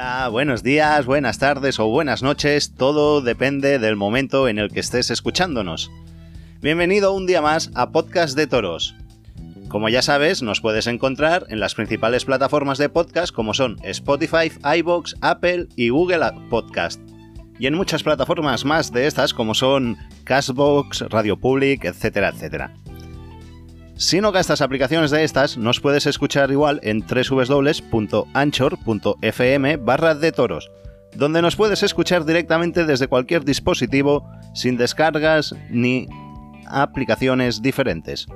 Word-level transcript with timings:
Hola, 0.00 0.28
buenos 0.30 0.62
días, 0.62 1.04
buenas 1.04 1.38
tardes 1.38 1.78
o 1.78 1.86
buenas 1.86 2.22
noches, 2.22 2.74
todo 2.74 3.20
depende 3.20 3.78
del 3.78 3.96
momento 3.96 4.48
en 4.48 4.58
el 4.58 4.70
que 4.70 4.80
estés 4.80 5.10
escuchándonos. 5.10 5.90
Bienvenido 6.62 7.12
un 7.12 7.26
día 7.26 7.42
más 7.42 7.70
a 7.74 7.90
Podcast 7.90 8.34
de 8.34 8.46
Toros. 8.46 8.94
Como 9.68 9.90
ya 9.90 10.00
sabes, 10.00 10.40
nos 10.40 10.62
puedes 10.62 10.86
encontrar 10.86 11.44
en 11.50 11.60
las 11.60 11.74
principales 11.74 12.24
plataformas 12.24 12.78
de 12.78 12.88
podcast 12.88 13.34
como 13.34 13.52
son 13.52 13.76
Spotify, 13.82 14.50
iBox, 14.78 15.16
Apple 15.20 15.68
y 15.76 15.90
Google 15.90 16.32
Podcast. 16.48 16.98
Y 17.58 17.66
en 17.66 17.74
muchas 17.74 18.02
plataformas 18.02 18.64
más 18.64 18.92
de 18.92 19.06
estas 19.06 19.34
como 19.34 19.52
son 19.52 19.98
Castbox, 20.24 21.10
Radio 21.10 21.38
Public, 21.38 21.84
etcétera, 21.84 22.30
etcétera. 22.30 22.72
Si 24.00 24.20
no 24.22 24.32
gastas 24.32 24.62
aplicaciones 24.62 25.10
de 25.10 25.24
estas, 25.24 25.58
nos 25.58 25.78
puedes 25.78 26.06
escuchar 26.06 26.50
igual 26.50 26.80
en 26.82 27.04
www.anchor.fm 27.06 28.16
barra 29.76 30.14
de 30.14 30.32
toros, 30.32 30.70
donde 31.14 31.42
nos 31.42 31.54
puedes 31.54 31.82
escuchar 31.82 32.24
directamente 32.24 32.86
desde 32.86 33.08
cualquier 33.08 33.44
dispositivo 33.44 34.26
sin 34.54 34.78
descargas 34.78 35.54
ni 35.68 36.08
aplicaciones 36.66 37.60
diferentes. 37.60 38.26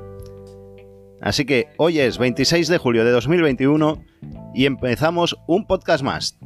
Así 1.23 1.47
que 1.47 1.69
hoy 1.79 1.99
es 1.99 2.19
26 2.19 2.69
de 2.69 2.77
julio 2.77 3.07
de 3.07 3.12
2021 3.12 4.05
y 4.55 4.66
empezamos 4.66 5.35
un 5.46 5.66
podcast 5.66 6.05
más. 6.05 6.38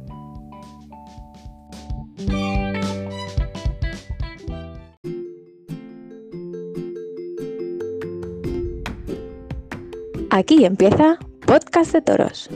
Aquí 10.31 10.63
empieza 10.63 11.17
Podcast 11.47 11.91
de 11.91 12.01
Toros. 12.03 12.51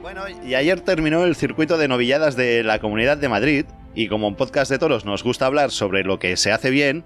Bueno, 0.00 0.22
y 0.42 0.54
ayer 0.54 0.80
terminó 0.80 1.24
el 1.24 1.36
circuito 1.36 1.76
de 1.76 1.86
novilladas 1.86 2.34
de 2.34 2.62
la 2.62 2.78
Comunidad 2.78 3.18
de 3.18 3.28
Madrid, 3.28 3.66
y 3.94 4.08
como 4.08 4.28
en 4.28 4.36
Podcast 4.36 4.70
de 4.70 4.78
Toros 4.78 5.04
nos 5.04 5.22
gusta 5.22 5.44
hablar 5.44 5.70
sobre 5.70 6.02
lo 6.02 6.18
que 6.18 6.38
se 6.38 6.50
hace 6.50 6.70
bien, 6.70 7.04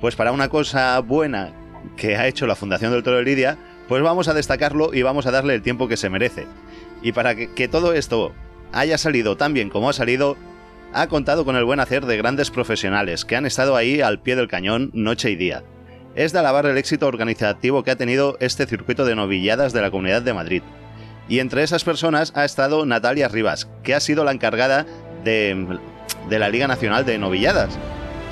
pues 0.00 0.14
para 0.14 0.30
una 0.30 0.48
cosa 0.48 1.00
buena 1.00 1.52
que 1.96 2.14
ha 2.14 2.28
hecho 2.28 2.46
la 2.46 2.54
Fundación 2.54 2.92
del 2.92 3.02
Toro 3.02 3.16
de 3.16 3.24
Lidia, 3.24 3.58
pues 3.88 4.02
vamos 4.04 4.28
a 4.28 4.34
destacarlo 4.34 4.94
y 4.94 5.02
vamos 5.02 5.26
a 5.26 5.32
darle 5.32 5.54
el 5.54 5.62
tiempo 5.62 5.88
que 5.88 5.96
se 5.96 6.10
merece. 6.10 6.46
Y 7.02 7.12
para 7.12 7.34
que, 7.34 7.68
todo 7.68 7.92
esto 7.92 8.32
haya 8.72 8.98
salido 8.98 9.36
tan 9.36 9.54
bien 9.54 9.70
como 9.70 9.88
ha 9.88 9.92
salido, 9.92 10.36
ha 10.92 11.06
contado 11.06 11.44
con 11.44 11.56
el 11.56 11.64
buen 11.64 11.80
hacer 11.80 12.06
de 12.06 12.16
grandes 12.16 12.50
profesionales 12.50 13.24
que 13.24 13.36
han 13.36 13.46
estado 13.46 13.76
ahí 13.76 14.00
al 14.00 14.20
pie 14.20 14.36
del 14.36 14.48
cañón 14.48 14.90
noche 14.94 15.30
y 15.30 15.36
día. 15.36 15.62
Es 16.14 16.32
de 16.32 16.40
alabar 16.40 16.66
el 16.66 16.78
éxito 16.78 17.06
organizativo 17.06 17.84
que 17.84 17.90
ha 17.90 17.96
tenido 17.96 18.36
este 18.40 18.66
circuito 18.66 19.04
de 19.04 19.14
novilladas 19.14 19.72
de 19.72 19.82
la 19.82 19.90
Comunidad 19.90 20.22
de 20.22 20.34
Madrid. 20.34 20.62
Y 21.28 21.40
entre 21.40 21.62
esas 21.62 21.84
personas 21.84 22.32
ha 22.34 22.44
estado 22.44 22.86
Natalia 22.86 23.28
Rivas, 23.28 23.68
que 23.82 23.94
ha 23.94 24.00
sido 24.00 24.24
la 24.24 24.32
encargada 24.32 24.86
de, 25.24 25.78
de 26.28 26.38
la 26.38 26.48
Liga 26.48 26.66
Nacional 26.66 27.04
de 27.04 27.18
Novilladas. 27.18 27.78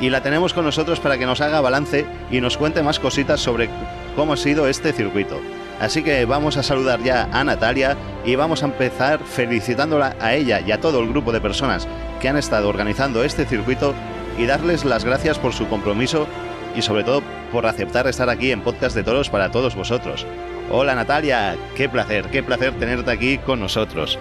Y 0.01 0.11
la 0.11 0.23
tenemos 0.23 0.53
con 0.53 0.65
nosotros 0.65 0.99
para 1.01 1.19
que 1.19 1.27
nos 1.27 1.41
haga 1.41 1.61
balance 1.61 2.07
y 2.31 2.41
nos 2.41 2.57
cuente 2.57 2.83
más 2.83 2.99
cositas 2.99 3.41
sobre 3.41 3.69
cómo 4.15 4.33
ha 4.33 4.37
sido 4.37 4.67
este 4.67 4.93
circuito. 4.93 5.41
Así 5.81 6.03
que 6.03 6.25
vamos 6.25 6.57
a 6.57 6.63
saludar 6.63 7.03
ya 7.03 7.29
a 7.33 7.45
Natalia 7.45 7.97
y 8.25 8.35
vamos 8.35 8.63
a 8.63 8.67
empezar 8.67 9.21
felicitándola 9.21 10.17
a 10.21 10.35
ella 10.35 10.61
y 10.61 10.73
a 10.73 10.81
todo 10.81 11.01
el 11.01 11.09
grupo 11.09 11.33
de 11.33 11.41
personas 11.41 11.87
que 12.21 12.29
han 12.29 12.39
estado 12.39 12.69
organizando 12.69 13.23
este 13.23 13.45
circuito 13.45 13.95
y 14.39 14.47
darles 14.47 14.85
las 14.85 15.05
gracias 15.05 15.39
por 15.39 15.53
su 15.53 15.69
compromiso 15.69 16.27
y 16.75 16.83
sobre 16.83 17.05
todo 17.05 17.23
por 17.53 17.67
aceptar 17.67 18.07
estar 18.07 18.29
aquí 18.31 18.53
en 18.53 18.63
Podcast 18.63 18.97
de 18.97 19.05
Toros 19.05 19.29
para 19.29 19.51
todos 19.51 19.75
vosotros. 19.75 20.27
Hola 20.71 20.95
Natalia, 20.95 21.57
qué 21.77 21.89
placer, 21.89 22.25
qué 22.31 22.43
placer 22.43 22.73
tenerte 22.79 23.11
aquí 23.11 23.39
con 23.39 23.61
nosotros. 23.61 24.19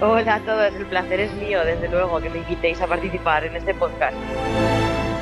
Hola 0.00 0.36
a 0.36 0.40
todos, 0.40 0.74
el 0.74 0.86
placer 0.86 1.20
es 1.20 1.32
mío, 1.34 1.64
desde 1.64 1.88
luego, 1.88 2.20
que 2.20 2.28
me 2.28 2.38
invitéis 2.38 2.80
a 2.80 2.86
participar 2.86 3.44
en 3.44 3.56
este 3.56 3.72
podcast. 3.74 4.14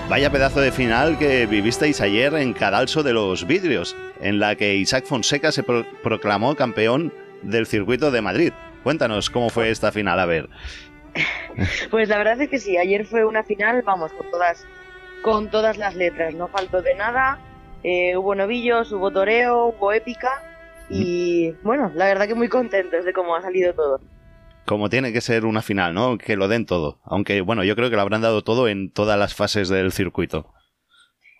Vaya 0.08 0.30
pedazo 0.30 0.60
de 0.60 0.70
final 0.70 1.18
que 1.18 1.46
vivisteis 1.46 2.02
ayer 2.02 2.34
en 2.34 2.52
Cadalso 2.52 3.02
de 3.02 3.14
los 3.14 3.46
Vidrios, 3.46 3.96
en 4.20 4.38
la 4.38 4.54
que 4.54 4.74
Isaac 4.74 5.06
Fonseca 5.06 5.50
se 5.50 5.62
pro 5.62 5.84
proclamó 6.02 6.54
campeón 6.54 7.12
del 7.42 7.66
circuito 7.66 8.10
de 8.10 8.20
Madrid. 8.20 8.52
Cuéntanos 8.82 9.30
cómo 9.30 9.48
fue 9.48 9.70
esta 9.70 9.92
final, 9.92 10.20
a 10.20 10.26
ver. 10.26 10.48
Pues 11.90 12.08
la 12.08 12.18
verdad 12.18 12.40
es 12.40 12.50
que 12.50 12.58
sí, 12.58 12.76
ayer 12.76 13.06
fue 13.06 13.24
una 13.24 13.44
final, 13.44 13.82
vamos, 13.82 14.12
con 14.12 14.30
todas, 14.30 14.66
con 15.22 15.50
todas 15.50 15.78
las 15.78 15.94
letras, 15.94 16.34
no 16.34 16.48
faltó 16.48 16.82
de 16.82 16.94
nada. 16.94 17.38
Eh, 17.82 18.16
hubo 18.16 18.34
novillos, 18.34 18.92
hubo 18.92 19.10
toreo, 19.10 19.66
hubo 19.66 19.92
épica 19.92 20.42
y 20.90 21.52
bueno, 21.62 21.90
la 21.94 22.06
verdad 22.06 22.26
que 22.26 22.34
muy 22.34 22.48
contentos 22.48 23.04
de 23.04 23.12
cómo 23.12 23.34
ha 23.36 23.42
salido 23.42 23.72
todo. 23.72 24.00
Como 24.66 24.88
tiene 24.88 25.12
que 25.12 25.20
ser 25.20 25.44
una 25.44 25.62
final, 25.62 25.94
¿no? 25.94 26.18
Que 26.18 26.36
lo 26.36 26.48
den 26.48 26.66
todo. 26.66 27.00
Aunque 27.04 27.40
bueno, 27.40 27.64
yo 27.64 27.76
creo 27.76 27.90
que 27.90 27.96
lo 27.96 28.02
habrán 28.02 28.22
dado 28.22 28.42
todo 28.42 28.68
en 28.68 28.90
todas 28.90 29.18
las 29.18 29.34
fases 29.34 29.68
del 29.68 29.92
circuito. 29.92 30.52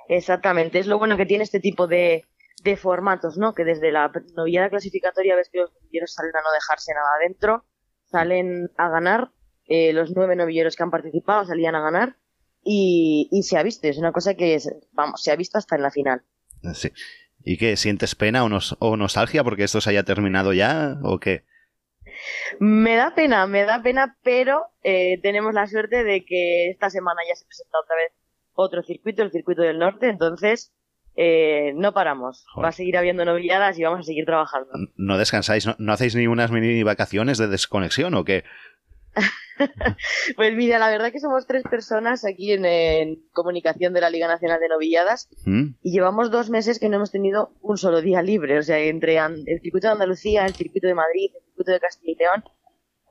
Exactamente, 0.09 0.79
es 0.79 0.87
lo 0.87 0.99
bueno 0.99 1.17
que 1.17 1.25
tiene 1.25 1.45
este 1.45 1.61
tipo 1.61 1.87
de, 1.87 2.27
de 2.63 2.77
formatos, 2.77 3.39
¿no? 3.39 3.55
Que 3.55 3.65
desde 3.65 3.91
la 3.91 4.13
novillada 4.37 4.69
clasificatoria 4.69 5.37
ves 5.37 5.49
que 5.51 5.61
los 5.61 5.73
novilleros 5.73 6.13
salen 6.13 6.37
a 6.37 6.41
no 6.41 6.53
dejarse 6.53 6.93
nada 6.93 7.07
adentro, 7.21 7.65
salen 8.05 8.71
a 8.77 8.91
ganar, 8.91 9.31
eh, 9.67 9.95
los 9.95 10.13
nueve 10.15 10.37
novilleros 10.37 10.77
que 10.77 10.83
han 10.83 10.91
participado 10.91 11.47
salían 11.47 11.75
a 11.75 11.81
ganar 11.81 12.17
y, 12.63 13.29
y 13.33 13.45
se 13.45 13.57
ha 13.57 13.63
visto, 13.63 13.89
es 13.89 13.97
una 13.97 14.13
cosa 14.13 14.35
que, 14.35 14.55
es, 14.55 14.71
vamos, 14.93 15.23
se 15.23 15.33
ha 15.33 15.37
visto 15.37 15.57
hasta 15.57 15.77
en 15.77 15.83
la 15.83 15.91
final. 15.91 16.23
Sí. 16.75 16.93
¿Y 17.43 17.57
qué? 17.57 17.77
¿Sientes 17.77 18.15
pena 18.15 18.45
o, 18.45 18.49
nos 18.49 18.77
o 18.81 18.97
nostalgia 18.97 19.45
porque 19.45 19.65
esto 19.65 19.81
se 19.81 19.91
haya 19.91 20.03
terminado 20.03 20.53
ya 20.53 20.99
o 21.03 21.19
qué? 21.19 21.45
Me 22.59 22.97
da 22.97 23.15
pena, 23.15 23.47
me 23.47 23.65
da 23.65 23.83
pena, 23.83 24.17
pero 24.23 24.67
eh, 24.83 25.19
tenemos 25.23 25.55
la 25.55 25.67
suerte 25.67 26.05
de 26.05 26.25
que 26.25 26.71
esta 26.71 26.91
semana 26.91 27.21
ya 27.29 27.35
se 27.35 27.47
presenta 27.47 27.79
otra 27.83 27.97
vez 27.97 28.13
otro 28.55 28.83
circuito, 28.83 29.23
el 29.23 29.33
circuito 29.33 29.63
del 29.63 29.79
norte, 29.79 30.09
entonces 30.09 30.73
eh, 31.17 31.73
no 31.77 31.93
paramos. 31.93 32.45
Joder. 32.53 32.65
Va 32.65 32.69
a 32.69 32.73
seguir 32.73 32.97
habiendo 32.97 33.25
novilladas 33.25 33.79
y 33.79 33.85
vamos 33.85 34.01
a 34.01 34.03
seguir 34.05 34.25
trabajando. 34.25 34.71
¿No 34.97 35.19
descansáis? 35.19 35.67
¿No, 35.67 35.75
no 35.79 35.93
hacéis 35.93 36.15
ni 36.15 36.27
unas 36.27 36.51
mini 36.51 36.83
vacaciones 36.83 37.39
de 37.39 37.49
desconexión 37.49 38.15
o 38.15 38.25
qué? 38.25 38.45
Pues 40.37 40.55
mira, 40.55 40.79
la 40.79 40.91
verdad 40.91 41.13
que 41.13 41.21
somos 41.21 41.47
tres 41.47 41.63
personas 41.63 42.25
aquí 42.25 42.53
en, 42.53 42.65
en 42.65 43.23
comunicación 43.33 43.93
de 43.93 44.01
la 44.01 44.11
Liga 44.11 44.29
Nacional 44.29 44.61
de 44.61 44.69
Novilladas 44.69 45.29
¿Mm? 45.45 45.75
y 45.83 45.93
llevamos 45.93 46.31
dos 46.31 46.51
meses 46.51 46.79
que 46.79 46.89
no 46.89 46.97
hemos 46.97 47.11
tenido 47.11 47.53
un 47.61 47.77
solo 47.77 48.01
día 48.01 48.23
libre. 48.23 48.59
O 48.59 48.63
sea, 48.63 48.79
entre 48.79 49.17
el 49.17 49.61
circuito 49.61 49.89
de 49.89 49.93
Andalucía, 49.93 50.47
el 50.47 50.55
circuito 50.55 50.89
de 50.89 50.95
Madrid, 50.95 51.31
el 51.35 51.45
circuito 51.45 51.73
de 51.73 51.81
Castilla 51.81 52.13
y 52.13 52.17
León, 52.17 52.45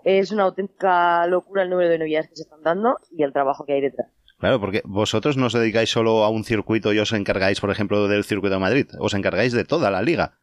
es 0.03 0.31
una 0.31 0.43
auténtica 0.43 1.25
locura 1.27 1.63
el 1.63 1.69
número 1.69 1.89
de 1.89 1.97
novilladas 1.97 2.27
que 2.29 2.35
se 2.35 2.43
están 2.43 2.61
dando 2.61 2.97
y 3.11 3.23
el 3.23 3.31
trabajo 3.31 3.65
que 3.65 3.73
hay 3.73 3.81
detrás. 3.81 4.07
Claro, 4.37 4.59
porque 4.59 4.81
vosotros 4.83 5.37
no 5.37 5.45
os 5.45 5.53
dedicáis 5.53 5.89
solo 5.89 6.25
a 6.25 6.29
un 6.29 6.43
circuito 6.43 6.91
y 6.91 6.99
os 6.99 7.13
encargáis, 7.13 7.61
por 7.61 7.71
ejemplo, 7.71 8.09
del 8.09 8.25
circuito 8.25 8.55
de 8.55 8.59
Madrid. 8.59 8.87
Os 8.99 9.13
encargáis 9.13 9.53
de 9.53 9.63
toda 9.63 9.89
la 9.89 10.01
liga. 10.01 10.37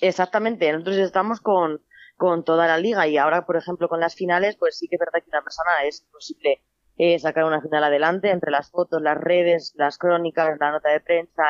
Exactamente, 0.00 0.72
nosotros 0.72 0.96
estamos 0.96 1.40
con, 1.40 1.80
con 2.18 2.44
toda 2.44 2.66
la 2.66 2.78
liga 2.78 3.06
y 3.06 3.16
ahora, 3.16 3.46
por 3.46 3.56
ejemplo, 3.56 3.88
con 3.88 4.00
las 4.00 4.14
finales, 4.16 4.56
pues 4.56 4.76
sí 4.76 4.88
que 4.88 4.96
es 4.96 5.00
verdad 5.00 5.22
que 5.22 5.30
una 5.30 5.42
persona 5.42 5.70
es 5.86 6.02
imposible 6.02 6.62
eh, 6.96 7.18
sacar 7.20 7.44
una 7.44 7.62
final 7.62 7.84
adelante 7.84 8.30
entre 8.30 8.50
las 8.50 8.70
fotos, 8.72 9.00
las 9.00 9.16
redes, 9.16 9.72
las 9.76 9.98
crónicas, 9.98 10.58
la 10.58 10.72
nota 10.72 10.90
de 10.90 11.00
prensa, 11.00 11.44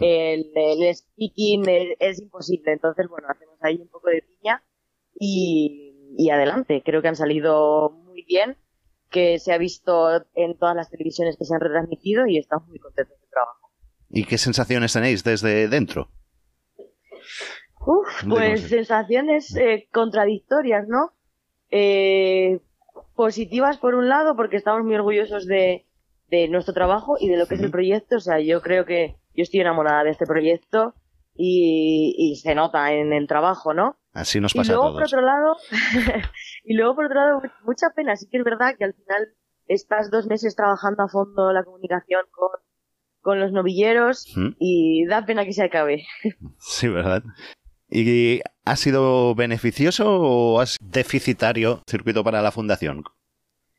el, 0.00 0.50
el, 0.56 0.82
el 0.82 0.94
speaking, 0.94 1.64
es 2.00 2.18
imposible. 2.18 2.72
Entonces, 2.72 3.06
bueno, 3.08 3.28
hacemos 3.28 3.58
ahí 3.60 3.76
un 3.76 3.88
poco 3.88 4.08
de 4.08 4.22
piña 4.22 4.64
y, 5.14 6.14
y 6.16 6.30
adelante. 6.30 6.82
Creo 6.82 7.02
que 7.02 7.08
han 7.08 7.16
salido 7.16 7.90
muy 7.90 8.24
bien, 8.24 8.56
que 9.10 9.38
se 9.38 9.52
ha 9.52 9.58
visto 9.58 10.24
en 10.34 10.56
todas 10.56 10.76
las 10.76 10.88
televisiones 10.90 11.36
que 11.36 11.44
se 11.44 11.54
han 11.54 11.60
retransmitido 11.60 12.26
y 12.26 12.38
estamos 12.38 12.66
muy 12.68 12.78
contentos 12.78 13.20
del 13.20 13.28
trabajo. 13.28 13.70
¿Y 14.08 14.24
qué 14.24 14.38
sensaciones 14.38 14.94
tenéis 14.94 15.24
desde 15.24 15.68
dentro? 15.68 16.10
Uf, 17.86 18.22
¿De 18.22 18.28
pues 18.28 18.62
sensaciones 18.62 19.54
eh, 19.56 19.88
contradictorias, 19.92 20.86
¿no? 20.88 21.12
Eh, 21.70 22.60
positivas 23.14 23.78
por 23.78 23.94
un 23.94 24.08
lado, 24.08 24.36
porque 24.36 24.56
estamos 24.56 24.84
muy 24.84 24.94
orgullosos 24.94 25.46
de, 25.46 25.86
de 26.28 26.48
nuestro 26.48 26.74
trabajo 26.74 27.16
y 27.18 27.28
de 27.28 27.36
lo 27.36 27.46
que 27.46 27.54
es 27.56 27.62
el 27.62 27.70
proyecto. 27.70 28.16
O 28.16 28.20
sea, 28.20 28.40
yo 28.40 28.60
creo 28.62 28.84
que 28.84 29.16
yo 29.34 29.42
estoy 29.42 29.60
enamorada 29.60 30.04
de 30.04 30.10
este 30.10 30.26
proyecto 30.26 30.94
y, 31.34 32.14
y 32.16 32.36
se 32.36 32.54
nota 32.54 32.92
en 32.92 33.12
el 33.12 33.26
trabajo, 33.26 33.74
¿no? 33.74 33.96
Así 34.12 34.40
nos 34.40 34.54
Y 34.54 34.58
pasa 34.58 34.72
a 34.72 34.76
luego, 34.76 34.94
por 34.94 35.04
otro 35.04 35.20
lado, 35.20 35.56
y 36.64 36.74
luego, 36.74 36.94
por 36.96 37.06
otro 37.06 37.20
lado, 37.20 37.42
mucha 37.64 37.90
pena. 37.94 38.16
Sí 38.16 38.26
que 38.30 38.38
es 38.38 38.44
verdad 38.44 38.74
que 38.76 38.84
al 38.84 38.94
final 38.94 39.28
estás 39.66 40.10
dos 40.10 40.26
meses 40.26 40.56
trabajando 40.56 41.02
a 41.04 41.08
fondo 41.08 41.52
la 41.52 41.62
comunicación 41.62 42.22
con, 42.30 42.50
con 43.20 43.40
los 43.40 43.52
novilleros 43.52 44.32
¿Mm? 44.36 44.48
y 44.58 45.06
da 45.06 45.24
pena 45.24 45.44
que 45.44 45.52
se 45.52 45.62
acabe. 45.62 46.04
Sí, 46.58 46.88
¿verdad? 46.88 47.22
¿Y 47.90 48.40
ha 48.64 48.76
sido 48.76 49.34
beneficioso 49.34 50.04
o 50.20 50.62
es 50.62 50.76
deficitario 50.80 51.82
el 51.86 51.90
circuito 51.90 52.22
para 52.22 52.42
la 52.42 52.52
fundación? 52.52 53.04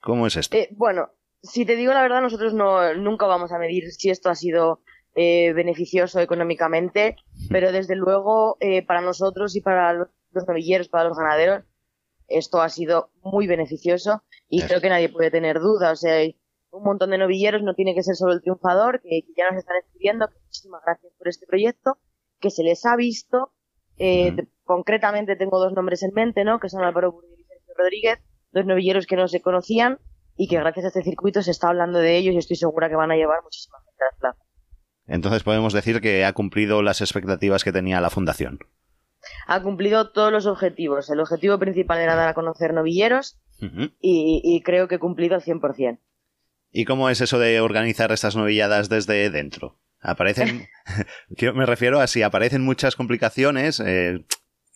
¿Cómo 0.01 0.27
es 0.27 0.35
esto? 0.35 0.55
Eh, 0.57 0.69
bueno, 0.71 1.09
si 1.41 1.65
te 1.65 1.75
digo 1.75 1.93
la 1.93 2.01
verdad, 2.01 2.21
nosotros 2.21 2.53
no, 2.53 2.93
nunca 2.95 3.27
vamos 3.27 3.51
a 3.51 3.59
medir 3.59 3.91
si 3.91 4.09
esto 4.09 4.29
ha 4.29 4.35
sido 4.35 4.81
eh, 5.15 5.53
beneficioso 5.53 6.19
económicamente, 6.19 7.17
pero 7.49 7.71
desde 7.71 7.95
luego 7.95 8.57
eh, 8.59 8.85
para 8.85 9.01
nosotros 9.01 9.55
y 9.55 9.61
para 9.61 9.93
los, 9.93 10.07
novilleros, 10.47 10.87
para 10.87 11.09
los 11.09 11.17
ganaderos, 11.17 11.65
esto 12.27 12.61
ha 12.61 12.69
sido 12.69 13.11
muy 13.21 13.47
beneficioso 13.47 14.23
y 14.47 14.61
creo 14.61 14.81
que 14.81 14.89
nadie 14.89 15.09
puede 15.09 15.31
tener 15.31 15.59
duda. 15.59 15.91
O 15.91 15.95
sea, 15.95 16.13
hay 16.13 16.39
un 16.71 16.83
montón 16.83 17.09
de 17.09 17.17
novilleros, 17.17 17.63
no 17.63 17.73
tiene 17.73 17.95
que 17.95 18.03
ser 18.03 18.15
solo 18.15 18.33
el 18.33 18.41
triunfador, 18.41 19.01
que, 19.01 19.23
ya 19.35 19.49
nos 19.49 19.59
están 19.59 19.77
escribiendo, 19.77 20.29
muchísimas 20.43 20.81
gracias 20.85 21.11
por 21.17 21.27
este 21.27 21.47
proyecto, 21.47 21.97
que 22.39 22.51
se 22.51 22.63
les 22.63 22.85
ha 22.85 22.95
visto. 22.95 23.51
Eh, 23.99 24.35
concretamente 24.63 25.35
tengo 25.35 25.59
dos 25.59 25.73
nombres 25.73 26.03
en 26.03 26.11
mente, 26.13 26.43
¿no? 26.43 26.59
Que 26.59 26.69
son 26.69 26.83
Álvaro 26.83 27.11
Burdiel 27.11 27.39
y 27.39 27.43
Sergio 27.43 27.73
Rodríguez, 27.77 28.19
dos 28.51 28.65
novilleros 28.65 29.05
que 29.05 29.15
no 29.15 29.27
se 29.27 29.41
conocían 29.41 29.99
y 30.37 30.47
que 30.47 30.57
gracias 30.57 30.85
a 30.85 30.87
este 30.87 31.03
circuito 31.03 31.43
se 31.43 31.51
está 31.51 31.67
hablando 31.67 31.99
de 31.99 32.15
ellos 32.15 32.33
y 32.33 32.37
estoy 32.37 32.55
segura 32.55 32.89
que 32.89 32.95
van 32.95 33.11
a 33.11 33.15
llevar 33.15 33.43
muchísima 33.43 33.77
gente 33.85 34.03
a 34.03 34.05
las 34.05 34.19
plazas. 34.19 34.47
Entonces 35.05 35.43
podemos 35.43 35.73
decir 35.73 36.01
que 36.01 36.23
ha 36.23 36.33
cumplido 36.33 36.81
las 36.81 37.01
expectativas 37.01 37.63
que 37.63 37.71
tenía 37.71 37.99
la 37.99 38.09
fundación. 38.09 38.59
Ha 39.47 39.61
cumplido 39.61 40.11
todos 40.11 40.31
los 40.31 40.45
objetivos. 40.45 41.09
El 41.09 41.19
objetivo 41.19 41.59
principal 41.59 41.99
era 41.99 42.15
dar 42.15 42.29
a 42.29 42.33
conocer 42.33 42.73
novilleros 42.73 43.39
y, 43.99 44.61
creo 44.63 44.87
que 44.87 44.95
ha 44.95 44.99
cumplido 44.99 45.35
al 45.35 45.41
100%. 45.41 45.99
¿Y 46.71 46.85
cómo 46.85 47.09
es 47.09 47.19
eso 47.19 47.39
de 47.39 47.59
organizar 47.59 48.11
estas 48.11 48.35
novilladas 48.35 48.87
desde 48.87 49.29
dentro? 49.29 49.77
Aparecen, 50.01 50.67
me 51.55 51.65
refiero 51.65 51.99
a 51.99 52.07
si 52.07 52.21
aparecen 52.21 52.63
muchas 52.63 52.95
complicaciones, 52.95 53.81
eh, 53.85 54.23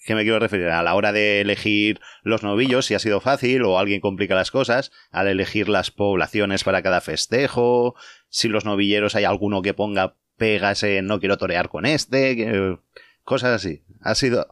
¿Qué 0.06 0.16
me 0.16 0.24
quiero 0.24 0.40
referir? 0.40 0.68
A 0.68 0.84
la 0.84 0.96
hora 0.96 1.14
de 1.14 1.40
elegir 1.40 2.02
los 2.24 2.44
novillos, 2.44 2.86
si 2.86 2.94
ha 2.94 3.00
sido 3.00 3.22
fácil 3.22 3.64
o 3.64 3.80
alguien 3.80 4.02
complica 4.02 4.36
las 4.36 4.52
cosas, 4.52 4.92
al 5.12 5.30
elegir 5.30 5.70
las 5.70 5.92
poblaciones 5.92 6.66
para 6.66 6.82
cada 6.82 7.00
festejo, 7.00 7.96
si 8.28 8.50
los 8.50 8.66
novilleros 8.66 9.16
hay 9.16 9.24
alguno 9.24 9.62
que 9.62 9.74
ponga 9.74 10.16
pegas 10.38 10.84
en 10.84 11.06
no 11.06 11.20
quiero 11.22 11.38
torear 11.38 11.70
con 11.70 11.86
este, 11.86 12.78
cosas 13.24 13.52
así. 13.52 13.84
Ha 14.02 14.16
sido, 14.16 14.48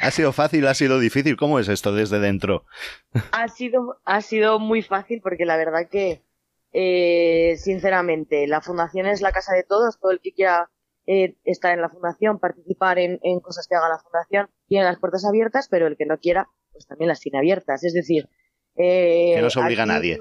ha 0.00 0.10
sido 0.10 0.32
fácil, 0.32 0.66
ha 0.66 0.74
sido 0.74 0.98
difícil. 0.98 1.36
¿Cómo 1.36 1.58
es 1.58 1.68
esto 1.68 1.94
desde 1.94 2.20
dentro? 2.20 2.66
Ha 3.32 3.48
sido, 3.48 4.00
ha 4.04 4.20
sido 4.20 4.58
muy 4.58 4.82
fácil 4.82 5.22
porque 5.22 5.46
la 5.46 5.56
verdad 5.56 5.88
que, 5.90 6.20
eh, 6.76 7.56
sinceramente, 7.56 8.48
la 8.48 8.60
fundación 8.60 9.06
es 9.06 9.22
la 9.22 9.30
casa 9.30 9.54
de 9.54 9.62
todos, 9.62 10.00
todo 10.00 10.10
el 10.10 10.20
que 10.20 10.32
quiera 10.32 10.72
eh, 11.06 11.36
estar 11.44 11.72
en 11.72 11.80
la 11.80 11.88
fundación, 11.88 12.40
participar 12.40 12.98
en, 12.98 13.18
cosas 13.40 13.68
que 13.68 13.76
haga 13.76 13.88
la 13.88 14.00
fundación, 14.00 14.50
tiene 14.66 14.84
las 14.84 14.98
puertas 14.98 15.24
abiertas, 15.24 15.68
pero 15.70 15.86
el 15.86 15.96
que 15.96 16.04
no 16.04 16.18
quiera, 16.18 16.48
pues 16.72 16.88
también 16.88 17.08
las 17.08 17.20
tiene 17.20 17.38
abiertas. 17.38 17.84
Es 17.84 17.94
decir, 17.94 18.28
eh, 18.74 19.34
que 19.36 19.42
no 19.42 19.50
se 19.50 19.60
obliga 19.60 19.84
a 19.84 19.86
nadie. 19.86 20.20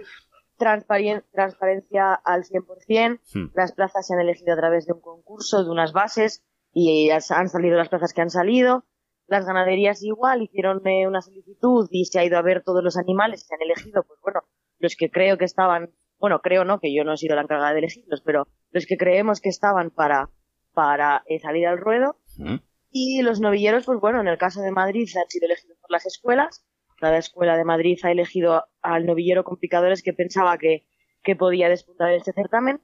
transparencia 0.58 2.14
al 2.14 2.44
100%, 2.44 3.20
hmm. 3.34 3.52
las 3.56 3.72
plazas 3.72 4.06
se 4.06 4.14
han 4.14 4.20
elegido 4.20 4.54
a 4.54 4.58
través 4.58 4.86
de 4.86 4.94
un 4.94 5.02
concurso, 5.02 5.64
de 5.64 5.72
unas 5.72 5.92
bases, 5.92 6.44
y 6.72 7.10
han 7.10 7.50
salido 7.50 7.78
las 7.78 7.90
plazas 7.90 8.14
que 8.14 8.22
han 8.22 8.30
salido. 8.30 8.86
Las 9.26 9.48
ganaderías 9.48 10.04
igual 10.04 10.44
hicieron 10.44 10.84
una 10.86 11.22
solicitud 11.22 11.88
y 11.90 12.06
se 12.06 12.20
ha 12.20 12.26
ido 12.26 12.38
a 12.38 12.44
ver 12.44 12.62
todos 12.64 12.84
los 12.84 12.96
animales, 12.96 13.48
se 13.48 13.56
han 13.56 13.62
elegido, 13.64 14.04
pues 14.04 14.20
bueno, 14.22 14.44
los 14.78 14.96
que 14.96 15.10
creo 15.10 15.38
que 15.38 15.46
estaban, 15.46 15.92
bueno, 16.24 16.40
creo 16.40 16.64
no, 16.64 16.80
que 16.80 16.96
yo 16.96 17.04
no 17.04 17.12
he 17.12 17.18
sido 17.18 17.36
la 17.36 17.42
encargada 17.42 17.74
de 17.74 17.80
elegirlos, 17.80 18.22
pero 18.22 18.48
los 18.72 18.86
que 18.86 18.96
creemos 18.96 19.42
que 19.42 19.50
estaban 19.50 19.90
para 19.90 20.30
para 20.74 21.22
eh, 21.26 21.38
salir 21.40 21.68
al 21.68 21.78
ruedo. 21.78 22.16
Y 22.90 23.22
los 23.24 23.42
novilleros, 23.42 23.86
pues 23.86 24.00
bueno, 24.00 24.22
en 24.22 24.30
el 24.30 24.38
caso 24.38 24.62
de 24.62 24.72
Madrid 24.72 25.06
han 25.18 25.30
sido 25.30 25.48
elegidos 25.48 25.78
por 25.82 25.92
las 25.92 26.06
escuelas. 26.06 26.66
Cada 26.98 27.18
escuela 27.18 27.58
de 27.58 27.66
Madrid 27.66 28.00
ha 28.04 28.12
elegido 28.12 28.64
al 28.82 29.06
novillero 29.06 29.44
con 29.44 29.58
picadores 29.58 30.02
que 30.02 30.14
pensaba 30.14 30.58
que, 30.58 30.86
que 31.24 31.36
podía 31.36 31.68
despuntar 31.68 32.12
en 32.12 32.20
este 32.20 32.32
certamen. 32.32 32.80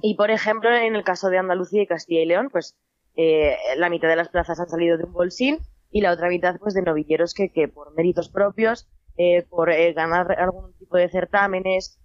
Y 0.00 0.14
por 0.14 0.30
ejemplo, 0.30 0.74
en 0.74 0.96
el 0.96 1.04
caso 1.04 1.28
de 1.28 1.36
Andalucía 1.36 1.82
y 1.82 1.86
Castilla 1.86 2.22
y 2.22 2.26
León, 2.26 2.48
pues 2.50 2.78
eh, 3.14 3.58
la 3.76 3.90
mitad 3.90 4.08
de 4.08 4.16
las 4.16 4.30
plazas 4.30 4.58
han 4.58 4.70
salido 4.70 4.96
de 4.96 5.04
un 5.04 5.12
bolsín 5.12 5.58
y 5.90 6.00
la 6.00 6.12
otra 6.12 6.30
mitad 6.30 6.58
pues 6.58 6.72
de 6.72 6.80
novilleros 6.80 7.34
que, 7.34 7.52
que 7.52 7.68
por 7.68 7.94
méritos 7.94 8.30
propios, 8.30 8.88
eh, 9.18 9.42
por 9.50 9.70
ganar 9.92 10.40
algún 10.40 10.72
tipo 10.78 10.96
de 10.96 11.10
certámenes, 11.10 12.00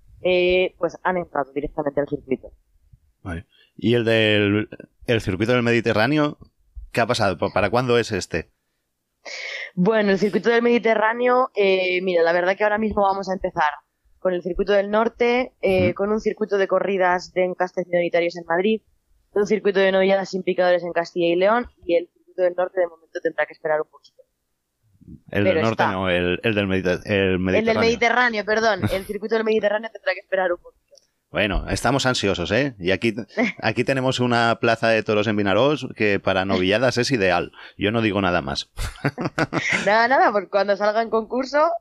pues 0.78 0.98
han 1.04 1.18
entrado 1.18 1.52
directamente 1.54 2.02
al 2.02 2.08
circuito. 2.08 2.52
¿Y 3.76 3.96
el 3.96 4.06
del 4.06 4.70
el 5.06 5.22
circuito 5.22 5.54
del 5.54 5.64
Mediterráneo? 5.64 6.38
¿Qué 6.92 7.02
ha 7.02 7.08
pasado? 7.08 7.38
¿Para 7.54 7.70
cuándo 7.70 7.98
es 7.98 8.12
este? 8.12 8.52
Bueno, 9.76 10.12
el 10.12 10.20
circuito 10.20 10.50
del 10.50 10.62
Mediterráneo, 10.62 11.52
eh, 11.56 12.02
mira, 12.02 12.24
la 12.24 12.34
verdad 12.34 12.58
que 12.58 12.64
ahora 12.64 12.78
mismo 12.78 13.04
vamos 13.04 13.30
a 13.30 13.34
empezar 13.34 13.72
con 14.20 14.34
el 14.34 14.42
circuito 14.42 14.74
del 14.74 14.90
norte, 14.90 15.54
eh, 15.62 15.94
con 15.94 16.12
un 16.12 16.20
circuito 16.20 16.58
de 16.58 16.68
corridas 16.68 17.32
de 17.34 17.46
encastes 17.46 17.88
minoritarios 17.88 18.36
en 18.36 18.46
Madrid, 18.46 18.82
un 19.34 19.48
circuito 19.48 19.80
de 19.80 19.92
novilladas 19.92 20.30
sin 20.30 20.44
picadores 20.44 20.84
en 20.84 20.92
Castilla 20.92 21.28
y 21.28 21.36
León 21.36 21.68
y 21.86 21.96
el 21.96 22.10
circuito 22.10 22.42
del 22.42 22.56
norte 22.56 22.82
de 22.82 22.88
momento 22.88 23.20
tendrá 23.22 23.46
que 23.46 23.54
esperar 23.54 23.82
un 23.82 23.90
poquito. 23.90 24.24
El 25.32 25.44
del 25.44 25.62
norte 25.62 25.84
no, 25.86 26.10
el, 26.10 26.40
del 26.42 26.68
Mediterráneo. 26.68 27.04
El 27.06 27.66
del 27.66 27.78
Mediterráneo, 27.78 28.46
perdón. 28.46 28.82
El 28.92 29.06
circuito 29.06 29.36
del 29.36 29.44
Mediterráneo 29.44 29.90
tendrá 29.92 30.14
que 30.14 30.20
esperar 30.20 30.52
un 30.52 30.60
poquito. 30.60 30.80
Bueno, 31.32 31.66
estamos 31.70 32.08
ansiosos, 32.08 32.52
¿eh? 32.52 32.76
Y 32.80 32.92
aquí, 32.92 33.14
aquí 33.62 33.84
tenemos 33.84 34.20
una 34.20 34.58
plaza 34.60 34.88
de 34.90 35.04
toros 35.04 35.28
en 35.28 35.36
Vinarós 35.36 35.88
que 35.96 36.20
para 36.20 36.46
novilladas 36.46 36.98
es 36.98 37.12
ideal. 37.12 37.52
Yo 37.78 37.92
no 37.92 38.02
digo 38.02 38.22
nada 38.22 38.42
más. 38.42 38.70
nada, 39.86 40.08
nada, 40.08 40.32
porque 40.32 40.50
cuando 40.50 40.76
salga 40.76 41.02
en 41.02 41.10
concurso, 41.10 41.72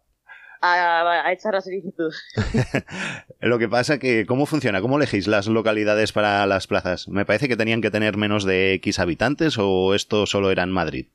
a, 0.60 1.32
echar 1.32 1.54
la 1.54 1.60
solicitud. 1.60 2.12
Lo 3.40 3.58
que 3.58 3.69
pasa 3.69 3.98
que, 3.98 4.26
¿cómo 4.26 4.46
funciona? 4.46 4.80
¿Cómo 4.80 4.96
elegís 4.96 5.26
las 5.26 5.46
localidades 5.46 6.12
para 6.12 6.46
las 6.46 6.66
plazas? 6.66 7.08
Me 7.08 7.25
parece 7.25 7.48
que 7.48 7.56
tenían 7.56 7.80
que 7.80 7.90
tener 7.90 8.16
menos 8.16 8.44
de 8.44 8.75
X 8.75 8.98
habitantes 8.98 9.56
o 9.58 9.94
esto 9.94 10.26
solo 10.26 10.50
era 10.50 10.62
en 10.62 10.70
Madrid. 10.70 11.08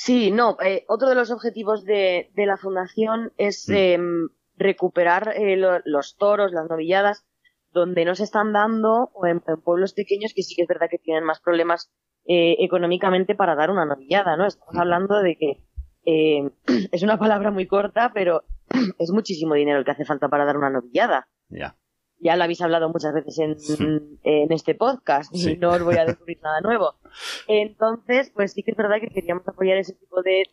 Sí, 0.00 0.30
no. 0.30 0.56
Eh, 0.64 0.84
otro 0.86 1.08
de 1.08 1.16
los 1.16 1.32
objetivos 1.32 1.84
de, 1.84 2.30
la 2.36 2.56
fundación 2.56 3.32
es 3.36 3.68
mm. 3.68 3.74
em, 3.74 4.28
recuperar 4.56 5.34
eh, 5.36 5.56
los 5.56 6.16
toros, 6.16 6.52
las 6.52 6.70
novilladas 6.70 7.26
donde 7.72 8.04
no 8.04 8.14
se 8.14 8.22
están 8.22 8.52
dando 8.52 9.10
o 9.12 9.26
en, 9.26 9.40
pueblos 9.40 9.94
pequeños 9.94 10.34
que 10.34 10.44
sí 10.44 10.54
que 10.54 10.62
es 10.62 10.68
verdad 10.68 10.86
que 10.88 10.98
tienen 10.98 11.24
más 11.24 11.40
problemas 11.40 11.90
eh, 12.26 12.54
económicamente 12.60 13.34
para 13.34 13.56
dar 13.56 13.72
una 13.72 13.86
novillada, 13.86 14.36
¿no? 14.36 14.46
Estamos 14.46 14.76
hablando 14.76 15.20
de 15.20 15.36
que 15.36 15.64
eh, 16.06 16.48
es 16.92 17.02
una 17.02 17.18
palabra 17.18 17.50
muy 17.50 17.66
corta, 17.66 18.12
pero 18.14 18.44
es 19.00 19.10
muchísimo 19.10 19.54
dinero 19.54 19.80
el 19.80 19.84
que 19.84 19.90
hace 19.90 20.04
falta 20.04 20.28
para 20.28 20.44
dar 20.44 20.58
una 20.58 20.70
novillada. 20.70 21.26
Ya. 21.48 21.76
Ya 22.20 22.36
lo 22.36 22.44
habéis 22.44 22.60
hablado 22.60 22.88
muchas 22.88 23.14
veces 23.14 23.38
en, 23.38 24.18
en 24.22 24.52
este 24.52 24.74
podcast 24.74 25.34
y 25.34 25.56
no 25.56 25.70
os 25.70 25.82
voy 25.82 25.96
a 25.96 26.04
descubrir 26.04 26.38
nada 26.42 26.60
nuevo. 26.60 26.94
Entonces, 27.46 28.30
pues 28.34 28.52
sí 28.52 28.62
que 28.62 28.72
es 28.72 28.76
verdad 28.76 29.00
que 29.00 29.08
queríamos 29.08 29.46
apoyar 29.46 29.76
ese 29.76 29.94
tipo 29.94 30.22
de, 30.22 30.44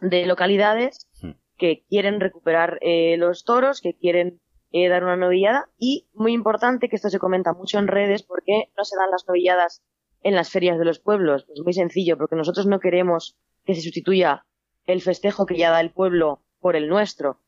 de, 0.00 0.26
localidades 0.26 1.08
que 1.56 1.84
quieren 1.88 2.20
recuperar 2.20 2.78
eh, 2.82 3.16
los 3.16 3.44
toros, 3.44 3.80
que 3.80 3.94
quieren 3.94 4.40
eh, 4.70 4.88
dar 4.88 5.02
una 5.02 5.16
novillada 5.16 5.70
y 5.78 6.08
muy 6.12 6.32
importante 6.32 6.88
que 6.88 6.96
esto 6.96 7.08
se 7.08 7.18
comenta 7.18 7.54
mucho 7.54 7.78
en 7.78 7.88
redes 7.88 8.22
porque 8.22 8.70
no 8.76 8.84
se 8.84 8.96
dan 8.96 9.10
las 9.10 9.26
novilladas 9.26 9.82
en 10.22 10.34
las 10.34 10.50
ferias 10.50 10.78
de 10.78 10.84
los 10.84 11.00
pueblos. 11.00 11.44
Pues 11.46 11.60
muy 11.64 11.72
sencillo, 11.72 12.18
porque 12.18 12.36
nosotros 12.36 12.66
no 12.66 12.80
queremos 12.80 13.36
que 13.64 13.74
se 13.74 13.82
sustituya 13.82 14.44
el 14.84 15.02
festejo 15.02 15.46
que 15.46 15.56
ya 15.56 15.70
da 15.70 15.80
el 15.80 15.90
pueblo 15.90 16.42
por 16.60 16.76
el 16.76 16.88
nuestro. 16.88 17.40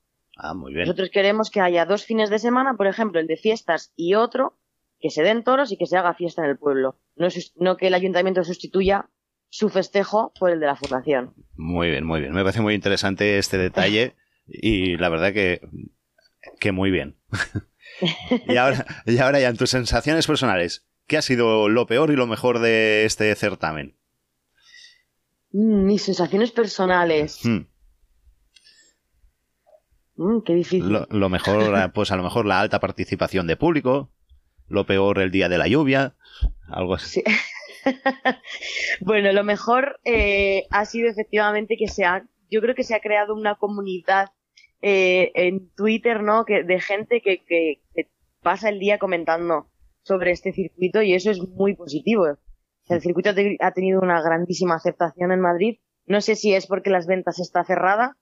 Ah, 0.42 0.54
muy 0.54 0.72
bien. 0.72 0.86
Nosotros 0.86 1.10
queremos 1.10 1.50
que 1.50 1.60
haya 1.60 1.84
dos 1.84 2.04
fines 2.04 2.30
de 2.30 2.38
semana, 2.38 2.74
por 2.74 2.86
ejemplo, 2.86 3.20
el 3.20 3.26
de 3.26 3.36
fiestas 3.36 3.92
y 3.94 4.14
otro, 4.14 4.58
que 4.98 5.10
se 5.10 5.22
den 5.22 5.44
toros 5.44 5.70
y 5.70 5.76
que 5.76 5.86
se 5.86 5.96
haga 5.96 6.14
fiesta 6.14 6.42
en 6.42 6.50
el 6.50 6.58
pueblo. 6.58 6.98
No, 7.16 7.28
no 7.56 7.76
que 7.76 7.88
el 7.88 7.94
ayuntamiento 7.94 8.42
sustituya 8.44 9.10
su 9.50 9.68
festejo 9.68 10.32
por 10.38 10.50
el 10.50 10.60
de 10.60 10.66
la 10.66 10.76
fundación. 10.76 11.34
Muy 11.56 11.90
bien, 11.90 12.06
muy 12.06 12.20
bien. 12.20 12.32
Me 12.32 12.42
parece 12.42 12.62
muy 12.62 12.74
interesante 12.74 13.38
este 13.38 13.58
detalle 13.58 14.14
y 14.46 14.96
la 14.96 15.08
verdad 15.10 15.32
que 15.32 15.60
que 16.58 16.72
muy 16.72 16.90
bien. 16.90 17.16
y, 18.48 18.56
ahora, 18.56 18.86
y 19.06 19.18
ahora 19.18 19.40
ya, 19.40 19.48
en 19.48 19.56
tus 19.56 19.70
sensaciones 19.70 20.26
personales, 20.26 20.86
¿qué 21.06 21.18
ha 21.18 21.22
sido 21.22 21.68
lo 21.68 21.86
peor 21.86 22.10
y 22.10 22.16
lo 22.16 22.26
mejor 22.26 22.60
de 22.60 23.04
este 23.04 23.34
certamen? 23.34 23.96
Mm, 25.52 25.84
mis 25.84 26.02
sensaciones 26.02 26.52
personales. 26.52 27.40
Hmm. 27.44 27.66
Mm, 30.20 30.42
qué 30.42 30.54
difícil. 30.54 31.06
Lo, 31.08 31.28
mejor, 31.30 31.90
pues 31.94 32.12
a 32.12 32.16
lo 32.16 32.22
mejor 32.22 32.44
la 32.44 32.60
alta 32.60 32.78
participación 32.78 33.46
de 33.46 33.56
público. 33.56 34.10
Lo 34.68 34.84
peor 34.84 35.18
el 35.18 35.30
día 35.30 35.48
de 35.48 35.56
la 35.56 35.66
lluvia. 35.66 36.14
Algo 36.68 36.94
así. 36.94 37.24
bueno, 39.00 39.32
lo 39.32 39.44
mejor 39.44 39.98
eh, 40.04 40.64
ha 40.70 40.84
sido 40.84 41.08
efectivamente 41.08 41.76
que 41.78 41.88
se 41.88 42.04
ha, 42.04 42.28
yo 42.50 42.60
creo 42.60 42.74
que 42.74 42.84
se 42.84 42.94
ha 42.94 43.00
creado 43.00 43.34
una 43.34 43.54
comunidad 43.54 44.28
eh, 44.82 45.32
en 45.34 45.70
Twitter, 45.74 46.22
¿no? 46.22 46.44
Que, 46.44 46.64
de 46.64 46.80
gente 46.80 47.22
que, 47.22 47.42
que, 47.46 47.80
pasa 48.42 48.68
el 48.68 48.78
día 48.78 48.98
comentando 48.98 49.70
sobre 50.02 50.32
este 50.32 50.52
circuito 50.52 51.02
y 51.02 51.14
eso 51.14 51.30
es 51.30 51.40
muy 51.40 51.74
positivo. 51.74 52.26
El 52.88 53.00
circuito 53.00 53.30
ha 53.60 53.72
tenido 53.72 54.00
una 54.00 54.20
grandísima 54.20 54.74
aceptación 54.74 55.32
en 55.32 55.40
Madrid. 55.40 55.78
No 56.06 56.20
sé 56.20 56.36
si 56.36 56.54
es 56.54 56.66
porque 56.66 56.90
las 56.90 57.06
ventas 57.06 57.38
está 57.38 57.64
cerrada 57.64 58.18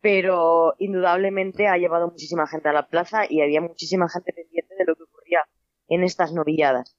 pero 0.00 0.74
indudablemente 0.78 1.68
ha 1.68 1.76
llevado 1.76 2.08
muchísima 2.08 2.46
gente 2.46 2.68
a 2.68 2.72
la 2.72 2.88
plaza 2.88 3.24
y 3.28 3.40
había 3.40 3.60
muchísima 3.60 4.08
gente 4.08 4.32
pendiente 4.32 4.74
de 4.78 4.84
lo 4.84 4.94
que 4.94 5.04
ocurría 5.04 5.40
en 5.88 6.04
estas 6.04 6.32
novilladas. 6.32 6.96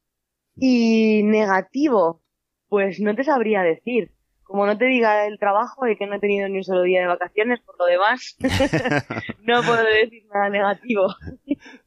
Y 0.56 1.22
negativo, 1.24 2.22
pues 2.68 3.00
no 3.00 3.16
te 3.16 3.24
sabría 3.24 3.62
decir. 3.62 4.12
Como 4.44 4.66
no 4.66 4.78
te 4.78 4.86
diga 4.86 5.28
el 5.28 5.40
trabajo 5.40 5.90
y 5.90 5.98
que 5.98 6.08
no 6.08 6.16
he 6.16 6.20
tenido 6.22 6.48
ni 6.48 6.60
un 6.60 6.64
solo 6.64 6.84
día 6.84 7.02
de 7.02 7.08
vacaciones, 7.08 7.60
por 7.60 7.78
lo 7.78 7.86
demás, 7.86 8.38
no 9.44 9.62
puedo 9.62 9.84
decir 9.84 10.24
nada 10.34 10.50
negativo. 10.50 11.14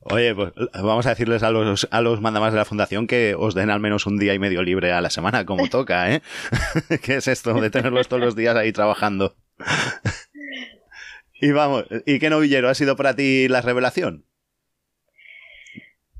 Oye, 0.00 0.34
pues 0.34 0.52
vamos 0.74 1.06
a 1.06 1.10
decirles 1.10 1.42
a 1.42 1.50
los, 1.50 1.88
a 1.90 2.00
los 2.02 2.20
mandamás 2.20 2.52
de 2.52 2.58
la 2.58 2.66
fundación 2.66 3.06
que 3.06 3.34
os 3.34 3.54
den 3.54 3.70
al 3.70 3.80
menos 3.80 4.06
un 4.06 4.18
día 4.18 4.34
y 4.34 4.38
medio 4.38 4.62
libre 4.62 4.92
a 4.92 5.00
la 5.00 5.08
semana, 5.08 5.46
como 5.46 5.68
toca, 5.68 6.12
¿eh? 6.12 6.20
¿Qué 7.02 7.16
es 7.16 7.28
esto 7.28 7.54
de 7.54 7.70
tenerlos 7.70 8.08
todos 8.08 8.22
los 8.22 8.36
días 8.36 8.54
ahí 8.54 8.72
trabajando? 8.72 9.36
Y 11.40 11.50
vamos, 11.52 11.84
¿y 12.06 12.18
qué 12.18 12.30
novillero 12.30 12.68
ha 12.68 12.74
sido 12.74 12.96
para 12.96 13.14
ti 13.16 13.48
la 13.48 13.60
revelación? 13.62 14.24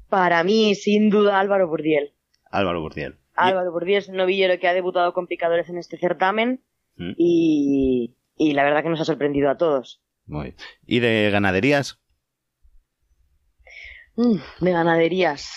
Para 0.09 0.43
mí, 0.45 0.75
sin 0.75 1.09
duda, 1.11 1.39
Álvaro 1.39 1.69
Burdiel. 1.69 2.13
Álvaro 2.51 2.81
Burdiel. 2.81 3.19
Álvaro 3.35 3.71
Burdiel 3.73 3.99
es 3.99 4.09
un 4.09 4.17
novillero 4.17 4.59
que 4.59 4.67
ha 4.69 4.75
debutado 4.75 5.13
con 5.15 5.27
picadores 5.27 5.69
en 5.69 5.79
este 5.79 5.99
certamen 5.99 6.63
Mm. 6.97 7.13
y, 7.17 8.17
y 8.37 8.53
la 8.53 8.63
verdad 8.65 8.83
que 8.83 8.91
nos 8.91 9.01
ha 9.01 9.05
sorprendido 9.07 9.49
a 9.49 9.57
todos. 9.57 10.03
Muy 10.27 10.43
bien. 10.49 10.57
¿Y 10.85 10.99
de 11.01 11.31
ganaderías? 11.31 11.99
Mm, 14.17 14.37
de 14.61 14.73
ganaderías. 14.73 15.51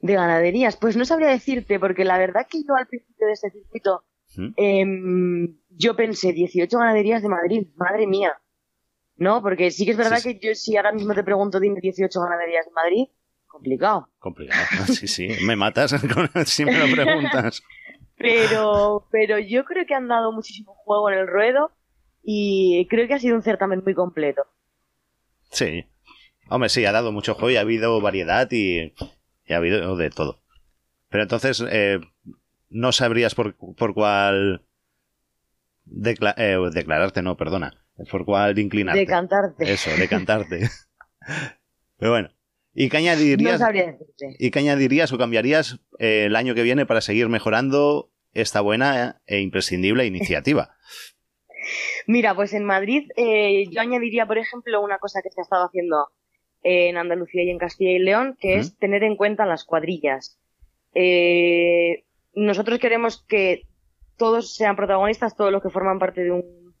De 0.00 0.14
ganaderías, 0.14 0.76
pues 0.78 0.96
no 0.96 1.04
sabría 1.04 1.28
decirte, 1.28 1.78
porque 1.78 2.04
la 2.04 2.16
verdad 2.16 2.46
que 2.48 2.62
yo 2.66 2.74
al 2.76 2.86
principio 2.86 3.26
de 3.26 3.32
este 3.34 3.50
circuito, 3.50 4.04
¿Mm? 4.36 4.52
em, 4.56 5.56
yo 5.70 5.96
pensé 5.96 6.32
18 6.32 6.78
ganaderías 6.78 7.22
de 7.22 7.28
Madrid, 7.28 7.66
madre 7.76 8.06
mía. 8.06 8.32
¿No? 9.18 9.40
Porque 9.42 9.70
sí 9.70 9.84
que 9.86 9.92
es 9.92 9.96
verdad 9.96 10.18
Sí, 10.18 10.30
sí. 10.32 10.38
que 10.38 10.48
yo 10.48 10.54
si 10.54 10.76
ahora 10.76 10.92
mismo 10.92 11.14
te 11.14 11.24
pregunto, 11.24 11.58
dime 11.58 11.80
18 11.80 12.20
ganaderías 12.20 12.66
de 12.66 12.72
Madrid, 12.72 13.04
complicado. 13.46 14.08
Complicado. 14.18 14.62
Sí, 14.92 15.06
sí, 15.08 15.28
me 15.44 15.56
matas 15.56 15.90
si 16.46 16.64
me 16.64 16.78
lo 16.78 16.94
preguntas. 16.94 17.62
Pero, 18.18 19.06
pero 19.10 19.38
yo 19.38 19.66
creo 19.66 19.84
que 19.84 19.92
han 19.94 20.08
dado 20.08 20.32
muchísimo 20.32 20.72
juego 20.72 21.10
en 21.10 21.18
el 21.18 21.26
ruedo 21.26 21.70
y 22.22 22.86
creo 22.88 23.06
que 23.06 23.12
ha 23.12 23.18
sido 23.18 23.36
un 23.36 23.42
certamen 23.42 23.82
muy 23.84 23.92
completo. 23.92 24.46
Sí. 25.50 25.84
Hombre, 26.48 26.70
sí, 26.70 26.82
ha 26.86 26.92
dado 26.92 27.12
mucho 27.12 27.34
juego 27.34 27.50
y 27.50 27.56
ha 27.56 27.60
habido 27.60 28.00
variedad 28.00 28.48
y, 28.50 28.94
y 29.44 29.52
ha 29.52 29.58
habido 29.58 29.96
de 29.96 30.08
todo. 30.08 30.40
Pero 31.10 31.24
entonces, 31.24 31.62
eh, 31.70 32.00
no 32.68 32.92
sabrías 32.92 33.34
por, 33.34 33.56
por 33.56 33.94
cuál 33.94 34.62
decla- 35.84 36.34
eh, 36.36 36.58
declararte, 36.72 37.22
no, 37.22 37.36
perdona. 37.36 37.82
Por 38.10 38.24
cuál 38.24 38.58
inclinarte. 38.58 39.00
De 39.00 39.06
cantarte. 39.06 39.72
Eso, 39.72 39.90
decantarte. 39.98 40.68
Pero 41.98 42.10
bueno. 42.12 42.28
¿Y 42.78 42.90
qué 42.90 42.98
añadirías? 42.98 43.58
¿Y 44.38 44.50
qué 44.50 44.58
añadirías 44.58 45.10
o 45.10 45.16
cambiarías 45.16 45.80
eh, 45.98 46.24
el 46.26 46.36
año 46.36 46.54
que 46.54 46.62
viene 46.62 46.84
para 46.84 47.00
seguir 47.00 47.30
mejorando 47.30 48.10
esta 48.34 48.60
buena 48.60 49.22
e 49.26 49.40
imprescindible 49.40 50.04
iniciativa? 50.04 50.76
Mira, 52.06 52.34
pues 52.34 52.52
en 52.52 52.64
Madrid 52.64 53.08
eh, 53.16 53.64
yo 53.70 53.80
añadiría, 53.80 54.26
por 54.26 54.36
ejemplo, 54.36 54.82
una 54.82 54.98
cosa 54.98 55.22
que 55.22 55.30
se 55.30 55.40
ha 55.40 55.44
estado 55.44 55.64
haciendo 55.64 56.08
en 56.62 56.98
Andalucía 56.98 57.44
y 57.44 57.50
en 57.50 57.58
Castilla 57.58 57.92
y 57.92 57.98
León, 57.98 58.36
que 58.38 58.56
es 58.56 58.76
tener 58.76 59.02
en 59.04 59.16
cuenta 59.16 59.46
las 59.46 59.64
cuadrillas. 59.64 60.38
Eh, 60.94 62.04
nosotros 62.36 62.78
queremos 62.78 63.24
que 63.26 63.62
todos 64.16 64.54
sean 64.54 64.76
protagonistas, 64.76 65.34
todos 65.34 65.50
los 65.50 65.62
que 65.62 65.70
forman 65.70 65.98
parte 65.98 66.22
de, 66.22 66.30
un, 66.30 66.74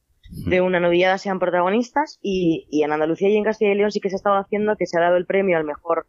de 0.48 0.60
una 0.60 0.78
novillada 0.78 1.18
sean 1.18 1.38
protagonistas, 1.38 2.18
y, 2.22 2.68
y 2.70 2.84
en 2.84 2.92
Andalucía 2.92 3.28
y 3.28 3.36
en 3.36 3.44
Castilla 3.44 3.72
y 3.72 3.76
León 3.76 3.90
sí 3.90 4.00
que 4.00 4.10
se 4.10 4.14
ha 4.14 4.18
estado 4.18 4.36
haciendo 4.36 4.76
que 4.76 4.86
se 4.86 4.98
ha 4.98 5.02
dado 5.02 5.16
el 5.16 5.26
premio 5.26 5.56
al 5.56 5.64
mejor 5.64 6.06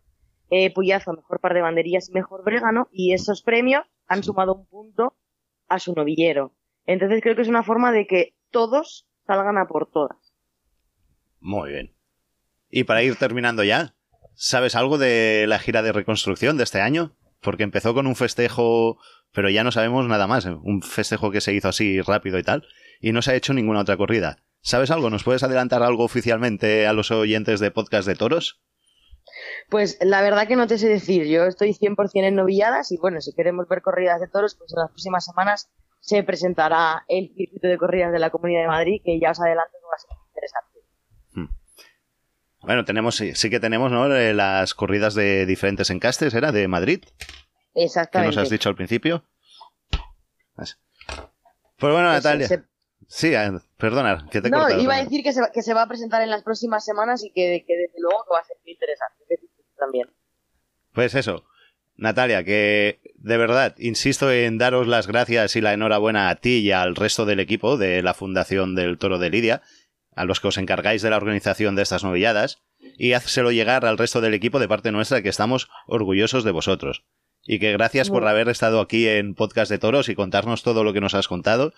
eh, 0.50 0.74
puyazo, 0.74 1.14
mejor 1.14 1.40
par 1.40 1.54
de 1.54 1.62
banderillas 1.62 2.10
y 2.10 2.14
mejor 2.14 2.44
bregano, 2.44 2.88
y 2.92 3.14
esos 3.14 3.42
premios 3.42 3.86
han 4.08 4.24
sumado 4.24 4.54
un 4.54 4.68
punto 4.68 5.16
a 5.68 5.80
su 5.80 5.94
novillero. 5.94 6.54
Entonces 6.86 7.22
creo 7.22 7.36
que 7.36 7.42
es 7.42 7.50
una 7.50 7.64
forma 7.64 7.92
de 7.92 8.06
que 8.06 8.36
todos 8.52 9.08
salgan 9.26 9.58
a 9.58 9.68
por 9.68 9.90
todas. 9.90 10.34
Muy 11.40 11.72
bien. 11.72 11.94
Y 12.70 12.84
para 12.84 13.04
ir 13.04 13.16
terminando 13.16 13.64
ya, 13.64 13.96
¿sabes 14.36 14.76
algo 14.76 14.98
de 14.98 15.46
la 15.48 15.60
gira 15.60 15.82
de 15.82 15.92
reconstrucción 15.92 16.58
de 16.58 16.64
este 16.64 16.82
año? 16.82 17.16
Porque 17.42 17.64
empezó 17.64 17.94
con 17.94 18.08
un 18.08 18.16
festejo, 18.16 18.98
pero 19.32 19.50
ya 19.50 19.64
no 19.64 19.72
sabemos 19.72 20.08
nada 20.08 20.28
más. 20.28 20.46
¿eh? 20.46 20.56
Un 20.64 20.82
festejo 20.82 21.32
que 21.32 21.42
se 21.42 21.54
hizo 21.54 21.70
así 21.70 22.02
rápido 22.02 22.38
y 22.40 22.44
tal, 22.44 22.68
y 23.00 23.12
no 23.12 23.22
se 23.22 23.32
ha 23.32 23.36
hecho 23.36 23.54
ninguna 23.54 23.82
otra 23.82 23.98
corrida. 23.98 24.38
¿Sabes 24.62 24.92
algo? 24.92 25.10
¿Nos 25.10 25.24
puedes 25.24 25.44
adelantar 25.44 25.84
algo 25.84 26.04
oficialmente 26.04 26.88
a 26.88 26.94
los 26.94 27.12
oyentes 27.12 27.60
de 27.60 27.72
Podcast 27.72 28.08
de 28.08 28.16
Toros? 28.16 28.62
Pues 29.70 29.98
la 30.02 30.22
verdad 30.22 30.48
que 30.48 30.56
no 30.56 30.68
te 30.68 30.78
sé 30.78 30.88
decir, 30.88 31.26
yo 31.26 31.46
estoy 31.46 31.74
100% 31.74 32.10
en 32.14 32.36
novilladas 32.36 32.92
y 32.92 32.98
bueno, 32.98 33.22
si 33.22 33.34
queremos 33.34 33.68
ver 33.68 33.82
corridas 33.82 34.20
de 34.20 34.28
toros, 34.28 34.56
pues 34.56 34.74
en 34.74 34.80
las 34.80 34.90
próximas 34.90 35.26
semanas 35.26 35.70
se 36.00 36.24
presentará 36.24 37.04
el 37.08 37.34
circuito 37.36 37.68
de 37.68 37.78
corridas 37.78 38.12
de 38.12 38.20
la 38.20 38.30
Comunidad 38.30 38.62
de 38.62 38.68
Madrid, 38.68 39.02
que 39.04 39.20
ya 39.20 39.32
os 39.32 39.40
adelanto 39.40 39.74
que 39.74 39.86
va 39.86 39.96
a 39.96 40.00
ser 40.00 40.18
interesante. 40.30 40.77
Bueno, 42.68 42.84
tenemos, 42.86 43.16
sí, 43.16 43.34
sí 43.34 43.50
que 43.50 43.60
tenemos, 43.62 43.92
¿no? 43.92 44.14
Eh, 44.14 44.34
Las 44.34 44.74
corridas 44.74 45.16
de 45.16 45.46
diferentes 45.46 45.90
encastes, 45.90 46.34
¿era? 46.34 46.52
De 46.52 46.68
Madrid, 46.68 47.00
que 47.74 47.84
Exactamente. 47.84 48.36
nos 48.36 48.44
has 48.44 48.50
dicho 48.50 48.68
al 48.68 48.76
principio. 48.76 49.24
Así. 50.58 50.74
Pues 51.78 51.94
bueno, 51.94 52.10
Pues, 52.12 52.24
Natalia. 52.24 52.48
se- 52.48 52.64
Sí, 53.08 53.34
eh, 53.34 53.52
perdona, 53.78 54.28
que 54.30 54.42
te 54.42 54.50
he 54.50 54.52
No, 54.52 54.60
cortado, 54.60 54.82
iba 54.82 54.96
a 54.96 55.02
decir 55.04 55.24
que 55.24 55.32
se, 55.32 55.40
va, 55.40 55.50
que 55.52 55.62
se 55.62 55.74
va 55.74 55.84
a 55.84 55.88
presentar 55.88 56.22
en 56.22 56.30
las 56.30 56.44
próximas 56.44 56.84
semanas 56.84 57.24
y 57.24 57.32
que, 57.32 57.64
que 57.66 57.74
desde 57.78 58.02
luego 58.02 58.26
que 58.28 58.34
va 58.34 58.40
a 58.40 58.44
ser 58.44 58.58
muy 58.64 58.74
interesante. 58.74 59.24
que 59.30 59.36
También. 59.80 60.10
Pues 60.92 61.16
eso, 61.16 61.46
Natalia, 61.96 62.44
que 62.44 63.00
de 63.16 63.38
verdad, 63.38 63.76
insisto 63.78 64.30
en 64.30 64.58
daros 64.58 64.88
las 64.88 65.08
gracias 65.08 65.56
y 65.56 65.62
la 65.62 65.72
enhorabuena 65.72 66.28
a 66.28 66.36
ti 66.36 66.58
y 66.58 66.72
al 66.74 66.98
resto 66.98 67.26
del 67.26 67.40
equipo 67.40 67.78
de 67.78 68.02
la 68.04 68.14
Fundación 68.14 68.76
del 68.76 68.98
Toro 68.98 69.20
de 69.20 69.30
Lidia, 69.30 69.62
a 70.18 70.26
los 70.26 70.40
que 70.40 70.48
os 70.48 70.58
encargáis 70.58 71.02
de 71.02 71.10
la 71.10 71.18
organización 71.18 71.76
de 71.76 71.84
estas 71.84 72.04
novilladas, 72.04 72.64
y 72.98 73.14
házselo 73.14 73.52
llegar 73.52 73.86
al 73.86 73.98
resto 73.98 74.20
del 74.20 74.34
equipo 74.34 74.60
de 74.60 74.68
parte 74.68 74.92
nuestra 74.92 75.22
que 75.22 75.30
estamos 75.30 75.70
orgullosos 75.86 76.44
de 76.44 76.52
vosotros. 76.52 77.06
Y 77.44 77.60
que 77.60 77.72
gracias 77.72 78.10
por 78.10 78.28
haber 78.28 78.50
estado 78.50 78.82
aquí 78.82 79.08
en 79.08 79.36
Podcast 79.36 79.72
de 79.72 79.78
Toros 79.78 80.10
y 80.10 80.16
contarnos 80.16 80.64
todo 80.64 80.84
lo 80.84 80.92
que 80.92 81.00
nos 81.00 81.14
has 81.14 81.28
contado. 81.28 81.72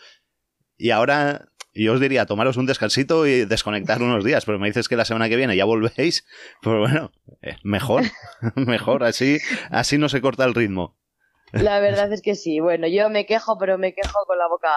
Y 0.77 0.91
ahora, 0.91 1.49
yo 1.73 1.93
os 1.93 1.99
diría, 1.99 2.25
tomaros 2.25 2.57
un 2.57 2.65
descansito 2.65 3.27
y 3.27 3.45
desconectar 3.45 4.01
unos 4.01 4.23
días, 4.23 4.45
pero 4.45 4.57
me 4.57 4.67
dices 4.67 4.87
que 4.87 4.95
la 4.95 5.05
semana 5.05 5.29
que 5.29 5.35
viene 5.35 5.55
ya 5.55 5.65
volvéis. 5.65 6.25
Pues 6.61 6.77
bueno, 6.77 7.11
eh, 7.41 7.57
mejor, 7.63 8.03
mejor, 8.55 9.03
así, 9.03 9.37
así 9.69 9.97
no 9.97 10.09
se 10.09 10.21
corta 10.21 10.45
el 10.45 10.55
ritmo. 10.55 10.98
La 11.51 11.79
verdad 11.79 12.11
es 12.13 12.21
que 12.21 12.35
sí. 12.35 12.59
Bueno, 12.59 12.87
yo 12.87 13.09
me 13.09 13.25
quejo, 13.25 13.57
pero 13.57 13.77
me 13.77 13.93
quejo 13.93 14.25
con 14.27 14.37
la 14.37 14.47
boca, 14.47 14.71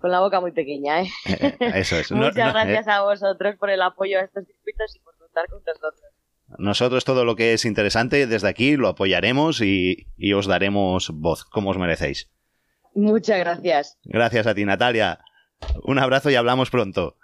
con 0.00 0.10
la 0.10 0.20
boca 0.20 0.40
muy 0.40 0.52
pequeña, 0.52 1.02
¿eh? 1.02 1.08
Eh, 1.26 1.56
eh, 1.60 1.70
Eso 1.74 1.96
es. 1.96 2.10
Muchas 2.12 2.36
no, 2.36 2.48
eh, 2.48 2.52
gracias 2.52 2.88
a 2.88 3.02
vosotros 3.02 3.56
por 3.56 3.70
el 3.70 3.82
apoyo 3.82 4.18
a 4.18 4.22
estos 4.22 4.44
circuitos 4.46 4.94
y 4.96 5.00
por 5.00 5.16
contar 5.18 5.46
con 5.48 5.60
nosotros. 5.66 6.00
nosotros 6.58 7.04
todo 7.04 7.24
lo 7.24 7.34
que 7.36 7.52
es 7.54 7.64
interesante 7.64 8.26
desde 8.26 8.48
aquí 8.48 8.76
lo 8.76 8.88
apoyaremos 8.88 9.60
y, 9.60 10.06
y 10.16 10.32
os 10.32 10.46
daremos 10.46 11.10
voz, 11.12 11.44
como 11.44 11.70
os 11.70 11.78
merecéis. 11.78 12.30
Muchas 12.94 13.38
gracias. 13.40 13.98
Gracias 14.04 14.46
a 14.46 14.54
ti, 14.54 14.64
Natalia. 14.64 15.20
Un 15.82 15.98
abrazo 15.98 16.30
y 16.30 16.34
hablamos 16.36 16.70
pronto. 16.70 17.16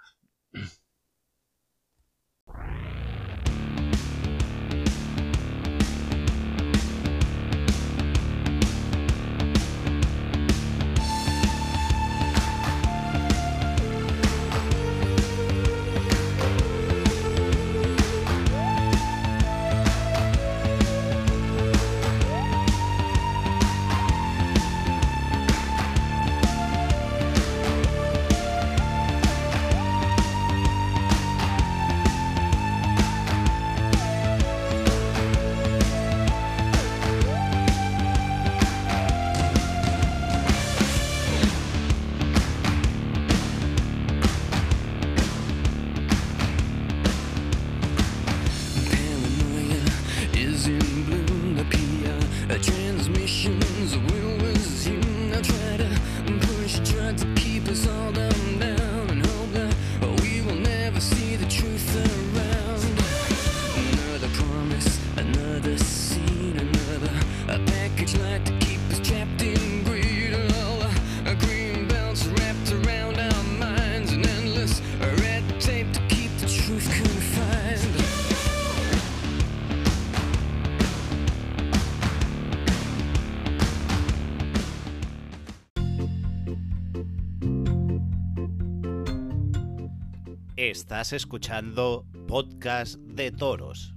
Estás 90.93 91.13
escuchando 91.13 92.05
Podcast 92.27 92.97
de 92.99 93.31
Toros. 93.31 93.95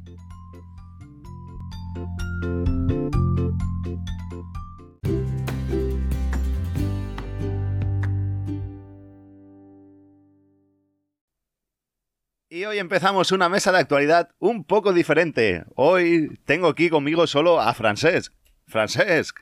Y 12.48 12.64
hoy 12.64 12.78
empezamos 12.78 13.30
una 13.30 13.50
mesa 13.50 13.72
de 13.72 13.78
actualidad 13.80 14.30
un 14.38 14.64
poco 14.64 14.94
diferente. 14.94 15.66
Hoy 15.74 16.40
tengo 16.46 16.68
aquí 16.68 16.88
conmigo 16.88 17.26
solo 17.26 17.60
a 17.60 17.74
Francesc. 17.74 18.32
Francesc. 18.68 19.40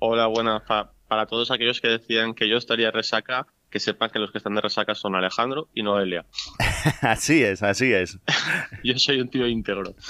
Hola, 0.00 0.26
buenas. 0.26 0.62
Pa- 0.64 0.92
para 1.06 1.26
todos 1.26 1.52
aquellos 1.52 1.80
que 1.80 1.86
decían 1.86 2.34
que 2.34 2.48
yo 2.48 2.56
estaría 2.56 2.90
resaca, 2.90 3.46
que 3.70 3.80
sepan 3.80 4.10
que 4.10 4.18
los 4.18 4.30
que 4.30 4.38
están 4.38 4.54
de 4.54 4.60
resaca 4.60 4.94
son 4.94 5.14
Alejandro 5.14 5.68
y 5.74 5.82
Noelia. 5.82 6.24
Así 7.02 7.42
es, 7.42 7.62
así 7.62 7.92
es. 7.92 8.18
Yo 8.84 8.98
soy 8.98 9.20
un 9.20 9.28
tío 9.28 9.46
íntegro. 9.46 9.94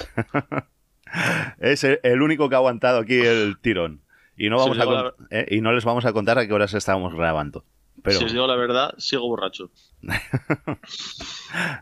Es 1.58 1.84
el 1.84 2.20
único 2.20 2.50
que 2.50 2.54
ha 2.54 2.58
aguantado 2.58 2.98
aquí 2.98 3.18
el 3.18 3.56
tirón. 3.62 4.02
Y 4.36 4.50
no, 4.50 4.58
vamos 4.58 4.76
os 4.76 4.86
a 4.86 5.14
eh, 5.30 5.46
y 5.48 5.62
no 5.62 5.72
les 5.72 5.86
vamos 5.86 6.04
a 6.04 6.12
contar 6.12 6.38
a 6.38 6.46
qué 6.46 6.52
horas 6.52 6.74
estábamos 6.74 7.14
grabando. 7.14 7.64
Pero 8.02 8.18
Si 8.18 8.24
os 8.26 8.32
digo 8.32 8.46
la 8.46 8.56
verdad, 8.56 8.92
sigo 8.98 9.26
borracho. 9.26 9.70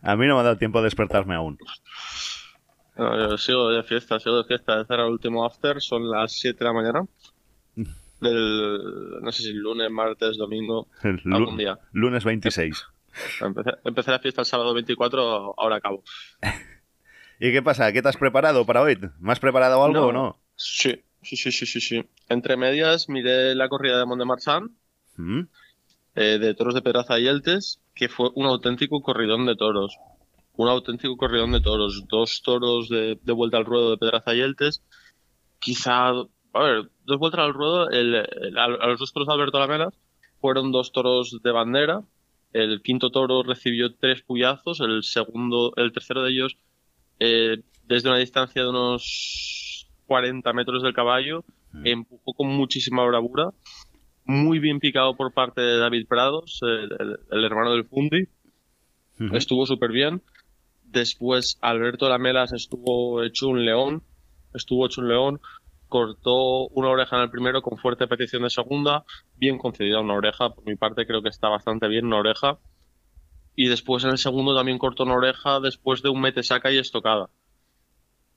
a 0.02 0.16
mí 0.16 0.26
no 0.28 0.34
me 0.34 0.40
ha 0.40 0.44
dado 0.44 0.58
tiempo 0.58 0.78
de 0.78 0.84
despertarme 0.84 1.34
aún. 1.34 1.58
No, 2.96 3.28
yo 3.28 3.36
sigo 3.36 3.68
de 3.70 3.82
fiesta, 3.82 4.20
sigo 4.20 4.36
de 4.36 4.44
fiesta. 4.44 4.80
Este 4.80 4.94
era 4.94 5.04
el 5.04 5.10
último 5.10 5.44
after, 5.44 5.80
son 5.82 6.08
las 6.08 6.32
7 6.32 6.56
de 6.56 6.64
la 6.64 6.72
mañana. 6.72 7.04
Del, 8.20 9.20
no 9.20 9.30
sé 9.32 9.42
si 9.42 9.52
lunes, 9.52 9.90
martes, 9.90 10.36
domingo, 10.38 10.88
El 11.02 11.20
algún 11.32 11.56
día. 11.56 11.78
lunes 11.92 12.24
26. 12.24 12.84
Empecé, 13.40 13.70
empecé 13.84 14.10
la 14.10 14.18
fiesta 14.18 14.40
el 14.42 14.46
sábado 14.46 14.72
24, 14.74 15.54
ahora 15.58 15.76
acabo. 15.76 16.02
¿Y 17.40 17.52
qué 17.52 17.62
pasa? 17.62 17.92
¿Qué 17.92 18.00
te 18.02 18.08
has 18.08 18.16
preparado 18.16 18.64
para 18.64 18.82
hoy? 18.82 18.98
¿Me 19.20 19.32
has 19.32 19.40
preparado 19.40 19.82
algo 19.84 20.00
No. 20.00 20.06
o 20.06 20.12
no? 20.12 20.40
Sí, 20.54 21.02
sí, 21.22 21.36
sí, 21.36 21.52
sí, 21.52 21.66
sí, 21.66 21.80
sí. 21.80 22.04
Entre 22.30 22.56
medias 22.56 23.08
miré 23.10 23.54
la 23.54 23.68
corrida 23.68 23.98
de 23.98 24.06
Mont-de-Marsan, 24.06 24.70
¿Mm? 25.16 25.40
eh, 26.14 26.38
de 26.38 26.54
toros 26.54 26.74
de 26.74 26.80
Pedraza 26.80 27.18
y 27.18 27.28
Eltes, 27.28 27.80
que 27.94 28.08
fue 28.08 28.30
un 28.34 28.46
auténtico 28.46 29.02
corridón 29.02 29.44
de 29.44 29.56
toros. 29.56 29.98
Un 30.54 30.68
auténtico 30.68 31.18
corridón 31.18 31.52
de 31.52 31.60
toros. 31.60 32.04
Dos 32.08 32.40
toros 32.42 32.88
de, 32.88 33.18
de 33.22 33.32
vuelta 33.32 33.58
al 33.58 33.66
ruedo 33.66 33.90
de 33.90 33.98
Pedraza 33.98 34.34
y 34.34 34.40
Eltes. 34.40 34.82
Quizá, 35.58 36.12
a 36.56 36.62
ver, 36.64 36.90
dos 37.04 37.18
vueltas 37.18 37.40
al 37.40 37.54
ruedo, 37.54 37.88
el, 37.90 38.14
el- 38.14 38.58
a, 38.58 38.68
los 38.68 38.98
dos 38.98 39.12
toros 39.12 39.28
de 39.28 39.34
Alberto 39.34 39.58
Lamelas 39.58 39.94
fueron 40.40 40.72
dos 40.72 40.92
toros 40.92 41.38
de 41.42 41.50
bandera. 41.52 42.02
El 42.52 42.80
quinto 42.82 43.10
toro 43.10 43.42
recibió 43.42 43.94
tres 43.94 44.22
puyazos, 44.22 44.80
el 44.80 45.02
segundo, 45.02 45.72
el 45.76 45.92
tercero 45.92 46.22
de 46.22 46.30
ellos, 46.30 46.56
eh, 47.20 47.58
desde 47.84 48.08
una 48.08 48.18
distancia 48.18 48.62
de 48.62 48.68
unos 48.68 49.86
40 50.06 50.52
metros 50.52 50.82
del 50.82 50.94
caballo, 50.94 51.44
Mm. 51.72 51.86
empujó 51.86 52.32
con 52.32 52.46
muchísima 52.48 53.04
bravura 53.04 53.50
muy 54.24 54.58
bien 54.60 54.78
picado 54.80 55.16
por 55.16 55.32
parte 55.32 55.60
de 55.60 55.78
David 55.78 56.06
Prados, 56.08 56.60
el, 56.62 56.92
el- 56.98 57.18
el 57.30 57.44
hermano 57.44 57.72
del 57.72 57.84
Fundi. 57.84 58.26
Estuvo 59.32 59.66
súper 59.66 59.90
bien. 59.92 60.22
Después 60.84 61.58
Alberto 61.60 62.08
Lamelas 62.08 62.52
estuvo 62.52 63.22
hecho 63.22 63.48
un 63.48 63.64
león. 63.64 64.02
Estuvo 64.54 64.86
hecho 64.86 65.00
un 65.00 65.08
león. 65.08 65.40
Cortó 65.88 66.68
una 66.68 66.88
oreja 66.88 67.16
en 67.16 67.22
el 67.22 67.30
primero 67.30 67.62
con 67.62 67.78
fuerte 67.78 68.06
petición 68.06 68.42
de 68.42 68.50
segunda. 68.50 69.04
Bien 69.36 69.58
concedida 69.58 70.00
una 70.00 70.14
oreja. 70.14 70.50
Por 70.50 70.64
mi 70.64 70.76
parte 70.76 71.06
creo 71.06 71.22
que 71.22 71.28
está 71.28 71.48
bastante 71.48 71.88
bien 71.88 72.06
una 72.06 72.18
oreja. 72.18 72.58
Y 73.54 73.68
después 73.68 74.04
en 74.04 74.10
el 74.10 74.18
segundo 74.18 74.54
también 74.54 74.78
cortó 74.78 75.04
una 75.04 75.14
oreja 75.14 75.60
después 75.60 76.02
de 76.02 76.10
un 76.10 76.20
mete 76.20 76.42
saca 76.42 76.70
y 76.70 76.78
estocada. 76.78 77.30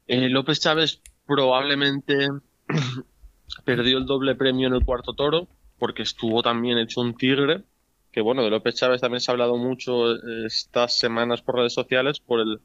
Eh, 0.08 0.30
López 0.30 0.60
Chávez 0.60 1.02
probablemente 1.26 2.30
perdió 3.66 3.98
el 3.98 4.06
doble 4.06 4.36
premio 4.36 4.68
en 4.68 4.74
el 4.74 4.86
cuarto 4.86 5.14
toro 5.14 5.48
porque 5.80 6.04
estuvo 6.04 6.44
también 6.44 6.78
hecho 6.78 7.02
un 7.02 7.16
tigre, 7.16 7.64
que 8.12 8.22
bueno, 8.22 8.44
de 8.44 8.50
López 8.50 8.76
Chávez 8.76 9.02
también 9.02 9.22
se 9.22 9.32
ha 9.32 9.34
hablado 9.34 9.58
mucho 9.58 10.14
eh, 10.14 10.46
estas 10.46 11.00
semanas 11.00 11.42
por 11.42 11.56
redes 11.56 11.74
sociales 11.74 12.20
por 12.20 12.42
el 12.42 12.60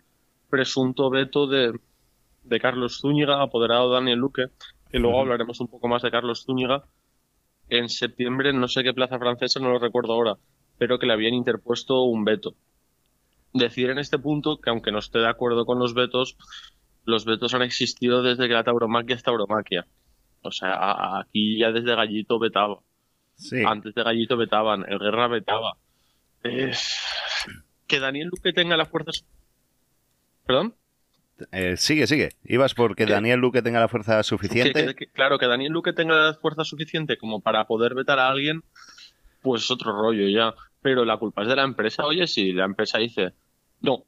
presunto 0.50 1.08
veto 1.10 1.46
de, 1.46 1.78
de 2.42 2.60
Carlos 2.60 2.98
Zúñiga, 3.00 3.40
apoderado 3.40 3.88
de 3.88 3.94
Daniel 3.94 4.18
Luque, 4.18 4.46
que 4.94 5.00
luego 5.00 5.20
hablaremos 5.20 5.58
un 5.58 5.66
poco 5.66 5.88
más 5.88 6.02
de 6.02 6.10
Carlos 6.12 6.44
Zúñiga. 6.44 6.84
En 7.68 7.88
septiembre, 7.88 8.52
no 8.52 8.68
sé 8.68 8.84
qué 8.84 8.94
plaza 8.94 9.18
francesa, 9.18 9.58
no 9.58 9.68
lo 9.70 9.80
recuerdo 9.80 10.12
ahora, 10.12 10.36
pero 10.78 11.00
que 11.00 11.06
le 11.06 11.14
habían 11.14 11.34
interpuesto 11.34 12.02
un 12.02 12.24
veto. 12.24 12.54
Decir 13.52 13.90
en 13.90 13.98
este 13.98 14.20
punto 14.20 14.58
que 14.60 14.70
aunque 14.70 14.92
no 14.92 15.00
esté 15.00 15.18
de 15.18 15.28
acuerdo 15.28 15.66
con 15.66 15.80
los 15.80 15.94
vetos, 15.94 16.36
los 17.04 17.24
vetos 17.24 17.54
han 17.54 17.62
existido 17.62 18.22
desde 18.22 18.46
que 18.46 18.54
la 18.54 18.62
tauromaquia 18.62 19.16
es 19.16 19.24
tauromaquia. 19.24 19.84
O 20.42 20.52
sea, 20.52 20.74
a- 20.74 20.92
a- 20.92 21.20
aquí 21.22 21.58
ya 21.58 21.72
desde 21.72 21.96
Gallito 21.96 22.38
vetaba. 22.38 22.78
Sí. 23.34 23.64
Antes 23.66 23.94
de 23.96 24.02
Gallito 24.04 24.36
vetaban, 24.36 24.84
el 24.88 25.00
Guerra 25.00 25.26
vetaba. 25.26 25.76
Eh, 26.44 26.72
que 27.88 27.98
Daniel 27.98 28.28
Luque 28.28 28.52
tenga 28.52 28.76
la 28.76 28.86
fuerza. 28.86 29.10
su- 29.10 29.24
¿Perdón? 30.46 30.74
Eh, 31.52 31.76
sigue, 31.76 32.06
sigue. 32.06 32.30
Ibas 32.44 32.74
porque. 32.74 33.06
Daniel 33.06 33.40
Luque 33.40 33.60
tenga 33.62 33.80
la 33.80 33.88
fuerza 33.88 34.22
suficiente. 34.22 34.86
que- 34.86 34.94
que- 34.94 35.06
claro, 35.08 35.38
que 35.38 35.46
Daniel 35.46 35.72
Luque 35.72 35.92
tenga 35.92 36.14
la 36.14 36.34
fuerza 36.34 36.64
suficiente 36.64 37.16
como 37.16 37.40
para 37.40 37.66
poder 37.66 37.94
vetar 37.94 38.18
a 38.18 38.28
alguien, 38.28 38.62
pues 39.42 39.64
es 39.64 39.70
otro 39.70 39.92
rollo 39.92 40.28
ya. 40.28 40.54
Pero 40.80 41.04
la 41.04 41.16
culpa 41.16 41.42
es 41.42 41.48
de 41.48 41.56
la 41.56 41.64
empresa. 41.64 42.04
Oye, 42.04 42.26
si 42.26 42.52
la 42.52 42.64
empresa 42.66 42.98
dice, 42.98 43.32
no, 43.80 44.04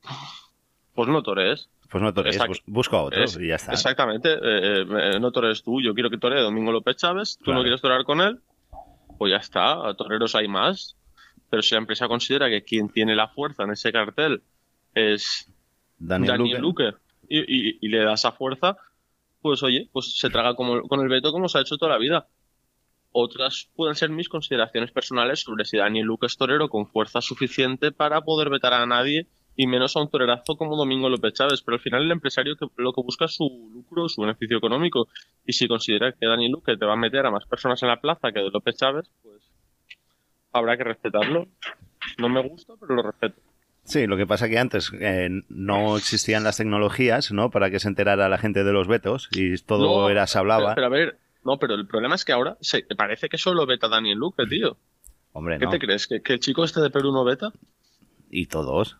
pues 0.94 1.08
no 1.08 1.22
torees. 1.22 1.68
Pues 1.90 2.02
no 2.02 2.08
Exacto. 2.10 2.48
bus- 2.48 2.62
busco 2.66 2.96
a 2.96 3.02
otro 3.04 3.22
Es- 3.24 3.38
y 3.40 3.46
ya 3.48 3.54
está. 3.56 3.72
Exactamente, 3.72 4.32
eh, 4.34 4.84
eh, 4.88 5.20
no 5.20 5.30
torees 5.30 5.62
tú, 5.62 5.80
yo 5.80 5.94
quiero 5.94 6.10
que 6.10 6.18
toree 6.18 6.42
Domingo 6.42 6.72
López 6.72 6.96
Chávez, 6.96 7.38
tú 7.38 7.44
Claro. 7.44 7.58
no 7.60 7.62
quieres 7.62 7.80
torear 7.80 8.04
con 8.04 8.20
él, 8.20 8.40
pues 9.18 9.30
ya 9.30 9.36
está, 9.38 9.94
toreros 9.96 10.34
hay 10.34 10.48
más. 10.48 10.96
Pero 11.48 11.62
si 11.62 11.74
la 11.74 11.78
empresa 11.80 12.08
considera 12.08 12.48
que 12.50 12.62
quien 12.64 12.88
tiene 12.88 13.14
la 13.14 13.28
fuerza 13.28 13.62
en 13.62 13.70
ese 13.70 13.92
cartel 13.92 14.42
es 14.94 15.48
Daniel, 15.98 16.32
Daniel 16.32 16.60
Luque. 16.60 16.82
Luque 16.84 16.98
y, 17.28 17.70
y- 17.70 17.78
y 17.80 17.88
le 17.88 17.98
da 18.04 18.14
esa 18.14 18.32
fuerza, 18.32 18.76
pues 19.42 19.62
oye, 19.62 19.88
pues 19.92 20.18
se 20.18 20.30
traga 20.30 20.54
como, 20.56 20.82
con 20.88 21.00
el 21.00 21.08
veto 21.08 21.32
como 21.32 21.48
se 21.48 21.58
ha 21.58 21.62
hecho 21.62 21.78
toda 21.78 21.92
la 21.92 21.98
vida. 21.98 22.28
Otras 23.12 23.70
pueden 23.74 23.94
ser 23.94 24.10
mis 24.10 24.28
consideraciones 24.28 24.90
personales 24.92 25.40
sobre 25.40 25.64
si 25.64 25.78
Daniel 25.78 26.06
Luque 26.06 26.26
es 26.26 26.36
torero 26.36 26.68
con 26.68 26.86
fuerza 26.86 27.20
suficiente 27.22 27.90
para 27.92 28.20
poder 28.22 28.50
vetar 28.50 28.74
a 28.74 28.84
nadie 28.86 29.26
y 29.56 29.66
menos 29.66 29.96
a 29.96 30.00
un 30.00 30.10
torerazo 30.10 30.56
como 30.56 30.76
Domingo 30.76 31.08
López 31.08 31.32
Chávez. 31.32 31.62
Pero 31.62 31.76
al 31.76 31.80
final 31.82 32.02
el 32.02 32.10
empresario 32.12 32.56
que, 32.56 32.66
lo 32.76 32.92
que 32.92 33.00
busca 33.02 33.24
es 33.24 33.34
su 33.36 33.70
lucro, 33.72 34.08
su 34.10 34.20
beneficio 34.20 34.58
económico. 34.58 35.08
Y 35.46 35.54
si 35.54 35.66
considera 35.66 36.12
que 36.12 36.26
Daniel 36.26 36.52
Luque 36.52 36.76
te 36.76 36.84
va 36.84 36.92
a 36.92 36.96
meter 36.96 37.24
a 37.24 37.30
más 37.30 37.46
personas 37.46 37.82
en 37.82 37.88
la 37.88 38.00
plaza 38.00 38.32
que 38.32 38.40
de 38.40 38.50
López 38.50 38.76
Chávez, 38.76 39.10
pues 39.22 39.42
habrá 40.52 40.76
que 40.76 40.84
respetarlo. 40.84 41.46
No 42.18 42.28
me 42.28 42.46
gusta, 42.46 42.74
pero 42.78 42.94
lo 42.96 43.02
respeto. 43.02 43.40
Sí, 43.86 44.08
lo 44.08 44.16
que 44.16 44.26
pasa 44.26 44.48
que 44.48 44.58
antes 44.58 44.90
eh, 45.00 45.28
no 45.48 45.96
existían 45.96 46.42
las 46.42 46.56
tecnologías, 46.56 47.30
¿no? 47.30 47.50
Para 47.50 47.70
que 47.70 47.78
se 47.78 47.86
enterara 47.86 48.28
la 48.28 48.36
gente 48.36 48.64
de 48.64 48.72
los 48.72 48.88
vetos 48.88 49.28
y 49.30 49.56
todo 49.58 50.02
No, 50.02 50.10
era 50.10 50.26
se 50.26 50.38
hablaba. 50.38 50.74
Pero, 50.74 50.74
pero 50.74 50.86
a 50.86 50.90
ver, 50.90 51.18
no, 51.44 51.58
pero 51.58 51.74
el 51.74 51.86
problema 51.86 52.16
es 52.16 52.24
que 52.24 52.32
ahora 52.32 52.56
se, 52.60 52.82
parece 52.96 53.28
que 53.28 53.38
solo 53.38 53.64
beta 53.64 53.88
Daniel 53.88 54.18
Luque, 54.18 54.44
tío. 54.46 54.76
Hombre, 55.32 55.58
¿Qué 55.58 55.66
no. 55.66 55.70
te 55.70 55.78
crees? 55.78 56.08
¿Que, 56.08 56.20
que 56.20 56.32
el 56.32 56.40
chico 56.40 56.64
este 56.64 56.80
de 56.80 56.90
Perú 56.90 57.12
no 57.12 57.22
beta? 57.22 57.52
Y 58.28 58.46
todos. 58.46 58.96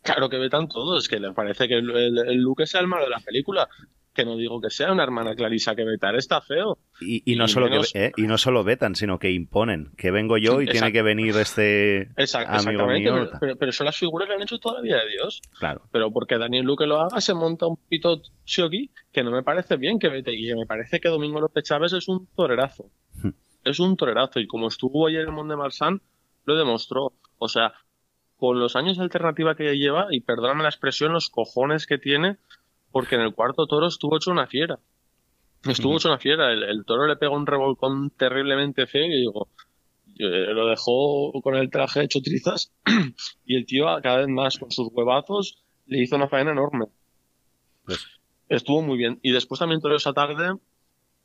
Claro 0.00 0.30
que 0.30 0.38
vetan 0.38 0.68
todos, 0.68 1.04
es 1.04 1.08
que 1.10 1.20
le 1.20 1.32
parece 1.32 1.68
que 1.68 1.74
el, 1.74 1.90
el, 1.90 2.18
el 2.18 2.38
Luque 2.38 2.66
sea 2.66 2.80
el 2.80 2.86
malo 2.86 3.04
de 3.04 3.10
la 3.10 3.20
película. 3.20 3.68
Que 4.14 4.26
no 4.26 4.36
digo 4.36 4.60
que 4.60 4.68
sea 4.68 4.92
una 4.92 5.04
hermana 5.04 5.34
Clarisa 5.34 5.74
que 5.74 5.84
vetar, 5.84 6.14
está 6.16 6.42
feo. 6.42 6.76
Y, 7.00 7.22
y 7.32 7.36
no 7.36 7.46
Y 7.46 7.48
solo 7.48 7.68
menos- 7.70 7.92
que, 7.92 8.06
eh, 8.06 8.12
y 8.18 8.22
no 8.22 8.36
solo 8.36 8.62
vetan, 8.62 8.94
sino 8.94 9.18
que 9.18 9.30
imponen. 9.30 9.90
Que 9.96 10.10
vengo 10.10 10.36
yo 10.36 10.60
y 10.60 10.64
Exacto. 10.64 10.72
tiene 10.72 10.92
que 10.92 11.02
venir 11.02 11.34
este 11.36 12.08
Exact- 12.16 12.46
amigo 12.48 12.82
exactamente, 12.84 13.10
mío. 13.10 13.14
pero, 13.30 13.38
pero, 13.40 13.56
pero 13.56 13.72
son 13.72 13.86
las 13.86 13.96
figuras 13.96 14.28
que 14.28 14.34
han 14.34 14.42
hecho 14.42 14.58
toda 14.58 14.76
la 14.76 14.80
vida 14.82 14.98
de 15.02 15.10
Dios. 15.12 15.40
Claro. 15.58 15.82
Pero 15.90 16.10
porque 16.12 16.36
Daniel 16.36 16.66
Luque 16.66 16.86
lo 16.86 17.00
haga, 17.00 17.20
se 17.22 17.32
monta 17.32 17.66
un 17.66 17.78
pito 17.88 18.20
shogi 18.44 18.90
que 19.12 19.22
no 19.24 19.30
me 19.30 19.42
parece 19.42 19.76
bien 19.78 19.98
que 19.98 20.10
vete. 20.10 20.34
Y 20.34 20.54
me 20.54 20.66
parece 20.66 21.00
que 21.00 21.08
Domingo 21.08 21.40
López 21.40 21.64
Chávez 21.64 21.94
es 21.94 22.06
un 22.08 22.26
torerazo. 22.36 22.90
Hmm. 23.22 23.30
es 23.64 23.80
un 23.80 23.96
torerazo. 23.96 24.40
Y 24.40 24.46
como 24.46 24.68
estuvo 24.68 25.06
ayer 25.06 25.22
en 25.26 25.32
Mont 25.34 25.48
de 25.48 25.56
Marsan, 25.56 26.02
lo 26.44 26.56
demostró. 26.56 27.12
O 27.38 27.48
sea, 27.48 27.72
con 28.36 28.58
los 28.60 28.74
años 28.76 28.96
de 28.98 29.04
alternativa 29.04 29.54
que 29.54 29.78
lleva, 29.78 30.08
y 30.10 30.20
perdóname 30.20 30.64
la 30.64 30.68
expresión, 30.68 31.12
los 31.12 31.30
cojones 31.30 31.86
que 31.86 31.96
tiene, 31.96 32.36
porque 32.92 33.14
en 33.16 33.22
el 33.22 33.34
cuarto 33.34 33.66
toro 33.66 33.86
estuvo 33.88 34.16
hecho 34.16 34.30
una 34.30 34.46
fiera. 34.46 34.78
Estuvo 35.64 35.96
hecho 35.96 36.08
una 36.08 36.18
fiera. 36.18 36.52
El, 36.52 36.62
el 36.64 36.84
toro 36.84 37.06
le 37.06 37.16
pegó 37.16 37.34
un 37.36 37.46
revolcón 37.46 38.10
terriblemente 38.10 38.86
feo 38.86 39.06
y 39.06 39.16
digo, 39.20 39.48
eh, 40.18 40.52
lo 40.52 40.66
dejó 40.66 41.32
con 41.42 41.54
el 41.56 41.70
traje 41.70 42.02
hecho 42.02 42.20
trizas 42.20 42.72
y 43.46 43.56
el 43.56 43.64
tío 43.66 43.86
cada 44.02 44.18
vez 44.18 44.28
más 44.28 44.58
con 44.58 44.70
sus 44.70 44.88
huevazos 44.92 45.62
le 45.86 46.02
hizo 46.02 46.16
una 46.16 46.28
faena 46.28 46.52
enorme. 46.52 46.86
Pues- 47.84 48.06
Estuvo 48.48 48.82
muy 48.82 48.98
bien. 48.98 49.18
Y 49.22 49.32
después 49.32 49.58
también 49.60 49.80
toreó 49.80 49.96
esa 49.96 50.12
tarde 50.12 50.56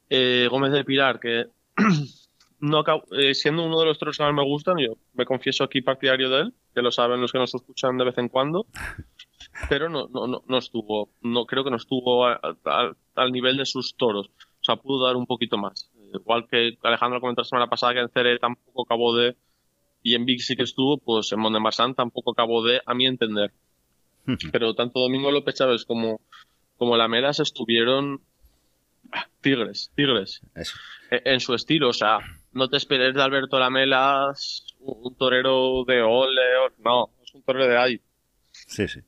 eh, 0.09 0.47
Gómez 0.49 0.71
de 0.71 0.85
Pilar, 0.85 1.19
que 1.19 1.47
no 2.59 2.79
acabo- 2.79 3.03
eh, 3.19 3.33
siendo 3.35 3.65
uno 3.65 3.79
de 3.79 3.85
los 3.87 3.99
toros 3.99 4.17
que 4.17 4.23
más 4.23 4.33
me 4.33 4.43
gustan, 4.45 4.77
yo 4.77 4.93
me 5.13 5.25
confieso 5.25 5.63
aquí 5.63 5.81
partidario 5.81 6.29
de 6.29 6.41
él, 6.43 6.53
que 6.73 6.81
lo 6.81 6.91
saben 6.91 7.19
los 7.19 7.31
que 7.33 7.37
nos 7.39 7.53
escuchan 7.53 7.97
de 7.97 8.05
vez 8.05 8.17
en 8.17 8.29
cuando, 8.29 8.65
pero 9.69 9.89
no, 9.89 10.07
no, 10.07 10.27
no, 10.27 10.43
no 10.47 10.57
estuvo, 10.57 11.09
no 11.21 11.45
creo 11.45 11.63
que 11.63 11.71
no 11.71 11.77
estuvo 11.77 12.25
a- 12.25 12.39
a- 12.65 12.91
al 13.15 13.31
nivel 13.31 13.57
de 13.57 13.65
sus 13.65 13.95
toros. 13.95 14.27
O 14.59 14.63
sea, 14.63 14.75
pudo 14.77 15.05
dar 15.05 15.15
un 15.15 15.25
poquito 15.25 15.57
más. 15.57 15.89
Igual 16.13 16.47
que 16.47 16.77
Alejandro 16.83 17.19
comentó 17.21 17.41
la 17.41 17.47
semana 17.47 17.67
pasada 17.67 17.93
que 17.93 17.99
en 17.99 18.09
Cere 18.09 18.39
tampoco 18.39 18.83
acabó 18.83 19.15
de, 19.15 19.35
y 20.03 20.15
en 20.15 20.25
Big 20.25 20.41
sí 20.41 20.55
que 20.55 20.63
estuvo, 20.63 20.97
pues 20.97 21.31
en 21.31 21.39
Mondemarsan 21.39 21.95
tampoco 21.95 22.31
acabó 22.31 22.63
de, 22.63 22.81
a 22.85 22.93
mi 22.93 23.05
entender. 23.07 23.51
Pero 24.51 24.73
tanto 24.73 24.99
Domingo 24.99 25.31
López 25.31 25.55
Chávez 25.55 25.85
como, 25.85 26.19
como 26.77 26.97
Lamelas 26.97 27.39
estuvieron 27.39 28.21
tigres, 29.41 29.91
tigres 29.95 30.41
Eso. 30.55 30.77
e- 31.11 31.21
en 31.25 31.39
su 31.39 31.53
estilo. 31.53 31.89
O 31.89 31.93
sea, 31.93 32.19
no 32.51 32.67
te 32.69 32.77
esperes 32.77 33.13
de 33.15 33.21
Alberto 33.23 33.57
Lamelas 33.59 34.65
un 34.79 35.15
torero 35.15 35.83
de 35.85 36.01
ole, 36.01 36.41
no, 36.79 37.09
es 37.23 37.33
un 37.33 37.41
torero 37.43 37.67
de 37.67 37.77
ahí. 37.77 38.01
Sí, 38.51 38.87
sí. 38.87 38.99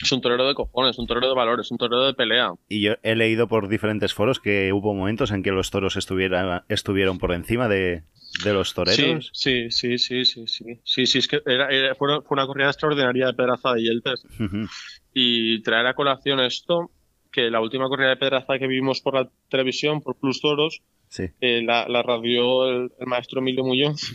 Es 0.00 0.12
un 0.12 0.20
torero 0.20 0.46
de 0.46 0.54
cojones, 0.54 0.98
un 0.98 1.06
torero 1.06 1.28
de 1.28 1.34
valores, 1.34 1.70
un 1.70 1.78
torero 1.78 2.04
de 2.06 2.14
pelea. 2.14 2.52
Y 2.68 2.80
yo 2.82 2.94
he 3.02 3.14
leído 3.14 3.48
por 3.48 3.68
diferentes 3.68 4.14
foros 4.14 4.40
que 4.40 4.72
hubo 4.72 4.94
momentos 4.94 5.30
en 5.30 5.42
que 5.42 5.50
los 5.50 5.70
toros 5.70 5.96
estuvieran, 5.96 6.62
estuvieron 6.68 7.18
por 7.18 7.32
encima 7.32 7.68
de, 7.68 8.02
de 8.44 8.52
los 8.52 8.74
toreros. 8.74 9.30
sí, 9.32 9.70
sí, 9.70 9.98
sí, 9.98 10.24
sí, 10.24 10.46
sí. 10.46 10.80
Sí, 10.84 11.06
sí, 11.06 11.18
es 11.18 11.28
que 11.28 11.40
era, 11.46 11.68
era- 11.70 11.94
fue, 11.94 12.08
una, 12.12 12.22
fue 12.22 12.34
una 12.36 12.46
corrida 12.46 12.68
extraordinaria 12.68 13.26
de 13.26 13.34
Pedraza 13.34 13.78
y 13.78 13.84
Yeltes. 13.84 14.24
Ujú. 14.40 14.66
Y 15.14 15.62
traer 15.62 15.86
a 15.86 15.94
colación 15.94 16.40
esto, 16.40 16.90
que 17.30 17.50
la 17.50 17.60
última 17.60 17.88
corrida 17.88 18.08
de 18.10 18.16
Pedraza 18.16 18.58
que 18.58 18.66
vimos 18.66 19.00
por 19.00 19.14
la 19.14 19.30
televisión, 19.48 20.00
por 20.02 20.16
Plus 20.16 20.40
Toros, 20.40 20.80
Sí. 21.08 21.24
eh, 21.42 21.62
la, 21.62 21.86
la 21.88 22.02
radió 22.02 22.68
el, 22.70 22.90
el 22.98 23.06
maestro 23.06 23.40
Emilio 23.40 23.64
Muñoz 23.64 24.14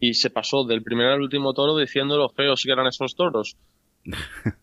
y 0.00 0.14
se 0.14 0.30
pasó 0.30 0.64
del 0.64 0.82
primer 0.82 1.06
al 1.06 1.20
último 1.20 1.54
toro 1.54 1.76
diciendo 1.76 2.16
lo 2.16 2.28
feos 2.30 2.62
que 2.64 2.72
eran 2.72 2.88
esos 2.88 3.14
toros. 3.14 3.56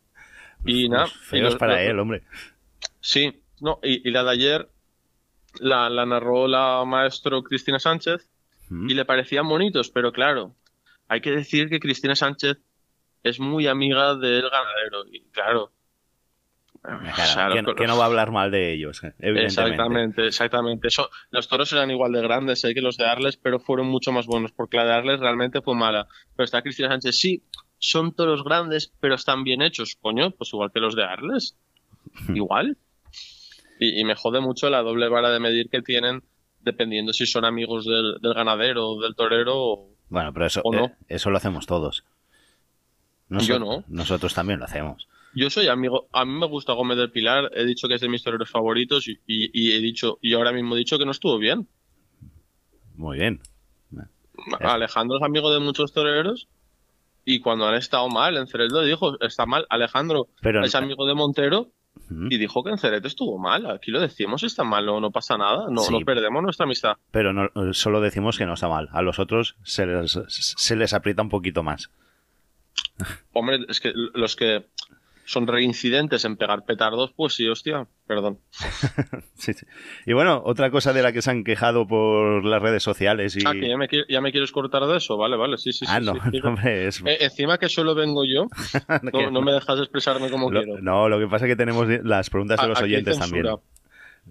y 0.65 0.89
nada. 0.89 1.05
Y 1.07 1.09
feos 1.09 1.55
para 1.55 1.73
los- 1.73 1.81
él, 1.81 1.99
hombre. 1.99 2.23
Sí, 3.01 3.41
no, 3.61 3.79
y, 3.83 4.07
y 4.07 4.11
la 4.11 4.23
de 4.23 4.31
ayer 4.31 4.69
la, 5.59 5.89
la 5.89 6.05
narró 6.05 6.47
la 6.47 6.83
maestro 6.85 7.43
Cristina 7.43 7.79
Sánchez 7.79 8.27
y 8.71 8.93
le 8.93 9.03
parecían 9.05 9.47
bonitos, 9.49 9.89
pero 9.89 10.11
claro, 10.11 10.55
hay 11.07 11.21
que 11.21 11.31
decir 11.31 11.69
que 11.69 11.79
Cristina 11.79 12.15
Sánchez 12.15 12.57
es 13.23 13.39
muy 13.39 13.65
amiga 13.67 14.15
del 14.15 14.47
ganadero 14.49 15.05
y 15.11 15.21
claro. 15.31 15.71
Que 17.75 17.87
no 17.87 17.97
va 17.97 18.03
a 18.03 18.07
hablar 18.07 18.31
mal 18.31 18.51
de 18.51 18.71
ellos, 18.73 19.03
eh, 19.03 19.13
evidentemente. 19.19 19.43
Exactamente, 19.71 20.27
exactamente. 20.27 20.87
Eso, 20.87 21.09
los 21.31 21.47
toros 21.49 21.73
eran 21.73 21.91
igual 21.91 22.13
de 22.13 22.21
grandes 22.21 22.63
eh, 22.63 22.73
que 22.73 22.81
los 22.81 22.95
de 22.95 23.05
Arles, 23.05 23.35
pero 23.37 23.59
fueron 23.59 23.87
mucho 23.87 24.11
más 24.13 24.27
buenos, 24.27 24.51
porque 24.53 24.77
la 24.77 24.85
de 24.85 24.93
Arles 24.93 25.19
realmente 25.19 25.61
fue 25.61 25.75
mala. 25.75 26.07
Pero 26.35 26.45
está 26.45 26.61
Cristina 26.61 26.87
Sánchez, 26.89 27.17
sí, 27.17 27.43
son 27.79 28.13
toros 28.13 28.43
grandes, 28.43 28.91
pero 28.99 29.15
están 29.15 29.43
bien 29.43 29.61
hechos, 29.61 29.95
coño, 30.01 30.31
pues 30.31 30.51
igual 30.53 30.71
que 30.71 30.79
los 30.79 30.95
de 30.95 31.03
Arles. 31.03 31.55
igual. 32.33 32.77
Y, 33.79 33.99
y 33.99 34.03
me 34.03 34.15
jode 34.15 34.41
mucho 34.41 34.69
la 34.69 34.81
doble 34.81 35.07
vara 35.07 35.29
de 35.31 35.39
medir 35.39 35.69
que 35.69 35.81
tienen, 35.81 36.21
dependiendo 36.61 37.13
si 37.13 37.25
son 37.25 37.45
amigos 37.45 37.85
del, 37.85 38.17
del 38.21 38.33
ganadero 38.33 38.89
o 38.89 39.01
del 39.01 39.15
torero. 39.15 39.55
o- 39.57 39.89
Bueno, 40.09 40.33
pero 40.33 40.45
eso, 40.45 40.61
¿O 40.63 40.73
no? 40.73 40.85
eh, 40.85 40.95
eso 41.07 41.29
lo 41.29 41.37
hacemos 41.37 41.65
todos. 41.65 42.03
Yo 43.29 43.59
no. 43.59 43.83
Nosotros 43.87 44.33
también 44.33 44.59
lo 44.59 44.65
hacemos. 44.65 45.07
Yo 45.35 45.49
soy 45.51 45.67
amigo, 45.67 46.07
a 46.11 46.25
mí 46.25 46.33
me 46.33 46.47
gusta 46.47 46.73
Gómez 46.73 46.97
del 46.97 47.11
Pilar, 47.11 47.51
he 47.53 47.63
dicho 47.63 47.87
que 47.87 47.93
es 47.93 48.01
de 48.01 48.09
mis 48.09 48.23
toreros 48.23 48.49
favoritos 48.49 49.07
y, 49.07 49.19
y- 49.27 49.51
y 49.53 49.71
he 49.73 49.79
dicho, 49.79 50.17
y 50.21 50.33
ahora 50.33 50.51
mismo 50.51 50.75
he 50.75 50.79
dicho 50.79 50.97
que 50.97 51.05
no 51.05 51.11
estuvo 51.11 51.37
bien. 51.37 51.67
Muy 52.95 53.19
bien. 53.19 53.39
Alejandro 54.61 55.17
es 55.17 55.23
amigo 55.23 55.51
de 55.53 55.59
muchos 55.59 55.93
toreros 55.93 56.47
y 57.35 57.39
cuando 57.41 57.67
han 57.67 57.75
estado 57.75 58.09
mal, 58.09 58.37
en 58.37 58.47
Cerete 58.47 58.83
dijo, 58.83 59.19
está 59.21 59.45
mal. 59.45 59.65
Alejandro 59.69 60.27
Pero- 60.41 60.63
es 60.63 60.73
amigo 60.75 61.05
de 61.05 61.13
Montero 61.13 61.71
y 62.29 62.37
dijo 62.37 62.63
que 62.63 62.71
en 62.71 62.77
Cerete 62.77 63.07
estuvo 63.07 63.37
mal. 63.37 63.69
Aquí 63.69 63.91
lo 63.91 63.99
decimos, 63.99 64.41
está 64.43 64.63
mal, 64.63 64.85
no, 64.85 64.99
no 64.99 65.11
pasa 65.11 65.37
nada, 65.37 65.67
no, 65.69 65.81
Sí. 65.81 65.93
no 65.93 65.99
perdemos 66.05 66.41
nuestra 66.41 66.63
amistad. 66.63 66.93
Pero 67.11 67.33
no, 67.33 67.49
solo 67.73 68.01
decimos 68.01 68.37
que 68.37 68.45
no 68.45 68.53
está 68.53 68.67
mal. 68.67 68.89
A 68.93 69.01
los 69.01 69.19
otros 69.19 69.55
se 69.63 69.85
les, 69.85 70.19
se 70.27 70.75
les 70.75 70.93
aprieta 70.93 71.21
un 71.21 71.29
poquito 71.29 71.61
más. 71.61 71.91
Hombre, 73.33 73.59
es 73.67 73.79
que 73.79 73.91
los 73.93 74.35
que 74.35 74.65
son 75.29 75.45
reincidentes 75.45 76.25
en 76.25 76.37
pegar 76.37 76.65
petardos, 76.65 77.13
pues 77.15 77.35
sí, 77.35 77.47
hostia, 77.47 77.87
perdón. 78.07 78.39
Sí, 79.35 79.53
sí. 79.53 79.65
Y 80.07 80.13
bueno, 80.13 80.41
otra 80.43 80.69
cosa 80.71 80.91
de 80.91 81.01
la 81.03 81.13
que 81.13 81.21
se 81.21 81.29
han 81.31 81.43
quejado 81.43 81.87
por 81.87 82.43
las 82.43 82.61
redes 82.61 82.81
sociales 82.83 83.35
y... 83.37 83.41
Ah, 83.45 83.53
que 83.53 83.69
ya 83.69 83.77
me, 83.77 83.87
ya 84.09 84.21
me 84.21 84.31
quieres 84.31 84.51
cortar 84.51 84.85
de 84.87 84.97
eso, 84.97 85.17
vale, 85.17 85.37
vale, 85.37 85.57
sí, 85.57 85.71
sí, 85.71 85.85
sí. 85.85 85.91
Ah, 85.95 85.99
no, 85.99 86.13
sí, 86.13 86.19
no, 86.43 86.49
hombre, 86.49 86.87
es... 86.87 87.01
Eh, 87.05 87.17
encima 87.21 87.57
que 87.59 87.69
solo 87.69 87.93
vengo 87.95 88.25
yo, 88.25 88.47
no, 89.13 89.29
no 89.31 89.41
me 89.41 89.51
dejas 89.53 89.79
expresarme 89.79 90.29
como 90.31 90.49
lo- 90.51 90.61
quiero. 90.63 90.81
no, 90.81 91.07
lo 91.07 91.19
que 91.19 91.27
pasa 91.27 91.45
es 91.45 91.51
que 91.51 91.55
tenemos 91.55 91.87
las 92.03 92.29
preguntas 92.31 92.59
de 92.59 92.67
los 92.67 92.77
aquí 92.79 92.85
oyentes 92.85 93.17
censura. 93.17 93.49
también. 93.51 93.63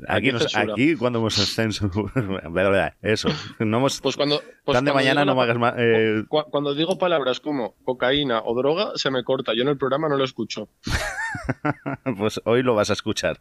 Aquí, 0.07 0.29
Aquí 0.29 0.33
nos- 0.33 0.57
aquí 0.57 0.97
cuando 0.97 1.19
hemos 1.19 1.35
censurado... 1.35 2.11
Eso. 3.03 3.29
No 3.59 3.79
hemos... 3.79 4.01
Pues 4.01 4.17
cuando. 4.17 4.41
Pues 4.65 4.77
tan 4.77 4.85
de 4.85 4.93
mañana 4.93 5.25
no 5.25 5.35
me 5.35 5.43
hagas 5.43 5.59
más... 5.59 5.75
eh, 5.79 6.25
Cu- 6.29 6.45
Cuando 6.51 6.75
digo 6.75 6.99
palabras 6.99 7.41
como 7.41 7.75
cocaína 7.85 8.43
o 8.45 8.55
droga, 8.57 8.93
se 8.97 9.11
me 9.11 9.25
corta. 9.25 9.53
Yo 9.57 9.63
en 9.63 9.69
el 9.69 9.79
programa 9.79 10.09
no 10.09 10.17
lo 10.17 10.25
escucho. 10.25 10.69
pues 12.19 12.41
hoy 12.45 12.63
lo 12.63 12.75
vas 12.75 12.91
a 12.91 12.93
escuchar. 12.93 13.41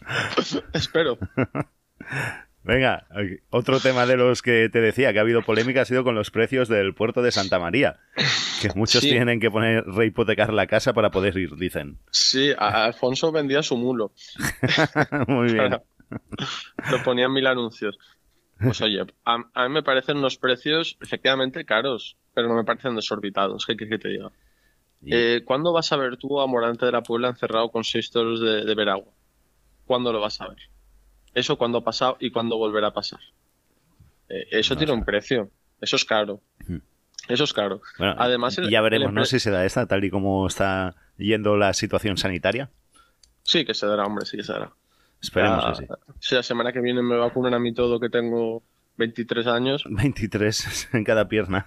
Espero. 0.72 1.18
Venga, 2.62 3.06
otro 3.48 3.80
tema 3.80 4.04
de 4.04 4.16
los 4.18 4.42
que 4.42 4.68
te 4.70 4.80
decía 4.80 5.12
que 5.12 5.18
ha 5.18 5.22
habido 5.22 5.42
polémica 5.42 5.80
ha 5.80 5.84
sido 5.86 6.04
con 6.04 6.14
los 6.14 6.30
precios 6.30 6.68
del 6.68 6.92
puerto 6.94 7.22
de 7.22 7.32
Santa 7.32 7.58
María. 7.58 7.98
Que 8.60 8.68
muchos 8.74 9.00
Sí. 9.02 9.08
tienen 9.10 9.40
que 9.40 9.50
poner 9.50 9.84
rehipotecar 9.86 10.52
la 10.52 10.66
casa 10.66 10.92
para 10.92 11.10
poder 11.10 11.36
ir, 11.38 11.56
dicen. 11.56 11.98
Sí, 12.10 12.52
a- 12.58 12.84
Alfonso 12.84 13.32
vendía 13.32 13.62
su 13.62 13.78
mulo. 13.78 14.12
Muy 15.28 15.52
bien. 15.54 15.80
Lo 16.90 17.02
ponía 17.02 17.26
en 17.26 17.32
mil 17.32 17.46
anuncios. 17.46 17.98
Pues 18.58 18.78
oye, 18.82 19.06
a, 19.24 19.38
a 19.54 19.68
mí 19.68 19.72
me 19.74 19.82
parecen 19.82 20.18
unos 20.18 20.36
precios 20.36 20.98
efectivamente 21.00 21.64
caros, 21.64 22.18
pero 22.34 22.46
no 22.48 22.54
me 22.54 22.64
parecen 22.64 22.94
desorbitados. 22.94 23.64
¿Qué 23.64 23.74
quieres 23.74 23.98
que 23.98 24.02
te 24.02 24.08
diga? 24.10 24.30
Eh, 25.06 25.40
¿Cuándo 25.46 25.72
vas 25.72 25.90
a 25.92 25.96
ver 25.96 26.18
tú 26.18 26.38
a 26.42 26.46
Morante 26.46 26.84
de 26.84 26.92
la 26.92 27.02
Puebla 27.02 27.28
encerrado 27.28 27.70
con 27.70 27.84
seis 27.84 28.10
toros 28.10 28.38
de, 28.42 28.66
de 28.66 28.74
Veragua? 28.74 29.10
¿Cuándo 29.86 30.12
lo 30.12 30.20
vas 30.20 30.38
a 30.42 30.48
ver? 30.48 30.58
Eso 31.34 31.56
cuando 31.56 31.78
ha 31.78 31.84
pasado 31.84 32.16
y 32.20 32.30
cuándo 32.30 32.56
volverá 32.58 32.88
a 32.88 32.92
pasar. 32.94 33.20
Eh, 34.28 34.46
eso 34.52 34.74
No 34.74 34.78
tiene 34.78 34.92
un 34.92 35.04
precio. 35.04 35.50
Eso 35.80 35.96
es 35.96 36.04
caro. 36.04 36.40
Ujú. 36.62 36.80
Eso 37.28 37.44
es 37.44 37.52
caro. 37.52 37.80
Bueno, 37.98 38.14
Además, 38.18 38.58
el- 38.58 38.68
ya 38.70 38.80
veremos, 38.80 39.12
¿no? 39.12 39.24
Si 39.24 39.38
se 39.38 39.50
da 39.50 39.64
esta, 39.64 39.86
tal 39.86 40.04
y 40.04 40.10
como 40.10 40.46
está 40.46 40.94
yendo 41.16 41.56
la 41.56 41.72
situación 41.74 42.16
sanitaria. 42.16 42.70
Sí 43.44 43.64
que 43.64 43.74
se 43.74 43.86
dará, 43.86 44.04
hombre, 44.06 44.26
sí 44.26 44.36
que 44.36 44.42
se 44.42 44.52
dará. 44.52 44.72
Esperemos 45.22 45.62
Ya- 45.64 45.70
que 45.70 45.86
sí. 45.86 45.92
Si 46.20 46.34
la 46.34 46.42
semana 46.42 46.72
que 46.72 46.80
viene 46.80 47.02
me 47.02 47.16
vacunan 47.16 47.54
a 47.54 47.58
mí 47.58 47.72
todo 47.74 48.00
que 48.00 48.08
tengo 48.08 48.62
23 48.96 49.46
años, 49.46 49.84
23 49.88 50.88
en 50.94 51.04
cada 51.04 51.28
pierna. 51.28 51.66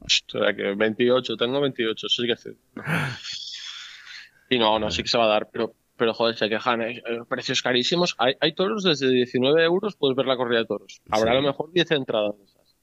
o 0.00 0.08
sea 0.08 0.54
que 0.54 0.74
28, 0.74 1.36
tengo 1.36 1.60
28, 1.60 2.08
sí 2.08 2.26
que 2.26 2.36
sí. 2.36 2.50
Y 4.50 4.58
no, 4.58 4.78
no, 4.78 4.90
sí 4.90 5.02
que 5.02 5.08
se 5.08 5.18
va 5.18 5.24
a 5.24 5.28
dar, 5.28 5.48
pero, 5.52 5.74
pero 5.96 6.12
joder, 6.14 6.36
se 6.36 6.48
quejan, 6.48 6.82
eh, 6.82 7.02
eh, 7.06 7.20
precios 7.28 7.62
carísimos. 7.62 8.14
Hay, 8.18 8.34
hay 8.40 8.52
toros 8.54 8.82
desde 8.82 9.10
19 9.10 9.62
euros, 9.64 9.96
puedes 9.96 10.16
ver 10.16 10.26
la 10.26 10.36
corrida 10.36 10.60
de 10.60 10.66
toros. 10.66 11.00
Habrá 11.10 11.32
Sí. 11.32 11.38
a 11.38 11.40
lo 11.40 11.46
mejor 11.46 11.72
10 11.72 11.90
entradas 11.92 12.36
de 12.38 12.44
esas. 12.44 12.76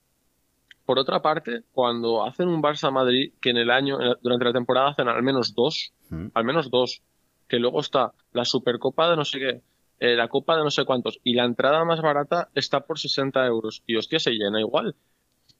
Por 0.85 0.99
otra 0.99 1.21
parte, 1.21 1.61
cuando 1.71 2.25
hacen 2.25 2.49
un 2.49 2.61
Barça 2.61 2.91
Madrid, 2.91 3.33
que 3.41 3.51
en 3.51 3.57
el 3.57 3.71
año, 3.71 3.97
durante 4.21 4.45
la 4.45 4.51
temporada 4.53 4.89
hacen 4.89 5.07
al 5.07 5.23
menos 5.23 5.53
dos, 5.55 5.93
Mm. 6.09 6.27
al 6.33 6.43
menos 6.43 6.69
dos, 6.69 7.01
que 7.47 7.57
luego 7.59 7.79
está 7.79 8.11
la 8.33 8.45
Supercopa 8.45 9.09
de 9.09 9.15
no 9.15 9.23
sé 9.25 9.39
qué, 9.39 9.61
eh, 9.99 10.15
la 10.15 10.27
Copa 10.27 10.57
de 10.57 10.63
no 10.63 10.71
sé 10.71 10.83
cuántos, 10.85 11.19
y 11.23 11.35
la 11.35 11.45
entrada 11.45 11.85
más 11.85 12.01
barata 12.01 12.49
está 12.55 12.81
por 12.81 12.99
60 12.99 13.45
euros. 13.45 13.81
Y 13.87 13.95
hostia, 13.95 14.19
se 14.19 14.31
llena 14.31 14.59
igual. 14.59 14.95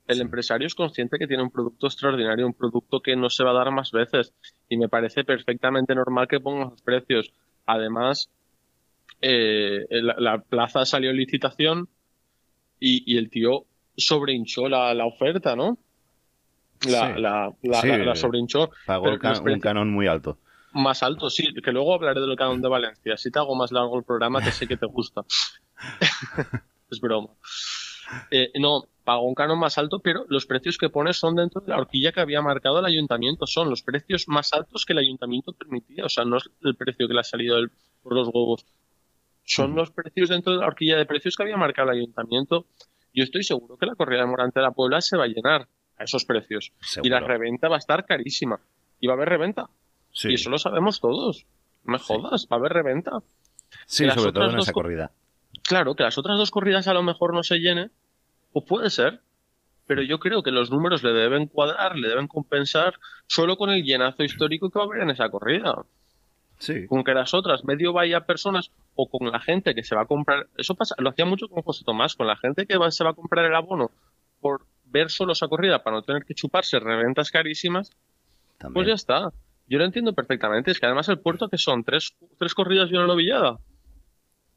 El 0.05 0.15
Sí. 0.17 0.21
empresario 0.21 0.67
es 0.67 0.75
consciente 0.75 1.17
que 1.17 1.27
tiene 1.27 1.43
un 1.43 1.49
producto 1.51 1.87
extraordinario, 1.87 2.45
un 2.45 2.53
producto 2.53 2.99
que 2.99 3.15
no 3.15 3.29
se 3.29 3.45
va 3.45 3.51
a 3.51 3.53
dar 3.53 3.71
más 3.71 3.91
veces. 3.93 4.33
Y 4.67 4.75
me 4.75 4.89
parece 4.89 5.23
perfectamente 5.23 5.95
normal 5.95 6.27
que 6.27 6.41
pongan 6.41 6.71
los 6.71 6.81
precios. 6.81 7.31
Además, 7.65 8.29
eh, 9.21 9.85
la, 9.89 10.15
la 10.17 10.37
plaza 10.41 10.85
salió 10.85 11.11
en 11.11 11.17
licitación 11.17 11.87
y, 12.79 13.03
y 13.11 13.17
el 13.17 13.29
tío 13.29 13.65
sobrehinchó 13.95 14.67
la, 14.67 14.93
la 14.93 15.05
oferta, 15.05 15.55
¿no? 15.55 15.77
La, 16.87 17.15
Sí. 17.15 17.21
la, 17.21 17.53
la, 17.61 17.81
Sí. 17.81 17.87
la- 17.87 17.97
la 17.99 18.15
sobrehinchó 18.15 18.69
Pagó 18.85 19.05
Pero 19.05 19.43
un 19.53 19.59
canon 19.59 19.89
muy 19.91 20.07
alto. 20.07 20.37
más 20.73 21.01
alto, 21.03 21.29
sí, 21.29 21.53
que 21.63 21.71
luego 21.71 21.93
hablaré 21.93 22.19
del 22.19 22.35
canon 22.35 22.61
de 22.61 22.67
Valencia. 22.67 23.15
Si 23.15 23.31
te 23.31 23.39
hago 23.39 23.55
más 23.55 23.71
largo 23.71 23.97
el 23.97 24.03
programa, 24.03 24.43
que 24.43 24.51
sé 24.51 24.67
que 24.67 24.75
te 24.75 24.85
gusta. 24.87 25.21
es 26.91 26.99
broma. 26.99 27.29
Eh, 28.31 28.51
no, 28.59 28.85
pagó 29.03 29.23
un 29.27 29.35
canon 29.35 29.59
más 29.59 29.77
alto, 29.77 29.99
pero 29.99 30.25
los 30.29 30.45
precios 30.45 30.77
que 30.77 30.89
pone 30.89 31.13
son 31.13 31.35
dentro 31.35 31.61
de 31.61 31.69
la 31.69 31.77
horquilla 31.77 32.11
que 32.11 32.21
había 32.21 32.41
marcado 32.41 32.79
el 32.79 32.85
ayuntamiento. 32.85 33.45
Son 33.47 33.69
los 33.69 33.81
precios 33.83 34.27
más 34.27 34.53
altos 34.53 34.85
que 34.85 34.93
el 34.93 34.99
ayuntamiento 34.99 35.51
permitía. 35.53 36.05
O 36.05 36.09
sea, 36.09 36.23
no 36.25 36.37
es 36.37 36.49
el 36.63 36.75
precio 36.75 37.07
que 37.07 37.13
le 37.13 37.19
ha 37.19 37.23
salido 37.23 37.57
por 38.01 38.13
los 38.15 38.27
huevos. 38.27 38.65
Son 39.45 39.75
los 39.75 39.91
precios 39.91 40.29
dentro 40.29 40.53
de 40.53 40.59
la 40.59 40.67
horquilla 40.67 40.97
de 40.97 41.05
precios 41.05 41.35
que 41.35 41.43
había 41.43 41.57
marcado 41.57 41.91
el 41.91 41.97
ayuntamiento. 41.97 42.65
Yo 43.13 43.23
estoy 43.23 43.43
seguro 43.43 43.77
que 43.77 43.85
la 43.85 43.95
corrida 43.95 44.21
de 44.21 44.27
Morante 44.27 44.59
de 44.59 44.65
la 44.65 44.71
Puebla 44.71 45.01
se 45.01 45.17
va 45.17 45.25
a 45.25 45.27
llenar 45.27 45.67
a 45.97 46.03
esos 46.05 46.23
precios. 46.25 46.71
Y 47.03 47.09
la 47.09 47.19
reventa 47.27 47.67
va 47.67 47.75
a 47.75 47.79
estar 47.79 48.05
carísima. 48.05 48.59
Y 48.99 49.07
va 49.07 49.13
a 49.13 49.15
haber 49.17 49.29
reventa. 49.29 49.69
Sí, 50.11 50.29
Y 50.31 50.35
eso 50.35 50.49
lo 50.49 50.57
sabemos 50.57 51.01
todos. 51.01 51.45
No 51.83 51.93
me 51.93 51.99
jodas, 51.99 52.47
va 52.49 52.55
a 52.55 52.59
haber 52.59 52.71
reventa. 52.71 53.11
sí 53.85 54.09
sobre 54.11 54.31
todo 54.31 54.49
en 54.49 54.59
esa 54.59 54.71
co- 54.71 54.81
corrida. 54.81 55.11
Claro, 55.63 55.95
que 55.95 56.03
las 56.03 56.17
otras 56.17 56.37
dos 56.37 56.49
corridas 56.51 56.87
a 56.87 56.93
lo 56.93 57.03
mejor 57.03 57.33
no 57.33 57.43
se 57.43 57.57
llenen, 57.57 57.91
pues 58.53 58.65
puede 58.65 58.89
ser. 58.89 59.19
Pero 59.85 60.01
yo 60.01 60.17
creo 60.19 60.43
que 60.43 60.51
los 60.51 60.71
números 60.71 61.03
le 61.03 61.11
deben 61.11 61.47
cuadrar, 61.47 61.97
le 61.97 62.07
deben 62.07 62.27
compensar 62.27 62.93
solo 63.27 63.57
con 63.57 63.69
el 63.69 63.83
llenazo 63.83 64.23
histórico 64.23 64.69
que 64.69 64.79
va 64.79 64.85
a 64.85 64.87
haber 64.87 65.01
en 65.01 65.09
esa 65.09 65.27
corrida. 65.29 65.83
Sí. 66.57 66.87
Con 66.87 67.03
que 67.03 67.13
las 67.13 67.33
otras 67.33 67.65
medio 67.65 67.91
vaya 67.91 68.21
personas 68.21 68.71
o 68.95 69.09
con 69.09 69.29
la 69.29 69.41
gente 69.41 69.75
que 69.75 69.83
se 69.83 69.93
va 69.95 70.03
a 70.03 70.05
comprar. 70.05 70.47
Eso 70.57 70.75
pasa, 70.75 70.95
lo 70.99 71.09
hacía 71.09 71.25
mucho 71.25 71.49
con 71.49 71.63
José 71.63 71.83
Tomás, 71.83 72.15
con 72.15 72.27
la 72.27 72.37
gente 72.37 72.65
que 72.65 72.77
va- 72.77 72.91
se 72.91 73.03
va 73.03 73.09
a 73.09 73.13
comprar 73.13 73.43
el 73.45 73.53
abono 73.55 73.91
por 74.39 74.61
ver 74.85 75.09
solo 75.09 75.33
esa 75.33 75.49
corrida 75.49 75.83
para 75.83 75.97
no 75.97 76.01
tener 76.03 76.23
que 76.23 76.33
chuparse 76.33 76.79
reventas 76.79 77.29
carísimas, 77.31 77.91
También. 78.59 78.73
pues 78.75 78.87
ya 78.87 78.93
está. 78.93 79.33
Yo 79.67 79.79
lo 79.79 79.83
entiendo 79.85 80.13
perfectamente. 80.13 80.71
Es 80.71 80.79
que 80.79 80.85
además 80.85 81.09
el 81.09 81.19
puerto 81.19 81.49
que 81.49 81.57
son 81.57 81.83
tres, 81.83 82.13
tres 82.39 82.53
corridas 82.53 82.89
y 82.89 82.95
una 82.95 83.07
novillada. 83.07 83.57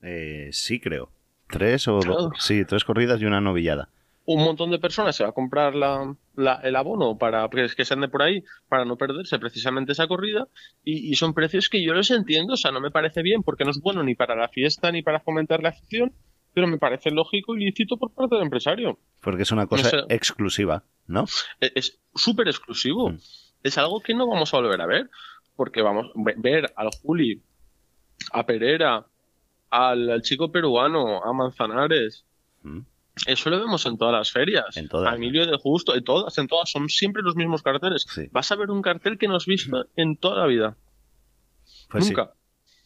Eh, 0.02 0.50
sí, 0.52 0.78
creo. 0.78 1.10
Tres 1.48 1.86
o 1.88 1.98
Claro. 2.00 2.22
dos. 2.22 2.32
Sí, 2.38 2.64
tres 2.64 2.84
corridas 2.84 3.20
y 3.20 3.24
una 3.24 3.40
novillada. 3.40 3.88
un 4.28 4.42
montón 4.42 4.72
de 4.72 4.80
personas 4.80 5.14
se 5.14 5.22
va 5.22 5.28
a 5.30 5.32
comprar 5.32 5.76
la, 5.76 6.12
la- 6.34 6.60
el 6.64 6.74
abono 6.74 7.16
para 7.16 7.48
que, 7.48 7.84
se 7.84 7.94
ande 7.94 8.08
por 8.08 8.22
ahí 8.22 8.42
para 8.68 8.84
no 8.84 8.96
perderse 8.96 9.38
precisamente 9.38 9.92
esa 9.92 10.08
corrida 10.08 10.48
y, 10.82 11.08
y 11.12 11.14
son 11.14 11.32
precios 11.32 11.68
que 11.68 11.80
yo 11.84 11.94
los 11.94 12.10
entiendo, 12.10 12.54
o 12.54 12.56
sea, 12.56 12.72
no 12.72 12.80
me 12.80 12.90
parece 12.90 13.22
bien 13.22 13.44
porque 13.44 13.62
no 13.64 13.70
es 13.70 13.78
bueno 13.80 14.02
ni 14.02 14.16
para 14.16 14.34
la 14.34 14.48
fiesta 14.48 14.90
ni 14.90 15.02
para 15.02 15.20
fomentar 15.20 15.62
la 15.62 15.68
afición, 15.68 16.12
pero 16.54 16.66
me 16.66 16.76
parece 16.78 17.12
lógico 17.12 17.54
y 17.54 17.66
lícito 17.66 17.98
por 17.98 18.10
parte 18.12 18.34
del 18.34 18.42
empresario. 18.42 18.98
Porque 19.20 19.44
es 19.44 19.52
una 19.52 19.68
cosa 19.68 19.90
exclusiva, 20.08 20.82
¿no? 21.06 21.26
E- 21.60 21.70
Es 21.76 22.00
súper 22.12 22.48
exclusivo, 22.48 23.10
Mm. 23.10 23.18
es 23.62 23.78
algo 23.78 24.00
que 24.00 24.12
no 24.14 24.26
vamos 24.26 24.52
a 24.52 24.56
volver 24.56 24.80
a 24.80 24.86
ver, 24.86 25.08
porque 25.54 25.82
vamos 25.82 26.10
ve- 26.16 26.34
ver 26.36 26.72
al 26.74 26.88
Juli, 27.00 27.42
a 28.32 28.44
Pereira, 28.44 29.06
al, 29.70 30.10
al 30.10 30.22
chico 30.22 30.50
peruano, 30.52 31.22
a 31.24 31.32
Manzanares, 31.32 32.24
Mm. 32.62 32.80
Eso 33.26 33.48
lo 33.48 33.58
vemos 33.60 33.86
en 33.86 33.96
todas 33.96 34.12
las 34.12 34.30
ferias. 34.30 34.76
En 34.76 34.88
todas. 34.88 35.10
A 35.10 35.16
Emilio 35.16 35.46
de 35.46 35.56
Justo, 35.56 35.94
en 35.94 36.04
todas, 36.04 36.36
en 36.36 36.48
todas, 36.48 36.68
son 36.70 36.88
siempre 36.90 37.22
los 37.22 37.34
mismos 37.36 37.62
carteles. 37.62 38.04
Sí. 38.12 38.28
Vas 38.30 38.52
a 38.52 38.56
ver 38.56 38.70
un 38.70 38.82
cartel 38.82 39.16
que 39.16 39.26
no 39.28 39.36
has 39.36 39.46
visto 39.46 39.86
en 39.96 40.16
toda 40.16 40.40
la 40.40 40.46
vida. 40.46 40.76
Pues 41.88 42.06
Nunca. 42.08 42.32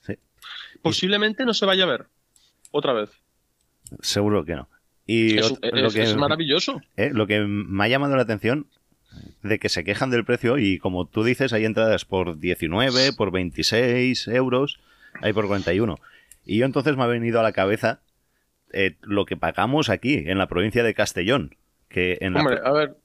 Sí. 0.02 0.14
Posiblemente 0.82 1.44
no 1.44 1.54
se 1.54 1.66
vaya 1.66 1.84
a 1.84 1.88
ver. 1.88 2.06
Otra 2.70 2.92
vez. 2.92 3.10
seguro 4.02 4.44
que 4.44 4.54
no. 4.54 4.68
Y 5.06 5.38
Es, 5.38 5.46
es- 5.62 5.72
lo, 5.72 5.90
que, 5.90 6.02
es 6.02 6.14
maravilloso. 6.16 6.80
eh, 6.96 7.10
lo 7.12 7.26
que 7.26 7.40
me 7.40 7.84
ha 7.84 7.88
llamado 7.88 8.14
la 8.14 8.22
atención 8.22 8.66
de 9.42 9.58
que 9.58 9.68
se 9.68 9.82
quejan 9.82 10.10
del 10.10 10.24
precio 10.24 10.58
y 10.58 10.78
como 10.78 11.06
tú 11.06 11.24
dices, 11.24 11.52
hay 11.52 11.64
entradas 11.64 12.04
por 12.04 12.38
19, 12.38 13.12
por 13.14 13.32
26 13.32 14.28
euros, 14.28 14.78
hay 15.20 15.32
por 15.32 15.48
41. 15.48 15.96
Y 16.50 16.58
yo 16.58 16.66
entonces 16.66 16.96
me 16.96 17.04
ha 17.04 17.06
venido 17.06 17.38
a 17.38 17.44
la 17.44 17.52
cabeza 17.52 18.00
eh, 18.72 18.96
lo 19.02 19.24
que 19.24 19.36
pagamos 19.36 19.88
aquí, 19.88 20.14
en 20.26 20.36
la 20.36 20.48
provincia 20.48 20.82
de 20.82 20.94
Castellón. 20.94 21.54
Que 21.88 22.18
en 22.20 22.34
la 22.34 22.40
Hombre, 22.40 22.58
a 22.64 22.72
ver, 22.72 22.96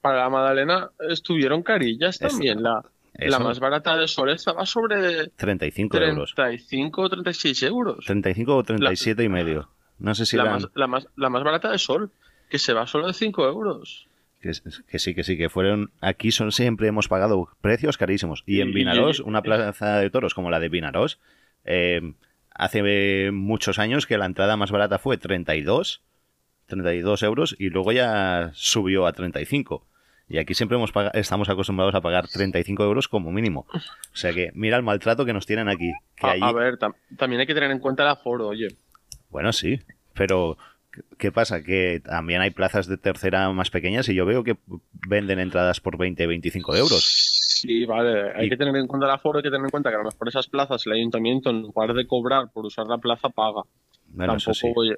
para 0.00 0.18
la 0.18 0.30
Magdalena 0.30 0.90
estuvieron 1.10 1.64
carillas 1.64 2.20
también. 2.20 2.62
La, 2.62 2.74
la 3.14 3.26
eso, 3.26 3.40
más 3.40 3.58
barata 3.58 3.96
de 3.96 4.06
Sol 4.06 4.30
estaba 4.30 4.64
sobre 4.66 5.28
35 5.30 5.96
euros. 5.98 6.32
35 6.36 7.02
o 7.02 7.08
36 7.08 7.62
euros. 7.64 8.04
35 8.04 8.54
o 8.56 8.62
37 8.62 9.24
y 9.24 9.28
medio. 9.28 9.68
No 9.98 10.14
sé 10.14 10.24
si 10.24 10.36
La 10.36 10.44
eran- 10.44 10.54
más, 10.54 10.68
la, 10.74 10.86
más, 10.86 11.08
la 11.16 11.28
más 11.28 11.42
barata 11.42 11.72
de 11.72 11.78
Sol, 11.78 12.12
que 12.50 12.58
se 12.60 12.72
va 12.72 12.86
solo 12.86 13.08
de 13.08 13.14
5 13.14 13.48
euros. 13.48 14.06
Que, 14.40 14.52
que 14.86 14.98
sí, 15.00 15.12
que 15.16 15.24
sí, 15.24 15.36
que 15.36 15.48
fueron. 15.48 15.90
Aquí 16.00 16.30
son 16.30 16.52
siempre 16.52 16.86
hemos 16.86 17.08
pagado 17.08 17.48
precios 17.60 17.98
carísimos. 17.98 18.44
Y 18.46 18.60
en 18.60 18.72
Vinarós, 18.72 19.18
una 19.18 19.42
plaza 19.42 19.98
de 19.98 20.08
toros 20.10 20.34
como 20.34 20.50
la 20.50 20.60
de 20.60 20.68
Vinarós, 20.68 21.18
eh, 21.64 22.14
hace 22.54 23.30
muchos 23.32 23.78
años 23.78 24.06
que 24.06 24.18
la 24.18 24.26
entrada 24.26 24.56
más 24.56 24.70
barata 24.70 24.98
fue 24.98 25.18
32, 25.18 26.02
32 26.66 27.22
euros 27.22 27.56
y 27.58 27.70
luego 27.70 27.92
ya 27.92 28.50
subió 28.54 29.06
a 29.06 29.12
35. 29.12 29.86
Y 30.28 30.38
aquí 30.38 30.54
siempre 30.54 30.78
hemos 30.78 30.92
estamos 31.14 31.48
acostumbrados 31.50 31.94
a 31.94 32.00
pagar 32.00 32.26
35 32.28 32.84
euros 32.84 33.06
como 33.08 33.30
mínimo. 33.32 33.66
O 33.74 34.16
sea 34.16 34.32
que 34.32 34.50
mira 34.54 34.76
el 34.78 34.82
maltrato 34.82 35.26
que 35.26 35.32
nos 35.34 35.44
tienen 35.46 35.68
aquí. 35.68 35.92
Que 36.16 36.26
A, 36.26 36.30
allí- 36.30 36.42
a 36.42 36.52
ver, 36.52 36.78
tam- 36.78 36.94
también 37.18 37.40
hay 37.40 37.46
que 37.46 37.54
tener 37.54 37.70
en 37.70 37.80
cuenta 37.80 38.02
el 38.04 38.08
aforo, 38.10 38.48
oye. 38.48 38.68
Bueno, 39.28 39.52
sí, 39.52 39.80
pero 40.14 40.56
¿qué- 40.90 41.02
¿qué 41.18 41.32
pasa? 41.32 41.62
Que 41.62 42.00
también 42.02 42.40
hay 42.40 42.50
plazas 42.50 42.86
de 42.86 42.96
tercera 42.96 43.50
más 43.52 43.70
pequeñas 43.70 44.08
y 44.08 44.14
yo 44.14 44.24
veo 44.24 44.42
que 44.42 44.56
venden 45.06 45.38
entradas 45.38 45.80
por 45.80 45.98
20, 45.98 46.26
25 46.26 46.76
euros. 46.76 47.41
Sí, 47.62 47.84
vale. 47.86 48.32
Hay 48.34 48.46
Y- 48.46 48.48
que 48.50 48.56
tener 48.56 48.74
en 48.74 48.88
cuenta 48.88 49.06
el 49.06 49.12
aforo, 49.12 49.38
hay 49.38 49.42
que 49.44 49.50
tener 49.50 49.64
en 49.64 49.70
cuenta 49.70 49.88
que 49.90 49.94
a 49.94 49.98
lo 49.98 50.04
mejor 50.06 50.28
esas 50.28 50.48
plazas 50.48 50.84
el 50.86 50.94
ayuntamiento, 50.94 51.48
en 51.50 51.62
lugar 51.62 51.94
de 51.94 52.06
cobrar 52.08 52.50
por 52.50 52.66
usar 52.66 52.86
la 52.86 52.98
plaza, 52.98 53.28
paga. 53.28 53.62
Bueno, 54.08 54.32
tampoco, 54.32 54.54
sí. 54.54 54.72
voy, 54.74 54.96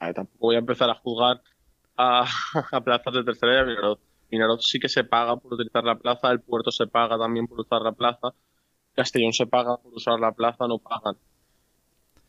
a, 0.00 0.12
tampoco 0.12 0.38
voy 0.40 0.56
a 0.56 0.58
empezar 0.58 0.90
a 0.90 0.94
juzgar 0.94 1.40
a, 1.96 2.26
a 2.72 2.80
plazas 2.80 3.14
de 3.14 3.22
tercera 3.24 3.54
y 3.54 3.58
a 3.58 3.62
Vinarod. 3.62 3.98
Vinarod 4.30 4.58
sí 4.60 4.80
que 4.80 4.88
se 4.88 5.04
paga 5.04 5.36
por 5.36 5.54
utilizar 5.54 5.84
la 5.84 5.94
plaza, 5.94 6.32
el 6.32 6.40
puerto 6.40 6.72
se 6.72 6.88
paga 6.88 7.16
también 7.16 7.46
por 7.46 7.60
usar 7.60 7.82
la 7.82 7.92
plaza, 7.92 8.34
Castellón 8.94 9.32
se 9.32 9.46
paga 9.46 9.76
por 9.76 9.94
usar 9.94 10.18
la 10.18 10.32
plaza, 10.32 10.66
no 10.66 10.78
pagan. 10.78 11.16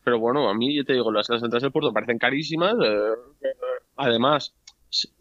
Pero 0.04 0.20
bueno, 0.20 0.48
a 0.48 0.54
mí, 0.54 0.76
yo 0.76 0.84
te 0.84 0.92
digo, 0.92 1.10
las, 1.10 1.28
las 1.28 1.42
entradas 1.42 1.62
del 1.62 1.72
puerto 1.72 1.92
parecen 1.92 2.18
carísimas. 2.18 2.74
eh, 2.82 3.12
eh, 3.42 3.48
además, 3.96 4.54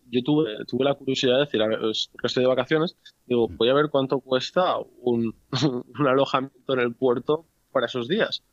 yo 0.09 0.21
tuve, 0.23 0.65
tuve 0.67 0.85
la 0.85 0.95
curiosidad 0.95 1.35
de 1.35 1.39
decir, 1.45 1.61
a 1.61 1.67
ver, 1.67 1.79
es- 1.85 2.09
porque 2.11 2.27
estoy 2.27 2.43
de 2.43 2.49
vacaciones, 2.49 2.95
digo, 3.25 3.47
voy 3.49 3.69
a 3.69 3.73
ver 3.73 3.89
cuánto 3.89 4.19
cuesta 4.19 4.75
un, 5.01 5.35
un 5.99 6.07
alojamiento 6.07 6.73
en 6.73 6.79
el 6.79 6.93
puerto 6.95 7.45
para 7.71 7.85
esos 7.87 8.07
días. 8.07 8.43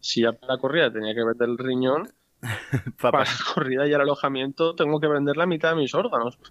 Si 0.00 0.22
ya 0.22 0.32
para 0.32 0.54
la 0.54 0.60
corrida 0.60 0.92
tenía 0.92 1.14
que 1.14 1.24
vender 1.24 1.48
el 1.48 1.58
riñón, 1.58 2.08
para 3.00 3.20
la 3.20 3.30
corrida 3.54 3.86
y 3.86 3.92
el 3.92 4.00
alojamiento 4.00 4.74
tengo 4.74 5.00
que 5.00 5.06
vender 5.06 5.36
la 5.36 5.46
mitad 5.46 5.70
de 5.70 5.76
mis 5.76 5.94
órganos. 5.94 6.38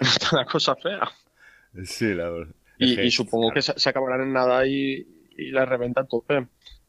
Es 0.00 0.32
una 0.32 0.44
cosa 0.44 0.76
fea. 0.76 1.10
Sí, 1.84 2.14
la 2.14 2.30
verdad. 2.30 2.54
Y, 2.78 3.10
supongo 3.10 3.50
que 3.50 3.62
se, 3.62 3.76
se 3.78 3.88
acabarán 3.88 4.22
en 4.22 4.32
nada 4.32 4.64
y, 4.66 5.06
y 5.36 5.50
la 5.50 5.64
reventa 5.64 6.04
tope. 6.04 6.46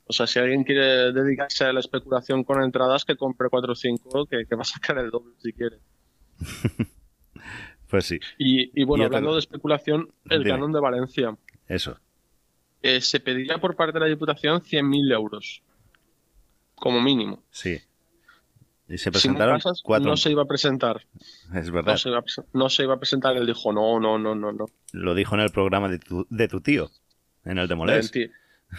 O 0.10 0.14
sea, 0.14 0.26
si 0.28 0.40
alguien 0.40 0.64
quiere 0.64 1.12
dedicarse 1.12 1.66
a 1.66 1.74
la 1.74 1.80
especulación 1.82 2.44
con 2.44 2.62
entradas, 2.64 3.04
que 3.06 3.16
compre 3.18 3.50
4 3.50 3.72
o 3.72 3.76
5, 3.76 4.26
que, 4.28 4.46
que 4.46 4.56
va 4.56 4.62
a 4.62 4.66
sacar 4.66 4.98
el 5.00 5.10
doble 5.12 5.34
si 5.40 5.54
quiere. 5.54 5.78
Pues 7.90 8.06
sí, 8.06 8.20
Y, 8.38 8.82
y 8.82 8.84
bueno, 8.84 9.06
Y 9.06 9.08
hablando 9.08 9.32
de 9.34 9.40
especulación, 9.40 10.12
el 10.30 10.40
Dime. 10.44 10.50
canon 10.56 10.74
de 10.74 10.80
Valencia. 10.82 11.38
eso. 11.70 11.98
Eh, 12.82 13.00
se 13.00 13.20
pediría 13.22 13.60
por 13.60 13.76
parte 13.78 13.94
de 13.94 14.02
la 14.02 14.06
Diputación 14.08 14.62
100.000 14.62 15.14
euros. 15.14 15.64
Como 16.76 17.00
mínimo. 17.02 17.44
Sí. 17.50 17.80
Y 18.90 18.98
se 18.98 19.10
presentaron 19.10 19.56
Casas 19.56 19.82
cuatro. 19.84 20.10
no 20.10 20.18
se 20.18 20.30
iba 20.32 20.44
a 20.44 20.46
presentar. 20.48 21.06
Es 21.56 21.72
verdad. 21.72 21.94
No 21.94 21.98
se, 21.98 22.10
iba 22.10 22.18
a, 22.20 22.24
presen- 22.24 22.46
no 22.54 22.70
se 22.70 22.84
iba 22.84 22.94
a 22.94 23.00
presentar. 23.00 23.36
Él 23.38 23.46
dijo, 23.48 23.72
no, 23.74 24.00
no, 24.02 24.18
no, 24.20 24.36
no, 24.36 24.52
no. 24.52 24.66
Lo 24.92 25.16
dijo 25.16 25.36
en 25.36 25.42
el 25.42 25.52
programa 25.52 25.88
de 25.90 26.00
tu, 26.00 26.28
de 26.30 26.48
tu 26.50 26.60
tío, 26.62 26.92
en 27.46 27.58
el 27.58 27.68
de 27.70 27.76
Molés. 27.76 28.14
Mentí. 28.14 28.32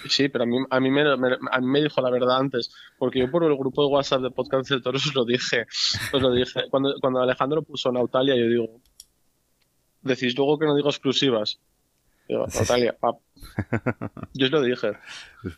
Sí, 0.08 0.28
pero 0.28 0.44
a 0.44 0.46
mí, 0.46 0.56
a, 0.70 0.80
mí 0.80 0.90
me, 0.90 1.16
me- 1.16 1.36
a 1.50 1.60
mí 1.60 1.66
me 1.66 1.82
dijo 1.82 2.00
la 2.02 2.10
verdad 2.10 2.36
antes, 2.38 2.70
porque 2.98 3.20
yo 3.20 3.30
por 3.30 3.42
el 3.44 3.56
grupo 3.56 3.82
de 3.82 3.88
WhatsApp 3.88 4.20
de 4.22 4.30
Podcast 4.30 4.68
de 4.70 4.80
Toros 4.80 5.06
os 5.08 5.14
lo 5.14 5.24
dije. 5.24 5.66
Os 6.12 6.22
lo 6.22 6.30
dije. 6.32 6.64
Cuando, 6.70 6.94
cuando 7.00 7.20
Alejandro 7.20 7.62
puso 7.62 7.90
Nautalia, 7.90 8.36
yo 8.36 8.46
digo, 8.48 8.80
decís 10.02 10.36
luego 10.36 10.58
que 10.58 10.66
no 10.66 10.74
digo 10.76 10.88
exclusivas. 10.90 11.58
Digo, 12.28 12.46
Nautalia, 12.54 12.96
pap. 12.98 13.16
Yo 14.34 14.46
os 14.46 14.52
lo 14.52 14.60
dije. 14.62 14.92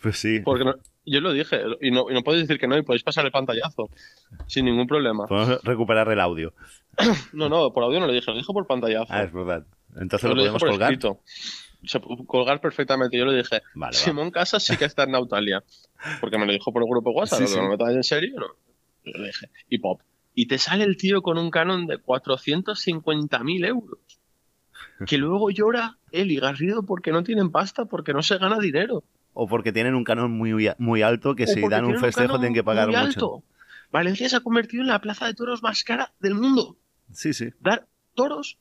Pues 0.03 0.17
sí. 0.19 0.41
Porque 0.45 0.65
no- 0.65 0.77
yo 1.05 1.19
os 1.19 1.23
lo 1.25 1.33
dije. 1.33 1.61
Y 1.81 1.91
no, 1.91 2.09
y 2.11 2.15
no 2.15 2.23
podéis 2.23 2.47
decir 2.47 2.61
que 2.61 2.69
no, 2.69 2.79
y 2.79 2.83
podéis 2.83 3.03
pasar 3.03 3.25
el 3.27 3.33
pantallazo. 3.33 3.89
Sin 4.47 4.65
ningún 4.67 4.87
problema. 4.87 5.27
Podemos 5.27 5.63
recuperar 5.65 6.09
el 6.11 6.21
audio. 6.21 6.55
No, 7.33 7.49
no, 7.49 7.73
por 7.73 7.83
audio 7.85 7.99
no 8.01 8.07
lo 8.07 8.13
dije, 8.13 8.31
lo 8.31 8.37
dije 8.37 8.53
por 8.53 8.67
pantallazo. 8.67 9.13
Ah, 9.13 9.25
es 9.25 9.33
verdad. 9.33 9.67
Entonces 9.97 10.29
lo 10.31 10.37
podemos 10.37 10.63
colgar. 10.63 10.93
escrito. 10.93 11.21
Se 11.85 12.01
puede 12.01 12.25
colgar 12.27 12.61
perfectamente. 12.61 13.17
Yo 13.17 13.25
le 13.25 13.37
dije, 13.39 13.63
Vale, 13.75 13.97
va. 13.97 14.03
Simón 14.03 14.31
Casas 14.31 14.63
sí 14.63 14.77
que 14.77 14.85
está 14.85 15.05
en 15.05 15.13
Nautalia. 15.13 15.65
Porque 16.21 16.39
me 16.39 16.47
lo 16.47 16.53
dijo 16.53 16.73
por 16.73 16.83
el 16.83 16.89
grupo 16.89 17.11
WhatsApp. 17.11 17.39
Sí, 17.39 17.45
¿no? 17.45 17.49
sí. 17.49 17.57
¿No 17.57 17.77
me 17.87 17.93
en 17.95 18.05
serio? 18.05 18.41
No. 18.41 18.47
Yo 19.05 19.19
le 19.19 19.27
dije, 19.29 19.51
y 19.69 19.79
pop. 19.79 20.03
Y 20.35 20.47
te 20.47 20.59
sale 20.59 20.85
el 20.85 20.97
tío 20.97 21.23
con 21.23 21.39
un 21.39 21.51
canon 21.51 21.87
de 21.87 21.99
450.000 21.99 23.67
euros. 23.67 23.99
Que 25.07 25.17
luego 25.19 25.51
llora 25.51 25.99
él 26.13 26.31
y 26.31 26.37
Garrido 26.37 26.85
porque 26.85 27.11
no 27.13 27.23
tienen 27.23 27.51
pasta, 27.51 27.87
porque 27.87 28.13
no 28.13 28.23
se 28.23 28.39
gana 28.39 28.59
dinero. 28.59 29.03
O 29.33 29.47
porque 29.47 29.73
tienen 29.73 29.95
un 29.95 30.05
canon 30.05 30.31
muy, 30.31 30.71
muy 30.79 31.03
alto 31.03 31.35
que 31.35 31.45
O 31.45 31.47
si 31.47 31.67
dan 31.69 31.85
un 31.85 31.99
festejo 31.99 32.39
tienen 32.39 32.55
que 32.55 32.65
pagar 32.65 32.89
muy 32.89 32.97
mucho. 32.97 33.07
alto. 33.07 33.43
Valencia 33.91 34.29
se 34.29 34.37
ha 34.37 34.41
convertido 34.41 34.83
en 34.83 34.89
la 34.89 35.01
plaza 35.01 35.27
de 35.27 35.35
toros 35.35 35.63
más 35.63 35.83
cara 35.85 36.13
del 36.21 36.35
mundo. 36.35 36.77
Sí, 37.13 37.33
sí. 37.33 37.51
Dar 37.61 37.87
toros, 38.15 38.59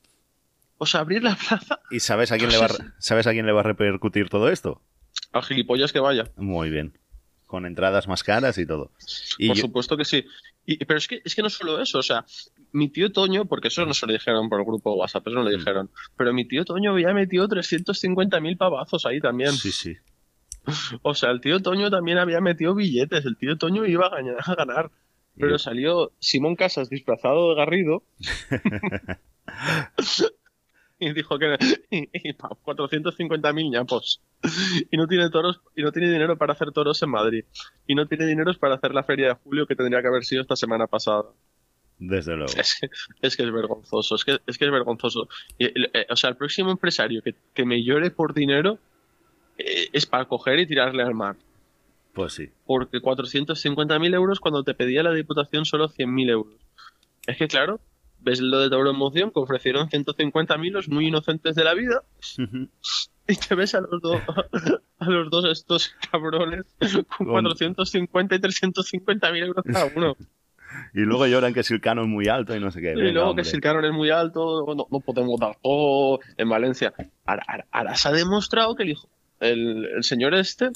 o 0.79 0.85
sea, 0.87 1.01
abrir 1.01 1.21
la 1.23 1.35
plaza 1.35 1.79
¿Y 1.91 1.99
sabes 1.99 2.31
a 2.31 2.37
quién 2.37 2.49
Pues 2.49 2.59
le 2.59 2.67
va 2.67 2.73
a, 2.73 2.93
sabes 2.99 3.27
a 3.27 3.31
quién 3.33 3.45
le 3.45 3.51
va 3.51 3.59
a 3.59 3.63
repercutir 3.63 4.29
todo 4.29 4.49
esto? 4.49 4.81
al 5.31 5.43
gilipollas 5.43 5.93
que 5.93 5.99
vaya. 5.99 6.23
Muy 6.37 6.69
bien. 6.71 6.97
con 7.45 7.65
entradas 7.65 8.07
más 8.07 8.23
caras 8.23 8.57
y 8.59 8.65
todo. 8.65 8.91
Y 9.39 9.47
por 9.47 9.57
yo- 9.57 9.61
supuesto 9.61 9.97
que 9.97 10.05
sí. 10.05 10.23
Y- 10.67 10.83
pero 10.85 10.99
es 10.99 11.07
que, 11.07 11.21
es 11.25 11.33
que 11.35 11.41
no 11.41 11.49
solo 11.49 11.81
eso, 11.81 11.97
o 11.97 12.03
sea, 12.03 12.23
mi 12.71 12.89
tío 12.89 13.11
Toño, 13.11 13.45
porque 13.45 13.69
eso 13.69 13.85
no 13.87 13.93
se 13.95 14.05
lo 14.05 14.13
dijeron 14.13 14.49
por 14.49 14.59
el 14.59 14.65
grupo 14.67 14.93
WhatsApp, 14.93 15.25
eso 15.27 15.35
no 15.37 15.43
lo 15.43 15.49
Mm. 15.49 15.57
dijeron, 15.57 15.89
pero 16.15 16.31
mi 16.31 16.45
tío 16.47 16.63
Toño 16.63 16.91
había 16.91 17.11
metido 17.13 17.47
350.000 17.47 18.55
pavazos 18.57 19.05
ahí 19.07 19.19
también. 19.19 19.51
Sí, 19.53 19.71
sí. 19.71 19.97
O 21.01 21.15
sea, 21.15 21.31
el 21.31 21.41
tío 21.41 21.59
Toño 21.61 21.89
también 21.89 22.19
había 22.19 22.39
metido 22.39 22.75
billetes, 22.75 23.25
el 23.25 23.35
tío 23.37 23.57
Toño 23.57 23.85
iba 23.87 24.05
a 24.07 24.09
ganar, 24.09 24.35
a 24.45 24.53
ganar. 24.55 24.91
Pero 25.35 25.57
salió 25.57 26.11
Simón 26.19 26.55
Casas 26.55 26.89
disfrazado 26.89 27.49
de 27.49 27.55
Garrido 27.55 28.03
y 31.09 31.13
dijo 31.13 31.37
que 31.39 31.57
y, 31.91 32.09
y 32.29 32.33
pa- 32.33 32.49
450.000 32.63 33.71
ñapos. 33.71 34.21
Y 34.91 34.97
no 34.97 35.07
tiene 35.07 35.29
toros 35.29 35.61
y 35.75 35.81
no 35.83 35.91
tiene 35.91 36.11
dinero 36.11 36.37
para 36.37 36.53
hacer 36.53 36.71
toros 36.71 37.01
en 37.03 37.09
Madrid. 37.09 37.45
Y 37.87 37.95
no 37.95 38.07
tiene 38.07 38.25
dinero 38.25 38.53
para 38.59 38.75
hacer 38.75 38.93
la 38.93 39.03
feria 39.03 39.27
de 39.29 39.33
julio 39.35 39.65
que 39.65 39.75
tendría 39.75 40.01
que 40.01 40.07
haber 40.07 40.23
sido 40.23 40.41
esta 40.41 40.55
semana 40.55 40.87
pasada. 40.87 41.23
Desde 41.97 42.35
luego. 42.35 42.53
Es 42.55 42.77
que 42.79 42.89
es, 43.21 43.35
que 43.35 43.43
es 43.43 43.51
vergonzoso, 43.51 44.15
es 44.15 44.23
que 44.23 44.39
es, 44.47 44.57
que 44.57 44.65
es 44.65 44.71
vergonzoso. 44.71 45.27
Y, 45.57 45.65
eh, 45.65 46.07
o 46.09 46.15
sea, 46.15 46.29
el 46.29 46.37
próximo 46.37 46.71
empresario 46.71 47.21
que, 47.21 47.35
que 47.53 47.65
me 47.65 47.83
llore 47.83 48.09
por 48.11 48.33
dinero 48.33 48.79
eh, 49.57 49.89
es 49.91 50.05
para 50.05 50.25
coger 50.25 50.59
y 50.59 50.65
tirarle 50.67 51.03
al 51.03 51.13
mar. 51.13 51.35
Pues 52.13 52.33
sí. 52.33 52.49
Porque 52.65 52.99
450.000 53.01 54.13
euros 54.15 54.39
cuando 54.39 54.63
te 54.63 54.73
pedía 54.73 55.03
la 55.03 55.13
Diputación 55.13 55.65
solo 55.65 55.89
100.000 55.89 56.29
euros. 56.29 56.55
Es 57.27 57.35
que 57.37 57.47
claro, 57.49 57.81
ves 58.21 58.39
lo 58.41 58.59
de 58.59 58.69
Tauro 58.69 58.89
Emoción 58.89 59.31
que 59.31 59.39
ofrecieron 59.39 59.89
150.000 59.89 60.71
los 60.71 60.89
muy 60.89 61.07
inocentes 61.07 61.55
de 61.55 61.63
la 61.63 61.73
vida 61.73 62.03
y 63.27 63.35
te 63.35 63.55
ves 63.55 63.75
a 63.75 63.81
los 63.81 64.01
dos 64.01 64.21
a 64.99 65.05
los 65.09 65.29
dos 65.29 65.45
estos 65.45 65.95
cabrones 66.11 66.63
con 66.79 67.03
Con- 67.25 67.27
450 67.27 68.35
y 68.35 68.39
350.000 68.39 69.45
euros 69.45 69.63
cada 69.65 69.91
uno. 69.95 70.15
Y 70.93 70.99
luego 70.99 71.25
lloran 71.25 71.51
que 71.53 71.63
si 71.63 71.73
el 71.73 71.81
canon 71.81 72.05
es 72.05 72.11
muy 72.11 72.27
alto 72.27 72.55
y 72.55 72.59
no 72.59 72.69
sé 72.69 72.79
qué. 72.79 72.91
Y 72.91 72.95
Venga, 72.95 73.11
luego 73.11 73.29
hombre. 73.31 73.43
que 73.43 73.49
si 73.49 73.55
el 73.55 73.61
canon 73.61 73.85
es 73.85 73.91
muy 73.91 74.11
alto, 74.11 74.65
no, 74.67 74.85
no 74.89 74.99
podemos 74.99 75.39
dar 75.39 75.57
todo 75.63 76.19
en 76.37 76.47
Valencia. 76.47 76.93
Ahora, 77.25 77.43
ahora- 77.47 77.65
ahora 77.71 77.95
se 77.95 78.07
ha 78.07 78.11
demostrado 78.11 78.75
que 78.75 78.83
el 78.83 78.89
hijo, 78.89 79.09
el, 79.39 79.85
el 79.97 80.03
señor 80.03 80.35
este, 80.35 80.69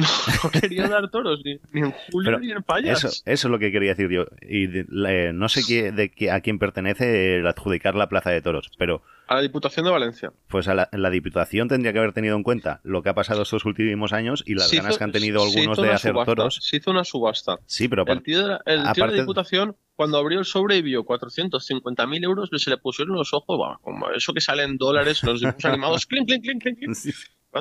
no 0.44 0.50
quería 0.50 0.88
dar 0.88 1.10
toros 1.10 1.40
ni, 1.44 1.58
ni 1.72 1.80
en 1.86 1.92
julio 2.10 2.30
Pero 2.30 2.38
ni 2.40 2.50
en 2.52 2.64
fallas. 2.64 3.04
Eso, 3.04 3.22
eso 3.26 3.48
es 3.48 3.50
lo 3.50 3.58
que 3.58 3.70
quería 3.72 3.90
decir 3.94 4.10
yo. 4.10 4.24
Y 4.42 4.66
de- 4.66 4.86
la- 4.88 5.32
no 5.32 5.48
sé 5.48 5.62
qué, 5.66 5.92
de 5.92 6.10
qué- 6.10 6.30
a 6.30 6.40
quién 6.40 6.58
pertenece 6.58 7.36
el 7.38 7.46
adjudicar 7.46 7.94
la 7.94 8.08
plaza 8.08 8.30
de 8.30 8.42
toros, 8.42 8.70
pero 8.78 9.02
A 9.28 9.34
la 9.36 9.42
Diputación 9.42 9.84
de 9.84 9.92
Valencia. 9.92 10.32
pues 10.48 10.68
a 10.68 10.74
la, 10.74 10.88
la 10.92 11.10
Diputación 11.10 11.68
tendría 11.68 11.92
que 11.92 11.98
haber 12.00 12.12
tenido 12.12 12.36
en 12.36 12.42
cuenta 12.42 12.80
lo 12.82 13.02
que 13.02 13.08
ha 13.10 13.14
pasado 13.14 13.42
estos 13.42 13.64
últimos 13.64 14.12
años 14.12 14.42
y 14.46 14.54
las 14.54 14.68
Se 14.68 14.76
ganas 14.76 14.90
hizo- 14.92 14.98
que 14.98 15.04
han 15.04 15.12
tenido 15.12 15.42
algunos 15.42 15.76
de 15.80 15.90
hacer 15.92 16.12
subasta, 16.12 16.34
toros. 16.34 16.58
Se 16.62 16.76
hizo 16.76 16.90
una 16.90 17.04
subasta. 17.04 17.58
Sí, 17.66 17.88
pero 17.88 18.02
El 18.02 18.08
aparte- 18.08 18.24
tío 18.24 18.42
de 18.42 18.48
la, 18.48 18.60
el 18.66 18.92
tío 18.92 19.06
de 19.06 19.12
la 19.12 19.20
Diputación, 19.22 19.76
cuando 19.96 20.16
abrió 20.18 20.38
el 20.38 20.44
sobre 20.46 20.76
y 20.78 20.82
vio 20.82 21.04
450.000 21.04 22.24
euros, 22.24 22.48
se 22.56 22.70
le 22.70 22.78
pusieron 22.78 23.14
los 23.16 23.34
ojos, 23.34 23.78
como 23.82 24.10
eso 24.10 24.32
que 24.32 24.40
sale 24.40 24.62
en 24.62 24.78
dólares, 24.78 25.22
los 25.22 25.40
dibujos 25.40 25.64
animados, 25.66 26.06
clink, 26.06 26.26
clink, 26.26 26.42
clink, 26.62 26.62
clink. 26.78 26.96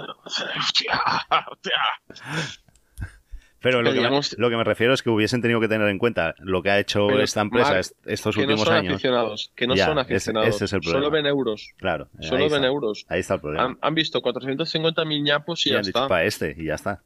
Pero 3.62 3.82
lo 3.82 3.90
que 3.90 3.96
me, 3.96 4.04
digamos- 4.08 4.38
lo 4.38 4.50
que 4.50 4.56
me 4.56 4.64
refiero 4.64 4.94
es 4.94 5.04
que 5.04 5.10
hubiesen 5.10 5.42
tenido 5.42 5.60
que 5.60 5.68
tener 5.68 5.90
en 5.90 5.98
cuenta 5.98 6.34
lo 6.40 6.64
que 6.64 6.70
ha 6.72 6.80
hecho 6.80 7.10
esta 7.20 7.42
empresa 7.42 7.78
estos 8.06 8.34
que 8.34 8.44
no 8.44 8.48
últimos 8.54 8.66
son 8.68 8.74
años. 8.78 8.94
aficionados, 8.94 9.52
que 9.54 9.68
no 9.68 9.76
Ya, 9.76 9.86
son 9.88 10.00
aficionados, 10.00 10.48
ese 10.56 10.66
es 10.66 10.74
el 10.74 10.82
solo 10.82 10.94
problema. 10.94 11.14
ven 11.16 11.26
euros, 11.26 11.74
Claro, 11.78 12.08
solo 12.22 12.46
ven 12.46 12.54
está, 12.54 12.68
euros. 12.68 13.06
ahí 13.10 13.20
está 13.20 13.34
el 13.34 13.42
problema. 13.42 13.66
Han, 13.66 13.78
han 13.82 13.96
visto 13.96 14.22
450.000 14.22 15.24
ñapos 15.24 15.66
y 15.66 15.70
y 15.70 15.72
ya 15.74 15.80
han 15.80 15.84
dicho 15.84 16.00
está. 16.00 16.08
para 16.08 16.24
este 16.24 16.56
y 16.58 16.66
ya 16.68 16.76
está. 16.76 17.04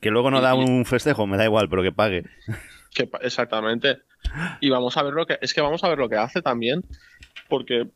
Que 0.00 0.10
luego 0.10 0.30
no 0.30 0.42
da 0.42 0.54
un 0.54 0.84
festejo, 0.84 1.26
me 1.26 1.38
da 1.38 1.44
igual, 1.44 1.70
pero 1.70 1.82
que 1.82 1.92
pague. 1.92 2.24
Que 2.94 3.06
exactamente. 3.20 3.98
Y 4.60 4.70
vamos 4.70 4.96
a 4.96 5.02
ver 5.02 5.12
lo 5.12 5.26
que 5.26 5.38
es 5.42 5.52
que 5.52 5.60
vamos 5.60 5.84
a 5.84 5.88
ver 5.90 5.98
lo 5.98 6.08
que 6.08 6.16
hace 6.16 6.40
también, 6.40 6.84
porque 7.48 7.86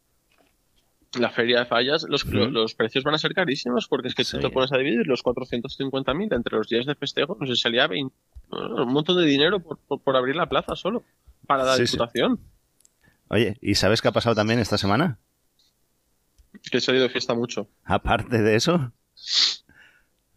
la 1.19 1.31
feria 1.31 1.61
de 1.61 1.67
fallas, 1.67 2.05
los, 2.09 2.25
los 2.27 2.75
precios 2.75 3.05
van 3.05 3.15
a 3.15 3.19
ser 3.19 3.35
carísimos, 3.35 3.87
porque 3.89 4.09
es 4.09 4.15
que 4.15 4.25
Sí. 4.25 4.37
tú 4.37 4.41
te 4.41 4.51
pones 4.51 4.73
a 4.73 4.79
dividir 4.79 5.07
los 5.07 5.23
450.000 5.23 6.35
entre 6.35 6.57
los 6.57 6.69
días 6.69 6.87
de 6.87 6.95
festejo, 6.95 7.37
no 7.41 7.47
sé, 7.47 7.57
salía 7.57 7.87
20 7.87 8.15
un 8.51 8.93
montón 8.93 9.17
de 9.19 9.25
dinero 9.25 9.61
por, 9.61 9.79
por, 9.79 10.01
por 10.03 10.15
abrir 10.17 10.37
la 10.37 10.47
plaza 10.49 10.77
solo, 10.77 11.05
para 11.47 11.65
la 11.65 11.77
Sí, 11.77 11.85
Oye, 13.29 13.57
¿y 13.63 13.75
sabes 13.77 14.03
qué 14.03 14.09
ha 14.09 14.13
pasado 14.13 14.35
también 14.35 14.59
esta 14.59 14.77
semana? 14.79 15.19
que 16.71 16.77
he 16.79 16.81
salido 16.83 17.05
de 17.05 17.11
fiesta 17.11 17.33
mucho. 17.35 17.67
Aparte 17.85 18.43
de 18.43 18.55
eso, 18.57 18.93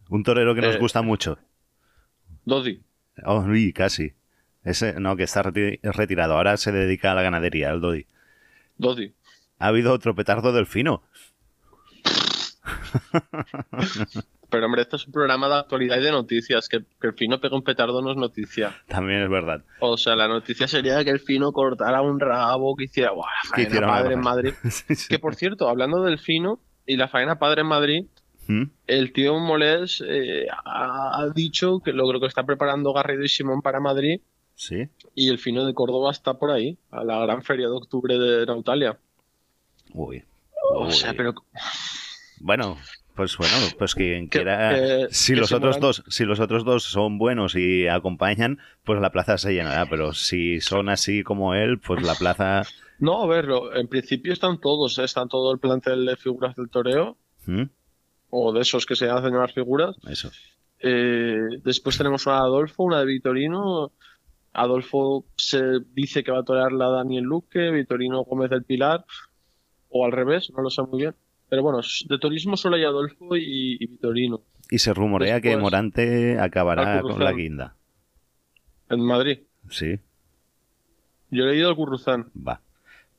un 0.08 0.22
torero 0.22 0.54
que 0.54 0.62
nos 0.62 0.76
Eh. 0.76 0.78
gusta 0.78 1.02
mucho. 1.02 1.38
Dodi, 2.44 2.82
Oh, 3.24 3.40
uy, 3.40 3.72
casi. 3.72 4.12
Ese, 4.64 4.98
no, 5.00 5.16
que 5.16 5.22
está 5.24 5.42
reti- 5.42 5.78
retirado. 5.82 6.34
Ahora 6.34 6.56
se 6.56 6.70
dedica 6.72 7.12
a 7.12 7.14
la 7.14 7.22
ganadería, 7.22 7.70
al 7.70 7.80
Dodi. 7.80 8.06
Dodi. 8.76 9.14
Ha 9.58 9.68
habido 9.68 9.92
otro 9.92 10.14
petardo 10.14 10.52
del 10.52 10.66
fino. 10.66 11.02
Pero 14.48 14.66
hombre, 14.66 14.82
este 14.82 14.96
es 14.96 15.06
un 15.06 15.12
programa 15.12 15.48
de 15.48 15.54
actualidad 15.56 15.98
y 15.98 16.02
de 16.04 16.10
noticias, 16.12 16.68
que, 16.68 16.80
que 17.00 17.08
el 17.08 17.14
fino 17.14 17.40
pega 17.40 17.56
un 17.56 17.62
petardo 17.64 18.00
no 18.00 18.12
es 18.12 18.16
noticia. 18.16 18.74
También 18.86 19.22
es 19.22 19.28
verdad. 19.28 19.64
O 19.80 19.96
sea, 19.96 20.14
la 20.14 20.28
noticia 20.28 20.68
sería 20.68 21.02
que 21.04 21.10
el 21.10 21.18
fino 21.20 21.52
cortara 21.52 22.00
un 22.00 22.20
rabo, 22.20 22.76
que 22.76 22.84
hiciera, 22.84 23.10
¡buah, 23.12 23.26
la 23.26 23.42
Que 23.42 23.48
faena 23.62 23.68
hiciera 23.68 23.86
padre 23.88 24.14
en. 24.14 24.20
Madrid! 24.20 24.54
Sí, 24.70 24.94
sí. 24.94 25.08
Que 25.08 25.18
por 25.18 25.34
cierto, 25.34 25.68
hablando 25.68 26.02
del 26.02 26.18
fino 26.18 26.60
y 26.86 26.96
la 26.96 27.08
faena 27.08 27.38
padre 27.38 27.62
en 27.62 27.66
Madrid, 27.66 28.04
¿Mm? 28.46 28.64
el 28.86 29.12
tío 29.12 29.38
Molés 29.40 30.02
eh, 30.06 30.46
ha, 30.64 31.20
ha 31.20 31.28
dicho 31.34 31.80
que 31.84 31.92
lo, 31.92 32.10
lo 32.12 32.20
que 32.20 32.26
está 32.26 32.44
preparando 32.44 32.92
Garrido 32.92 33.24
y 33.24 33.28
Simón 33.28 33.62
para 33.62 33.80
Madrid 33.80 34.20
Sí. 34.54 34.88
y 35.14 35.28
el 35.28 35.38
fino 35.38 35.66
de 35.66 35.74
Córdoba 35.74 36.12
está 36.12 36.34
por 36.34 36.50
ahí, 36.52 36.78
a 36.90 37.02
la 37.04 37.18
gran 37.20 37.42
feria 37.42 37.66
de 37.66 37.74
octubre 37.74 38.16
de 38.18 38.46
Nautalia. 38.46 38.98
Uy. 39.92 40.22
O 40.74 40.90
sea, 40.90 41.14
pero 41.14 41.34
Bueno, 42.40 42.76
pues 43.14 43.36
bueno, 43.38 43.54
pues 43.78 43.94
quien 43.94 44.28
Que- 44.28 44.38
quiera. 44.40 45.08
si 45.10 45.34
los 45.34 45.52
otros 45.52 45.80
dos, 45.80 46.02
si 46.08 46.24
los 46.24 46.38
otros 46.40 46.64
dos 46.64 46.82
son 46.84 47.18
buenos 47.18 47.54
y 47.56 47.86
acompañan, 47.88 48.58
pues 48.84 49.00
la 49.00 49.10
plaza 49.10 49.38
se 49.38 49.54
llenará. 49.54 49.86
Pero 49.88 50.12
si 50.12 50.60
son 50.60 50.88
así 50.88 51.22
como 51.22 51.54
él, 51.54 51.78
pues 51.78 52.02
la 52.02 52.14
plaza. 52.14 52.62
no, 52.98 53.22
a 53.22 53.26
verlo, 53.26 53.74
en 53.74 53.88
principio 53.88 54.32
están 54.32 54.60
todos, 54.60 54.98
¿eh? 54.98 55.04
están 55.04 55.28
todo 55.28 55.52
el 55.52 55.58
plantel 55.58 56.04
de 56.06 56.16
figuras 56.16 56.54
del 56.56 56.68
toreo 56.68 57.16
¿Mm? 57.46 57.64
o 58.30 58.52
de 58.52 58.60
esos 58.62 58.84
que 58.86 58.96
se 58.96 59.08
hacen 59.08 59.32
llamar 59.32 59.52
figuras. 59.52 59.96
Eso. 60.08 60.30
Eh, 60.80 61.38
después 61.64 61.96
tenemos 61.96 62.26
una 62.26 62.36
de 62.36 62.40
Adolfo, 62.42 62.82
una 62.82 63.00
de 63.00 63.06
Vitorino. 63.06 63.92
Adolfo 64.52 65.24
se 65.36 65.62
dice 65.94 66.22
que 66.24 66.32
va 66.32 66.40
a 66.40 66.44
torear 66.44 66.72
la 66.72 66.88
Daniel 66.88 67.24
Luque, 67.24 67.70
Vitorino 67.70 68.24
Gómez 68.24 68.50
del 68.50 68.64
Pilar, 68.64 69.04
o 69.96 70.04
al 70.04 70.12
revés, 70.12 70.50
no 70.56 70.62
lo 70.62 70.70
sé 70.70 70.82
muy 70.82 71.00
bien. 71.02 71.14
Pero 71.48 71.62
bueno, 71.62 71.80
de 72.08 72.18
turismo 72.18 72.56
solo 72.56 72.76
hay 72.76 72.84
Adolfo 72.84 73.36
y, 73.36 73.76
y 73.80 73.86
Vitorino. 73.86 74.42
Y 74.70 74.78
se 74.78 74.92
rumorea 74.92 75.40
que 75.40 75.56
Morante 75.56 76.38
acabará 76.40 77.00
con 77.02 77.22
la 77.22 77.32
guinda. 77.32 77.76
En 78.90 79.00
Madrid. 79.00 79.40
Sí, 79.70 79.98
Yo 81.30 81.44
he 81.44 81.48
leído 81.52 81.68
al 81.68 81.76
Curruzán, 81.76 82.30
va. 82.36 82.60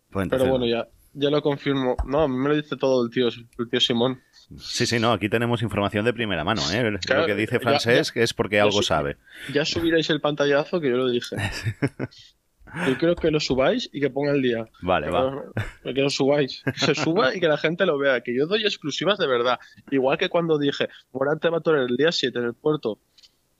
Pues 0.10 0.24
entonces, 0.24 0.46
pero 0.48 0.58
bueno, 0.58 0.66
ya, 0.66 0.88
ya 1.14 1.30
lo 1.30 1.42
confirmo. 1.42 1.96
No, 2.06 2.22
a 2.24 2.28
mí 2.28 2.36
me 2.36 2.50
lo 2.50 2.56
dice 2.56 2.76
todo 2.78 3.06
el 3.06 3.12
tío, 3.12 3.28
el 3.28 3.70
tío 3.70 3.80
Simón. 3.80 4.22
Sí, 4.58 4.86
sí, 4.86 4.98
no, 5.00 5.12
aquí 5.12 5.28
tenemos 5.30 5.62
información 5.62 6.06
de 6.06 6.14
primera 6.14 6.44
mano, 6.46 6.62
¿eh? 6.72 6.98
Claro, 7.06 7.22
lo 7.22 7.28
que 7.28 7.36
dice 7.36 7.56
ya- 7.56 7.60
Francés, 7.60 8.08
ya- 8.08 8.14
que 8.14 8.24
es 8.24 8.34
porque 8.34 8.56
ya 8.58 8.64
algo 8.64 8.82
sabe. 8.82 9.18
Ya 9.54 9.66
subiréis 9.66 10.10
el 10.10 10.22
pantallazo 10.22 10.80
que 10.80 10.90
yo 10.90 10.96
lo 10.98 11.10
dije. 11.10 11.36
Yo 12.86 12.98
creo 12.98 13.16
que 13.16 13.32
lo 13.32 13.40
subáis 13.40 13.90
y 13.94 14.00
que 14.00 14.10
ponga 14.10 14.32
el 14.32 14.42
día. 14.42 14.68
Vale, 14.82 15.10
va. 15.10 15.44
Que 15.84 15.94
que 15.94 16.02
lo 16.02 16.10
subáis. 16.10 16.64
Se 16.76 16.94
suba 16.96 17.36
y 17.36 17.40
que 17.40 17.48
la 17.48 17.58
gente 17.58 17.86
lo 17.86 17.98
vea. 17.98 18.22
Que 18.22 18.36
yo 18.36 18.46
doy 18.46 18.64
exclusivas 18.64 19.18
de 19.18 19.28
verdad. 19.28 19.60
Igual 19.90 20.18
que 20.18 20.30
cuando 20.30 20.58
dije, 20.58 20.90
Morante 21.14 21.50
va 21.50 21.58
a 21.58 21.62
torear 21.62 21.90
el 21.90 21.98
día 21.98 22.12
7 22.12 22.38
en 22.38 22.46
el 22.46 22.54
puerto. 22.54 23.00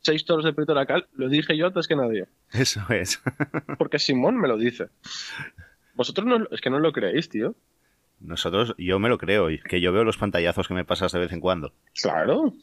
Seis 0.02 0.26
toros 0.26 0.46
de 0.46 0.54
Prieto 0.54 0.74
Lacal, 0.74 1.08
lo 1.16 1.28
dije 1.28 1.58
yo 1.58 1.68
antes 1.68 1.88
que 1.88 1.96
nadie. 1.96 2.28
Eso 2.54 2.82
es. 2.90 3.22
Porque 3.78 4.00
Simón 4.00 4.38
me 4.38 4.48
lo 4.48 4.58
dice. 4.58 4.88
Vosotros 5.96 6.26
no, 6.26 6.48
es 6.52 6.62
que 6.62 6.70
no 6.70 6.80
lo 6.80 6.94
creéis, 6.94 7.30
tío. 7.30 7.56
Nosotros, 8.20 8.74
yo 8.78 9.00
me 9.00 9.10
lo 9.10 9.18
creo, 9.18 9.48
que 9.68 9.82
yo 9.82 9.92
veo 9.92 10.04
los 10.04 10.18
pantallazos 10.18 10.68
que 10.68 10.74
me 10.74 10.86
pasas 10.86 11.12
de 11.12 11.20
vez 11.20 11.32
en 11.34 11.40
cuando. 11.40 11.74
Claro. 12.02 12.54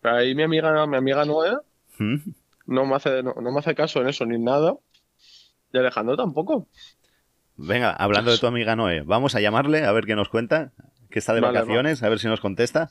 Pero 0.00 0.16
ahí 0.16 0.34
mi 0.34 0.42
amiga, 0.42 0.86
mi 0.86 0.96
amiga 0.96 1.24
Noé 1.24 1.56
¿Mm? 1.98 2.16
no 2.66 2.86
me 2.86 2.94
hace, 2.94 3.22
no, 3.22 3.34
no 3.34 3.52
me 3.52 3.58
hace 3.58 3.74
caso 3.74 4.00
en 4.00 4.08
eso 4.08 4.24
ni 4.24 4.38
nada. 4.38 4.74
Y 5.72 5.78
Alejandro 5.78 6.16
tampoco. 6.16 6.68
Venga, 7.56 7.90
hablando 7.90 8.30
de 8.30 8.38
tu 8.38 8.46
amiga 8.46 8.76
Noé, 8.76 9.02
vamos 9.02 9.34
a 9.34 9.40
llamarle 9.40 9.84
a 9.84 9.92
ver 9.92 10.04
qué 10.04 10.14
nos 10.14 10.28
cuenta, 10.28 10.72
que 11.10 11.18
está 11.18 11.32
de 11.34 11.40
Vale, 11.40 11.58
vacaciones, 11.58 12.02
a 12.02 12.08
ver 12.08 12.18
si 12.18 12.28
nos 12.28 12.40
contesta. 12.40 12.90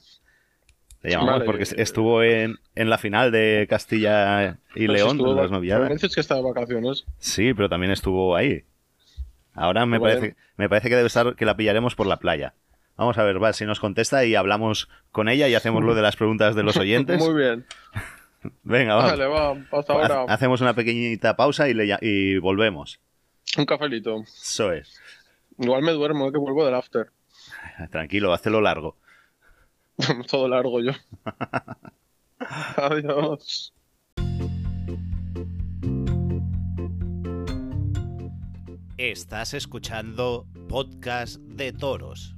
Le 1.01 1.11
llamamos 1.11 1.33
Vale. 1.33 1.45
porque 1.45 1.63
estuvo 1.77 2.23
en, 2.23 2.57
en 2.73 2.89
la 2.89 2.97
final 2.97 3.31
de 3.31 3.67
Castilla 3.69 4.57
y 4.73 4.81
si 4.81 4.87
León, 4.87 5.19
en 5.19 5.91
las 5.91 6.03
es 6.03 6.15
que 6.15 6.21
está 6.21 6.35
de 6.35 6.41
vacaciones. 6.41 7.05
Sí, 7.19 7.53
pero 7.53 7.69
también 7.69 7.91
estuvo 7.91 8.35
ahí. 8.35 8.63
Ahora 9.53 9.85
me 9.85 9.99
parece, 9.99 10.35
me 10.57 10.67
parece 10.67 10.89
que 10.89 10.95
debe 10.95 11.07
estar 11.07 11.35
que 11.35 11.45
la 11.45 11.55
pillaremos 11.55 11.95
por 11.95 12.07
la 12.07 12.17
playa. 12.17 12.55
Vamos 12.97 13.17
a 13.17 13.23
ver, 13.23 13.43
va, 13.43 13.53
si 13.53 13.65
nos 13.65 13.79
contesta 13.79 14.25
y 14.25 14.35
hablamos 14.35 14.89
con 15.11 15.29
ella 15.29 15.47
y 15.47 15.55
hacemos 15.55 15.83
lo 15.83 15.95
de 15.95 16.01
las 16.01 16.15
preguntas 16.15 16.55
de 16.55 16.63
los 16.63 16.77
oyentes. 16.77 17.19
Muy 17.19 17.35
bien. 17.35 17.65
Venga, 18.63 18.95
vamos. 18.95 19.11
Vale, 19.11 19.25
va, 19.27 19.57
hasta 19.71 19.93
ahora. 19.93 20.25
Hacemos 20.33 20.61
una 20.61 20.73
pequeñita 20.73 21.35
pausa 21.35 21.67
y, 21.69 21.73
le 21.73 21.85
lla- 21.85 21.99
y 22.01 22.37
volvemos. 22.37 22.99
Un 23.57 23.65
cafelito. 23.65 24.21
Eso 24.23 24.71
es. 24.73 24.99
Igual 25.57 25.81
me 25.83 25.91
duermo, 25.93 26.27
eh, 26.27 26.31
que 26.31 26.37
vuelvo 26.37 26.65
del 26.65 26.75
after. 26.75 27.11
Tranquilo, 27.91 28.33
hazlo 28.33 28.61
largo. 28.61 28.97
Todo 30.29 30.47
largo 30.47 30.81
yo. 30.81 30.91
Adiós. 32.77 33.73
Estás 38.97 39.53
escuchando 39.53 40.47
Podcast 40.69 41.37
de 41.41 41.73
Toros. 41.73 42.34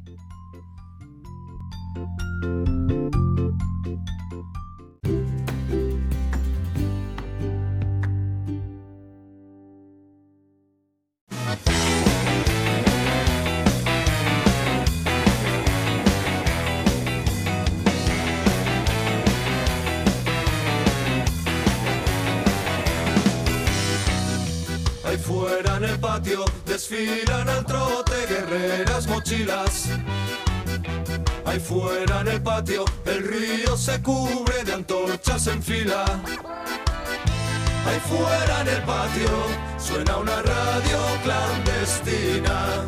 Desfilan 26.97 27.49
al 27.49 27.65
trote 27.65 28.25
guerreras 28.27 29.07
mochilas. 29.07 29.89
Ahí 31.45 31.59
fuera 31.59 32.21
en 32.21 32.27
el 32.27 32.41
patio 32.41 32.85
el 33.05 33.27
río 33.27 33.77
se 33.77 34.01
cubre 34.01 34.63
de 34.63 34.73
antorchas 34.73 35.47
en 35.47 35.61
fila. 35.61 36.05
Ahí 37.85 37.99
fuera 38.09 38.61
en 38.61 38.67
el 38.67 38.81
patio 38.83 39.29
suena 39.77 40.17
una 40.17 40.41
radio 40.41 40.99
clandestina. 41.23 42.83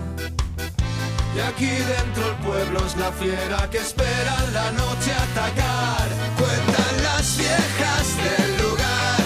Y 1.36 1.40
aquí 1.40 1.70
dentro 1.70 2.30
el 2.32 2.36
pueblo 2.38 2.86
es 2.86 2.98
la 2.98 3.12
fiera 3.12 3.70
que 3.70 3.78
espera 3.78 4.36
la 4.52 4.72
noche 4.72 5.14
atacar. 5.32 6.08
Cuentan 6.38 7.04
las 7.04 7.38
viejas 7.38 8.18
del 8.18 8.58
lugar 8.64 9.20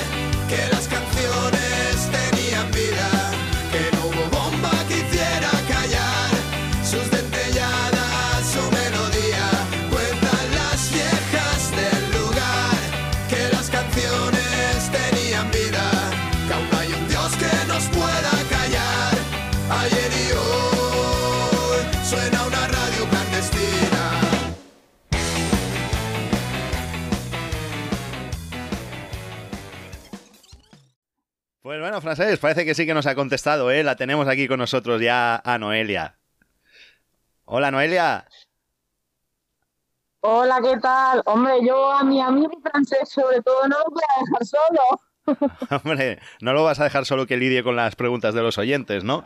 que 0.50 0.68
las 0.76 0.88
Pues 31.64 31.80
bueno, 31.80 32.02
Francés, 32.02 32.40
parece 32.40 32.66
que 32.66 32.76
sí 32.76 32.86
que 32.86 32.94
nos 32.94 33.08
ha 33.08 33.16
contestado, 33.16 33.72
¿eh? 33.72 33.86
La 33.86 33.96
tenemos 33.96 34.28
aquí 34.28 34.50
con 34.50 34.60
nosotros 34.60 35.00
ya 35.02 35.42
a 35.46 35.58
Noelia. 35.58 36.18
Hola, 37.46 37.72
Noelia. 37.72 38.28
Hola, 40.20 40.60
¿qué 40.62 40.78
tal? 40.82 41.22
Hombre, 41.26 41.66
yo 41.66 41.90
a 41.90 42.04
mi 42.04 42.20
amigo 42.20 42.52
francés 42.62 43.08
sobre 43.10 43.42
todo 43.42 43.66
no 43.70 43.78
lo 43.80 43.86
voy 43.92 44.02
a 44.04 44.20
dejar 44.26 44.46
solo. 44.46 45.52
Hombre, 45.84 46.20
no 46.42 46.52
lo 46.52 46.66
vas 46.66 46.82
a 46.82 46.84
dejar 46.84 47.06
solo 47.06 47.26
que 47.28 47.38
lidie 47.38 47.64
con 47.64 47.78
las 47.78 47.96
preguntas 47.96 48.34
de 48.34 48.42
los 48.42 48.58
oyentes, 48.58 49.06
¿no? 49.06 49.24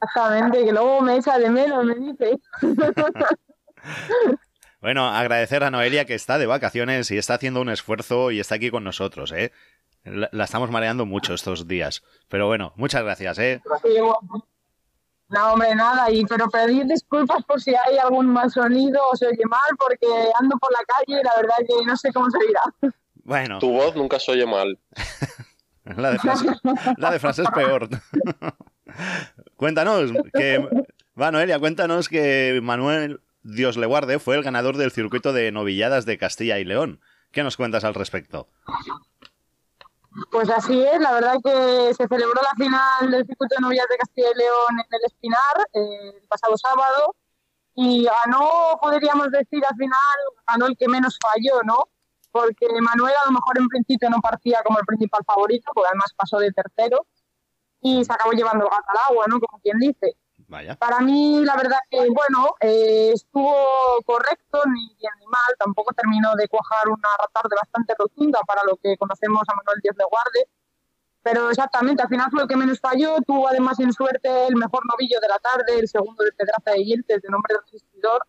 Exactamente, 0.00 0.64
que 0.64 0.70
luego 0.70 1.00
me 1.00 1.16
echa 1.16 1.40
de 1.40 1.50
menos, 1.50 1.84
me 1.84 1.96
dice. 1.96 2.38
Bueno, 4.80 5.08
agradecer 5.08 5.64
a 5.64 5.72
Noelia 5.72 6.04
que 6.04 6.14
está 6.14 6.38
de 6.38 6.46
vacaciones 6.46 7.10
y 7.10 7.18
está 7.18 7.34
haciendo 7.34 7.60
un 7.60 7.68
esfuerzo 7.68 8.30
y 8.30 8.38
está 8.38 8.54
aquí 8.54 8.70
con 8.70 8.84
nosotros, 8.84 9.32
¿eh? 9.32 9.50
La, 10.10 10.28
la 10.32 10.44
estamos 10.44 10.70
mareando 10.70 11.06
mucho 11.06 11.34
estos 11.34 11.66
días. 11.68 12.02
Pero 12.28 12.46
bueno, 12.46 12.72
muchas 12.76 13.02
gracias, 13.02 13.38
¿eh? 13.38 13.62
No, 15.30 15.52
hombre, 15.52 15.74
nada, 15.74 16.10
y 16.10 16.24
pero 16.24 16.48
pedir 16.48 16.86
disculpas 16.86 17.44
por 17.44 17.60
si 17.60 17.74
hay 17.74 17.98
algún 17.98 18.32
mal 18.32 18.50
sonido 18.50 18.98
o 19.12 19.16
se 19.16 19.26
oye 19.26 19.44
mal, 19.46 19.76
porque 19.78 20.06
ando 20.40 20.56
por 20.56 20.72
la 20.72 20.78
calle 20.86 21.20
y 21.20 21.24
la 21.24 21.32
verdad 21.36 21.56
que 21.58 21.86
no 21.86 21.96
sé 21.96 22.12
cómo 22.12 22.30
se 22.30 22.38
dirá. 22.46 22.94
Bueno, 23.24 23.58
Tu 23.58 23.70
voz 23.70 23.94
nunca 23.94 24.18
se 24.18 24.32
oye 24.32 24.46
mal. 24.46 24.78
la 25.84 26.12
de 26.12 26.18
frase, 26.18 26.46
la 26.96 27.10
de 27.10 27.18
frase 27.18 27.42
es 27.42 27.50
peor. 27.50 27.88
cuéntanos 29.56 30.12
que... 30.32 30.66
Va, 31.20 31.30
Noelia, 31.30 31.58
cuéntanos 31.58 32.08
que 32.08 32.60
Manuel 32.62 33.20
Dios 33.42 33.76
le 33.76 33.86
guarde 33.86 34.18
fue 34.18 34.36
el 34.36 34.42
ganador 34.42 34.76
del 34.78 34.92
circuito 34.92 35.34
de 35.34 35.52
novilladas 35.52 36.06
de 36.06 36.16
Castilla 36.16 36.58
y 36.58 36.64
León. 36.64 37.00
¿Qué 37.32 37.42
nos 37.42 37.58
cuentas 37.58 37.84
al 37.84 37.94
respecto? 37.94 38.48
Pues 40.30 40.48
así 40.50 40.82
es, 40.82 41.00
la 41.00 41.12
verdad 41.12 41.36
que 41.44 41.94
se 41.94 42.08
celebró 42.08 42.40
la 42.42 42.54
final 42.56 43.10
del 43.10 43.26
circuito 43.26 43.54
de 43.56 43.62
novias 43.62 43.86
de 43.88 43.96
Castilla 43.98 44.28
y 44.34 44.38
León 44.38 44.80
en 44.80 44.86
el 44.90 45.04
Espinar 45.04 45.68
eh, 45.72 46.20
el 46.20 46.28
pasado 46.28 46.56
sábado 46.56 47.14
y 47.74 48.04
ganó, 48.04 48.78
podríamos 48.80 49.30
decir, 49.30 49.62
al 49.68 49.76
final 49.76 49.98
ganó 50.48 50.66
el 50.66 50.76
que 50.76 50.88
menos 50.88 51.18
falló, 51.22 51.62
¿no? 51.62 51.88
Porque 52.32 52.66
Manuel 52.80 53.14
a 53.22 53.26
lo 53.26 53.32
mejor 53.32 53.58
en 53.58 53.68
principio 53.68 54.10
no 54.10 54.20
partía 54.20 54.60
como 54.64 54.80
el 54.80 54.86
principal 54.86 55.22
favorito, 55.24 55.70
porque 55.72 55.88
además 55.88 56.12
pasó 56.16 56.38
de 56.38 56.50
tercero 56.52 57.06
y 57.80 58.04
se 58.04 58.12
acabó 58.12 58.32
llevando 58.32 58.64
el 58.64 58.70
gato 58.70 58.84
al 58.88 59.12
agua, 59.12 59.26
¿no? 59.28 59.38
Como 59.38 59.60
quien 59.62 59.78
dice. 59.78 60.16
Vaya. 60.48 60.74
Para 60.76 61.00
mí, 61.00 61.44
la 61.44 61.56
verdad 61.56 61.76
que, 61.90 61.98
bueno, 61.98 62.54
eh, 62.60 63.12
estuvo 63.12 63.54
correcto, 64.04 64.62
ni 64.66 64.94
bien 64.96 65.12
ni 65.20 65.26
mal. 65.26 65.54
Tampoco 65.58 65.92
terminó 65.94 66.34
de 66.36 66.48
cuajar 66.48 66.88
una 66.88 67.08
tarde 67.32 67.54
bastante 67.54 67.94
rotunda 67.98 68.40
para 68.46 68.62
lo 68.64 68.76
que 68.76 68.96
conocemos 68.96 69.42
a 69.46 69.54
Manuel 69.54 69.80
Dios 69.82 69.94
de 69.96 70.04
Guarde. 70.08 70.48
Pero 71.22 71.50
exactamente, 71.50 72.02
al 72.02 72.08
final 72.08 72.30
fue 72.30 72.42
el 72.42 72.48
que 72.48 72.56
menos 72.56 72.80
falló. 72.80 73.16
Tuvo 73.26 73.48
además 73.48 73.78
en 73.80 73.92
suerte 73.92 74.46
el 74.46 74.56
mejor 74.56 74.82
novillo 74.90 75.20
de 75.20 75.28
la 75.28 75.38
tarde, 75.38 75.78
el 75.78 75.88
segundo 75.88 76.24
de 76.24 76.32
Pedraza 76.32 76.70
de 76.70 76.82
Yeltes, 76.84 77.20
de 77.20 77.28
nombre 77.28 77.54
de 77.54 77.60
Resistidor. 77.60 78.22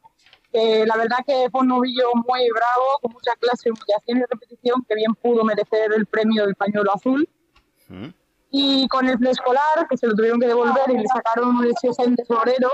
Eh, 0.52 0.86
la 0.86 0.98
verdad 0.98 1.20
que 1.26 1.48
fue 1.52 1.62
un 1.62 1.68
novillo 1.68 2.10
muy 2.16 2.50
bravo, 2.50 3.00
con 3.02 3.14
mucha 3.14 3.34
clase, 3.40 3.70
humillación 3.70 4.18
y 4.18 4.22
repetición, 4.30 4.84
que 4.88 4.96
bien 4.96 5.14
pudo 5.16 5.44
merecer 5.46 5.94
el 5.94 6.06
premio 6.08 6.46
del 6.46 6.56
pañuelo 6.56 6.92
azul 6.94 7.30
¿Mm? 7.88 8.08
Y 8.52 8.88
con 8.88 9.08
el 9.08 9.26
escolar, 9.28 9.88
que 9.90 9.98
se 9.98 10.08
lo 10.08 10.16
tuvieron 10.16 10.40
que 10.40 10.48
devolver 10.48 10.90
y 10.90 10.98
le 10.98 11.08
sacaron 11.08 11.56
un 11.56 11.66
en 11.66 12.16
tesorero, 12.16 12.72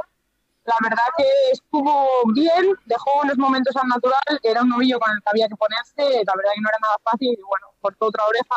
la 0.65 0.76
verdad 0.82 1.03
que 1.17 1.26
estuvo 1.51 2.07
bien, 2.34 2.73
dejó 2.86 3.21
unos 3.23 3.38
momentos 3.38 3.76
al 3.76 3.88
natural, 3.88 4.39
era 4.41 4.63
un 4.63 4.69
novillo 4.69 4.99
con 4.99 5.11
el 5.11 5.21
que 5.21 5.30
había 5.30 5.47
que 5.47 5.55
ponerse, 5.55 6.23
la 6.26 6.34
verdad 6.36 6.51
que 6.55 6.61
no 6.61 6.69
era 6.69 6.78
nada 6.82 6.97
fácil, 7.03 7.30
y 7.34 7.41
bueno, 7.41 7.67
cortó 7.82 8.07
otra 8.07 8.23
oreja, 8.26 8.55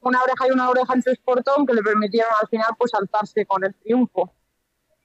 una 0.00 0.22
oreja 0.22 0.48
y 0.48 0.50
una 0.50 0.68
oreja 0.68 0.94
en 0.94 1.02
su 1.02 1.10
esportón 1.10 1.66
que 1.66 1.74
le 1.74 1.82
permitieron 1.82 2.30
al 2.40 2.48
final 2.48 2.70
pues 2.76 2.92
alzarse 2.94 3.46
con 3.46 3.64
el 3.64 3.74
triunfo. 3.76 4.32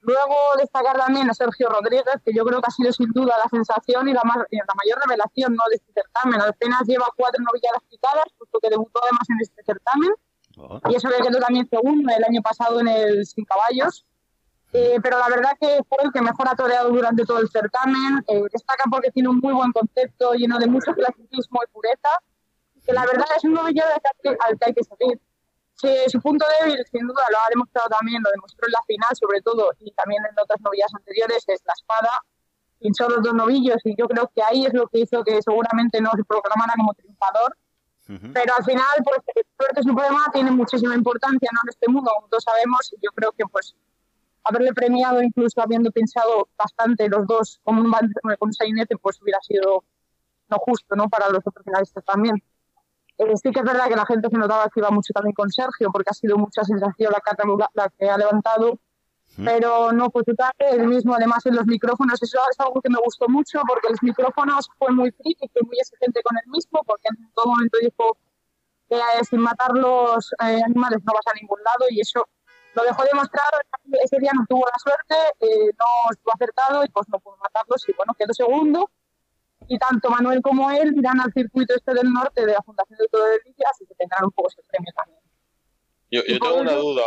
Luego 0.02 0.36
destacar 0.58 0.98
también 0.98 1.30
a 1.30 1.34
Sergio 1.34 1.70
Rodríguez, 1.70 2.20
que 2.26 2.34
yo 2.34 2.44
creo 2.44 2.60
que 2.60 2.68
ha 2.68 2.72
sido 2.72 2.92
sin 2.92 3.10
duda 3.14 3.38
la 3.42 3.50
sensación 3.50 4.10
y 4.10 4.14
la, 4.14 4.22
más, 4.26 4.46
y 4.52 4.58
la 4.58 4.66
mayor 4.76 5.00
revelación 5.08 5.56
¿no? 5.56 5.64
de 5.70 5.78
este 5.78 5.94
certamen. 5.94 6.42
Apenas 6.42 6.82
lleva 6.86 7.08
cuatro 7.16 7.42
novilladas 7.42 7.82
picadas, 7.90 8.26
puesto 8.38 8.60
que 8.60 8.70
debutó 8.70 9.00
además 9.02 9.24
en 9.30 9.38
este 9.40 9.64
certamen 9.64 10.12
Oh, 10.58 10.80
y 10.90 10.96
eso 10.96 11.10
le 11.10 11.18
quedó 11.18 11.40
también 11.40 11.68
segundo 11.68 12.14
el 12.16 12.24
año 12.24 12.42
pasado 12.42 12.80
en 12.80 12.88
el 12.88 13.26
Sin 13.26 13.46
Caballos. 13.46 14.06
Eh, 14.74 14.98
pero 15.04 15.20
la 15.20 15.30
verdad 15.30 15.52
que 15.60 15.80
fue 15.88 16.00
el 16.04 16.12
que 16.12 16.22
mejor 16.22 16.48
ha 16.50 16.56
toreado 16.56 16.90
durante 16.90 17.26
todo 17.26 17.40
el 17.40 17.50
certamen. 17.50 18.24
Eh, 18.28 18.42
destaca 18.52 18.84
porque 18.90 19.12
tiene 19.12 19.30
un 19.30 19.40
muy 19.40 19.54
buen 19.54 19.72
concepto 19.72 20.34
lleno 20.34 20.58
de 20.58 20.68
mucho 20.68 20.94
clasicismo 20.94 21.62
y 21.64 21.72
pureza. 21.72 22.10
Que 22.86 22.92
la 22.94 23.06
verdad 23.06 23.26
es 23.38 23.44
un 23.44 23.54
novillero 23.54 23.88
al 23.88 24.58
que, 24.58 24.66
hay 24.66 24.74
que 24.74 24.84
seguir. 24.84 25.22
Sí, 25.76 25.90
su 26.08 26.20
punto 26.22 26.46
débil, 26.60 26.84
sin 26.92 27.08
duda, 27.08 27.22
lo 27.32 27.38
ha 27.38 27.50
demostrado 27.50 27.88
también, 27.90 28.22
lo 28.24 28.30
demostró 28.32 28.68
en 28.68 28.72
la 28.72 28.82
final, 28.86 29.10
sobre 29.20 29.42
todo, 29.42 29.72
y 29.80 29.92
también 29.92 30.24
en 30.24 30.36
otras 30.42 30.62
novillas 30.62 30.90
anteriores, 30.94 31.44
es 31.48 31.62
la 31.66 31.74
espada. 31.74 32.22
Pinchó 32.80 33.10
los 33.10 33.24
dos 33.24 33.34
novillos 33.34 33.78
y 33.86 33.96
yo 33.98 34.08
creo 34.08 34.30
que 34.36 34.44
ahí 34.44 34.66
es 34.66 34.74
lo 34.74 34.88
que 34.88 35.00
hizo 35.00 35.24
que 35.24 35.42
seguramente 35.42 36.02
no 36.02 36.12
se 36.16 36.24
proclamara 36.24 36.74
como 36.76 36.94
triunfador 36.94 37.56
pero 38.06 38.54
al 38.58 38.66
final 38.66 38.96
pues 39.04 39.20
el 39.36 39.46
suerte 39.58 39.84
suprema 39.84 40.26
tiene 40.34 40.52
muchísima 40.52 40.94
importancia 40.94 41.50
¿no? 41.54 41.60
en 41.64 41.70
este 41.70 41.90
mundo 41.90 42.12
como 42.16 42.28
todos 42.28 42.44
sabemos 42.44 42.94
yo 43.02 43.12
creo 43.16 43.32
que 43.32 43.46
pues 43.46 43.76
haberle 44.44 44.74
premiado 44.74 45.22
incluso 45.22 45.62
habiendo 45.62 45.90
pensado 45.92 46.50
bastante 46.58 47.08
los 47.08 47.26
dos 47.28 47.62
como 47.64 47.82
un 47.82 47.92
con 47.92 48.50
un 48.50 48.54
sainete 48.54 48.98
pues 48.98 49.22
hubiera 49.22 49.40
sido 49.42 49.86
no 50.50 50.58
justo 50.58 50.96
no 50.96 51.08
para 51.10 51.30
los 51.30 51.40
otros 51.46 51.64
finalistas 51.64 52.04
también 52.04 52.44
Eh, 53.18 53.38
sí 53.38 53.52
que 53.52 53.60
es 53.60 53.66
verdad 53.66 53.88
que 53.88 53.96
la 53.96 54.06
gente 54.06 54.28
se 54.30 54.38
notaba 54.38 54.70
que 54.70 54.80
iba 54.80 54.90
mucho 54.90 55.14
también 55.14 55.34
con 55.34 55.50
Sergio 55.52 55.92
porque 55.92 56.10
ha 56.10 56.14
sido 56.14 56.38
mucha 56.38 56.64
sensación 56.64 57.12
la 57.12 57.20
que 57.22 57.32
la 57.74 57.90
que 57.90 58.10
ha 58.10 58.18
levantado. 58.18 58.80
Pero 59.38 59.92
no 59.92 60.12
fue 60.12 60.24
total, 60.24 60.52
el 60.60 60.88
mismo 60.88 61.16
además 61.16 61.46
en 61.48 61.56
los 61.56 61.66
micrófonos, 61.66 62.22
eso 62.22 62.38
es 62.52 62.60
algo 62.60 62.80
que 62.82 62.90
me 62.90 63.00
gustó 63.04 63.28
mucho 63.28 63.62
porque 63.68 63.90
los 63.90 64.04
micrófonos 64.04 64.70
fue 64.78 64.92
muy 64.92 65.12
crítico 65.12 65.60
y 65.60 65.66
muy 65.66 65.78
exigente 65.80 66.22
con 66.22 66.38
el 66.38 66.52
mismo 66.52 66.84
porque 66.86 67.08
en 67.10 67.32
todo 67.34 67.48
momento 67.48 67.78
dijo 67.82 68.18
que 68.88 68.96
eh, 68.96 69.26
sin 69.28 69.40
matar 69.40 69.72
los 69.74 70.32
eh, 70.34 70.62
animales 70.64 71.00
no 71.04 71.14
vas 71.14 71.26
a 71.26 71.40
ningún 71.40 71.58
lado 71.64 71.90
y 71.90 72.02
eso 72.02 72.28
lo 72.76 72.84
dejó 72.84 73.04
demostrado, 73.12 73.58
ese 74.04 74.20
día 74.20 74.32
no 74.36 74.46
tuvo 74.48 74.66
la 74.66 74.78
suerte, 74.78 75.16
eh, 75.40 75.72
no 75.78 76.12
estuvo 76.12 76.34
acertado 76.34 76.84
y 76.84 76.90
pues 76.90 77.08
no 77.10 77.20
pudo 77.20 77.38
matarlos 77.38 77.88
y 77.90 77.94
bueno, 77.94 78.14
quedó 78.18 78.34
segundo 78.34 78.90
y 79.68 79.80
tanto 79.80 80.10
Manuel 80.10 80.42
como 80.42 80.70
él 80.72 80.94
irán 80.96 81.20
al 81.20 81.32
circuito 81.34 81.74
este 81.76 81.94
del 81.94 82.12
norte 82.12 82.46
de 82.46 82.54
la 82.54 82.62
Fundación 82.62 82.98
de 83.00 83.08
Todo 83.08 83.26
de 83.26 83.40
Lidia, 83.46 83.68
así 83.72 83.86
que 83.86 83.96
tendrán 83.96 84.26
un 84.26 84.32
poco 84.32 84.50
ese 84.50 84.62
premio 84.68 84.92
también. 84.96 85.20
Yo, 86.12 86.22
yo 86.28 86.40
tengo 86.40 86.62
una 86.62 86.74
duda. 86.74 87.04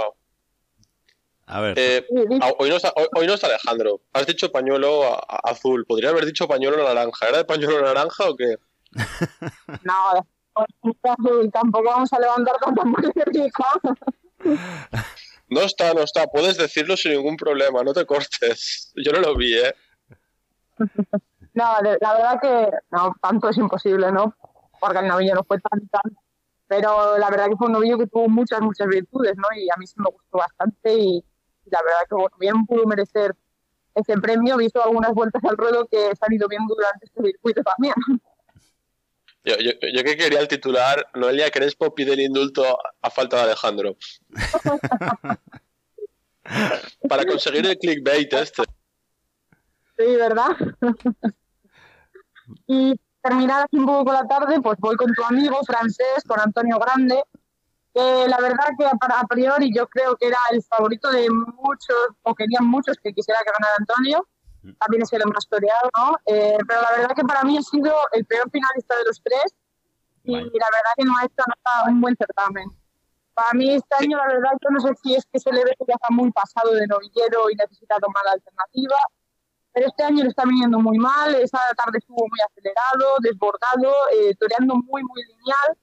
A 1.47 1.61
ver. 1.61 1.79
Eh, 1.79 2.05
ah, 2.43 2.53
hoy, 2.59 2.69
no 2.71 2.77
está, 2.77 2.93
hoy, 2.97 3.07
hoy 3.15 3.27
no 3.27 3.35
está 3.35 3.47
Alejandro. 3.47 4.01
Has 4.13 4.27
dicho 4.27 4.51
pañuelo 4.51 5.05
a- 5.05 5.25
a- 5.29 5.51
azul. 5.51 5.85
Podría 5.87 6.11
haber 6.11 6.27
dicho 6.27 6.49
pañuelo 6.49 6.83
naranja. 6.83 7.29
¿Era 7.29 7.39
de 7.39 7.45
pañuelo 7.45 7.81
naranja 7.83 8.25
o 8.29 8.35
qué? 8.37 8.57
No, 9.85 10.27
pues, 10.53 11.51
tampoco 11.53 11.85
vamos 11.89 12.13
a 12.13 12.19
levantar 12.19 12.57
tanta. 12.59 12.83
No 15.49 15.61
está, 15.61 15.95
no 15.95 16.01
está. 16.01 16.27
Puedes 16.27 16.57
decirlo 16.57 16.97
sin 16.97 17.13
ningún 17.13 17.37
problema. 17.37 17.85
No 17.85 17.93
te 17.93 18.05
cortes. 18.05 18.93
Yo 18.97 19.13
no 19.13 19.21
lo 19.21 19.37
vi, 19.37 19.57
¿eh? 19.57 19.73
No, 21.55 21.73
la 21.81 22.13
verdad 22.13 22.39
que 22.43 22.69
no, 22.91 23.15
tanto 23.23 23.49
es 23.49 23.57
imposible, 23.57 24.13
¿no? 24.13 24.35
Porque 24.79 24.99
el 24.99 25.07
novillo 25.09 25.35
no 25.37 25.43
fue 25.45 25.59
tan 25.59 25.89
tan. 25.89 26.03
Pero 26.67 27.17
la 27.17 27.31
verdad 27.31 27.47
que 27.49 27.57
fue 27.57 27.69
un 27.69 27.73
novillo 27.75 27.97
que 27.97 28.09
tuvo 28.09 28.29
muchas, 28.29 28.61
muchas 28.61 28.87
virtudes, 28.89 29.35
¿no? 29.37 29.45
Y 29.57 29.67
a 29.71 29.75
mí 29.79 29.87
sí 29.87 29.95
me 29.97 30.11
gustó 30.11 30.37
bastante 30.39 30.93
y 30.93 31.25
la 31.71 31.83
verdad 31.83 32.01
que 32.09 32.15
bueno, 32.15 32.37
bien 32.39 32.67
pudo 32.67 32.87
merecer 32.87 33.35
ese 33.95 34.17
premio, 34.19 34.57
visto 34.57 34.83
algunas 34.83 35.13
vueltas 35.13 35.43
al 35.45 35.57
ruedo 35.57 35.87
que 35.87 36.15
se 36.15 36.19
han 36.21 36.33
ido 36.33 36.49
viendo 36.49 36.75
durante 36.75 37.07
este 37.07 37.23
circuito 37.23 37.63
también. 37.63 37.95
Yo, 39.45 39.57
yo, 39.59 39.71
yo 39.81 40.03
que 40.03 40.17
quería 40.17 40.41
el 40.41 40.49
titular, 40.49 41.07
Noelia 41.15 41.51
Crespo 41.51 41.95
pide 41.95 42.15
el 42.15 42.21
indulto 42.21 42.79
a 43.01 43.11
falta 43.11 43.37
de 43.37 43.43
Alejandro. 43.45 43.97
Para 47.09 47.25
conseguir 47.25 47.67
el 47.67 47.79
clickbait 47.79 48.33
este. 48.33 48.65
Sí, 49.97 50.17
¿verdad? 50.17 50.51
y 52.67 53.01
terminar 53.23 53.65
así 53.65 53.77
un 53.77 53.87
poco 53.87 54.07
con 54.07 54.15
la 54.15 54.27
tarde, 54.27 54.61
pues 54.61 54.79
voy 54.79 54.97
con 54.97 55.13
tu 55.15 55.23
amigo 55.25 55.63
francés, 55.65 56.25
con 56.27 56.41
Antonio 56.41 56.79
Grande, 56.79 57.23
que 57.97 58.29
la 58.29 58.37
verdad 58.39 58.69
que 58.79 58.85
a 58.85 58.91
a 58.93 59.27
priori 59.27 59.73
yo 59.75 59.89
creo 59.89 60.17
que 60.17 60.27
era 60.27 60.39
el 60.51 60.63
favorito 60.63 61.11
de 61.11 61.31
muchos, 61.31 61.97
o 62.23 62.35
querían 62.35 62.67
muchos 62.67 62.99
que 63.03 63.15
quisiera 63.15 63.41
que 63.43 63.51
ganara 63.51 63.75
Antonio. 63.79 64.29
También 64.81 65.03
es 65.03 65.13
el 65.13 65.23
más 65.33 65.49
toreado, 65.49 65.89
¿no? 65.97 66.19
Eh, 66.27 66.59
pero 66.69 66.83
la 66.83 66.91
verdad 66.91 67.15
que 67.17 67.23
para 67.23 67.43
mí 67.45 67.57
ha 67.57 67.63
sido 67.63 67.95
el 68.13 68.27
peor 68.27 68.51
finalista 68.51 68.97
de 68.97 69.05
los 69.07 69.23
tres 69.23 69.55
y 70.25 70.33
la 70.35 70.43
verdad 70.43 70.93
que 70.97 71.05
no 71.05 71.13
ha 71.17 71.25
hecho 71.25 71.45
nada, 71.47 71.89
un 71.89 72.01
buen 72.01 72.17
certamen. 72.17 72.69
Para 73.33 73.53
mí 73.55 73.75
este 73.75 73.95
año, 74.01 74.19
la 74.19 74.27
verdad, 74.27 74.51
yo 74.61 74.71
no 74.71 74.81
sé 74.81 74.93
si 75.03 75.15
es 75.15 75.25
que 75.33 75.39
se 75.39 75.53
le 75.53 75.65
ve 75.65 75.73
que 75.79 75.87
ya 75.87 75.95
está 75.95 76.09
muy 76.11 76.33
pasado 76.33 76.75
de 76.75 76.87
novillero 76.89 77.49
y 77.49 77.55
necesita 77.55 77.95
tomar 78.01 78.25
la 78.25 78.33
alternativa, 78.33 78.97
pero 79.73 79.87
este 79.87 80.03
año 80.03 80.25
lo 80.25 80.31
está 80.31 80.45
viniendo 80.45 80.81
muy 80.81 80.99
mal, 80.99 81.35
esa 81.37 81.61
tarde 81.77 81.99
estuvo 81.99 82.27
muy 82.29 82.41
acelerado, 82.45 83.17
desbordado, 83.21 83.95
eh, 84.13 84.35
toreando 84.35 84.75
muy, 84.75 85.03
muy 85.05 85.23
lineal, 85.23 85.79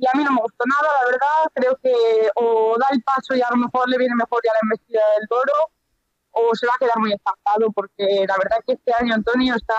y 0.00 0.06
a 0.06 0.16
mí 0.18 0.24
no 0.24 0.32
me 0.32 0.40
gustó 0.40 0.64
nada, 0.66 0.88
la 1.00 1.10
verdad, 1.10 1.52
creo 1.54 1.76
que 1.82 2.30
o 2.36 2.76
da 2.78 2.86
el 2.92 3.02
paso 3.02 3.34
y 3.34 3.42
a 3.42 3.48
lo 3.50 3.56
mejor 3.58 3.88
le 3.88 3.98
viene 3.98 4.14
mejor 4.14 4.40
ya 4.44 4.52
la 4.54 4.60
embestida 4.62 5.00
del 5.18 5.28
toro, 5.28 5.52
o 6.32 6.54
se 6.54 6.66
va 6.66 6.72
a 6.74 6.78
quedar 6.78 6.98
muy 6.98 7.12
estancado, 7.12 7.70
porque 7.72 8.24
la 8.26 8.36
verdad 8.42 8.58
que 8.66 8.72
este 8.74 8.92
año 8.98 9.14
Antonio 9.14 9.54
está 9.54 9.74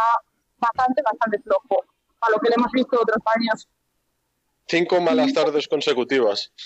bastante, 0.59 1.01
bastante 1.01 1.39
flojo, 1.41 1.83
a 2.21 2.29
lo 2.29 2.37
que 2.39 2.49
le 2.49 2.55
hemos 2.55 2.71
visto 2.71 2.99
otros 3.01 3.17
años. 3.35 3.67
Cinco 4.67 5.01
malas 5.01 5.33
tardes 5.33 5.67
consecutivas. 5.67 6.51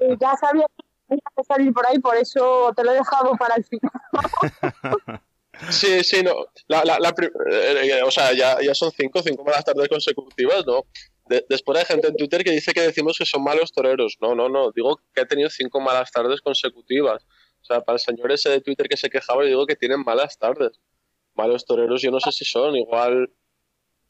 Eh, 0.00 0.16
ya 0.20 0.34
sabía 0.36 0.66
que 0.76 0.84
tenía 1.06 1.22
que 1.36 1.44
salir 1.44 1.72
por 1.72 1.86
ahí, 1.86 1.98
por 2.00 2.16
eso 2.16 2.72
te 2.74 2.82
lo 2.82 2.90
he 2.90 2.94
dejado 2.94 3.36
para 3.36 3.54
el 3.54 3.64
final. 3.64 3.92
Sí, 5.70 6.04
sí, 6.04 6.22
no. 6.22 6.46
La, 6.68 6.84
la, 6.84 7.00
la 7.00 7.12
pri- 7.12 7.32
eh, 7.50 8.00
o 8.04 8.10
sea, 8.12 8.32
ya, 8.32 8.58
ya 8.62 8.72
son 8.76 8.92
cinco, 8.92 9.20
cinco 9.24 9.42
malas 9.44 9.64
tardes 9.64 9.88
consecutivas, 9.88 10.64
¿no? 10.64 10.84
De- 11.28 11.44
después 11.48 11.78
hay 11.78 11.84
gente 11.84 12.08
en 12.08 12.16
Twitter 12.16 12.42
que 12.44 12.50
dice 12.50 12.72
que 12.72 12.80
decimos 12.80 13.16
que 13.18 13.24
son 13.26 13.42
malos 13.44 13.72
toreros. 13.72 14.16
No, 14.20 14.34
no, 14.34 14.48
no. 14.48 14.70
Digo 14.72 15.00
que 15.14 15.20
ha 15.20 15.26
tenido 15.26 15.50
cinco 15.50 15.80
malas 15.80 16.10
tardes 16.12 16.40
consecutivas. 16.40 17.26
O 17.60 17.64
sea, 17.64 17.80
para 17.82 17.96
el 17.96 18.00
señor 18.00 18.30
ese 18.32 18.48
de 18.50 18.60
Twitter 18.60 18.88
que 18.88 18.96
se 18.96 19.10
quejaba, 19.10 19.42
yo 19.42 19.48
digo 19.48 19.66
que 19.66 19.76
tienen 19.76 20.00
malas 20.04 20.38
tardes. 20.38 20.80
Malos 21.34 21.64
toreros, 21.66 22.02
yo 22.02 22.10
no 22.10 22.20
sé 22.20 22.32
si 22.32 22.44
son. 22.44 22.76
Igual 22.76 23.30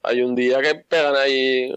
hay 0.03 0.23
un 0.23 0.35
día 0.35 0.61
que 0.61 0.75
pegan 0.77 1.17
ahí 1.17 1.73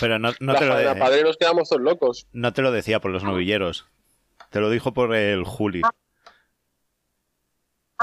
Pero 0.00 0.18
no, 0.18 0.32
no 0.40 0.52
la 0.54 0.58
te 0.58 0.66
lo 0.66 0.76
de- 0.76 0.94
padre 0.96 1.22
nos 1.22 1.36
quedamos 1.36 1.68
todos 1.68 1.82
locos. 1.82 2.26
no 2.32 2.52
te 2.52 2.62
lo 2.62 2.72
decía 2.72 3.00
por 3.00 3.10
los 3.10 3.24
novilleros. 3.24 3.86
Te 4.50 4.60
lo 4.60 4.70
dijo 4.70 4.92
por 4.92 5.14
el 5.14 5.44
Juli. 5.44 5.82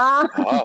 Ah, 0.02 0.30
Ah, 0.32 0.64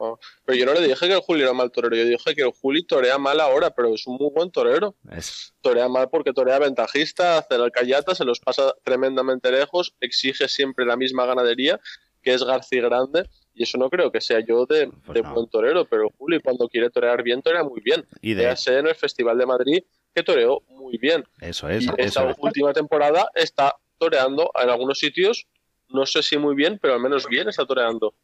ah. 0.00 0.14
Pero 0.44 0.58
yo 0.58 0.66
no 0.66 0.74
le 0.74 0.80
dije 0.80 1.06
que 1.06 1.14
el 1.14 1.20
Juli 1.20 1.42
era 1.42 1.52
mal 1.52 1.70
torero. 1.70 1.94
Yo 1.94 2.04
dije 2.04 2.34
que 2.34 2.42
el 2.42 2.50
Juli 2.52 2.84
torea 2.84 3.18
mal 3.18 3.38
ahora, 3.40 3.70
pero 3.70 3.94
es 3.94 4.06
un 4.06 4.16
muy 4.16 4.30
buen 4.30 4.50
torero. 4.50 4.96
Es- 5.10 5.54
torea 5.60 5.88
mal 5.88 6.08
porque 6.10 6.32
torea 6.32 6.58
ventajista, 6.58 7.38
hace 7.38 7.54
el 7.54 7.62
alcayata, 7.62 8.14
se 8.14 8.24
los 8.24 8.40
pasa 8.40 8.74
tremendamente 8.82 9.50
lejos, 9.52 9.94
exige 10.00 10.48
siempre 10.48 10.84
la 10.84 10.96
misma 10.96 11.24
ganadería, 11.26 11.78
que 12.22 12.34
es 12.34 12.42
García 12.42 12.82
Grande, 12.82 13.28
y 13.54 13.62
eso 13.64 13.78
no 13.78 13.88
creo 13.90 14.10
que 14.10 14.20
sea 14.20 14.40
yo 14.40 14.66
de, 14.66 14.90
Pues 15.06 15.14
de 15.14 15.22
no. 15.22 15.34
buen 15.34 15.48
torero, 15.48 15.84
pero 15.84 16.08
Juli 16.18 16.40
cuando 16.40 16.68
quiere 16.68 16.90
torear 16.90 17.22
bien, 17.22 17.42
torea 17.42 17.62
muy 17.62 17.80
bien. 17.80 18.04
y 18.20 18.34
de 18.34 18.44
Véase 18.44 18.78
en 18.78 18.86
el 18.88 18.94
Festival 18.94 19.38
de 19.38 19.46
Madrid 19.46 19.84
que 20.14 20.22
toreó 20.22 20.62
muy 20.68 20.98
bien. 20.98 21.24
eso 21.40 21.68
es, 21.68 21.82
y 21.84 21.86
eso 21.86 21.94
esta 21.98 22.30
es. 22.30 22.36
última 22.40 22.72
temporada 22.72 23.28
está 23.34 23.74
toreando 23.98 24.50
en 24.60 24.68
algunos 24.70 24.98
sitios, 24.98 25.46
no 25.88 26.06
sé 26.06 26.22
si 26.22 26.38
muy 26.38 26.54
bien, 26.54 26.78
pero 26.80 26.94
al 26.94 27.00
menos 27.00 27.26
bien 27.28 27.48
está 27.48 27.64
toreando. 27.66 28.14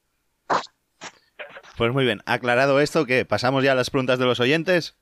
Pues 1.77 1.93
muy 1.93 2.05
bien, 2.05 2.23
aclarado 2.27 2.81
esto, 2.81 3.07
que 3.07 3.25
pasamos 3.25 3.63
ya 3.63 3.73
a 3.73 3.75
las 3.77 3.91
preguntas 3.91 4.19
de 4.19 4.25
los 4.25 4.41
oyentes. 4.41 4.97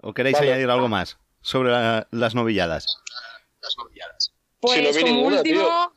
¿O 0.00 0.14
queréis 0.14 0.34
Vale. 0.38 0.52
añadir 0.52 0.70
algo 0.70 0.88
más 0.88 1.18
sobre 1.42 1.70
la- 1.70 2.06
las 2.10 2.34
novilladas? 2.34 2.86
Pues 4.60 4.74
Si 4.74 4.82
no 4.82 4.88
vi 4.92 5.00
como 5.00 5.12
ninguna, 5.14 5.36
último, 5.38 5.92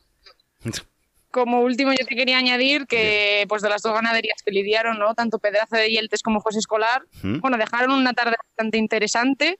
como 1.30 1.60
último 1.62 1.92
yo 1.92 2.04
te 2.06 2.14
quería 2.14 2.38
añadir 2.38 2.86
que 2.86 3.46
pues 3.48 3.62
de 3.62 3.68
las 3.68 3.82
dos 3.82 3.92
ganaderías 3.94 4.42
que 4.44 4.50
lidiaron, 4.52 4.98
¿no? 4.98 5.14
Tanto 5.14 5.38
Pedraza 5.38 5.78
de 5.78 5.88
Yeltes 5.90 6.22
como 6.22 6.40
José 6.40 6.58
Escolar, 6.58 7.02
¿Mm? 7.22 7.38
bueno, 7.40 7.56
dejaron 7.56 7.92
una 7.92 8.12
tarde 8.12 8.36
bastante 8.48 8.78
interesante, 8.78 9.58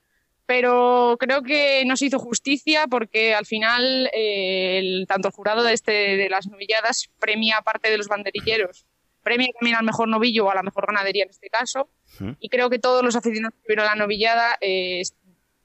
pero 0.54 1.16
creo 1.18 1.42
que 1.42 1.82
no 1.86 1.96
se 1.96 2.04
hizo 2.06 2.18
justicia 2.18 2.86
porque 2.86 3.34
al 3.34 3.46
final 3.46 4.10
eh, 4.14 4.78
el- 4.80 5.06
tanto 5.08 5.28
el 5.28 5.32
jurado 5.34 5.62
de, 5.62 5.72
este, 5.72 5.92
de 6.18 6.28
las 6.28 6.46
novilladas 6.46 7.08
premia 7.18 7.56
aparte 7.56 7.90
de 7.90 7.96
los 7.96 8.06
banderilleros, 8.06 8.84
premia 9.22 9.48
también 9.58 9.76
al 9.76 9.84
mejor 9.86 10.08
novillo 10.08 10.44
o 10.44 10.50
a 10.50 10.54
la 10.54 10.62
mejor 10.62 10.86
ganadería 10.86 11.24
en 11.24 11.30
este 11.30 11.48
caso, 11.48 11.88
y 12.38 12.50
creo 12.50 12.68
que 12.68 12.78
todos 12.78 13.02
los 13.02 13.16
aficionados 13.16 13.54
que 13.62 13.68
vieron 13.68 13.86
la 13.86 13.94
novillada 13.94 14.56
eh, 14.60 15.00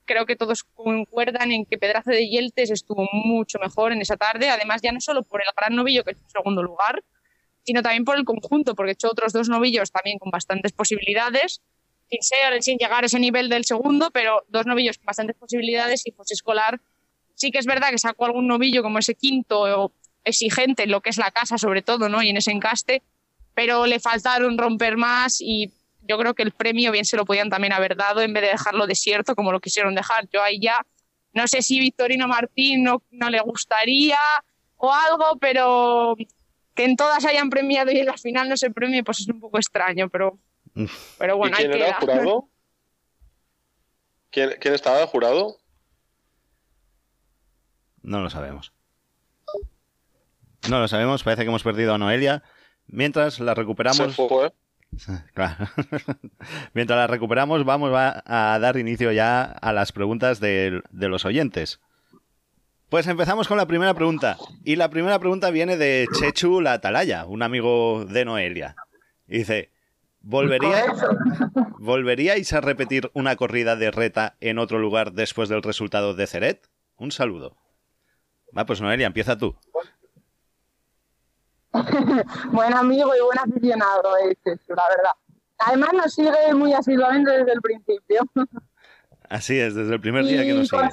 creo 0.06 0.26
que 0.26 0.38
todos 0.38 0.64
concuerdan 0.64 1.52
en 1.52 1.66
que 1.66 1.78
Pedraza 1.78 2.12
de 2.12 2.30
Yeltes 2.30 2.72
estuvo 2.72 3.06
mucho 3.12 3.60
mejor 3.60 3.92
en 3.92 4.00
esa 4.02 4.16
tarde, 4.16 4.50
además 4.50 4.82
ya 4.82 4.94
no 4.94 5.02
solo 5.02 5.24
por 5.24 5.42
el 5.42 5.48
gran 5.58 5.76
novillo 5.76 6.06
que 6.06 6.12
es 6.12 6.22
en 6.22 6.30
segundo 6.30 6.64
lugar, 6.64 7.04
sino 7.64 7.82
también 7.82 8.06
por 8.06 8.16
el 8.18 8.24
conjunto, 8.24 8.74
porque 8.74 8.94
echó 8.94 9.10
otros 9.12 9.34
dos 9.34 9.50
novillos 9.50 9.92
también 9.92 10.18
con 10.18 10.32
bastantes 10.32 10.72
posibilidades, 10.72 11.62
sin, 12.10 12.62
sin 12.62 12.78
llegar 12.78 13.04
a 13.04 13.08
ese 13.08 13.20
nivel 13.20 13.50
del 13.50 13.66
segundo, 13.66 14.12
pero 14.12 14.44
dos 14.48 14.66
novillos 14.66 14.98
con 14.98 15.06
bastantes 15.06 15.36
posibilidades 15.36 16.06
y 16.06 16.12
José 16.12 16.34
Escolar 16.34 16.80
sí 17.36 17.52
que 17.52 17.60
es 17.60 17.66
verdad 17.66 17.90
que 17.92 17.98
sacó 17.98 18.26
algún 18.26 18.48
novillo 18.48 18.82
como 18.82 19.00
ese 19.00 19.16
quinto 19.16 19.92
exigente 20.24 20.84
en 20.84 20.92
lo 20.92 21.02
que 21.02 21.10
es 21.10 21.18
la 21.18 21.32
casa 21.32 21.58
sobre 21.58 21.82
todo, 21.82 22.10
¿no? 22.10 22.22
Y 22.24 22.30
en 22.30 22.38
ese 22.38 22.52
encaste, 22.52 23.04
pero 23.54 23.86
le 23.86 24.00
faltaron 24.00 24.58
romper 24.58 24.98
más 24.98 25.40
y 25.40 25.72
yo 26.02 26.18
creo 26.18 26.34
que 26.34 26.44
el 26.44 26.52
premio 26.52 26.92
bien 26.92 27.06
se 27.06 27.18
lo 27.18 27.26
podían 27.26 27.50
también 27.50 27.74
haber 27.74 27.96
dado 27.96 28.22
en 28.22 28.34
vez 28.34 28.44
de 28.44 28.50
dejarlo 28.50 28.88
desierto 28.88 29.36
como 29.36 29.52
lo 29.52 29.60
quisieron 29.60 29.94
dejar. 29.94 30.28
Yo 30.32 30.42
ahí 30.42 30.60
ya 30.60 30.86
no 31.34 31.48
sé 31.48 31.62
si 31.62 31.80
Victorino 31.80 32.28
Martín 32.28 32.84
no, 32.84 33.04
no 33.12 33.30
le 33.30 33.40
gustaría 33.42 34.18
o 34.78 34.92
algo, 34.92 35.38
pero 35.40 36.16
que 36.74 36.86
en 36.86 36.96
todas 36.96 37.26
hayan 37.26 37.50
premiado 37.50 37.92
y 37.92 38.00
en 38.00 38.06
la 38.06 38.18
final 38.18 38.50
no 38.50 38.58
se 38.58 38.72
premie, 38.72 39.04
pues 39.04 39.20
es 39.20 39.28
un 39.28 39.40
poco 39.40 39.58
extraño, 39.58 40.10
pero, 40.10 40.40
pero 41.18 41.38
bueno, 41.38 41.56
¿Y 41.56 41.60
quién 41.60 41.74
era 41.74 41.88
el 41.88 41.92
queda. 41.96 42.00
jurado? 42.00 42.50
¿Quién, 44.30 44.52
quién 44.60 44.74
estaba 44.74 45.00
el 45.02 45.08
jurado? 45.08 45.58
No 48.02 48.22
lo 48.22 48.30
sabemos. 48.30 48.74
No 50.70 50.80
lo 50.80 50.88
sabemos, 50.88 51.24
parece 51.24 51.44
que 51.44 51.50
hemos 51.50 51.64
perdido 51.64 51.94
a 51.94 51.98
Noelia. 51.98 52.44
Mientras 52.88 53.40
la 53.40 53.54
Se 53.54 53.56
recuperamos. 53.62 54.16
Claro. 55.34 55.68
Mientras 56.74 56.98
la 56.98 57.08
recuperamos, 57.08 57.66
vamos 57.66 57.92
a, 57.94 58.54
a 58.54 58.58
dar 58.60 58.78
inicio 58.78 59.12
ya 59.12 59.44
a 59.44 59.74
las 59.74 59.92
preguntas 59.92 60.40
de, 60.40 60.82
de 60.92 61.10
los 61.10 61.26
oyentes. 61.26 61.82
Pues 62.90 63.06
empezamos 63.08 63.50
con 63.50 63.58
la 63.58 63.66
primera 63.66 63.94
pregunta. 63.94 64.38
Y 64.64 64.78
la 64.78 64.90
primera 64.90 65.20
pregunta 65.20 65.52
viene 65.52 65.76
de 65.76 66.08
Chechu 66.18 66.62
la 66.62 66.74
Atalaya, 66.74 67.26
un 67.26 67.44
amigo 67.44 68.06
de 68.06 68.24
Noelia. 68.24 68.78
Y 69.28 69.40
dice, 69.40 69.72
¿volvería, 70.28 70.86
¿volveríais 71.80 72.52
a 72.52 72.62
repetir 72.62 73.10
una 73.14 73.36
corrida 73.36 73.76
de 73.76 73.92
reta 73.92 74.36
en 74.42 74.60
otro 74.60 74.78
lugar 74.78 75.14
después 75.14 75.48
del 75.50 75.64
resultado 75.64 76.14
de 76.14 76.28
Ceret? 76.28 76.70
Un 76.98 77.12
saludo. 77.12 77.56
Va, 78.56 78.66
pues 78.66 78.82
Noelia, 78.82 79.08
empieza 79.08 79.38
tú. 79.38 79.56
buen 82.52 82.74
amigo 82.74 83.16
y 83.16 83.22
buen 83.22 83.40
aficionado 83.40 84.18
es 84.18 84.38
la 84.46 84.84
verdad. 84.90 85.12
Además 85.60 85.90
nos 85.94 86.14
sigue 86.14 86.54
muy 86.54 86.74
asiduamente 86.74 87.32
desde 87.32 87.54
el 87.54 87.62
principio. 87.62 88.22
Así 89.30 89.60
es, 89.60 89.76
desde 89.76 89.94
el 89.94 90.02
primer 90.02 90.26
día 90.26 90.44
que 90.44 90.54
nos 90.54 90.68
sigue. 90.68 90.90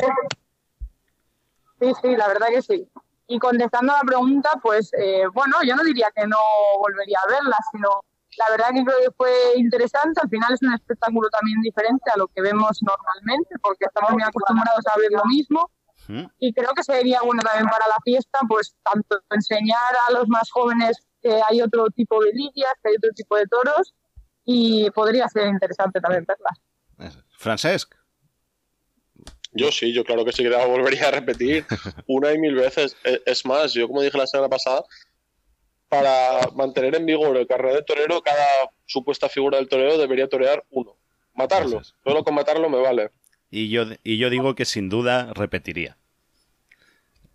Sí, 1.81 1.93
sí, 2.03 2.17
la 2.17 2.29
verdad 2.29 2.49
que 2.49 2.63
sí. 2.63 2.89
Y 3.27 3.39
contestando 3.39 3.93
a 3.95 3.99
la 3.99 4.03
pregunta, 4.03 4.51
pues 4.63 4.93
eh, 4.95 5.25
bueno, 5.33 5.57
yo 5.65 5.75
no 5.77 5.83
diría 5.83 6.09
que 6.15 6.27
no 6.27 6.39
volvería 6.79 7.19
a 7.25 7.31
verla, 7.31 7.57
sino 7.73 7.89
la 8.39 8.47
verdad 8.51 8.69
que 8.75 8.85
creo 8.85 8.99
que 9.07 9.11
fue 9.17 9.33
interesante. 9.57 10.21
Al 10.23 10.29
final 10.29 10.53
es 10.53 10.63
un 10.63 10.75
espectáculo 10.75 11.29
también 11.31 11.61
diferente 11.63 12.11
a 12.15 12.19
lo 12.19 12.29
que 12.29 12.41
vemos 12.43 12.81
normalmente, 12.83 13.55
porque 13.63 13.85
estamos 13.87 14.13
muy 14.13 14.23
acostumbrados 14.23 14.85
a 14.93 14.99
ver 14.99 15.11
lo 15.13 15.25
mismo. 15.27 15.71
Y 16.39 16.53
creo 16.53 16.71
que 16.77 16.83
sería 16.85 17.23
bueno 17.23 17.43
también 17.43 17.67
para 17.67 17.87
la 17.89 17.97
fiesta, 18.05 18.39
pues 18.47 18.77
tanto 18.83 19.21
enseñar 19.31 19.95
a 20.09 20.13
los 20.13 20.29
más 20.29 20.51
jóvenes 20.51 20.99
que 21.23 21.41
hay 21.49 21.63
otro 21.63 21.87
tipo 21.91 22.23
de 22.23 22.31
lidias, 22.33 22.73
que 22.83 22.91
hay 22.91 22.97
otro 22.97 23.11
tipo 23.15 23.37
de 23.37 23.47
toros, 23.47 23.95
y 24.45 24.91
podría 24.91 25.27
ser 25.29 25.47
interesante 25.49 26.01
también 26.01 26.27
verlas. 26.27 27.17
Francesc. 27.39 27.95
Yo 29.53 29.71
sí, 29.71 29.95
yo 29.95 30.05
claro 30.05 30.25
que 30.25 30.33
sí 30.33 30.43
que 30.43 30.51
la 30.51 30.67
volvería 30.67 31.09
a 31.09 31.11
repetir 31.13 31.65
una 32.09 32.33
y 32.33 32.39
mil 32.39 32.55
veces. 32.57 32.97
E- 33.05 33.23
Es 33.25 33.47
más, 33.47 33.73
yo 33.73 33.87
como 33.87 34.03
dije 34.03 34.19
la 34.19 34.27
semana 34.27 34.49
pasada, 34.49 34.83
para 35.89 36.49
mantener 36.55 36.97
en 36.97 37.07
vigor 37.07 37.37
el 37.37 37.47
carrera 37.47 37.77
de 37.77 37.83
torero, 37.83 38.23
cada 38.23 38.71
supuesta 38.87 39.29
figura 39.29 39.59
del 39.59 39.69
torero 39.69 39.99
debería 39.99 40.29
torear 40.29 40.65
uno. 40.71 40.97
Matarlo. 41.35 41.83
Solo 42.05 42.25
con 42.25 42.35
matarlo 42.35 42.69
me 42.69 42.79
vale. 42.79 43.11
Y 43.51 43.69
yo, 43.69 43.85
y 44.03 44.19
yo 44.19 44.31
digo 44.31 44.55
que 44.55 44.65
sin 44.65 44.89
duda 44.89 45.33
repetiría. 45.35 45.97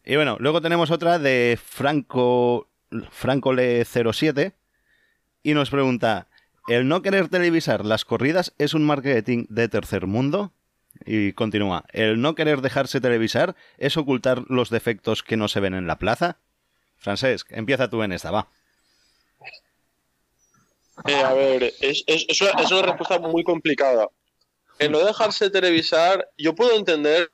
Y 0.04 0.16
bueno, 0.16 0.38
luego 0.40 0.62
tenemos 0.62 0.92
otra 0.92 1.20
de 1.20 1.58
Franco 1.62 2.68
Francole07 2.92 4.54
y 5.44 5.54
nos 5.54 5.70
pregunta, 5.70 6.28
¿el 6.68 6.88
no 6.88 7.02
querer 7.02 7.30
televisar 7.30 7.86
las 7.86 8.06
corridas 8.06 8.54
es 8.58 8.74
un 8.74 8.86
marketing 8.86 9.46
de 9.50 9.68
tercer 9.68 10.08
mundo? 10.08 10.52
Y 11.06 11.34
continúa, 11.34 11.86
¿el 11.94 12.20
no 12.20 12.36
querer 12.36 12.62
dejarse 12.62 13.00
televisar 13.00 13.56
es 13.78 13.96
ocultar 13.96 14.44
los 14.48 14.70
defectos 14.70 15.24
que 15.24 15.38
no 15.38 15.48
se 15.48 15.60
ven 15.60 15.74
en 15.74 15.88
la 15.88 15.98
plaza? 15.98 16.38
Francesc, 17.00 17.52
empieza 17.52 17.90
tú 17.90 18.04
en 18.04 18.12
esta, 18.12 18.32
va. 18.32 18.48
Eh, 21.08 21.16
a 21.16 21.34
ver, 21.34 21.64
es, 21.80 22.04
es- 22.08 22.26
es 22.28 22.42
una, 22.42 22.52
es 22.62 22.72
una 22.72 22.82
respuesta 22.84 23.20
muy 23.20 23.44
complicada. 23.44 24.08
En 24.80 24.92
no 24.92 25.00
dejarse 25.00 25.50
televisar, 25.50 26.30
yo 26.38 26.56
puedo 26.56 26.76
entender 26.76 27.32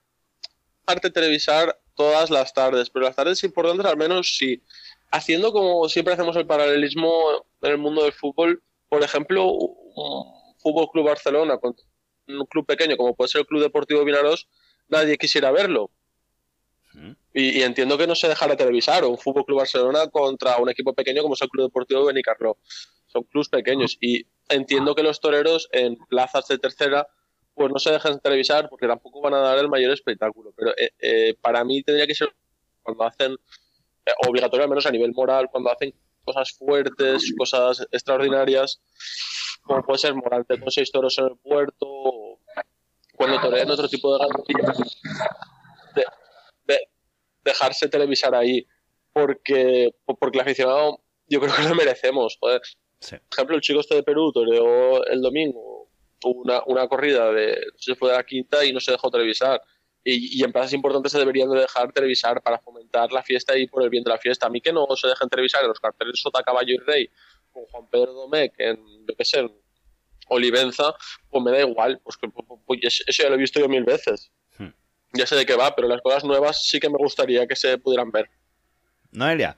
dejarte 0.88 1.09
televisar 1.09 1.80
todas 1.95 2.30
las 2.30 2.53
tardes, 2.53 2.89
pero 2.89 3.05
las 3.05 3.16
tardes 3.16 3.43
importantes 3.43 3.86
al 3.86 3.97
menos 3.97 4.36
sí. 4.38 4.61
Haciendo 5.11 5.51
como 5.51 5.88
siempre 5.89 6.13
hacemos 6.13 6.36
el 6.36 6.45
paralelismo 6.45 7.45
en 7.61 7.72
el 7.72 7.78
mundo 7.78 8.03
del 8.03 8.13
fútbol, 8.13 8.61
por 8.89 9.03
ejemplo, 9.03 9.45
un 9.47 10.55
Fútbol 10.59 10.89
Club 10.91 11.05
Barcelona 11.07 11.59
un 12.28 12.45
club 12.47 12.66
pequeño 12.66 12.97
como 12.97 13.16
puede 13.16 13.30
ser 13.30 13.41
el 13.41 13.47
Club 13.47 13.61
Deportivo 13.61 14.03
Vinaros, 14.03 14.47
nadie 14.88 15.18
quisiera 15.18 15.51
verlo. 15.51 15.91
Y, 17.34 17.62
entiendo 17.62 17.98
que 17.98 18.08
no 18.08 18.16
se 18.16 18.28
dejara 18.28 18.56
televisar, 18.56 19.04
un 19.06 19.18
Fútbol 19.18 19.46
Club 19.46 19.60
Barcelona 19.60 20.08
contra 20.10 20.58
un 20.58 20.70
equipo 20.70 20.93
pequeño 20.93 21.22
como 21.22 21.34
es 21.34 21.41
el 21.41 21.50
Club 21.50 21.66
Deportivo 21.66 22.06
Benicarló. 22.06 22.58
Son 23.08 23.24
clubs 23.24 23.50
pequeños 23.50 23.98
y 24.02 24.26
entiendo 24.50 24.93
que 24.96 25.04
los 25.04 25.20
toreros 25.20 25.70
en 25.72 25.96
plazas 26.10 26.48
de 26.48 26.58
tercera 26.58 27.08
pues 27.54 27.72
no 27.72 27.80
se 27.80 27.91
dejan 27.91 28.20
televisar 28.20 28.68
porque 28.70 28.88
tampoco 28.88 29.22
van 29.22 29.34
a 29.34 29.39
dar 29.39 29.58
el 29.58 29.70
mayor 29.70 29.91
espectáculo. 29.91 30.52
Pero 30.56 30.72
eh, 30.78 30.91
eh, 31.00 31.36
para 31.41 31.64
mí 31.64 31.82
tendría 31.84 32.08
que 32.08 32.16
ser 32.16 32.34
cuando 32.84 33.04
hacen 33.06 33.34
eh, 34.06 34.12
obligatorio 34.28 34.64
al 34.64 34.70
menos 34.70 34.86
a 34.86 34.91
nivel 34.91 35.12
moral 35.14 35.48
cuando 35.50 35.72
hacen 35.72 35.93
cosas 36.24 36.52
fuertes 36.58 37.34
cosas 37.38 37.88
extraordinarias 37.91 38.80
como 39.64 39.84
puede 39.84 40.00
ser 40.00 40.14
Morante 40.14 40.60
con 40.60 40.70
seis 40.72 40.91
toros 40.91 41.18
en 41.18 41.26
el 41.26 41.38
puerto 41.38 41.86
o 41.88 42.39
cuando 43.16 43.39
torean 43.41 43.70
otro 43.72 43.88
tipo 43.88 44.14
de 44.14 44.20
garantías 44.28 44.78
de, 44.78 44.84
de- 44.84 44.89
dejarse 47.66 47.89
televisar 47.89 48.36
ahí 48.36 48.66
porque 49.13 49.93
porque 50.05 50.38
el 50.38 50.41
aficionado 50.41 51.01
yo 51.28 51.39
creo 51.39 51.55
que 51.55 51.63
lo 51.63 51.76
merecemos 51.76 52.38
joder 52.39 52.61
Sí. 52.99 53.18
por 53.18 53.34
ejemplo, 53.34 53.55
el 53.57 53.61
chico 53.61 53.82
este 53.82 53.95
de 53.95 54.03
Perú 54.03 54.32
toreó 54.32 55.05
el 55.05 55.22
domingo 55.22 55.89
una, 56.24 56.63
una 56.66 56.88
corrida 56.88 57.32
de, 57.32 57.49
no 57.49 57.78
sé 57.78 57.93
si 57.93 57.95
fue 57.95 58.09
de 58.09 58.16
la 58.18 58.24
quinta 58.24 58.66
y 58.66 58.74
no 58.74 58.80
se 58.80 58.91
dejó 58.91 59.11
televisar. 59.11 59.61
Y, 60.03 60.39
y 60.39 60.43
en 60.43 60.51
plazas 60.51 60.74
importantes 60.74 61.11
se 61.11 61.20
deberían 61.20 61.49
de 61.49 61.59
dejar 61.61 61.91
televisar 61.91 62.41
para 62.41 62.59
fomentar 62.59 63.11
la 63.11 63.24
fiesta 63.24 63.57
y 63.57 63.68
por 63.68 63.84
el 63.84 63.89
bien 63.89 64.03
de 64.03 64.11
la 64.11 64.18
fiesta. 64.18 64.47
A 64.47 64.49
mí 64.49 64.61
que 64.61 64.72
no 64.72 64.88
se 64.95 65.07
dejen 65.07 65.30
televisar 65.30 65.61
en 65.63 65.70
los 65.70 65.80
carteles 65.80 66.20
Sota, 66.20 66.43
Caballo 66.43 66.74
y 66.74 66.78
Rey 66.78 67.09
con 67.51 67.66
Juan 67.66 67.89
Pedro 67.89 68.13
Domecq 68.13 68.53
en, 68.59 68.78
yo 69.07 69.16
qué 69.16 69.26
sé, 69.26 69.39
en 69.39 69.51
Olivenza, 70.30 70.93
pues 71.30 71.43
me 71.43 71.51
da 71.51 71.61
igual. 71.61 71.99
Pues, 72.03 72.18
que, 72.18 72.28
pues, 72.28 72.45
pues, 72.66 72.80
eso 72.84 73.03
eso 73.07 73.24
ya 73.24 73.30
lo 73.30 73.36
he 73.36 73.39
visto 73.39 73.59
yo 73.59 73.68
mil 73.68 73.84
veces. 73.84 74.32
Ya 75.16 75.26
sé 75.26 75.36
de 75.36 75.45
qué 75.45 75.55
va, 75.55 75.76
pero 75.76 75.88
las 75.88 76.01
cosas 76.01 76.24
nuevas 76.24 76.61
sí 76.63 76.80
que 76.80 76.89
me 76.89 76.97
gustaría 76.97 77.47
que 77.47 77.55
se 77.55 77.78
pudieran 77.78 78.11
ver. 78.11 78.30
Noelia. 79.11 79.57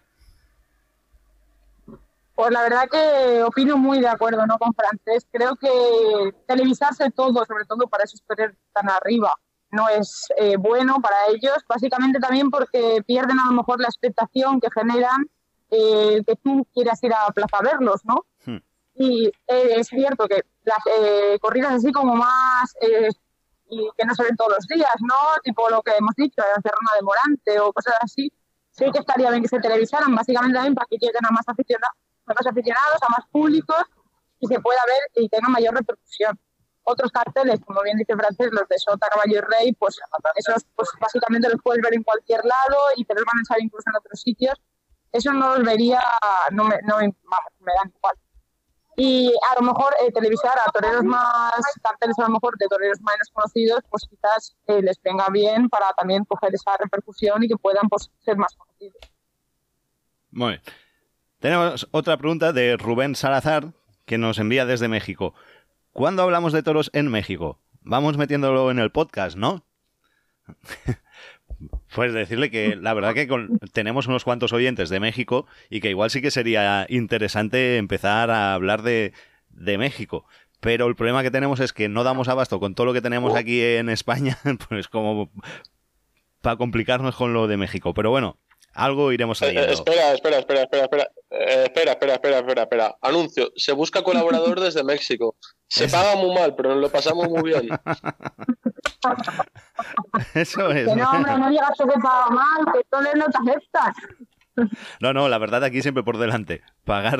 Pues 2.35 2.51
la 2.51 2.61
verdad 2.61 2.87
que 2.89 3.41
opino 3.43 3.77
muy 3.77 3.99
de 3.99 4.07
acuerdo 4.07 4.45
¿no? 4.45 4.57
con 4.59 4.73
Francés. 4.73 5.25
Creo 5.31 5.55
que 5.55 6.35
televisarse 6.47 7.09
todo, 7.09 7.43
sobre 7.45 7.65
todo 7.65 7.87
para 7.87 8.03
esos 8.03 8.21
toreros 8.21 8.55
tan 8.73 8.89
arriba, 8.89 9.33
no 9.71 9.89
es 9.89 10.27
eh, 10.37 10.55
bueno 10.57 11.01
para 11.01 11.15
ellos, 11.29 11.57
básicamente 11.67 12.19
también 12.19 12.51
porque 12.51 13.01
pierden 13.05 13.39
a 13.39 13.47
lo 13.47 13.53
mejor 13.53 13.81
la 13.81 13.87
expectación 13.87 14.61
que 14.61 14.69
generan 14.71 15.27
eh, 15.71 16.21
que 16.25 16.35
tú 16.35 16.65
quieras 16.73 17.03
ir 17.03 17.13
a 17.13 17.31
plaza 17.33 17.57
a 17.57 17.63
verlos, 17.63 18.05
¿no? 18.05 18.25
Hmm. 18.45 18.59
Y 18.95 19.27
eh, 19.47 19.73
es 19.77 19.87
cierto 19.87 20.27
que 20.27 20.43
las 20.63 20.79
eh, 20.99 21.37
corridas 21.39 21.73
así 21.73 21.91
como 21.91 22.15
más 22.15 22.73
eh, 22.81 23.09
y 23.69 23.89
que 23.97 24.05
no 24.05 24.15
se 24.15 24.23
ven 24.23 24.35
todos 24.35 24.53
los 24.57 24.67
días, 24.67 24.95
¿no? 25.01 25.15
Tipo 25.43 25.69
lo 25.69 25.81
que 25.81 25.91
hemos 25.97 26.15
dicho, 26.15 26.41
la 26.41 26.61
Cerrona 26.61 26.91
de 26.95 27.03
Morante 27.03 27.59
o 27.59 27.73
cosas 27.73 27.95
así, 28.01 28.31
sí 28.71 28.85
que 28.91 28.99
estaría 28.99 29.29
bien 29.29 29.41
que 29.41 29.49
se 29.49 29.59
televisaran, 29.59 30.13
básicamente 30.15 30.55
también 30.55 30.75
para 30.75 30.87
que 30.89 30.97
lleguen 30.97 31.25
a 31.25 31.31
más 31.31 31.47
aficionados, 31.47 31.97
a 32.25 32.33
más 32.33 32.47
aficionados, 32.47 32.97
a 33.01 33.09
más 33.09 33.27
públicos 33.31 33.83
y 34.39 34.47
se 34.47 34.59
pueda 34.59 34.79
ver 34.85 35.23
y 35.23 35.29
tenga 35.29 35.49
mayor 35.49 35.73
repercusión. 35.73 36.39
Otros 36.83 37.11
carteles, 37.11 37.59
como 37.65 37.81
bien 37.83 37.97
dice 37.97 38.15
Francés, 38.15 38.49
los 38.51 38.67
de 38.69 38.77
Sota, 38.77 39.09
Caballo 39.09 39.39
y 39.39 39.41
Rey, 39.41 39.73
pues 39.73 39.99
esos 40.35 40.63
pues 40.73 40.89
básicamente 41.01 41.49
los 41.49 41.61
puedes 41.61 41.81
ver 41.81 41.93
en 41.93 42.03
cualquier 42.03 42.45
lado 42.45 42.77
y 42.95 43.03
te 43.03 43.13
los 43.13 43.25
van 43.25 43.39
a 43.39 43.41
echar 43.41 43.61
incluso 43.61 43.89
en 43.89 43.97
otros 43.97 44.21
sitios. 44.21 44.55
Eso 45.11 45.33
no 45.33 45.55
los 45.55 45.65
vería, 45.65 46.01
no 46.51 46.63
me, 46.63 46.79
no 46.83 47.01
igual. 47.01 48.17
Y 48.99 49.31
a 49.51 49.61
lo 49.61 49.67
mejor 49.67 49.93
eh, 50.01 50.11
televisar 50.11 50.57
a 50.57 50.71
toreros 50.71 51.03
más, 51.03 51.53
carteles 51.83 52.17
a 52.17 52.23
lo 52.23 52.29
mejor 52.29 52.57
de 52.57 52.65
toreros 52.67 52.99
menos 52.99 53.29
conocidos, 53.31 53.81
pues 53.91 54.07
quizás 54.09 54.57
eh, 54.65 54.81
les 54.81 54.99
venga 55.03 55.27
bien 55.29 55.69
para 55.69 55.93
también 55.93 56.25
coger 56.25 56.53
esa 56.55 56.75
repercusión 56.77 57.43
y 57.43 57.47
que 57.47 57.57
puedan 57.57 57.87
pues, 57.89 58.09
ser 58.25 58.37
más 58.37 58.55
conocidos. 58.55 58.97
Muy 60.31 60.49
bien. 60.49 60.61
Tenemos 61.39 61.87
otra 61.91 62.17
pregunta 62.17 62.51
de 62.53 62.75
Rubén 62.75 63.15
Salazar 63.15 63.71
que 64.05 64.17
nos 64.17 64.39
envía 64.39 64.65
desde 64.65 64.87
México. 64.87 65.35
¿Cuándo 65.91 66.23
hablamos 66.23 66.51
de 66.51 66.63
toros 66.63 66.89
en 66.93 67.11
México? 67.11 67.59
Vamos 67.81 68.17
metiéndolo 68.17 68.71
en 68.71 68.79
el 68.79 68.91
podcast, 68.91 69.37
¿no? 69.37 69.63
Pues 71.95 72.13
decirle 72.13 72.51
que 72.51 72.75
la 72.75 72.93
verdad 72.93 73.13
que 73.13 73.27
con- 73.27 73.57
tenemos 73.73 74.07
unos 74.07 74.23
cuantos 74.23 74.53
oyentes 74.53 74.89
de 74.89 74.99
México 74.99 75.47
y 75.69 75.79
que 75.79 75.89
igual 75.89 76.09
sí 76.09 76.21
que 76.21 76.31
sería 76.31 76.85
interesante 76.89 77.77
empezar 77.77 78.29
a 78.29 78.53
hablar 78.53 78.81
de, 78.81 79.13
de 79.49 79.77
México. 79.77 80.25
Pero 80.59 80.87
el 80.87 80.95
problema 80.95 81.23
que 81.23 81.31
tenemos 81.31 81.59
es 81.59 81.71
que 81.73 81.87
no 81.87 82.03
damos 82.03 82.27
abasto 82.27 82.59
con 82.59 82.75
todo 82.75 82.87
lo 82.87 82.93
que 82.93 83.01
tenemos 83.01 83.35
aquí 83.35 83.61
en 83.61 83.89
España, 83.89 84.37
pues 84.69 84.87
como 84.87 85.31
para 86.41 86.57
complicarnos 86.57 87.15
con 87.15 87.33
lo 87.33 87.47
de 87.47 87.57
México. 87.57 87.93
Pero 87.93 88.09
bueno, 88.09 88.37
algo 88.77 89.11
iremos 89.11 89.41
Eh, 89.41 89.45
eh, 89.45 89.47
saliendo. 89.49 89.73
espera, 89.73 90.13
espera, 90.13 90.37
espera, 90.39 90.61
espera, 90.61 90.83
espera. 90.83 91.07
Eh, 91.31 91.63
espera, 91.65 91.91
espera, 91.91 92.13
espera, 92.13 92.37
espera, 92.39 92.61
espera. 92.63 92.95
Anuncio. 93.01 93.51
Se 93.55 93.73
busca 93.73 94.01
colaborador 94.03 94.59
desde 94.61 94.83
México. 94.83 95.35
Se 95.67 95.89
paga 95.89 96.15
muy 96.15 96.33
mal, 96.33 96.55
pero 96.55 96.69
nos 96.69 96.79
lo 96.79 96.89
pasamos 96.89 97.27
muy 97.27 97.43
bien. 97.43 97.67
Eso 100.33 100.71
es. 100.71 100.87
Que 100.87 100.95
no, 100.95 101.11
hombre, 101.11 101.37
no 101.37 101.49
digas 101.49 101.69
que 101.77 101.83
se 101.83 101.99
paga 101.99 102.29
mal, 102.29 102.73
que 102.73 102.81
todos 102.89 103.05
no 103.15 103.25
te 103.25 103.37
aceptan. 103.51 103.93
No, 105.01 105.13
no, 105.13 105.27
la 105.29 105.37
verdad 105.37 105.63
aquí 105.63 105.81
siempre 105.81 106.03
por 106.03 106.17
delante. 106.17 106.61
Pagar. 106.85 107.19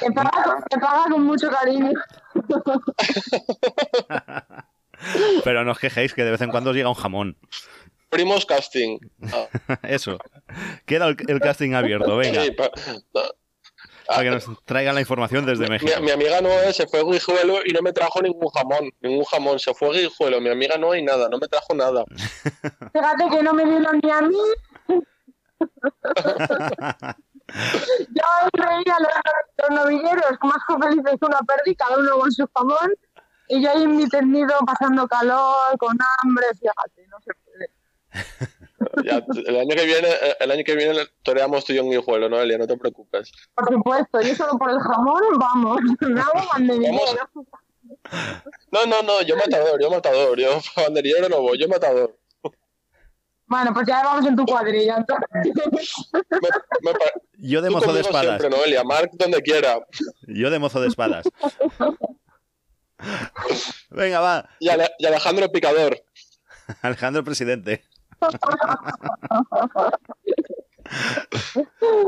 Te 0.00 0.10
paga, 0.12 0.62
te 0.68 0.78
paga 0.78 1.04
con 1.10 1.24
mucho 1.24 1.48
cariño. 1.50 1.92
Pero 5.44 5.64
no 5.64 5.72
os 5.72 5.78
quejéis 5.78 6.12
que 6.12 6.24
de 6.24 6.32
vez 6.32 6.40
en 6.40 6.50
cuando 6.50 6.70
os 6.70 6.76
llega 6.76 6.88
un 6.88 6.94
jamón. 6.94 7.36
Abrimos 8.10 8.46
casting. 8.46 8.98
Ah, 9.32 9.46
Eso. 9.82 10.18
Queda 10.86 11.06
el, 11.08 11.16
el 11.28 11.40
casting 11.40 11.74
abierto, 11.74 12.16
venga. 12.16 12.42
sí, 12.44 12.50
pa- 12.52 12.70
Para 14.06 14.22
que 14.22 14.30
nos 14.30 14.46
traigan 14.64 14.94
la 14.94 15.00
información 15.02 15.44
desde 15.44 15.64
mi, 15.64 15.70
México. 15.70 15.92
mi 16.00 16.10
amiga 16.10 16.40
Noé 16.40 16.72
se 16.72 16.86
fue 16.86 17.00
a 17.00 17.04
Guijuelo 17.04 17.58
y 17.64 17.72
no 17.72 17.82
me 17.82 17.92
trajo 17.92 18.22
ningún 18.22 18.48
jamón. 18.48 18.90
Ningún 19.00 19.24
jamón. 19.24 19.58
Se 19.58 19.74
fue 19.74 19.88
a 19.88 19.92
Guijuelo. 20.00 20.40
Mi 20.40 20.48
amiga 20.50 20.78
Noé 20.78 21.00
y 21.00 21.02
nada. 21.02 21.28
No 21.28 21.38
me 21.38 21.48
trajo 21.48 21.74
nada. 21.74 22.04
Fíjate 22.92 23.28
que 23.30 23.42
no 23.42 23.52
me 23.52 23.64
dieron 23.66 24.00
ni 24.02 24.10
a 24.10 24.22
mí. 24.22 24.36
Yo 28.14 28.22
ahí 28.62 28.84
a 28.86 29.00
los, 29.00 29.12
los 29.58 29.70
novilleros 29.70 30.24
más 30.42 30.58
que 30.68 30.74
felices 30.86 31.14
que 31.18 31.26
una 31.26 31.38
perdi, 31.40 31.74
cada 31.74 31.96
uno 31.98 32.18
con 32.18 32.30
su 32.32 32.46
jamón. 32.54 32.92
Y 33.50 33.62
yo 33.62 33.70
ahí 33.70 33.82
en 33.84 33.96
mi 33.96 34.06
tendido 34.10 34.54
pasando 34.66 35.08
calor, 35.08 35.78
con 35.78 35.96
hambre, 36.22 36.44
fíjate, 36.60 37.06
no 37.08 37.16
puede. 37.24 37.47
Ya, 39.04 39.22
el 39.46 39.56
año 39.56 39.74
que 39.76 39.84
viene, 39.86 40.08
el 40.40 40.50
año 40.50 40.62
que 40.64 40.74
viene 40.76 40.98
toreamos 41.22 41.64
tú 41.64 41.72
y 41.72 41.76
yo 41.76 41.82
en 41.82 41.90
Guijuelo, 41.90 42.28
¿no, 42.28 42.40
Elia? 42.40 42.58
No 42.58 42.66
te 42.66 42.76
preocupes. 42.76 43.30
Por 43.54 43.68
supuesto, 43.72 44.20
yo 44.20 44.34
solo 44.34 44.56
por 44.58 44.70
el 44.70 44.78
jamón, 44.78 45.22
vamos, 45.38 45.80
me 46.00 46.20
hago 46.20 46.32
banderillero. 46.52 46.98
No, 48.70 48.86
no, 48.86 49.02
no. 49.02 49.22
Yo 49.22 49.36
matador. 49.36 49.80
Yo 49.80 49.90
matador. 49.90 50.38
Yo 50.38 50.60
banderillero 50.76 51.28
no 51.28 51.42
voy. 51.42 51.58
Yo 51.60 51.68
matador. 51.68 52.16
Bueno, 53.46 53.72
pues 53.72 53.86
ya 53.86 54.02
vamos 54.04 54.26
en 54.26 54.36
tu 54.36 54.44
cuadrilla. 54.46 54.96
entonces. 54.98 55.92
Me, 56.12 56.48
me 56.82 56.92
pa- 56.92 57.12
Yo 57.38 57.62
de 57.62 57.70
mozo 57.70 57.92
de 57.94 58.00
espadas. 58.02 58.38
siempre, 58.40 58.50
Noelia. 58.58 58.84
Mark 58.84 59.10
donde 59.14 59.40
quiera. 59.42 59.80
Yo 60.26 60.50
de 60.50 60.58
mozo 60.58 60.80
de 60.80 60.88
espadas. 60.88 61.26
Venga, 63.90 64.20
va. 64.20 64.48
Y, 64.60 64.68
Ale- 64.68 64.90
y 64.98 65.06
Alejandro 65.06 65.50
Picador. 65.50 65.98
Alejandro 66.82 67.24
presidente. 67.24 67.84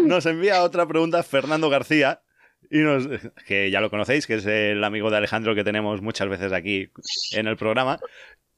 Nos 0.05 0.27
envía 0.27 0.63
otra 0.63 0.87
pregunta 0.87 1.23
Fernando 1.23 1.71
García. 1.71 2.23
Y 2.71 2.79
nos, 2.79 3.09
que 3.47 3.71
ya 3.71 3.81
lo 3.81 3.91
conocéis, 3.91 4.27
que 4.27 4.35
es 4.35 4.47
el 4.47 4.83
amigo 4.85 5.11
de 5.11 5.17
Alejandro 5.17 5.55
que 5.57 5.65
tenemos 5.65 6.03
muchas 6.03 6.29
veces 6.29 6.53
aquí 6.53 6.91
en 7.33 7.49
el 7.49 7.57
programa. 7.57 7.99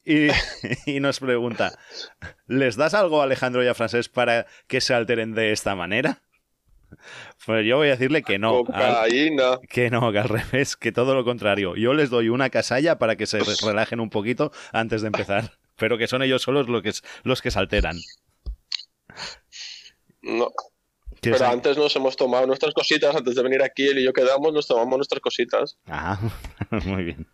Y, 0.05 0.27
y 0.85 0.99
nos 0.99 1.19
pregunta: 1.19 1.77
¿Les 2.47 2.75
das 2.75 2.93
algo 2.93 3.21
a 3.21 3.23
Alejandro 3.23 3.63
y 3.63 3.67
a 3.67 3.73
Francés 3.73 4.09
para 4.09 4.45
que 4.67 4.81
se 4.81 4.93
alteren 4.93 5.33
de 5.33 5.51
esta 5.51 5.75
manera? 5.75 6.21
Pues 7.47 7.65
yo 7.65 7.77
voy 7.77 7.87
a 7.87 7.91
decirle 7.91 8.21
que 8.21 8.37
no. 8.37 8.61
al- 8.75 8.95
que 9.67 9.89
no, 9.89 10.11
que 10.11 10.19
al 10.19 10.29
revés, 10.29 10.75
que 10.75 10.91
todo 10.91 11.15
lo 11.15 11.23
contrario. 11.25 11.75
Yo 11.75 11.95
les 11.95 12.11
doy 12.11 12.29
una 12.29 12.51
casalla 12.51 12.99
para 12.99 13.15
que 13.15 13.25
se 13.25 13.39
re- 13.39 13.55
relajen 13.65 13.99
un 13.99 14.11
poquito 14.11 14.51
antes 14.71 15.01
de 15.01 15.07
empezar. 15.07 15.53
Pero 15.77 15.97
que 15.97 16.07
son 16.07 16.21
ellos 16.21 16.41
solos 16.41 16.67
los 16.67 16.81
que, 16.81 16.91
los 17.23 17.41
que 17.41 17.51
se 17.51 17.59
alteran. 17.59 17.97
No. 20.21 20.51
Pero 21.21 21.45
antes 21.45 21.77
nos 21.77 21.95
hemos 21.95 22.15
tomado 22.15 22.45
nuestras 22.47 22.73
cositas. 22.73 23.15
Antes 23.15 23.35
de 23.35 23.43
venir 23.43 23.61
aquí, 23.61 23.87
él 23.87 23.99
y 23.99 24.03
yo 24.03 24.13
quedamos, 24.13 24.53
nos 24.53 24.67
tomamos 24.67 24.97
nuestras 24.97 25.21
cositas. 25.21 25.77
Ah, 25.87 26.19
muy 26.85 27.03
bien. 27.03 27.27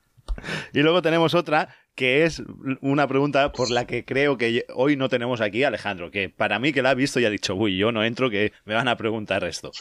Y 0.74 0.80
luego 0.82 1.02
tenemos 1.02 1.34
otra 1.34 1.76
que 1.96 2.24
es 2.24 2.42
una 2.82 3.08
pregunta 3.08 3.52
por 3.52 3.72
la 3.72 3.86
que 3.86 4.06
creo 4.06 4.38
que 4.38 4.66
hoy 4.74 4.96
no 4.96 5.10
tenemos 5.10 5.42
aquí 5.42 5.64
a 5.64 5.68
Alejandro, 5.68 6.12
que 6.12 6.30
para 6.30 6.58
mí 6.58 6.72
que 6.72 6.82
la 6.82 6.92
ha 6.92 6.94
visto 6.94 7.20
y 7.20 7.26
ha 7.26 7.30
dicho, 7.30 7.56
uy, 7.56 7.78
yo 7.78 7.92
no 7.92 8.06
entro, 8.06 8.30
que 8.30 8.54
me 8.64 8.74
van 8.74 8.88
a 8.88 8.96
preguntar 8.96 9.44
esto. 9.44 9.72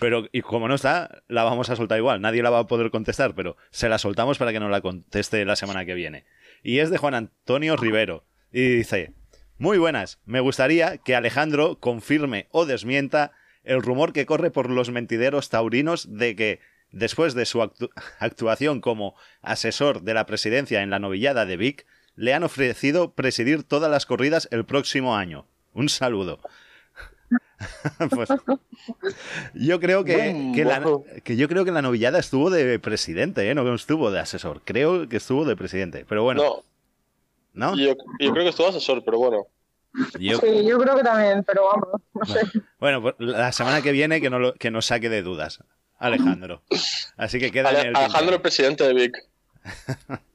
Pero, 0.00 0.26
y 0.32 0.40
como 0.40 0.66
no 0.66 0.74
está, 0.74 1.22
la 1.28 1.44
vamos 1.44 1.70
a 1.70 1.76
soltar 1.76 1.98
igual, 1.98 2.20
nadie 2.20 2.42
la 2.42 2.50
va 2.50 2.60
a 2.60 2.66
poder 2.66 2.90
contestar, 2.90 3.34
pero 3.36 3.56
se 3.70 3.88
la 3.88 3.98
soltamos 3.98 4.38
para 4.38 4.52
que 4.52 4.58
nos 4.58 4.72
la 4.72 4.80
conteste 4.80 5.44
la 5.44 5.54
semana 5.54 5.84
que 5.84 5.94
viene. 5.94 6.24
Y 6.62 6.78
es 6.78 6.90
de 6.90 6.98
Juan 6.98 7.14
Antonio 7.14 7.76
Rivero. 7.76 8.24
Y 8.52 8.68
dice, 8.76 9.12
muy 9.58 9.78
buenas, 9.78 10.20
me 10.24 10.40
gustaría 10.40 10.98
que 10.98 11.14
Alejandro 11.16 11.78
confirme 11.78 12.48
o 12.50 12.66
desmienta 12.66 13.32
el 13.64 13.82
rumor 13.82 14.12
que 14.12 14.26
corre 14.26 14.50
por 14.50 14.70
los 14.70 14.90
mentideros 14.90 15.48
taurinos 15.50 16.06
de 16.16 16.34
que 16.36 16.60
después 16.90 17.34
de 17.34 17.44
su 17.44 17.58
actu- 17.60 17.90
actuación 18.18 18.80
como 18.80 19.14
asesor 19.42 20.02
de 20.02 20.14
la 20.14 20.26
presidencia 20.26 20.82
en 20.82 20.90
la 20.90 20.98
novillada 20.98 21.44
de 21.44 21.56
Vic, 21.56 21.86
le 22.14 22.34
han 22.34 22.42
ofrecido 22.44 23.14
presidir 23.14 23.62
todas 23.62 23.90
las 23.90 24.06
corridas 24.06 24.48
el 24.50 24.64
próximo 24.64 25.16
año. 25.16 25.46
Un 25.72 25.88
saludo. 25.88 26.40
Pues, 28.10 28.28
yo 29.54 29.80
creo 29.80 30.04
que, 30.04 30.52
que 30.54 30.64
la, 30.64 30.82
que 31.24 31.36
yo 31.36 31.48
creo 31.48 31.64
que 31.64 31.72
la 31.72 31.82
novillada 31.82 32.18
estuvo 32.18 32.50
de 32.50 32.78
presidente, 32.78 33.50
¿eh? 33.50 33.54
no 33.54 33.74
estuvo 33.74 34.10
de 34.10 34.20
asesor. 34.20 34.62
Creo 34.64 35.08
que 35.08 35.16
estuvo 35.16 35.44
de 35.44 35.56
presidente. 35.56 36.04
Pero 36.08 36.22
bueno, 36.22 36.62
no, 37.54 37.70
¿no? 37.70 37.76
yo, 37.76 37.94
yo 38.20 38.30
creo 38.32 38.44
que 38.44 38.50
estuvo 38.50 38.68
asesor, 38.68 39.02
pero 39.04 39.18
bueno. 39.18 39.46
Yo- 40.20 40.38
Sí, 40.38 40.64
yo 40.66 40.78
creo 40.78 40.96
que 40.96 41.02
también, 41.02 41.42
pero 41.44 41.64
vamos, 41.64 42.00
no 42.14 42.24
sé. 42.26 42.40
bueno, 42.78 43.02
pues 43.02 43.14
la 43.18 43.50
semana 43.52 43.82
que 43.82 43.90
viene 43.90 44.20
que, 44.20 44.30
no 44.30 44.38
lo- 44.38 44.54
que 44.54 44.70
nos 44.70 44.86
saque 44.86 45.08
de 45.08 45.22
dudas, 45.22 45.64
Alejandro. 45.98 46.62
Así 47.16 47.40
que 47.40 47.50
queda 47.50 47.70
en 47.70 47.76
Ale- 47.76 47.88
el 47.88 47.96
Alejandro, 47.96 48.18
tintero. 48.20 48.42
presidente 48.42 48.84
de 48.86 48.94
Vic. 48.94 49.16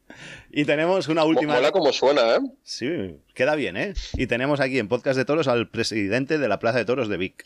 Y 0.56 0.66
tenemos 0.66 1.08
una 1.08 1.24
última. 1.24 1.56
Mola 1.56 1.72
como 1.72 1.91
suena, 1.91 2.36
¿eh? 2.36 2.39
Sí, 2.62 3.18
queda 3.34 3.56
bien, 3.56 3.76
¿eh? 3.76 3.95
Y 4.14 4.28
tenemos 4.28 4.60
aquí 4.60 4.78
en 4.78 4.88
Podcast 4.88 5.18
de 5.18 5.26
Toros 5.26 5.47
al 5.47 5.68
presidente 5.68 6.38
de 6.38 6.47
la 6.47 6.60
Plaza 6.60 6.78
de 6.78 6.86
Toros 6.86 7.10
de 7.10 7.18
Vic. 7.18 7.43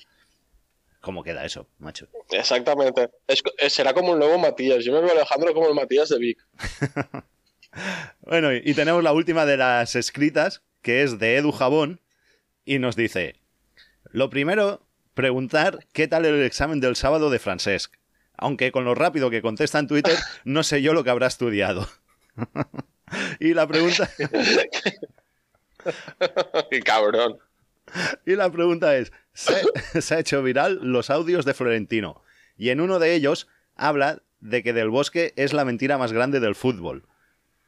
¿Cómo 1.00 1.24
queda 1.24 1.46
eso, 1.46 1.70
macho? 1.80 2.10
Exactamente. 2.32 3.10
Es 3.26 3.42
eh, 3.60 3.70
será 3.70 3.94
como 3.94 4.12
el 4.12 4.20
nuevo 4.20 4.38
Matías. 4.38 4.84
Yo 4.84 4.92
me 4.92 5.00
veo 5.00 5.12
a 5.12 5.14
Alejandro 5.14 5.54
como 5.54 5.70
el 5.70 5.74
Matías 5.74 6.10
de 6.10 6.20
Vic. 6.20 6.46
Bueno, 8.22 8.52
y 8.54 8.62
y 8.66 8.74
tenemos 8.74 9.04
la 9.04 9.14
última 9.14 9.46
de 9.46 9.56
las 9.56 9.96
escritas, 9.96 10.64
que 10.82 11.04
es 11.04 11.20
de 11.20 11.36
Edu 11.36 11.52
Jabón, 11.52 12.02
y 12.66 12.80
nos 12.80 12.96
dice: 12.96 13.36
Lo 14.06 14.32
primero, 14.32 14.82
preguntar 15.14 15.86
qué 15.94 16.08
tal 16.08 16.26
el 16.26 16.44
examen 16.44 16.80
del 16.80 16.96
sábado 16.96 17.30
de 17.30 17.40
Francesc. 17.40 17.94
Aunque 18.36 18.72
con 18.72 18.84
lo 18.84 18.96
rápido 18.96 19.30
que 19.30 19.44
contesta 19.44 19.80
en 19.80 19.88
Twitter, 19.88 20.18
no 20.44 20.64
sé 20.64 20.82
yo 20.82 20.94
lo 20.94 21.04
que 21.04 21.12
habrá 21.12 21.28
estudiado. 21.28 21.88
y 23.40 23.54
la 23.54 23.68
pregunta. 23.68 24.10
Qué 26.70 26.80
cabrón. 26.82 27.38
Y 28.26 28.36
la 28.36 28.52
pregunta 28.52 28.98
es, 28.98 29.12
se, 29.34 29.54
se 30.02 30.16
ha 30.16 30.20
hecho 30.20 30.44
viral 30.44 30.80
los 30.82 31.10
audios 31.10 31.46
de 31.46 31.54
Florentino 31.54 32.22
y 32.58 32.70
en 32.70 32.82
uno 32.82 33.00
de 33.00 33.14
ellos 33.14 33.48
habla 33.76 34.22
de 34.40 34.64
que 34.64 34.74
Del 34.74 34.90
Bosque 34.90 35.34
es 35.36 35.54
la 35.54 35.66
mentira 35.66 35.98
más 35.98 36.12
grande 36.14 36.40
del 36.40 36.56
fútbol. 36.56 37.06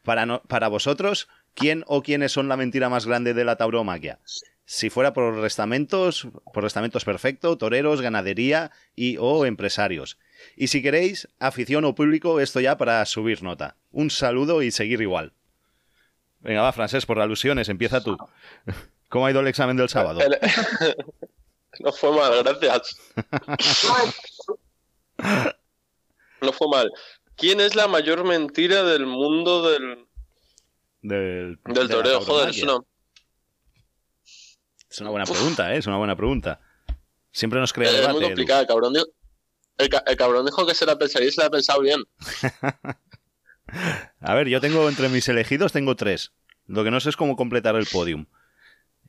Para, 0.04 0.26
no- 0.26 0.42
para 0.44 0.68
vosotros, 0.68 1.30
¿quién 1.54 1.84
o 1.88 2.02
quiénes 2.04 2.32
son 2.32 2.48
la 2.48 2.58
mentira 2.58 2.90
más 2.90 3.06
grande 3.06 3.34
de 3.34 3.46
la 3.46 3.56
tauromaquia? 3.56 4.20
Si 4.66 4.90
fuera 4.90 5.14
por 5.14 5.36
restamentos, 5.38 6.28
por 6.54 6.64
restamentos 6.64 7.06
perfecto, 7.06 7.58
toreros, 7.58 8.02
ganadería 8.02 8.72
y 8.96 9.18
o 9.20 9.46
empresarios. 9.46 10.18
Y 10.56 10.68
si 10.68 10.82
queréis, 10.82 11.28
afición 11.40 11.86
o 11.86 11.96
público, 11.96 12.40
esto 12.40 12.60
ya 12.60 12.78
para 12.78 13.06
subir 13.06 13.44
nota. 13.44 13.76
Un 13.92 14.10
saludo 14.10 14.62
y 14.62 14.72
seguir 14.72 15.02
igual. 15.02 15.34
Venga, 16.40 16.62
va, 16.62 16.72
Francés, 16.72 17.06
por 17.06 17.20
alusiones, 17.20 17.70
empieza 17.70 18.02
tú. 18.02 18.18
¿Cómo 19.10 19.26
ha 19.26 19.32
ido 19.32 19.40
el 19.40 19.48
examen 19.48 19.78
del 19.78 19.90
sábado? 19.90 20.20
No 21.80 21.94
fue 21.94 22.12
mal, 22.12 22.44
gracias. 22.44 22.98
No 26.42 26.52
fue 26.52 26.68
mal. 26.68 26.92
¿Quién 27.36 27.62
es 27.62 27.76
la 27.76 27.88
mayor 27.88 28.26
mentira 28.26 28.84
del 28.84 29.06
mundo 29.06 29.70
del, 29.70 30.06
Del, 31.02 31.60
del 31.64 31.88
de 31.88 31.94
toreo? 31.94 32.22
Joder, 32.22 32.50
es 32.50 32.64
una, 32.64 32.80
Es 34.90 35.00
una 35.00 35.10
buena 35.10 35.26
pregunta, 35.26 35.74
¿eh? 35.74 35.78
Es 35.78 35.88
una 35.88 35.98
buena 35.98 36.16
pregunta. 36.16 36.60
Siempre 37.32 37.60
nos 37.60 37.72
crea 37.72 37.90
es 37.90 37.94
muy 37.94 38.02
debate. 38.02 38.26
Complicada. 38.26 38.68
Cabrón, 38.68 38.94
el, 39.80 39.90
ca- 39.90 40.04
el 40.06 40.16
cabrón 40.16 40.46
dijo 40.46 40.66
que 40.68 40.76
se 40.76 40.86
la 40.86 40.98
pensaría 40.98 41.28
y 41.30 41.32
se 41.32 41.42
la 41.42 41.48
ha 41.48 41.52
pensado 41.52 41.82
bien. 41.82 42.04
A 44.22 44.34
ver, 44.34 44.48
yo 44.48 44.60
tengo 44.62 44.88
entre 44.90 45.10
mis 45.10 45.28
elegidos 45.28 45.72
tengo 45.72 45.96
tres. 45.96 46.32
Lo 46.66 46.84
que 46.84 46.92
no 46.92 47.00
sé 47.00 47.10
es 47.10 47.18
cómo 47.18 47.36
completar 47.36 47.76
el 47.76 47.86
podium. 47.86 48.26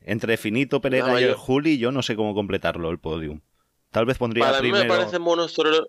Entre 0.01 0.37
Finito, 0.37 0.81
Pereda 0.81 1.07
No, 1.07 1.19
y 1.19 1.23
el 1.23 1.29
yo- 1.31 1.37
Juli, 1.37 1.77
yo 1.77 1.91
no 1.91 2.01
sé 2.01 2.15
cómo 2.15 2.33
completarlo 2.33 2.89
el 2.89 2.99
podium. 2.99 3.41
Tal 3.91 4.05
vez 4.05 4.17
pondría 4.17 4.45
Para 4.45 4.61
mí 4.61 4.71
me 4.71 4.85
parecen 4.85 5.23
buenos 5.23 5.53
toreros. 5.53 5.87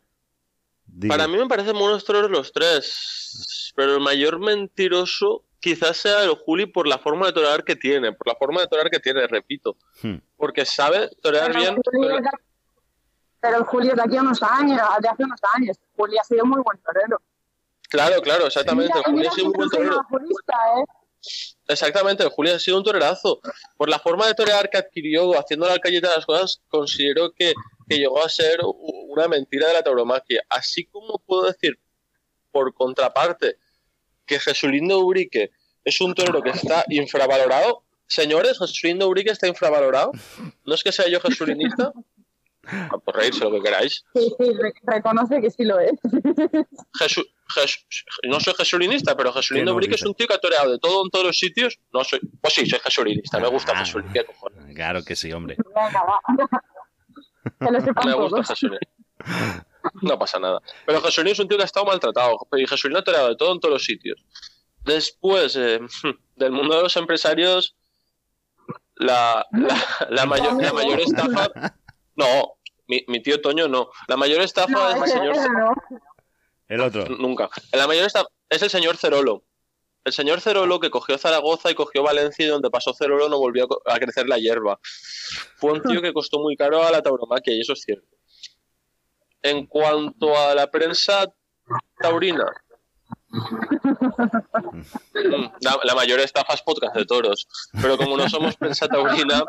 Di- 0.87 1.09
Para 1.09 1.29
mí 1.29 1.39
me 1.39 1.47
parecen 1.47 1.77
toreros 2.05 2.31
los 2.31 2.53
tres. 2.53 3.73
Pero 3.77 3.95
el 3.95 4.01
mayor 4.01 4.39
mentiroso 4.41 5.45
quizás 5.61 5.97
sea 5.97 6.25
el 6.25 6.31
Juli 6.31 6.67
por 6.67 6.87
la 6.89 6.99
forma 6.99 7.27
de 7.27 7.33
torear 7.33 7.65
que 7.65 7.77
tiene. 7.77 8.13
Por 8.13 8.27
la 8.27 8.35
forma 8.35 8.61
de 8.61 8.67
torear 8.67 8.91
que 8.91 8.99
tiene, 9.01 9.27
repito. 9.27 9.77
Hmm. 10.03 10.17
Porque 10.37 10.65
sabe 10.67 11.09
torear 11.23 11.55
bien. 11.55 11.77
Pero- 13.43 13.59
el 13.59 13.65
Julio 13.65 13.95
de 13.95 14.03
aquí 14.03 14.17
a 14.17 14.23
unos 14.23 14.43
años, 14.43 14.81
de 15.01 15.09
hace 15.09 15.25
unos 15.25 15.41
años. 15.55 15.77
Julio 15.97 16.19
ha 16.21 16.25
sido 16.25 16.47
muy 16.47 16.63
buen 16.63 16.79
torero. 16.79 17.21
Claro, 17.91 18.23
claro, 18.23 18.47
exactamente. 18.47 18.93
Mira, 18.95 18.99
El 19.01 19.05
Juli 19.05 19.17
mira 19.19 19.31
ha 19.31 19.35
sido 19.35 19.47
un 19.49 19.53
buen 19.53 19.69
torero. 19.69 20.03
jurista, 20.09 20.55
¿eh? 20.79 20.85
Exactamente, 21.69 22.23
el 22.25 22.31
Juli 22.31 22.51
ha 22.51 22.59
sido 22.59 22.79
un 22.79 22.85
torerazo. 22.85 23.41
Por 23.77 23.89
la 23.89 23.99
forma 23.99 24.27
de 24.27 24.35
torear 24.35 24.71
que 24.71 24.79
adquirió 24.79 25.39
haciendo 25.39 25.67
la 25.67 25.75
alcayeta 25.75 26.09
de 26.11 26.17
las 26.17 26.27
cosas, 26.27 26.63
considero 26.69 27.33
que, 27.33 27.53
que 27.89 27.99
llegó 27.99 28.25
a 28.25 28.29
ser 28.29 28.61
una 28.65 29.29
mentira 29.29 29.69
de 29.69 29.75
la 29.75 29.83
tauromaquia. 29.83 30.43
Así 30.49 30.87
como 30.87 31.19
puedo 31.19 31.45
decir, 31.45 31.79
por 32.51 32.73
contraparte, 32.75 33.57
que 34.27 34.41
Jesulindo 34.41 34.99
Urique 35.01 35.51
es 35.85 36.01
un 36.01 36.15
torero 36.15 36.43
que 36.43 36.51
está 36.51 36.85
infravalorado, 36.89 37.85
señores, 38.07 38.59
Jesulín 38.59 38.99
de 38.99 39.05
Ubrique 39.05 39.31
está 39.31 39.49
infravalorado. 39.49 40.13
No 40.65 40.75
es 40.75 40.83
que 40.83 40.93
sea 40.93 41.09
yo 41.09 41.21
jesulinista. 41.21 41.93
Por 43.05 43.17
reírse 43.17 43.45
lo 43.45 43.51
que 43.53 43.61
queráis. 43.61 44.05
Sí, 44.15 44.33
sí, 44.39 44.53
re- 44.55 44.73
reconoce 44.85 45.41
que 45.41 45.51
sí 45.51 45.65
lo 45.65 45.79
es. 45.81 45.93
Jesu- 47.01 47.27
Jes- 47.55 47.85
no 48.29 48.41
soy 48.41 48.55
jesulinista, 48.55 49.17
pero 49.17 49.33
Jesulín 49.33 49.61
¿Qué 49.61 49.65
de 49.65 49.71
no 49.71 49.75
Ubrique 49.75 49.95
es 49.97 50.03
un 50.05 50.15
tío 50.15 50.27
que 50.27 50.35
ha 50.35 50.39
toreado 50.39 50.71
de 50.71 50.79
todo 50.79 51.05
en 51.05 51.11
todos 51.11 51.27
los 51.27 51.37
sitios. 51.39 51.79
No 51.93 52.03
soy. 52.05 52.21
Pues 52.41 52.55
sí, 52.55 52.65
soy 52.67 52.79
jesulinista. 52.79 53.39
Me 53.41 53.49
gusta 53.49 53.73
Ah, 53.75 53.81
Jesulín. 53.85 54.11
¿Qué 54.13 54.25
cojones? 54.25 54.75
Claro 54.75 55.03
que 55.05 55.17
sí, 55.17 55.33
hombre. 55.33 55.57
Venga, 55.59 56.03
va. 56.05 56.21
Que 57.59 57.71
lo 57.73 57.81
sepan 57.81 58.07
Me 58.07 58.15
gusta 58.15 58.31
todos. 58.37 58.49
Jesulín. 58.49 58.79
No 60.03 60.19
pasa 60.19 60.39
nada. 60.39 60.61
Pero 60.87 61.01
Jesulín 61.03 61.33
es 61.33 61.39
un 61.41 61.49
tío 61.49 61.57
que 61.59 61.65
ha 61.65 61.67
estado 61.67 61.85
maltratado. 61.87 62.39
Y 62.57 62.67
Jesulín 62.67 62.97
ha 62.97 63.03
toreado 63.03 63.29
de 63.31 63.37
todo 63.37 63.53
en 63.53 63.61
todos 63.61 63.75
los 63.75 63.85
sitios. 63.85 64.25
Después, 64.85 65.57
eh, 65.57 65.81
del 66.37 66.53
mundo 66.53 66.77
de 66.77 66.83
los 66.85 66.97
empresarios, 66.97 67.77
la, 68.95 69.47
la, 69.53 70.07
la 70.09 70.27
mayor, 70.27 70.63
la 70.63 70.73
mayor 70.73 71.01
estafa. 71.01 71.75
No, 72.17 72.59
mi, 72.89 73.05
mi 73.09 73.23
tío 73.23 73.41
Toño 73.41 73.69
no. 73.69 73.91
La 74.09 74.17
mayor 74.17 74.43
estafa 74.43 74.71
No, 74.71 74.91
es 74.91 75.03
el 75.03 75.19
señor. 75.19 75.37
no. 75.53 75.75
El 76.69 76.81
otro. 76.81 77.05
Nunca. 77.17 77.51
La 77.73 77.87
mayor 77.87 78.07
estafa 78.07 78.29
es 78.49 78.63
el 78.63 78.71
señor 78.71 78.97
Cerolo. 78.97 79.45
El 80.05 80.13
señor 80.13 80.41
Cerolo 80.41 80.81
que 80.81 80.91
cogió 80.91 81.17
Zaragoza 81.17 81.71
y 81.71 81.75
cogió 81.75 82.03
Valencia 82.03 82.45
y 82.45 82.49
donde 82.49 82.71
pasó 82.71 82.93
Cerolo 82.93 83.29
no 83.29 83.39
volvió 83.39 83.69
a 83.87 83.99
crecer 83.99 84.27
la 84.29 84.39
hierba. 84.39 84.81
Fue 85.57 85.73
un 85.73 85.83
tío 85.83 86.03
que 86.03 86.13
costó 86.13 86.41
muy 86.41 86.57
caro 86.57 86.83
a 86.83 86.91
la 86.91 87.03
tauromaquia 87.03 87.55
y 87.55 87.61
eso 87.61 87.75
es 87.75 87.83
cierto. 87.83 88.17
En 89.43 89.67
cuanto 89.67 90.37
a 90.37 90.55
la 90.55 90.71
prensa 90.71 91.33
taurina, 92.01 92.47
la, 95.61 95.79
la 95.83 95.95
mayor 95.95 96.21
estafa 96.21 96.55
es 96.55 96.63
podcast 96.63 96.95
de 96.95 97.05
toros. 97.05 97.49
Pero 97.81 97.97
como 97.97 98.17
no 98.17 98.29
somos 98.29 98.57
prensa 98.57 98.89
taurina, 98.89 99.45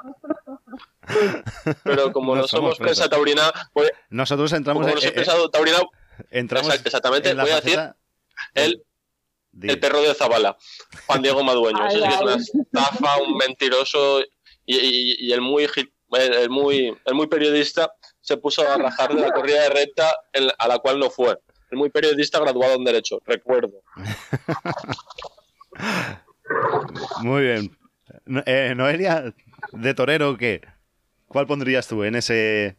pero 1.83 2.11
como 2.11 2.35
No 2.35 2.41
no, 2.41 2.47
somos 2.47 2.75
somos 2.75 2.79
prensa 2.79 3.09
taurina, 3.09 3.51
pues, 3.73 3.91
Nosotros 4.09 4.51
entramos, 4.53 4.85
como 4.85 4.97
en- 4.97 5.07
eh, 5.07 5.11
prensa 5.11 5.33
taurina, 5.51 5.77
entramos 6.31 6.69
exact- 6.73 6.85
exactamente, 6.85 7.29
en 7.29 7.37
la 7.37 7.43
voy 7.43 7.51
a 7.51 7.61
decir 7.61 7.79
el, 8.55 8.83
el 9.61 9.79
perro 9.79 10.01
de 10.01 10.13
Zabala, 10.13 10.57
Juan 11.07 11.21
Diego 11.21 11.43
Madueño. 11.43 11.79
Ay, 11.83 11.95
Eso 11.97 12.03
sí 12.03 12.07
que 12.09 12.15
es 12.15 12.21
una 12.21 12.35
estafa, 12.35 13.17
un 13.21 13.35
mentiroso 13.37 14.21
y, 14.65 14.75
y- 14.77 15.15
y 15.27 15.33
el 15.33 15.41
muy 15.41 15.67
el, 16.15 16.49
muy 16.49 16.95
el 17.05 17.13
muy 17.15 17.27
periodista 17.27 17.91
se 18.21 18.37
puso 18.37 18.61
a 18.69 18.77
rajar 18.77 19.13
de 19.13 19.21
la 19.21 19.31
corrida 19.31 19.61
de 19.63 19.69
recta 19.69 20.15
en 20.31 20.49
a 20.57 20.67
la 20.67 20.79
cual 20.79 20.99
no 20.99 21.09
fue. 21.09 21.37
Muy 21.75 21.89
periodista 21.89 22.39
graduado 22.39 22.75
en 22.75 22.83
Derecho, 22.83 23.19
recuerdo. 23.25 23.81
Muy 27.21 27.43
bien. 27.43 27.77
Eh, 28.45 28.73
Noelia, 28.75 29.33
de 29.71 29.93
torero, 29.93 30.37
¿qué? 30.37 30.61
¿Cuál 31.27 31.47
pondrías 31.47 31.87
tú 31.87 32.03
en 32.03 32.15
ese 32.15 32.77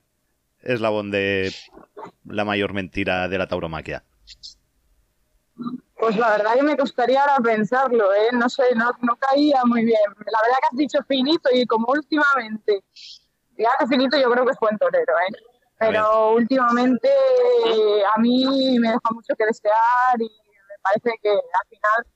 eslabón 0.63 1.11
de 1.11 1.53
la 2.25 2.45
mayor 2.45 2.73
mentira 2.73 3.29
de 3.29 3.39
la 3.39 3.49
tauromaquia? 3.49 4.05
Pues 5.97 6.17
la 6.17 6.31
verdad 6.31 6.55
que 6.55 6.63
me 6.63 6.77
costaría 6.77 7.21
ahora 7.21 7.37
pensarlo, 7.43 8.13
¿eh? 8.15 8.29
No 8.33 8.49
sé, 8.49 8.63
no, 8.75 8.93
no 9.01 9.17
caía 9.17 9.65
muy 9.65 9.85
bien. 9.85 10.01
La 10.07 10.39
verdad 10.43 10.59
que 10.61 10.67
has 10.73 10.77
dicho 10.77 10.99
finito 11.09 11.49
y 11.53 11.67
como 11.67 11.87
últimamente, 11.89 12.85
ya 13.57 13.71
que 13.79 13.87
finito 13.87 14.19
yo 14.19 14.31
creo 14.31 14.45
que 14.45 14.53
es 14.53 14.59
buen 14.61 14.77
torero, 14.79 15.15
¿eh? 15.29 15.33
Pero 15.89 16.33
últimamente 16.35 17.09
eh, 17.09 18.03
a 18.15 18.21
mí 18.21 18.79
me 18.79 18.89
deja 18.89 19.11
mucho 19.13 19.35
que 19.37 19.47
desear 19.47 20.21
y 20.21 20.25
me 20.25 20.77
parece 20.83 21.19
que 21.23 21.31
al 21.31 21.69
final 21.69 22.07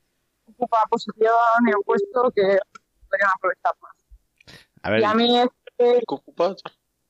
ocupa 0.47 0.79
posición 0.91 1.31
y 1.67 1.75
un 1.75 1.83
puesto 1.85 2.31
que 2.35 2.59
podrían 3.09 3.31
aprovechar 3.37 3.73
más. 3.81 3.97
A 4.83 4.91
ver, 4.91 5.01
Y 5.01 5.05
a 5.05 5.15
mí 5.15 5.39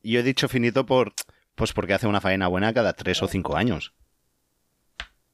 yo 0.03 0.21
he 0.21 0.23
dicho 0.23 0.49
finito 0.49 0.87
por 0.87 1.13
pues 1.55 1.73
porque 1.73 1.95
hace 1.95 2.07
una 2.07 2.21
faena 2.21 2.47
buena 2.47 2.73
cada 2.73 2.93
tres 2.93 3.23
o 3.23 3.27
cinco 3.27 3.57
años. 3.57 3.93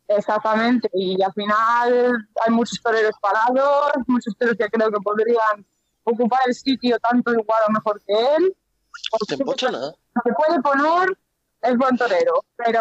Exactamente, 0.09 0.89
y 0.93 1.23
al 1.23 1.33
final 1.33 2.29
hay 2.45 2.53
muchos 2.53 2.81
toreros 2.83 3.15
parados, 3.21 3.93
muchos 4.07 4.37
toreros 4.37 4.59
que 4.59 4.69
creo 4.69 4.91
que 4.91 5.01
podrían 5.01 5.67
ocupar 6.03 6.41
el 6.47 6.55
sitio 6.55 6.99
tanto 6.99 7.33
igual 7.33 7.61
o 7.69 7.73
mejor 7.73 8.01
que 8.07 8.13
él. 8.37 8.57
¿Te 9.29 9.35
empocha 9.35 9.71
nada? 9.71 9.95
Se 10.25 10.33
puede 10.33 10.61
poner, 10.63 11.19
es 11.63 11.77
buen 11.77 11.97
torero, 11.97 12.45
pero 12.57 12.81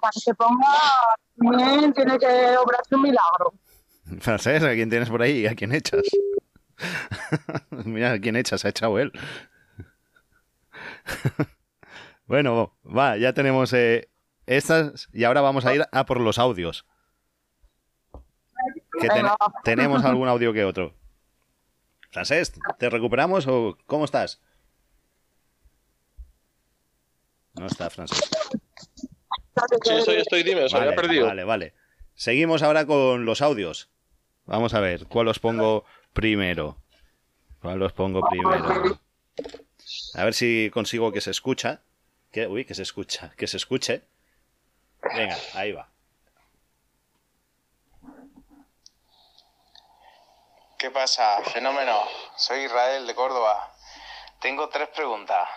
para 0.00 0.10
que 0.12 0.20
se 0.20 0.34
ponga 0.34 0.66
bien 1.36 1.92
tiene 1.92 2.18
que 2.18 2.56
obrarse 2.58 2.94
un 2.94 3.02
milagro. 3.02 3.52
Francés, 4.20 4.62
¿a 4.62 4.72
quién 4.72 4.90
tienes 4.90 5.08
por 5.10 5.22
ahí? 5.22 5.46
¿A 5.46 5.54
quién 5.54 5.72
echas? 5.74 6.02
Mira, 7.70 8.12
¿a 8.12 8.18
quién 8.20 8.36
echas? 8.36 8.64
Ha 8.64 8.68
echado 8.68 8.98
él. 8.98 9.12
bueno, 12.26 12.76
va, 12.84 13.16
ya 13.16 13.32
tenemos 13.32 13.72
eh, 13.72 14.08
estas 14.46 15.08
y 15.12 15.24
ahora 15.24 15.40
vamos 15.40 15.64
a 15.64 15.74
ir 15.74 15.84
a 15.90 16.06
por 16.06 16.20
los 16.20 16.38
audios. 16.38 16.86
Que 19.00 19.08
ten- 19.08 19.22
Venga. 19.24 19.36
tenemos 19.64 20.04
algún 20.04 20.28
audio 20.28 20.52
que 20.52 20.64
otro. 20.64 20.94
Francés, 22.10 22.52
¿te 22.78 22.88
recuperamos 22.88 23.46
o 23.46 23.76
cómo 23.86 24.04
estás? 24.04 24.40
No 27.58 27.66
está, 27.66 27.90
Francés. 27.90 28.20
Sí, 29.84 29.92
estoy, 29.94 30.16
estoy, 30.16 30.42
dime, 30.42 30.68
se 30.68 30.76
había 30.76 30.90
Vale, 30.90 30.96
perdido. 30.96 31.26
Vale, 31.26 31.44
vale. 31.44 31.74
Seguimos 32.14 32.62
ahora 32.62 32.86
con 32.86 33.24
los 33.24 33.40
audios. 33.40 33.88
Vamos 34.44 34.74
a 34.74 34.80
ver, 34.80 35.06
¿cuál 35.06 35.28
os 35.28 35.38
pongo 35.38 35.84
primero? 36.12 36.76
¿Cuál 37.60 37.82
os 37.82 37.92
pongo 37.92 38.20
primero? 38.28 39.00
A 40.14 40.24
ver 40.24 40.34
si 40.34 40.70
consigo 40.72 41.12
que 41.12 41.20
se 41.20 41.30
escucha. 41.30 41.80
Que, 42.30 42.46
uy, 42.46 42.64
que 42.64 42.74
se 42.74 42.82
escucha, 42.82 43.32
que 43.36 43.46
se 43.46 43.56
escuche. 43.56 44.02
Venga, 45.14 45.36
ahí 45.54 45.72
va. 45.72 45.88
¿Qué 50.78 50.90
pasa? 50.90 51.42
Fenómeno. 51.44 52.02
Soy 52.36 52.64
Israel 52.64 53.06
de 53.06 53.14
Córdoba. 53.14 53.74
Tengo 54.40 54.68
tres 54.68 54.88
preguntas. 54.90 55.48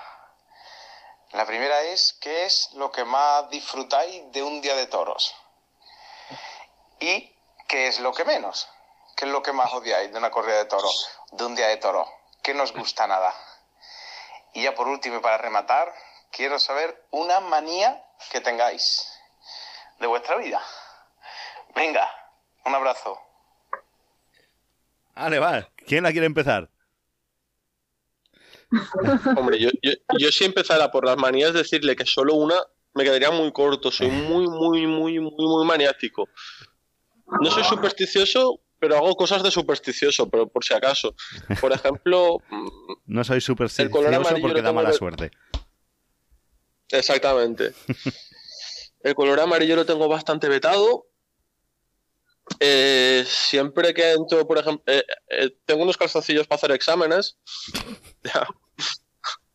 La 1.32 1.46
primera 1.46 1.82
es, 1.84 2.18
¿qué 2.20 2.46
es 2.46 2.72
lo 2.74 2.92
que 2.92 3.06
más 3.06 3.50
disfrutáis 3.50 4.32
de 4.32 4.42
un 4.42 4.62
día 4.62 4.76
de 4.76 4.88
toros? 4.88 5.36
¿Y 7.00 7.36
qué 7.68 7.88
es 7.88 8.00
lo 8.00 8.14
que 8.14 8.26
menos? 8.26 8.68
¿Qué 9.16 9.26
es 9.26 9.32
lo 9.32 9.44
que 9.44 9.54
más 9.54 9.72
odiáis 9.74 10.12
de 10.12 10.18
una 10.18 10.32
corrida 10.32 10.58
de 10.58 10.66
toros? 10.66 11.10
De 11.32 11.46
un 11.46 11.56
día 11.56 11.68
de 11.68 11.78
toro. 11.78 12.08
¿Qué 12.42 12.54
no 12.54 12.64
os 12.64 12.74
gusta 12.74 13.06
nada? 13.06 13.34
Y 14.54 14.64
ya 14.64 14.74
por 14.74 14.88
último 14.88 15.22
para 15.22 15.38
rematar, 15.38 15.94
quiero 16.32 16.60
saber 16.60 17.06
una 17.12 17.40
manía 17.42 18.04
que 18.32 18.42
tengáis 18.42 19.08
de 20.00 20.08
vuestra 20.08 20.36
vida. 20.38 20.62
Venga, 21.76 22.10
un 22.66 22.74
abrazo. 22.74 23.22
Vale, 25.14 25.38
va. 25.38 25.68
¿Quién 25.86 26.04
la 26.04 26.12
quiere 26.12 26.26
empezar? 26.26 26.70
Hombre, 29.36 29.60
yo, 29.60 29.70
yo, 29.82 29.92
yo 30.18 30.32
si 30.32 30.46
empezara 30.46 30.92
por 30.92 31.06
las 31.06 31.18
manías, 31.18 31.54
decirle 31.54 31.96
que 31.96 32.06
solo 32.06 32.36
una 32.36 32.56
me 32.94 33.04
quedaría 33.04 33.32
muy 33.32 33.52
corto. 33.52 33.92
Soy 33.92 34.10
muy, 34.10 34.48
muy, 34.48 34.86
muy, 34.88 35.20
muy, 35.20 35.32
muy 35.38 35.66
maniático. 35.66 36.30
No 37.42 37.52
soy 37.52 37.64
supersticioso, 37.64 38.62
pero 38.80 38.98
hago 38.98 39.16
cosas 39.16 39.44
de 39.44 39.52
supersticioso, 39.52 40.30
pero 40.30 40.48
por 40.48 40.64
si 40.64 40.74
acaso. 40.74 41.16
Por 41.62 41.72
ejemplo, 41.72 42.38
mm, 42.50 42.68
No 43.06 43.24
soy 43.24 43.38
El 43.38 43.44
color 43.46 43.66
supersticioso 43.70 44.16
amarillo 44.16 44.42
porque 44.42 44.62
da 44.62 44.74
mala 44.74 44.94
suerte. 44.94 45.32
exactamente. 46.92 47.74
El 49.02 49.16
color 49.16 49.40
amarillo 49.40 49.76
lo 49.76 49.86
tengo 49.86 50.08
bastante 50.08 50.50
vetado. 50.50 51.06
Eh, 52.60 53.24
siempre 53.28 53.94
que 53.94 54.12
entro, 54.14 54.48
por 54.48 54.58
ejemplo, 54.58 54.84
eh, 54.88 55.04
eh, 55.30 55.56
tengo 55.66 55.84
unos 55.84 55.98
calzoncillos 55.98 56.48
para 56.48 56.58
hacer 56.58 56.72
exámenes. 56.72 57.38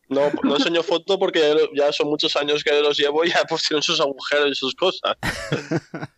No, 0.07 0.29
no 0.43 0.55
enseño 0.55 0.83
foto 0.83 1.17
porque 1.17 1.67
ya, 1.73 1.91
son 1.91 2.09
muchos 2.09 2.35
años 2.35 2.63
que 2.63 2.79
los 2.79 2.95
llevo 2.95 3.25
y 3.25 3.31
ya 3.31 3.43
pues 3.49 3.67
tienen 3.67 3.81
sus 3.81 3.99
agujeros 3.99 4.51
y 4.51 4.53
sus 4.53 4.75
cosas. 4.75 5.15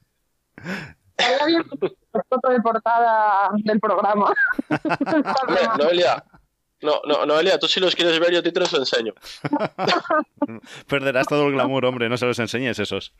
Foto 2.12 2.50
de 2.50 2.60
portada 2.60 3.50
del 3.64 3.80
programa. 3.80 4.34
Hombre, 4.70 5.62
Noelia, 5.80 6.22
no, 6.82 7.02
no, 7.08 7.26
Noelia, 7.26 7.58
tú 7.58 7.68
si 7.68 7.80
los 7.80 7.96
quieres 7.96 8.20
ver 8.20 8.32
yo 8.32 8.40
a 8.40 8.44
ti 8.44 8.52
te 8.52 8.60
los 8.60 8.74
enseño. 8.74 9.14
Perderás 10.88 11.28
todo 11.28 11.48
el 11.48 11.54
glamour, 11.54 11.86
hombre. 11.86 12.10
No 12.10 12.18
se 12.18 12.26
los 12.26 12.40
enseñes 12.40 12.80
esos. 12.80 13.14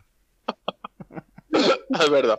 Es 2.00 2.10
verdad. 2.10 2.38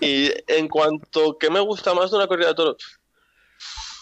Y 0.00 0.30
en 0.46 0.68
cuanto 0.68 1.36
que 1.38 1.50
me 1.50 1.60
gusta 1.60 1.94
más 1.94 2.10
de 2.10 2.16
una 2.16 2.26
corrida 2.26 2.48
de 2.48 2.54
toros, 2.54 2.76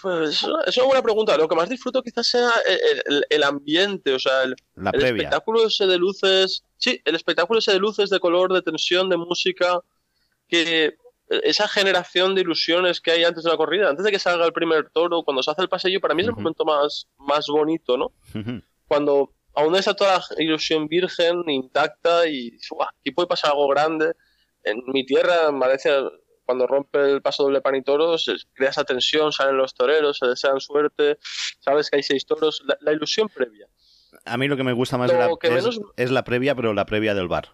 pues 0.03 0.31
es 0.67 0.77
una- 0.77 0.87
buena 0.87 1.03
pregunta. 1.03 1.37
Lo 1.37 1.49
que 1.49 1.55
más 1.57 1.69
disfruto 1.69 2.03
quizás 2.03 2.27
sea 2.27 2.51
el, 2.67 3.03
el- 3.07 3.27
el 3.29 3.43
ambiente, 3.45 4.13
o 4.15 4.19
sea, 4.19 4.43
el, 4.43 4.57
La 4.75 4.91
el 4.91 5.05
espectáculo 5.05 5.67
ese 5.67 5.87
de 5.87 5.99
luces. 5.99 6.65
Sí, 6.77 7.01
el 7.05 7.15
espectáculo 7.15 7.59
ese 7.61 7.73
de 7.73 7.79
luces, 7.79 8.11
de 8.11 8.19
color, 8.21 8.53
de 8.53 8.63
tensión, 8.63 9.09
de 9.09 9.17
música, 9.17 9.79
que 10.49 10.97
esa 11.29 11.67
generación 11.69 12.35
de 12.35 12.43
ilusiones 12.43 13.01
que 13.01 13.13
hay 13.13 13.25
antes 13.25 13.45
de 13.45 13.51
la 13.51 13.57
corrida, 13.57 13.89
antes 13.89 14.05
de 14.05 14.11
que 14.11 14.19
salga 14.19 14.45
el 14.45 14.53
primer 14.53 14.91
toro, 14.91 15.23
cuando 15.23 15.43
se 15.43 15.51
hace 15.51 15.63
el 15.63 15.69
pasillo, 15.69 16.01
para 16.01 16.15
mí 16.15 16.23
es 16.23 16.27
el 16.27 16.33
Ujú. 16.33 16.43
momento 16.43 16.65
más, 16.65 17.07
más 17.19 17.47
bonito, 17.47 17.97
¿no? 17.97 18.13
Cuando 18.87 19.33
aún 19.55 19.75
está 19.77 19.95
toda 19.95 20.19
la 20.19 20.43
ilusión 20.43 20.89
virgen, 20.89 21.49
intacta 21.49 22.27
y 22.27 22.59
¡guau! 22.69 22.89
aquí 23.01 23.13
puede 23.13 23.29
pasar 23.29 23.53
algo 23.53 23.69
grande. 23.69 24.13
En 24.65 24.83
mi 24.87 25.05
tierra, 25.05 25.49
en 25.49 25.59
Valencia, 25.59 26.01
cuando 26.45 26.67
rompe 26.67 26.99
el 27.11 27.23
paso 27.23 27.45
doble 27.45 27.61
pan 27.61 27.75
y 27.77 27.83
toros, 27.83 28.31
crea 28.55 28.71
esa 28.71 28.85
tensión, 28.85 29.33
salen 29.33 29.57
los 29.57 29.75
toreros, 29.75 30.19
se 30.19 30.27
desean 30.27 30.61
suerte, 30.61 31.19
sabes 31.61 31.89
que 31.91 31.97
hay 31.97 32.03
seis 32.03 32.27
toros, 32.27 32.63
la, 32.67 32.77
la 32.81 32.93
ilusión 32.93 33.29
previa. 33.29 33.67
A 34.25 34.37
mí 34.37 34.47
lo 34.49 34.57
que 34.57 34.65
me 34.65 34.73
gusta 34.73 34.99
más 34.99 35.11
de 35.11 35.19
la- 35.19 35.27
es, 35.49 35.65
menos- 35.65 35.81
es 35.97 36.11
la 36.11 36.25
previa, 36.25 36.55
pero 36.55 36.75
la 36.75 36.85
previa 36.87 37.15
del 37.15 37.29
bar. 37.29 37.49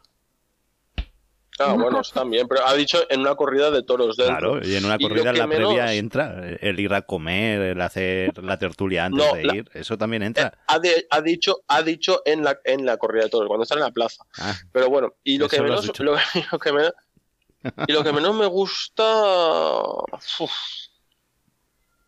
Ah, 1.60 1.72
bueno, 1.72 2.00
también, 2.14 2.46
pero 2.46 2.66
ha 2.66 2.74
dicho 2.74 2.98
en 3.10 3.20
una 3.20 3.34
corrida 3.34 3.70
de 3.70 3.82
toros 3.82 4.16
dentro. 4.16 4.54
Claro, 4.54 4.66
y 4.68 4.76
en 4.76 4.84
una 4.84 4.98
corrida 4.98 5.32
que 5.32 5.38
la 5.38 5.46
previa 5.48 5.92
entra. 5.94 6.56
El 6.60 6.78
ir 6.78 6.94
a 6.94 7.02
comer, 7.02 7.60
el 7.60 7.80
hacer 7.80 8.42
la 8.42 8.58
tertulia 8.58 9.06
antes 9.06 9.26
No, 9.26 9.34
de 9.34 9.44
la- 9.44 9.54
ir, 9.56 9.70
eso 9.74 9.98
también 9.98 10.22
entra. 10.22 10.56
ha, 10.66 10.78
de- 10.78 11.06
ha 11.10 11.20
dicho 11.20 11.62
ha 11.66 11.82
dicho 11.82 12.22
en 12.24 12.44
la 12.44 12.58
en 12.64 12.84
la 12.86 12.96
corrida 12.96 13.24
de 13.24 13.30
toros 13.30 13.48
cuando 13.48 13.62
está 13.64 13.74
en 13.74 13.80
la 13.80 13.90
plaza 13.90 14.24
Ah, 14.38 14.54
pero 14.72 14.88
bueno 14.88 15.14
y 15.24 15.38
lo 15.38 15.48
que 15.48 15.60
menos 15.60 15.84
lo, 15.86 15.92
que- 15.92 16.02
lo 16.52 16.58
que 16.58 16.72
me- 16.72 16.90
y 17.88 17.92
lo 17.92 18.04
que 18.04 18.12
menos 18.12 18.34
me 18.36 18.46
gusta 18.46 19.02
uf, 20.40 20.52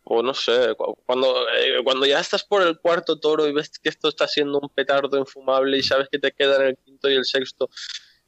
o 0.03 0.23
no 0.23 0.33
sé 0.33 0.73
cu- 0.77 0.95
cuando 1.05 1.47
eh, 1.57 1.83
cuando 1.83 2.05
ya 2.05 2.19
estás 2.19 2.43
por 2.43 2.61
el 2.61 2.79
cuarto 2.79 3.19
toro 3.19 3.47
y 3.47 3.53
ves 3.53 3.69
que 3.79 3.89
esto 3.89 4.09
está 4.09 4.27
siendo 4.27 4.59
un 4.59 4.69
petardo 4.69 5.17
infumable 5.17 5.77
y 5.77 5.83
sabes 5.83 6.07
que 6.11 6.19
te 6.19 6.31
quedan 6.31 6.61
el 6.63 6.77
quinto 6.77 7.09
y 7.09 7.15
el 7.15 7.25
sexto 7.25 7.69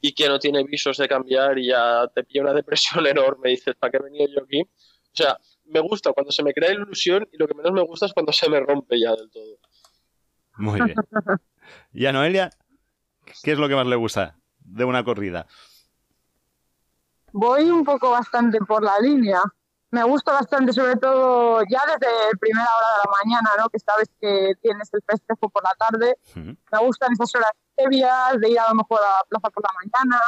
y 0.06 0.12
que 0.12 0.28
no 0.28 0.38
tiene 0.38 0.62
visos 0.64 0.98
de 0.98 1.08
cambiar 1.08 1.58
y 1.58 1.68
ya 1.68 2.06
te 2.14 2.24
pilla 2.24 2.42
una 2.42 2.52
depresión 2.52 3.06
enorme 3.06 3.48
y 3.48 3.52
dices 3.52 3.74
¿para 3.76 3.90
qué 3.90 3.96
he 3.96 4.02
venido 4.02 4.26
yo 4.34 4.44
aquí? 4.44 4.60
o 4.60 5.16
sea 5.16 5.38
me 5.64 5.80
gusta 5.80 6.12
cuando 6.12 6.30
se 6.30 6.42
me 6.42 6.52
crea 6.52 6.72
ilusión 6.72 7.26
y 7.32 7.38
lo 7.38 7.48
que 7.48 7.54
menos 7.54 7.72
me 7.72 7.80
gusta 7.80 8.04
es 8.04 8.12
cuando 8.12 8.30
se 8.30 8.50
me 8.50 8.60
rompe 8.60 9.00
ya 9.00 9.12
del 9.12 9.30
todo 9.30 9.58
muy 10.56 10.80
bien. 10.82 10.94
¿Y 11.92 12.06
a 12.06 12.12
Noelia? 12.12 12.50
¿Qué 13.42 13.52
es 13.52 13.58
lo 13.58 13.66
que 13.66 13.74
más 13.74 13.86
le 13.86 13.96
gusta 13.96 14.36
de 14.58 14.84
una 14.84 15.02
corrida? 15.02 15.46
Voy 17.32 17.64
un 17.64 17.82
poco 17.82 18.10
bastante 18.10 18.58
por 18.60 18.82
la 18.84 19.00
línea. 19.00 19.40
Me 19.94 20.02
gusta 20.02 20.32
bastante, 20.32 20.72
sobre 20.72 20.96
todo 20.96 21.62
ya 21.70 21.80
desde 21.86 22.36
primera 22.40 22.66
hora 22.76 22.88
de 22.88 22.98
la 23.04 23.12
mañana, 23.22 23.50
¿no? 23.62 23.70
Que 23.70 23.78
sabes 23.78 24.10
que 24.20 24.54
tienes 24.60 24.92
el 24.92 25.00
festejo 25.06 25.48
por 25.48 25.62
la 25.62 25.70
tarde. 25.78 26.18
Ujú, 26.34 26.56
Me 26.72 26.78
gustan 26.80 27.12
esas 27.12 27.32
horas 27.36 27.52
previas, 27.76 28.40
de 28.40 28.48
ir 28.50 28.58
a 28.58 28.70
lo 28.70 28.74
mejor 28.74 28.98
a 28.98 29.22
la 29.22 29.24
plaza 29.28 29.50
por 29.50 29.62
la 29.62 29.70
mañana. 29.78 30.20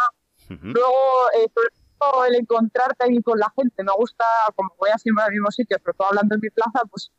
ujú. 0.50 0.66
Luego, 0.72 1.30
eh, 1.34 1.50
sobre 1.52 1.68
todo 1.98 2.24
el 2.26 2.34
encontrarte 2.36 3.06
ahí 3.06 3.20
con 3.22 3.40
la 3.40 3.52
gente. 3.58 3.82
Me 3.82 3.92
gusta, 3.96 4.24
como 4.54 4.70
voy 4.78 4.90
a 4.90 4.98
siempre 4.98 5.24
al 5.24 5.32
mismo 5.32 5.50
sitio, 5.50 5.78
pero 5.82 5.94
todo 5.94 6.08
hablando 6.10 6.36
en 6.36 6.42
mi 6.42 6.50
plaza, 6.50 6.82
pues 6.88 7.10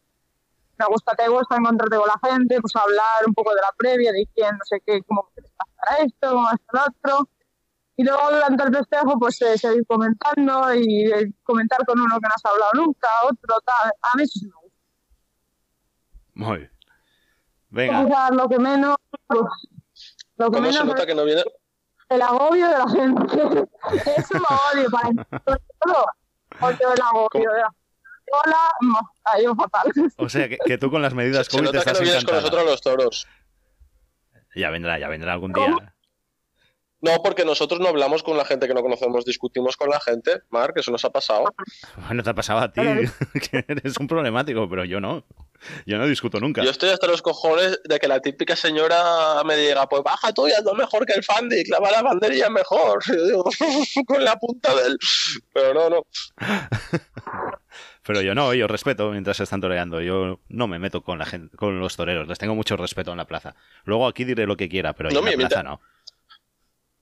me 0.80 0.86
gusta, 0.86 1.16
te 1.16 1.28
gusta 1.28 1.58
encontrarte 1.58 1.98
con 1.98 2.08
la 2.08 2.30
gente, 2.30 2.62
pues 2.62 2.74
hablar 2.78 3.28
un 3.28 3.34
poco 3.34 3.50
de 3.54 3.60
la 3.60 3.74
previa, 3.78 4.14
de 4.14 4.26
quién, 4.34 4.56
no 4.56 4.64
sé 4.64 4.80
qué, 4.86 5.02
cómo 5.04 5.28
quieres 5.34 5.52
pasar 5.52 6.06
esto, 6.06 6.30
cómo 6.32 6.48
hacer 6.48 6.66
lo 6.72 6.82
otro. 6.82 7.30
Y 7.98 8.04
luego 8.04 8.22
durante 8.30 8.64
el 8.64 8.76
festejo, 8.76 9.20
pues 9.20 9.42
eh, 9.42 9.58
seguir 9.58 9.86
comentando 9.88 10.74
y 10.76 11.12
eh, 11.12 11.32
comentar 11.44 11.84
con 11.86 12.00
uno 12.00 12.20
que 12.20 12.28
no 12.28 12.34
has 12.36 12.46
hablado 12.46 12.72
nunca, 12.76 13.08
otro, 13.24 13.60
tal. 13.66 13.92
A 14.02 14.18
mí 14.18 14.24
eso 14.24 14.40
sí 14.40 14.46
me 14.46 14.54
gusta. 14.62 14.78
Muy. 16.36 16.70
Venga, 17.70 18.06
Quizás 18.06 18.32
lo 18.32 18.48
que 18.48 18.60
menos, 18.60 18.96
pues, 19.26 19.42
lo 20.38 20.52
que 20.52 20.58
¿Cómo 20.58 20.66
se 20.68 20.74
menos 20.74 20.86
nota 20.86 21.06
que 21.06 21.16
no 21.16 21.26
viene? 21.26 21.44
el 22.10 22.22
agobio 22.22 22.68
de 22.70 22.78
la 22.78 22.90
gente. 22.90 23.68
Eso 24.16 24.34
lo 24.36 24.46
odio 24.74 24.90
para 24.92 25.60
todo. 25.80 26.06
Odio 26.62 26.94
el 26.94 27.02
agobio 27.02 27.52
de 27.52 27.60
la 27.60 27.66
gente. 27.66 27.78
Hola, 28.30 28.58
no, 28.82 29.42
ido 29.42 29.56
fatal. 29.56 29.92
o 30.18 30.30
sea 30.30 30.50
que, 30.50 30.58
que 30.58 30.78
tú 30.78 30.92
con 30.92 31.02
las 31.02 31.14
medidas 31.14 31.48
Se 31.48 31.52
COVID 31.52 31.66
nota 31.66 31.72
que 31.72 31.78
estás 31.80 32.00
no 32.00 32.04
vienes 32.04 32.26
con 32.26 32.36
nosotros 32.36 32.66
los 32.66 32.82
toros. 32.82 33.28
Ya 34.56 34.70
vendrá, 34.70 35.00
ya 35.00 35.08
vendrá 35.08 35.34
algún 35.34 35.54
día. 35.54 35.96
No, 37.00 37.22
porque 37.24 37.46
nosotros 37.46 37.80
no 37.80 37.90
hablamos 37.90 38.24
con 38.24 38.38
la 38.38 38.46
gente 38.46 38.68
que 38.68 38.74
no 38.74 38.82
conocemos, 38.82 39.24
discutimos 39.24 39.78
con 39.78 39.90
la 39.90 40.00
gente. 40.00 40.42
Marc, 40.50 40.78
eso 40.78 40.92
nos 40.92 41.06
ha 41.06 41.12
pasado. 41.12 41.46
Bueno, 42.08 42.24
te 42.24 42.30
ha 42.30 42.34
pasado 42.34 42.60
a 42.60 42.72
ti, 42.72 42.82
que 43.52 43.66
eres 43.68 43.98
un 43.98 44.08
problemático, 44.08 44.68
pero 44.68 44.84
yo 44.84 45.00
no. 45.00 45.24
Yo 45.86 45.98
no 45.98 46.08
discuto 46.08 46.40
nunca. 46.40 46.64
Yo 46.64 46.70
estoy 46.70 46.90
hasta 46.90 47.08
los 47.08 47.22
cojones 47.22 47.80
de 47.84 48.00
que 48.00 48.08
la 48.08 48.20
típica 48.20 48.56
señora 48.56 49.44
me 49.44 49.56
diga, 49.58 49.88
pues 49.88 50.04
baja 50.04 50.34
tú 50.34 50.48
y 50.48 50.52
hazlo 50.52 50.74
mejor 50.74 51.06
que 51.06 51.14
el 51.14 51.24
Fandi, 51.24 51.64
clava 51.64 51.92
la 51.92 52.02
banderilla 52.02 52.50
mejor. 52.50 53.04
Y 53.08 53.12
yo 53.18 53.26
digo, 53.26 53.44
con 54.08 54.24
la 54.24 54.36
punta 54.36 54.76
del... 54.76 54.98
Pero 55.54 55.74
no, 55.74 55.90
no. 55.90 56.06
Pero 58.06 58.22
yo 58.22 58.34
no, 58.34 58.54
yo 58.54 58.68
respeto 58.68 59.12
mientras 59.12 59.38
se 59.38 59.44
están 59.44 59.62
toreando. 59.62 60.02
Yo 60.02 60.40
no 60.48 60.68
me 60.68 60.80
meto 60.80 61.02
con 61.02 61.20
la 61.20 61.26
gente, 61.26 61.56
con 61.58 61.80
los 61.80 61.96
toreros. 61.96 62.28
Les 62.28 62.40
tengo 62.40 62.56
mucho 62.56 62.78
respeto 62.78 63.12
en 63.12 63.18
la 63.18 63.26
plaza. 63.26 63.56
Luego 63.84 64.08
aquí 64.08 64.24
diré 64.24 64.46
lo 64.46 64.58
que 64.58 64.70
quiera, 64.70 64.94
pero 64.94 65.10
No, 65.10 65.20
en 65.20 65.26
la 65.26 65.48
plaza 65.48 65.64
no. 65.64 65.82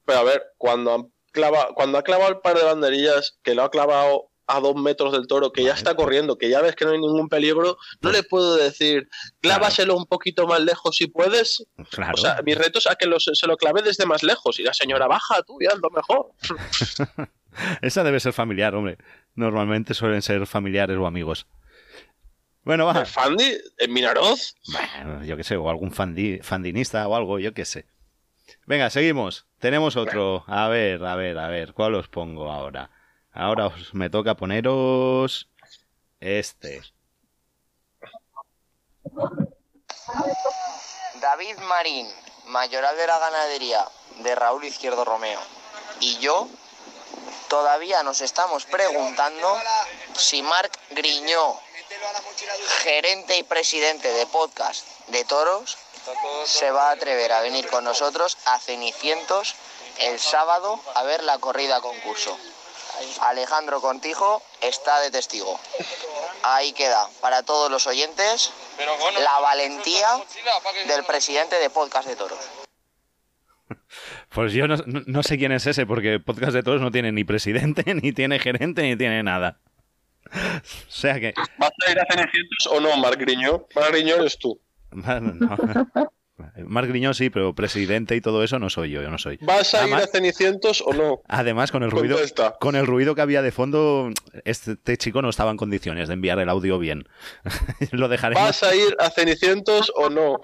Pero 0.06 0.20
a 0.20 0.24
ver, 0.24 0.44
cuando 0.58 0.94
ha 0.94 1.04
clavado, 1.32 1.74
cuando 1.76 1.98
ha 1.98 2.04
clavado 2.04 2.30
el 2.32 2.40
par 2.40 2.56
de 2.58 2.64
banderillas, 2.64 3.38
que 3.44 3.56
lo 3.56 3.64
ha 3.64 3.72
clavado 3.72 4.30
a 4.48 4.60
dos 4.60 4.76
metros 4.76 5.12
del 5.12 5.26
toro, 5.26 5.52
que 5.52 5.64
ya 5.64 5.74
está 5.74 5.96
corriendo, 5.96 6.38
que 6.38 6.50
ya 6.50 6.62
ves 6.62 6.76
que 6.76 6.86
no 6.86 6.92
hay 6.92 7.00
ningún 7.00 7.30
peligro, 7.30 7.78
no 8.02 8.12
le 8.12 8.22
puedo 8.22 8.56
decir, 8.58 9.10
clávaselo 9.42 9.96
un 9.98 10.06
poquito 10.06 10.46
más 10.46 10.60
lejos 10.62 10.96
si 10.96 11.08
puedes. 11.08 11.66
Claro. 11.90 12.14
O 12.14 12.18
sea, 12.18 12.40
mi 12.46 12.54
reto 12.54 12.78
es 12.78 12.86
a 12.86 12.96
que 12.96 13.08
lo- 13.08 13.20
se 13.20 13.48
lo 13.48 13.58
clave 13.58 13.82
desde 13.82 14.06
más 14.06 14.22
lejos. 14.22 14.60
Y 14.60 14.64
la 14.64 14.74
señora, 14.76 15.08
baja 15.08 15.42
tú 15.42 15.58
y 15.60 15.66
hazlo 15.66 15.90
mejor. 15.90 16.28
Esa 17.82 18.04
debe 18.04 18.20
ser 18.20 18.34
familiar, 18.34 18.76
hombre. 18.76 18.98
Normalmente 19.34 19.94
suelen 19.94 20.22
ser 20.22 20.46
familiares 20.46 20.98
o 20.98 21.08
amigos. 21.08 21.48
Bueno, 22.64 22.86
va. 22.86 23.00
¿El 23.00 23.06
Fandi? 23.06 23.58
¿En 23.78 23.94
Minaroz? 23.94 24.56
Bueno, 24.72 25.24
yo 25.24 25.38
qué 25.38 25.44
sé, 25.44 25.56
o 25.56 25.70
algún 25.70 25.92
fandi- 25.92 26.42
fandinista 26.44 27.08
o 27.08 27.16
algo, 27.16 27.40
yo 27.40 27.54
qué 27.54 27.64
sé. 27.66 27.86
Venga, 28.66 28.90
seguimos. 28.90 29.46
Tenemos 29.60 29.96
otro. 29.96 30.44
A 30.48 30.68
ver, 30.68 31.04
a 31.04 31.16
ver, 31.16 31.38
a 31.38 31.48
ver. 31.48 31.74
¿Cuál 31.74 31.96
os 31.96 32.08
pongo 32.08 32.52
ahora? 32.52 32.90
Ahora 33.32 33.68
os, 33.68 33.94
me 33.94 34.10
toca 34.10 34.36
poneros 34.36 35.50
este. 36.20 36.82
David 41.22 41.58
Marín, 41.68 42.08
mayoral 42.48 42.96
de 42.98 43.08
la 43.08 43.20
ganadería 43.20 43.86
de 44.20 44.36
Raúl 44.36 44.64
Izquierdo 44.64 45.04
Romeo, 45.06 45.40
y 46.00 46.18
yo 46.20 46.48
todavía 47.50 48.04
nos 48.04 48.22
estamos 48.22 48.66
preguntando 48.66 49.58
si 50.16 50.42
Marc 50.42 50.78
Griñó, 50.92 51.60
gerente 52.84 53.38
y 53.38 53.44
presidente 53.44 54.08
de 54.12 54.26
podcast 54.28 54.88
de 55.08 55.24
toros, 55.26 55.78
se 56.46 56.72
va 56.72 56.90
a 56.90 56.92
atrever 56.94 57.32
a 57.32 57.42
venir 57.42 57.68
con 57.68 57.84
nosotros 57.84 58.38
a 58.46 58.60
Cenicientos 58.60 59.56
el 60.00 60.20
sábado 60.20 60.80
a 60.96 61.04
ver 61.04 61.24
la 61.24 61.38
corrida 61.40 61.80
concurso. 61.82 62.38
Alejandro 63.22 63.82
Contijo 63.82 64.42
está 64.62 65.00
de 65.02 65.12
testigo. 65.12 65.60
Ahí 66.44 66.72
queda 66.74 67.10
para 67.22 67.44
todos 67.44 67.70
los 67.70 67.88
oyentes 67.88 68.52
la 69.22 69.40
valentía 69.40 70.08
del 70.88 71.04
presidente 71.04 71.58
de 71.60 71.70
Podcast 71.70 72.08
de 72.08 72.16
Toros. 72.16 72.40
Pues 74.30 74.54
yo 74.54 74.68
no, 74.68 74.76
no- 74.86 75.24
sé 75.24 75.38
quién 75.38 75.52
es 75.52 75.66
ese, 75.66 75.86
porque 75.86 76.20
Podcast 76.20 76.54
de 76.54 76.62
Todos 76.64 76.82
no 76.82 76.92
tiene 76.92 77.12
ni 77.12 77.24
presidente, 77.24 77.84
ni 77.96 78.12
tiene 78.12 78.38
gerente, 78.40 78.84
ni 78.84 78.96
tiene 78.98 79.24
nada. 79.24 79.60
O 80.32 80.92
sea 80.92 81.20
que. 81.20 81.34
¿Vas 81.58 81.72
a 81.88 81.92
ir 81.92 82.00
a 82.00 82.06
Cenicientos 82.06 82.68
o 82.70 82.80
no, 82.80 82.96
Marc 82.98 83.18
Griñó? 83.20 83.66
Marc 83.76 83.92
Griñó 83.92 84.16
eres 84.16 84.38
tú. 84.38 84.60
No. 84.92 85.34
Marc 86.66 86.90
Griñón 86.90 87.14
sí, 87.14 87.30
pero 87.30 87.56
presidente 87.56 88.16
y 88.16 88.22
todo 88.22 88.44
eso 88.44 88.60
no 88.60 88.70
soy 88.70 88.92
yo, 88.92 89.02
yo 89.02 89.10
no 89.10 89.18
soy. 89.18 89.38
¿Vas 89.42 89.74
a 89.74 89.88
ir 89.88 89.94
a 89.94 90.06
Cenicientos 90.08 90.84
o 90.86 90.94
no? 90.94 91.22
Además, 91.28 91.72
con 91.72 91.84
el 91.84 91.92
ruido, 91.92 92.16
Contesta. 92.16 92.58
con 92.60 92.76
el 92.76 92.86
ruido 92.86 93.16
que 93.16 93.22
había 93.22 93.42
de 93.42 93.52
fondo, 93.52 94.10
este 94.44 94.98
chico 94.98 95.22
no 95.22 95.30
estaba 95.30 95.52
en 95.52 95.58
condiciones 95.58 96.10
de 96.10 96.14
enviar 96.16 96.40
el 96.40 96.50
audio 96.50 96.78
bien. 96.78 97.08
Lo 97.92 98.10
dejaremos. 98.10 98.44
¿Vas 98.44 98.64
a 98.64 98.76
ir 98.76 98.96
a 99.00 99.10
Cenicientos 99.10 99.92
o 99.96 100.10
no? 100.10 100.42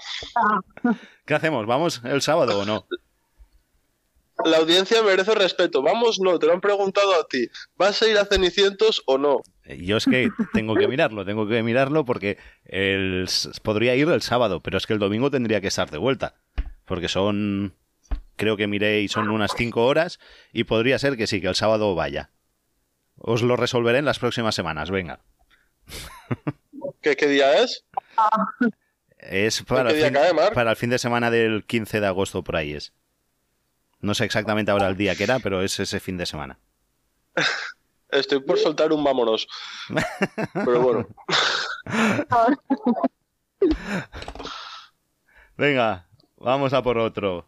¿Qué 1.26 1.34
hacemos? 1.34 1.66
¿Vamos 1.66 2.02
el 2.06 2.22
sábado 2.22 2.60
o 2.60 2.66
no? 2.66 2.88
La 4.46 4.58
audiencia 4.58 5.04
merece 5.04 5.36
respeto. 5.36 5.82
Vamos, 5.82 6.20
no, 6.20 6.40
te 6.40 6.48
lo 6.48 6.54
han 6.54 6.62
preguntado 6.62 7.14
a 7.16 7.28
ti. 7.28 7.48
¿Vas 7.76 8.02
a 8.02 8.08
ir 8.08 8.18
a 8.18 8.26
Cenicientos 8.26 9.04
o 9.06 9.18
no? 9.18 9.42
Yo 9.80 9.98
es 9.98 10.06
que 10.06 10.30
tengo 10.54 10.76
que 10.76 10.88
mirarlo, 10.88 11.26
tengo 11.26 11.48
que 11.48 11.64
mirarlo 11.64 12.06
porque 12.06 12.38
el, 12.66 13.28
podría 13.64 13.96
ir 13.96 14.08
el 14.10 14.22
sábado, 14.22 14.62
pero 14.62 14.78
es 14.78 14.88
que 14.88 14.94
el 14.94 15.00
domingo 15.00 15.32
tendría 15.32 15.62
que 15.62 15.68
estar 15.68 15.90
de 15.90 15.98
vuelta. 15.98 16.36
Porque 16.86 17.08
son, 17.08 17.76
creo 18.36 18.58
que 18.58 18.68
miré 18.68 19.02
y 19.02 19.08
son 19.08 19.30
unas 19.30 19.52
5 19.56 19.86
horas 19.86 20.20
y 20.52 20.64
podría 20.64 21.00
ser 21.00 21.18
que 21.18 21.28
sí, 21.28 21.42
que 21.42 21.48
el 21.48 21.56
sábado 21.56 21.96
vaya. 21.96 22.32
Os 23.18 23.44
lo 23.44 23.56
resolveré 23.56 24.00
en 24.00 24.06
las 24.06 24.20
próximas 24.20 24.56
semanas, 24.56 24.90
venga. 24.90 25.20
¿Qué, 27.02 27.16
qué 27.16 27.28
día 27.28 27.62
es? 27.62 27.86
Es 29.18 29.62
para 29.64 29.92
el, 29.92 30.02
fin, 30.02 30.14
cae, 30.14 30.34
para 30.54 30.72
el 30.72 30.76
fin 30.76 30.90
de 30.90 30.98
semana 30.98 31.30
del 31.30 31.64
15 31.66 32.00
de 32.00 32.08
agosto, 32.08 32.44
por 32.44 32.56
ahí 32.56 32.74
es. 32.74 32.94
No 34.00 34.16
sé 34.16 34.26
exactamente 34.26 34.72
ahora 34.72 34.88
el 34.88 34.98
día 34.98 35.16
que 35.16 35.24
era, 35.24 35.40
pero 35.40 35.62
es 35.62 35.80
ese 35.80 36.00
fin 36.00 36.18
de 36.18 36.26
semana. 36.26 36.60
Estoy 38.12 38.42
por 38.42 38.60
soltar 38.60 38.92
un 38.92 39.04
vámonos. 39.04 39.48
Pero 40.54 40.82
bueno. 40.82 41.08
Venga, 45.58 46.08
vamos 46.38 46.74
a 46.74 46.82
por 46.82 46.98
otro. 46.98 47.48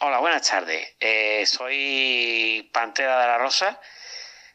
Hola, 0.00 0.18
buenas 0.18 0.48
tardes. 0.48 0.96
Eh, 0.98 1.44
soy 1.46 2.70
Pantera 2.72 3.20
de 3.20 3.26
la 3.26 3.38
Rosa. 3.38 3.80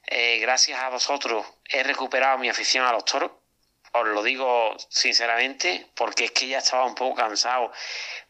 Eh, 0.05 0.39
gracias 0.39 0.79
a 0.79 0.89
vosotros 0.89 1.45
he 1.69 1.83
recuperado 1.83 2.37
mi 2.37 2.49
afición 2.49 2.85
a 2.85 2.91
los 2.91 3.05
toros. 3.05 3.31
Os 3.99 4.07
lo 4.07 4.23
digo 4.23 4.75
sinceramente 4.89 5.87
porque 5.95 6.25
es 6.25 6.31
que 6.31 6.47
ya 6.47 6.59
estaba 6.59 6.85
un 6.85 6.95
poco 6.95 7.15
cansado 7.15 7.71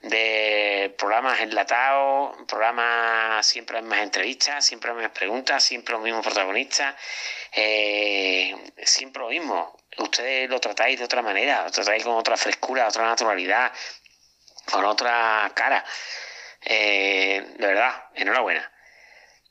de 0.02 0.94
programas 0.98 1.42
enlatados, 1.42 2.38
programas 2.48 3.46
siempre 3.46 3.82
más 3.82 4.00
entrevistas, 4.00 4.66
siempre 4.66 4.94
más 4.94 5.10
preguntas, 5.12 5.64
siempre 5.64 5.94
los 5.94 6.02
mismos 6.02 6.26
protagonistas, 6.26 6.96
eh, 7.52 8.56
siempre 8.84 9.22
lo 9.22 9.30
mismo. 9.30 9.78
Ustedes 9.98 10.50
lo 10.50 10.60
tratáis 10.60 11.00
de 11.00 11.06
otra 11.06 11.22
manera, 11.22 11.64
lo 11.64 11.72
tratáis 11.72 12.04
con 12.04 12.16
otra 12.16 12.38
frescura, 12.38 12.88
otra 12.88 13.06
naturalidad, 13.06 13.72
con 14.72 14.86
otra 14.86 15.52
cara. 15.56 15.84
Eh, 16.62 17.54
de 17.58 17.68
verdad, 17.68 18.10
enhorabuena. 18.16 18.72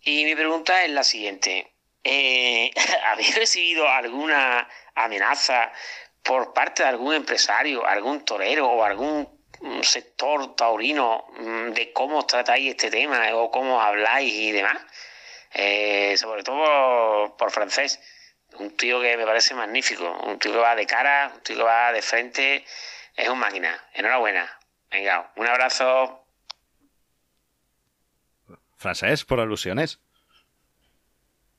Y 0.03 0.25
mi 0.25 0.35
pregunta 0.37 0.85
es 0.85 0.91
la 0.91 1.03
siguiente. 1.03 1.73
Eh, 2.05 2.71
¿Habéis 3.07 3.35
recibido 3.35 3.89
alguna 3.89 4.69
amenaza 4.95 5.73
por 6.27 6.53
parte 6.53 6.83
de 6.83 6.89
algún 6.89 7.15
empresario, 7.15 7.87
algún 7.87 8.25
torero 8.25 8.67
o 8.69 8.85
algún 8.85 9.29
mm, 9.61 9.83
sector 9.83 10.57
taurino 10.57 11.27
mm, 11.39 11.71
de 11.73 11.93
cómo 11.93 12.27
tratáis 12.27 12.71
este 12.71 12.91
tema 12.91 13.35
o 13.35 13.51
cómo 13.51 13.81
habláis 13.81 14.33
y 14.33 14.53
demás? 14.53 14.79
Eh, 15.53 16.17
sobre 16.19 16.43
todo 16.43 16.57
por, 16.59 17.37
por 17.37 17.51
francés. 17.51 18.01
Un 18.59 18.77
tío 18.77 19.01
que 19.01 19.17
me 19.17 19.25
parece 19.25 19.55
magnífico, 19.55 20.11
un 20.25 20.39
tío 20.39 20.53
que 20.53 20.59
va 20.59 20.75
de 20.75 20.87
cara, 20.87 21.33
un 21.35 21.41
tío 21.43 21.57
que 21.57 21.63
va 21.63 21.93
de 21.93 22.03
frente, 22.03 22.65
es 23.15 23.29
un 23.29 23.39
máquina. 23.39 23.79
Enhorabuena. 23.95 24.59
Venga, 24.91 25.33
un 25.37 25.47
abrazo. 25.47 26.25
Francés, 28.77 29.25
por 29.25 29.41
alusiones. 29.41 30.01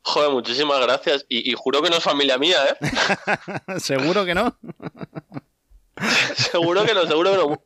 Joder, 0.09 0.31
muchísimas 0.31 0.79
gracias. 0.79 1.25
Y, 1.27 1.51
y 1.51 1.53
juro 1.53 1.81
que 1.81 1.89
no 1.89 1.97
es 1.97 2.03
familia 2.03 2.37
mía, 2.37 2.57
¿eh? 2.69 3.79
¿Seguro 3.79 4.23
que 4.25 4.33
no? 4.33 4.57
seguro 6.35 6.85
que 6.85 6.93
no, 6.93 7.05
seguro 7.07 7.31
que 7.31 7.37
no. 7.37 7.63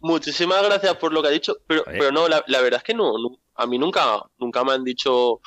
Muchísimas 0.00 0.62
gracias 0.64 0.96
por 0.96 1.12
lo 1.12 1.22
que 1.22 1.28
ha 1.28 1.30
dicho, 1.30 1.56
pero, 1.66 1.82
Oye. 1.86 1.98
pero 1.98 2.10
no, 2.12 2.28
la, 2.28 2.42
la 2.48 2.60
verdad 2.60 2.78
es 2.78 2.84
que 2.84 2.94
no, 2.94 3.12
no, 3.16 3.38
a 3.54 3.66
mí 3.66 3.78
nunca, 3.78 4.20
nunca 4.38 4.62
me 4.64 4.72
han 4.72 4.84
dicho, 4.84 5.40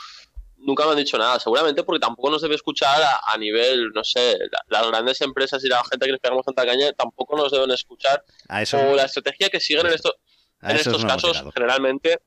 nunca 0.57 0.85
me 0.85 0.91
han 0.91 0.97
dicho 0.97 1.17
nada, 1.17 1.39
seguramente 1.39 1.83
porque 1.83 1.99
tampoco 1.99 2.31
nos 2.31 2.41
debe 2.41 2.55
escuchar 2.55 3.01
a, 3.03 3.19
a 3.33 3.37
nivel, 3.37 3.89
no 3.93 4.03
sé, 4.03 4.37
la- 4.51 4.63
las 4.79 4.87
grandes 4.87 5.21
empresas 5.21 5.63
y 5.63 5.67
la 5.67 5.83
gente 5.83 6.05
que 6.07 6.11
les 6.13 6.21
pegamos 6.21 6.45
tanta 6.45 6.65
caña 6.65 6.91
tampoco 6.93 7.35
nos 7.37 7.51
deben 7.51 7.69
escuchar. 7.71 8.23
A 8.47 8.61
eso, 8.63 8.77
O 8.79 8.95
la 8.95 9.03
estrategia 9.03 9.49
que 9.49 9.59
siguen 9.59 9.85
en, 9.87 9.93
esto, 9.93 10.15
en 10.61 10.77
estos 10.77 11.05
casos, 11.05 11.43
generalmente, 11.53 12.19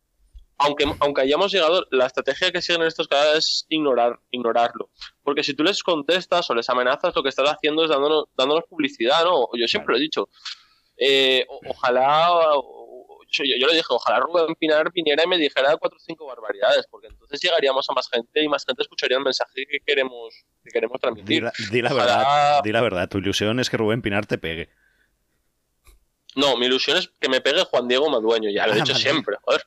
aunque, 0.61 0.85
aunque 1.01 1.23
hayamos 1.23 1.53
llegado, 1.53 1.87
la 1.91 2.07
estrategia 2.07 2.51
que 2.53 2.63
siguen 2.63 2.83
en 2.83 2.89
estos 2.89 3.09
casos 3.09 3.37
es 3.37 3.67
ignorar, 3.69 4.21
ignorarlo. 4.31 4.91
Porque 5.23 5.43
si 5.43 5.55
tú 5.55 5.63
les 5.65 5.83
contestas 5.83 6.49
o 6.51 6.55
les 6.55 6.69
amenazas, 6.71 7.15
lo 7.17 7.23
que 7.23 7.29
estás 7.31 7.49
haciendo 7.51 7.83
es 7.85 7.91
dándonos, 7.91 8.25
dándonos 8.37 8.65
publicidad, 8.69 9.25
¿no? 9.25 9.49
Yo 9.59 9.67
siempre 9.67 9.93
lo 9.95 9.99
he 9.99 10.03
dicho. 10.03 10.29
Eh, 10.97 11.47
o- 11.49 11.61
ojalá, 11.71 12.29
o- 12.33 13.21
yo, 13.33 13.45
yo 13.59 13.67
le 13.69 13.75
dije, 13.75 13.87
ojalá 13.89 14.19
Rubén 14.21 14.55
Pinar 14.57 14.91
viniera 14.93 15.23
y 15.25 15.29
me 15.29 15.39
dijera 15.39 15.77
cuatro 15.77 15.97
o 15.97 16.01
cinco 16.05 16.27
barbaridades, 16.27 16.87
porque 16.91 17.07
entonces 17.07 17.41
llegaríamos 17.41 17.89
a 17.89 17.93
más 17.95 18.09
gente 18.11 18.43
y 18.43 18.49
más 18.49 18.65
gente 18.67 18.83
escucharía 18.83 19.17
el 19.19 19.23
mensaje 19.25 19.67
que 19.71 19.79
queremos, 19.87 20.35
que 20.65 20.71
queremos 20.71 20.97
Di 20.97 21.01
transmitir. 21.01 21.43
la, 21.45 21.53
di 21.71 21.81
la 21.83 21.93
Ojalá- 21.95 22.17
verdad, 22.17 22.61
di 22.65 22.73
la 22.73 22.81
verdad. 22.83 23.09
Tu 23.09 23.19
ilusión 23.19 23.61
es 23.61 23.71
que 23.71 23.77
Rubén 23.77 24.03
Pinar 24.03 24.27
te 24.27 24.37
pegue. 24.37 24.69
No, 26.41 26.57
mi 26.57 26.67
ilusión 26.67 26.97
es 26.97 27.11
que 27.21 27.29
me 27.29 27.41
pegue 27.41 27.65
Juan 27.65 27.87
Diego 27.87 28.09
Madueño, 28.11 28.49
ya 28.51 28.67
lo 28.67 28.73
he 28.73 28.77
Ah, 28.81 28.83
dicho 28.85 28.95
siempre, 28.95 29.37
joder. 29.43 29.63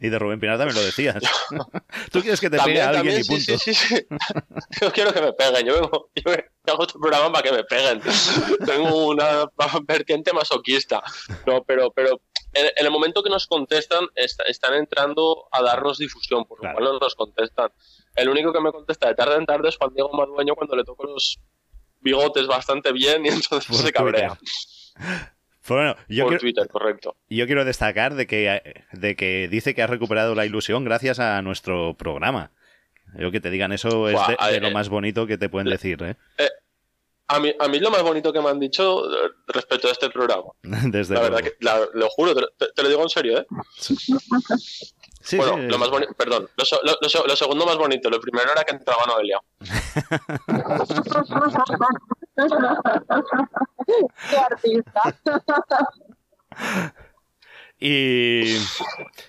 Y 0.00 0.08
de 0.08 0.18
Rubén 0.18 0.38
Pinar 0.40 0.56
también 0.58 0.76
lo 0.76 0.84
decías. 0.84 1.16
Tú 2.12 2.20
quieres 2.22 2.40
que 2.40 2.48
te 2.48 2.58
pegue 2.58 2.80
a 2.80 2.88
alguien 2.90 3.14
también, 3.16 3.20
y 3.20 3.24
punto. 3.24 3.58
sí, 3.58 3.74
sí, 3.74 3.74
sí. 3.74 4.06
Yo 4.80 4.92
quiero 4.92 5.12
que 5.12 5.20
me 5.20 5.32
peguen. 5.32 5.66
Yo, 5.66 5.74
vengo, 5.74 6.10
yo 6.14 6.32
hago 6.72 6.82
este 6.86 6.98
programa 6.98 7.32
para 7.32 7.42
que 7.50 7.52
me 7.56 7.64
peguen. 7.64 8.00
Tengo 8.66 9.08
una 9.08 9.46
vertiente 9.86 10.32
masoquista. 10.32 11.02
No, 11.46 11.62
pero, 11.64 11.90
pero 11.92 12.20
en, 12.52 12.66
el 12.76 12.90
momento 12.90 13.22
que 13.22 13.30
nos 13.30 13.46
contestan, 13.46 14.06
est- 14.14 14.40
están 14.46 14.74
entrando 14.74 15.48
a 15.50 15.62
darnos 15.62 15.98
difusión, 15.98 16.44
por 16.44 16.58
lo 16.58 16.62
Claro. 16.62 16.78
cual 16.78 16.92
no 16.92 16.98
nos 17.00 17.14
contestan. 17.14 17.70
El 18.14 18.28
único 18.28 18.52
que 18.52 18.60
me 18.60 18.70
contesta 18.72 19.08
de 19.08 19.14
tarde 19.14 19.36
en 19.36 19.46
tarde 19.46 19.68
es 19.70 19.76
Juan 19.76 19.92
Diego 19.94 20.10
Madueño 20.12 20.54
cuando 20.54 20.76
le 20.76 20.84
toco 20.84 21.04
los 21.04 21.38
bigotes 22.00 22.46
bastante 22.46 22.92
bien 22.92 23.24
y 23.24 23.28
entonces 23.30 23.66
Por 23.66 23.76
se 23.86 23.92
cabrea. 23.92 24.38
Bueno, 25.68 25.96
yo 26.08 26.24
por 26.24 26.30
quiero, 26.32 26.40
Twitter, 26.40 26.68
correcto. 26.68 27.16
yo 27.28 27.46
quiero 27.46 27.64
destacar 27.64 28.14
de 28.14 28.26
que, 28.26 28.84
de 28.92 29.16
que 29.16 29.48
dice 29.48 29.74
que 29.74 29.82
ha 29.82 29.86
recuperado 29.86 30.34
la 30.34 30.46
ilusión 30.46 30.84
gracias 30.84 31.18
a 31.20 31.40
nuestro 31.42 31.94
programa. 31.94 32.50
Yo 33.18 33.30
que 33.30 33.40
te 33.40 33.50
digan 33.50 33.72
eso 33.72 34.08
es 34.08 34.14
Buah, 34.14 34.28
de, 34.28 34.36
de 34.52 34.56
eh, 34.56 34.60
lo 34.60 34.68
eh, 34.68 34.74
más 34.74 34.88
bonito 34.88 35.26
que 35.26 35.38
te 35.38 35.48
pueden 35.48 35.68
decir, 35.68 36.02
¿eh? 36.02 36.16
A 37.28 37.38
mí, 37.38 37.54
a 37.58 37.68
mí 37.68 37.78
lo 37.78 37.90
más 37.90 38.02
bonito 38.02 38.32
que 38.32 38.40
me 38.40 38.48
han 38.50 38.58
dicho 38.58 39.04
eh, 39.06 39.30
respecto 39.48 39.88
a 39.88 39.92
este 39.92 40.10
programa. 40.10 40.44
Desde 40.62 41.14
La 41.14 41.20
luego. 41.20 41.36
verdad 41.36 41.50
que, 41.50 41.56
la- 41.64 41.86
lo 41.94 42.08
juro, 42.10 42.34
te, 42.34 42.82
lo 42.82 42.88
digo 42.88 43.02
en 43.02 43.08
serio, 43.08 43.38
¿eh? 43.38 43.46
Sí, 43.78 43.96
bueno, 45.36 45.54
sí, 45.56 45.62
lo 45.68 45.78
más 45.78 45.90
bonito, 45.90 46.12
perdón, 46.14 46.48
lo, 46.56 46.64
so- 46.64 46.80
lo- 46.84 46.96
lo 47.00 47.08
so- 47.08 47.26
lo 47.26 47.36
segundo 47.36 47.64
más 47.66 47.76
bonito, 47.76 48.10
lo 48.10 48.20
primero 48.20 48.50
era 48.50 48.64
que 48.64 48.72
entraba 48.74 49.04
Noelia. 49.06 49.38
Qué. 54.30 54.82
Y, 57.84 58.58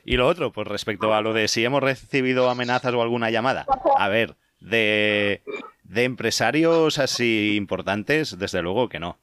y 0.06 0.16
lo 0.16 0.28
otro, 0.28 0.52
pues 0.52 0.68
respecto 0.68 1.14
a 1.14 1.22
lo 1.22 1.34
de 1.34 1.48
si 1.48 1.66
hemos 1.66 1.82
recibido 1.82 2.52
amenazas 2.52 2.94
o 2.94 3.02
alguna 3.02 3.32
llamada. 3.32 3.66
A 3.98 4.10
ver, 4.10 4.36
de, 4.60 5.42
de 5.84 6.04
empresarios 6.04 7.00
así 7.00 7.56
importantes, 7.56 8.38
desde 8.38 8.62
luego 8.62 8.90
que 8.90 9.00
no. 9.00 9.18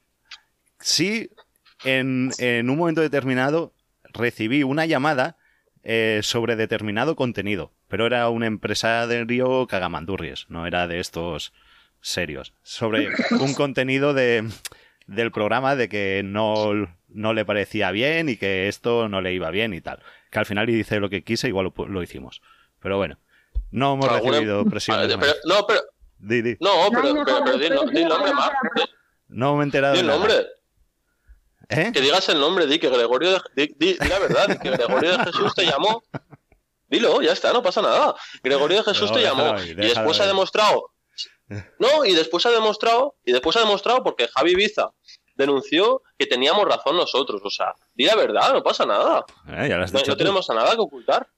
Sí, 0.80 1.30
en, 1.84 2.30
en 2.38 2.70
un 2.70 2.76
momento 2.78 3.02
determinado 3.02 3.72
recibí 4.12 4.64
una 4.64 4.86
llamada 4.86 5.36
eh, 5.84 6.20
sobre 6.24 6.56
determinado 6.56 7.14
contenido, 7.14 7.72
pero 7.86 8.06
era 8.06 8.28
un 8.30 8.42
empresario 8.42 9.66
cagamandurries, 9.68 10.46
no 10.48 10.66
era 10.66 10.88
de 10.88 10.98
estos 10.98 11.52
serios. 12.00 12.52
Sobre 12.62 13.08
un 13.40 13.54
contenido 13.54 14.14
de, 14.14 14.48
del 15.06 15.32
programa 15.32 15.76
de 15.76 15.88
que 15.88 16.22
no, 16.24 16.72
no 17.08 17.32
le 17.34 17.44
parecía 17.44 17.90
bien 17.90 18.28
y 18.28 18.36
que 18.36 18.68
esto 18.68 19.08
no 19.08 19.20
le 19.20 19.32
iba 19.32 19.50
bien 19.50 19.74
y 19.74 19.80
tal. 19.80 20.02
Que 20.30 20.38
al 20.38 20.46
final 20.46 20.68
hice 20.70 21.00
lo 21.00 21.10
que 21.10 21.24
quise, 21.24 21.48
igual 21.48 21.72
lo, 21.76 21.86
lo 21.86 22.02
hicimos. 22.02 22.40
Pero 22.80 22.96
bueno, 22.96 23.18
no 23.70 23.94
hemos 23.94 24.08
¿Alguna- 24.08 24.32
recibido 24.32 24.64
presiones 24.64 25.12
Ah, 25.12 25.16
más. 25.16 25.26
pero- 25.26 25.38
no, 25.60 25.66
pero, 25.66 25.80
Di, 26.18 26.42
di. 26.42 26.56
no, 26.60 26.90
No 26.90 26.90
pero, 27.02 27.24
pero, 27.24 27.44
pero 27.44 27.58
di, 27.58 27.68
no- 27.70 27.84
di 27.84 28.02
el 28.02 28.08
nombre, 28.08 28.32
Marc, 28.34 28.54
di, 28.76 28.82
No 29.28 29.54
me 29.56 29.62
he 29.62 29.64
enterado 29.64 29.94
di 29.94 30.00
el 30.00 30.06
nada. 30.06 30.18
nombre, 30.18 30.46
¿Eh? 31.68 31.90
que 31.92 32.00
digas 32.00 32.28
el 32.28 32.40
nombre, 32.40 32.66
di 32.66 32.78
que 32.78 32.88
Gregorio 32.88 33.30
de, 33.32 33.40
di, 33.54 33.74
di- 33.78 33.96
di 33.98 34.08
la 34.08 34.18
verdad, 34.18 34.48
di 34.48 34.58
que 34.58 34.70
Gregorio 34.70 35.16
de 35.16 35.24
Jesús 35.24 35.54
te 35.54 35.64
llamó. 35.66 36.02
Dilo, 36.88 37.22
ya 37.22 37.32
está, 37.32 37.52
no 37.52 37.62
pasa 37.62 37.80
nada. 37.80 38.14
Gregorio 38.42 38.78
de 38.78 38.84
Jesús 38.92 39.10
No, 39.10 39.16
te 39.16 39.22
déjalo 39.22 39.44
llamó 39.44 39.58
ahí, 39.58 39.70
y 39.70 39.74
déjalo 39.74 39.94
después 39.94 40.20
ha 40.20 40.26
demostrado. 40.26 40.90
No, 41.78 42.04
y 42.04 42.14
después 42.14 42.46
ha 42.46 42.50
demostrado, 42.50 43.16
y 43.24 43.32
después 43.32 43.56
ha 43.56 43.60
demostrado 43.60 44.02
porque 44.02 44.28
Javi 44.28 44.54
Biza 44.54 44.90
denunció 45.34 46.02
que 46.18 46.26
teníamos 46.26 46.64
razón 46.64 46.96
nosotros. 46.96 47.40
O 47.44 47.50
sea, 47.50 47.74
di 47.94 48.04
la 48.04 48.14
verdad, 48.14 48.52
no 48.52 48.62
pasa 48.62 48.86
nada. 48.86 49.24
Eh, 49.48 49.68
ya 49.68 49.78
No, 49.78 50.16
tenemos 50.16 50.48
a 50.50 50.54
nada 50.54 50.74
que 50.74 50.80
ocultar. 50.80 51.28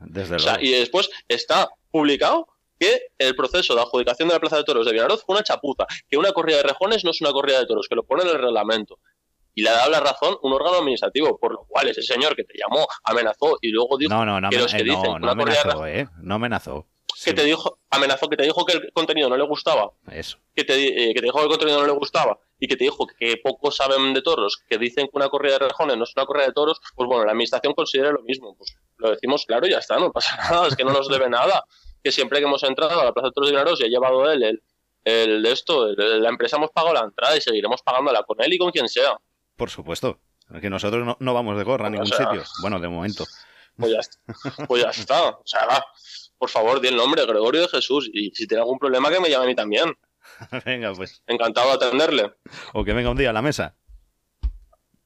Desde 0.00 0.36
O 0.36 0.38
sea, 0.38 0.54
luego. 0.54 0.66
y 0.66 0.72
después 0.72 1.08
está 1.28 1.68
publicado 1.90 2.48
que 2.78 3.00
el 3.18 3.36
proceso 3.36 3.74
de 3.74 3.80
adjudicación 3.80 4.28
de 4.28 4.34
la 4.34 4.40
Plaza 4.40 4.56
de 4.56 4.64
Toros 4.64 4.84
de 4.84 4.92
Vinaroz 4.92 5.22
fue 5.24 5.36
una 5.36 5.44
chapuza, 5.44 5.86
que 6.08 6.16
una 6.16 6.32
corrida 6.32 6.56
de 6.56 6.64
rejones 6.64 7.04
no 7.04 7.12
es 7.12 7.20
una 7.20 7.30
corrida 7.30 7.60
de 7.60 7.66
toros, 7.66 7.86
que 7.88 7.94
lo 7.94 8.02
pone 8.02 8.22
en 8.24 8.30
el 8.30 8.38
reglamento. 8.38 8.98
Y 9.54 9.62
le 9.62 9.68
ha 9.68 9.74
dado 9.74 9.90
la 9.90 10.00
razón 10.00 10.36
un 10.42 10.52
órgano 10.52 10.78
administrativo, 10.78 11.38
por 11.38 11.52
lo 11.52 11.64
cual 11.68 11.86
ese 11.88 12.02
señor 12.02 12.34
que 12.34 12.42
te 12.42 12.54
llamó 12.58 12.86
amenazó 13.04 13.58
y 13.60 13.70
luego 13.70 13.98
dijo 13.98 14.12
No, 14.12 14.24
no, 14.24 14.40
no, 14.40 14.50
que 14.50 14.58
los 14.58 14.72
que 14.72 14.80
eh, 14.80 14.84
dicen 14.84 15.20
no, 15.20 15.34
corrida 15.34 15.34
de 15.34 15.60
amenazó, 15.60 15.86
¿eh? 15.86 16.08
No 16.20 16.34
amenazó. 16.34 16.86
Que 17.24 17.32
te 17.34 17.44
dijo, 17.44 17.78
amenazó 17.90 18.28
que 18.28 18.36
te 18.36 18.42
dijo 18.44 18.64
que 18.64 18.72
el 18.74 18.92
contenido 18.92 19.28
no 19.28 19.36
le 19.36 19.44
gustaba, 19.44 19.90
Eso. 20.10 20.38
que 20.54 20.64
te, 20.64 20.74
eh, 20.74 21.14
que 21.14 21.20
te 21.20 21.26
dijo 21.26 21.38
que 21.38 21.44
el 21.44 21.50
contenido 21.50 21.80
no 21.80 21.86
le 21.86 21.92
gustaba 21.92 22.38
y 22.58 22.66
que 22.66 22.76
te 22.76 22.84
dijo 22.84 23.06
que 23.06 23.36
pocos 23.42 23.76
saben 23.76 24.12
de 24.14 24.22
toros, 24.22 24.62
que 24.68 24.78
dicen 24.78 25.06
que 25.06 25.12
una 25.14 25.28
corrida 25.28 25.54
de 25.58 25.68
rejones 25.68 25.96
no 25.96 26.04
es 26.04 26.12
una 26.16 26.26
corrida 26.26 26.46
de 26.46 26.52
toros, 26.52 26.80
pues 26.96 27.06
bueno, 27.08 27.24
la 27.24 27.32
administración 27.32 27.74
considera 27.74 28.10
lo 28.12 28.22
mismo. 28.22 28.56
Pues 28.56 28.76
lo 28.98 29.10
decimos 29.10 29.44
claro 29.46 29.66
y 29.66 29.70
ya 29.70 29.78
está, 29.78 29.98
no 29.98 30.10
pasa 30.12 30.36
nada, 30.50 30.68
es 30.68 30.76
que 30.76 30.84
no 30.84 30.92
nos 30.92 31.08
debe 31.08 31.28
nada. 31.28 31.64
Que 32.02 32.10
siempre 32.10 32.38
que 32.40 32.46
hemos 32.46 32.62
entrado 32.64 33.00
a 33.00 33.04
la 33.04 33.12
Plaza 33.12 33.28
de 33.28 33.32
Toros 33.32 33.50
de 33.50 33.56
Vinaroz 33.56 33.80
y 33.80 33.84
ha 33.84 33.88
llevado 33.88 34.28
él 34.30 34.42
el, 34.42 34.62
el 35.04 35.42
de 35.42 35.52
esto, 35.52 35.86
el- 35.88 36.22
la 36.22 36.28
empresa 36.28 36.56
hemos 36.56 36.70
pagado 36.70 36.94
la 36.94 37.00
entrada 37.00 37.36
y 37.36 37.40
seguiremos 37.40 37.82
pagándola 37.82 38.22
con 38.24 38.40
él 38.42 38.52
y 38.52 38.58
con 38.58 38.70
quien 38.72 38.88
sea. 38.88 39.16
Por 39.56 39.70
supuesto. 39.70 40.18
Que 40.60 40.68
nosotros 40.68 41.04
no, 41.06 41.16
no 41.20 41.34
vamos 41.34 41.56
de 41.56 41.64
gorra 41.64 41.86
a 41.86 41.88
O 41.88 41.90
ningún 41.90 42.06
sea, 42.08 42.18
sitio. 42.18 42.42
Bueno, 42.60 42.78
de 42.80 42.88
momento. 42.88 43.24
Pues 43.76 43.92
ya, 43.92 44.00
está. 44.00 44.66
pues 44.66 44.82
ya 44.82 44.90
está. 44.90 45.28
O 45.30 45.42
sea, 45.46 45.64
va. 45.66 45.84
Por 46.42 46.50
favor, 46.50 46.80
di 46.80 46.88
el 46.88 46.96
nombre, 46.96 47.24
Gregorio 47.24 47.60
de 47.60 47.68
Jesús. 47.68 48.10
Y 48.12 48.32
si 48.34 48.48
tiene 48.48 48.62
algún 48.62 48.76
problema, 48.76 49.08
que 49.10 49.20
me 49.20 49.30
llame 49.30 49.44
a 49.44 49.46
mí 49.46 49.54
también. 49.54 49.96
venga, 50.66 50.92
pues. 50.92 51.22
Encantado 51.28 51.68
de 51.68 51.86
atenderle. 51.86 52.32
O 52.72 52.82
que 52.82 52.92
venga 52.92 53.10
un 53.10 53.16
día 53.16 53.30
a 53.30 53.32
la 53.32 53.42
mesa. 53.42 53.76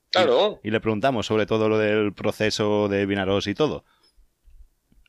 Claro. 0.08 0.60
Y 0.64 0.70
le 0.70 0.80
preguntamos 0.80 1.26
sobre 1.26 1.44
todo 1.44 1.68
lo 1.68 1.76
del 1.76 2.14
proceso 2.14 2.88
de 2.88 3.04
Vinaros 3.04 3.48
y 3.48 3.54
todo. 3.54 3.84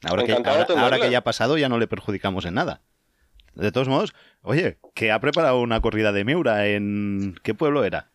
Ahora 0.04 0.26
que, 0.26 0.34
ahora- 0.34 0.68
ahora 0.78 1.08
ya 1.08 1.20
ha 1.20 1.24
pasado, 1.24 1.58
ya 1.58 1.70
no 1.70 1.78
le 1.78 1.88
perjudicamos 1.88 2.44
en 2.44 2.56
nada. 2.56 2.82
De 3.56 3.72
todos 3.72 3.88
modos, 3.88 4.14
oye, 4.42 4.80
que 4.96 5.14
ha 5.14 5.22
preparado 5.22 5.62
una 5.62 5.80
corrida 5.80 6.12
de 6.12 6.26
Miura 6.26 6.68
en. 6.68 7.40
¿Qué 7.42 7.54
pueblo 7.54 7.86
era? 7.86 8.12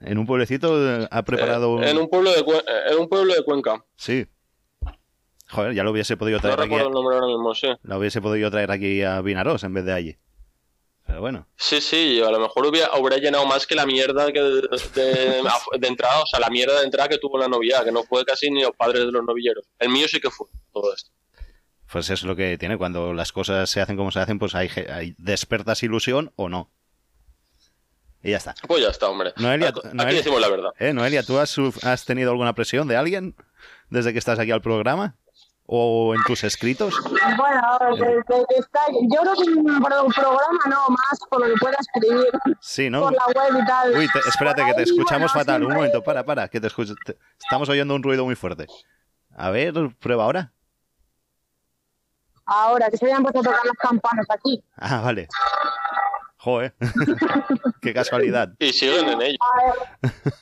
En 0.00 0.16
un 0.16 0.24
pueblecito 0.24 1.02
eh, 1.02 1.08
ha 1.10 1.22
preparado. 1.24 1.82
Eh, 1.82 1.90
en, 1.90 1.98
un 1.98 2.08
pueblo 2.08 2.30
de, 2.30 2.38
eh, 2.40 2.62
en 2.92 2.98
un 3.00 3.08
pueblo 3.10 3.34
de 3.34 3.44
Cuenca. 3.44 3.84
Sí. 3.96 4.26
Joder, 5.52 5.74
ya 5.74 5.84
lo 5.84 5.90
hubiese 5.92 6.16
podido 6.16 6.38
No 6.38 6.42
traer 6.42 6.54
aquí. 6.60 6.64
recuerdo 6.70 6.88
el 6.88 6.94
nombre 6.94 7.14
ahora 7.16 7.26
mismo, 7.28 7.54
sí. 7.54 7.68
La 7.82 7.98
hubiese 7.98 8.20
podido 8.20 8.50
traer 8.50 8.70
aquí 8.70 9.02
a 9.02 9.20
Vinaros 9.20 9.62
en 9.64 9.74
vez 9.74 9.84
de 9.84 9.92
allí. 9.92 10.16
Pero 11.06 11.20
bueno. 11.20 11.46
Sí, 11.56 11.80
sí, 11.80 12.22
a 12.26 12.30
lo 12.30 12.38
mejor 12.40 12.64
hubiera, 12.66 12.96
hubiera 12.96 13.18
llenado 13.18 13.44
más 13.44 13.66
que 13.66 13.74
la 13.74 13.84
mierda 13.84 14.32
que 14.32 14.40
de, 14.40 14.62
de- 14.94 15.42
de 15.78 15.86
entrada, 15.88 16.20
o 16.22 16.26
sea, 16.26 16.40
la 16.40 16.48
mierda 16.48 16.78
de 16.78 16.84
entrada 16.86 17.08
que 17.08 17.18
tuvo 17.18 17.36
la 17.38 17.48
novia, 17.48 17.84
que 17.84 17.92
no 17.92 18.02
fue 18.04 18.24
casi 18.24 18.50
ni 18.50 18.62
los 18.62 18.70
padres 18.76 19.04
de 19.04 19.12
los 19.12 19.22
novilleros. 19.24 19.66
El 19.78 19.90
mío 19.90 20.06
sí 20.08 20.20
que 20.20 20.30
fue 20.30 20.46
todo 20.72 20.94
esto. 20.94 21.10
Pues 21.90 22.08
es 22.08 22.22
lo 22.22 22.34
que 22.34 22.56
tiene. 22.56 22.78
Cuando 22.78 23.12
las 23.12 23.32
cosas 23.32 23.68
se 23.68 23.80
hacen 23.82 23.96
como 23.98 24.10
se 24.10 24.20
hacen, 24.20 24.38
pues 24.38 24.54
hay, 24.54 24.70
despertas 25.18 25.82
ilusión 25.82 26.32
o 26.36 26.48
no. 26.48 26.70
Y 28.22 28.30
ya 28.30 28.36
está. 28.38 28.54
Pues 28.66 28.82
ya 28.82 28.88
está, 28.88 29.08
hombre. 29.10 29.34
Noelia, 29.36 29.68
aquí, 29.68 29.80
Noelia- 29.84 30.02
aquí 30.06 30.14
decimos 30.16 30.40
la 30.40 30.48
verdad. 30.48 30.70
¿Eh, 30.78 30.92
Noelia, 30.94 31.22
¿tú 31.24 31.38
has 31.38 32.04
tenido 32.06 32.30
alguna 32.30 32.54
presión 32.54 32.86
de 32.88 32.96
alguien 32.96 33.34
desde 33.90 34.12
que 34.12 34.18
estás 34.20 34.38
aquí 34.38 34.52
al 34.52 34.62
programa? 34.62 35.16
¿O 35.66 36.12
en 36.14 36.22
tus 36.24 36.42
escritos? 36.44 36.94
Bueno, 37.36 37.96
de- 37.96 38.14
de- 38.16 38.46
de 38.48 38.56
estar- 38.58 38.90
yo 38.90 39.20
creo 39.20 39.34
que 39.34 39.80
por 39.80 39.92
el 39.92 40.12
programa 40.14 40.58
no, 40.68 40.88
más 40.90 41.20
por 41.30 41.40
lo 41.40 41.54
que 41.54 41.60
pueda 41.60 41.76
escribir, 41.80 42.28
Sí, 42.60 42.90
¿no? 42.90 43.00
por 43.02 43.12
la 43.12 43.26
web 43.26 43.62
y 43.62 43.66
tal. 43.66 43.96
Uy, 43.96 44.08
te- 44.12 44.28
espérate, 44.28 44.64
que 44.66 44.74
te 44.74 44.82
escuchamos 44.82 45.32
bueno, 45.32 45.44
fatal. 45.46 45.64
Un 45.64 45.72
momento, 45.74 46.02
para, 46.02 46.24
para, 46.24 46.48
que 46.48 46.60
te 46.60 46.66
escucho. 46.66 46.94
te- 47.06 47.16
Estamos 47.38 47.68
oyendo 47.68 47.94
un 47.94 48.02
ruido 48.02 48.24
muy 48.24 48.34
fuerte. 48.34 48.66
A 49.36 49.50
ver, 49.50 49.72
prueba 50.00 50.24
ahora. 50.24 50.52
Ahora, 52.44 52.90
que 52.90 52.96
se 52.96 53.06
habían 53.06 53.22
puesto 53.22 53.40
a 53.40 53.42
tocar 53.44 53.64
las 53.64 53.76
campanas 53.76 54.26
aquí. 54.30 54.62
Ah, 54.76 55.00
vale. 55.00 55.28
Joder. 56.38 56.74
Qué 57.80 57.94
casualidad. 57.94 58.50
Y 58.58 58.72
siguen 58.72 59.08
en 59.08 59.22
ello. 59.22 59.38
A 59.40 59.64
ver. 59.64 60.12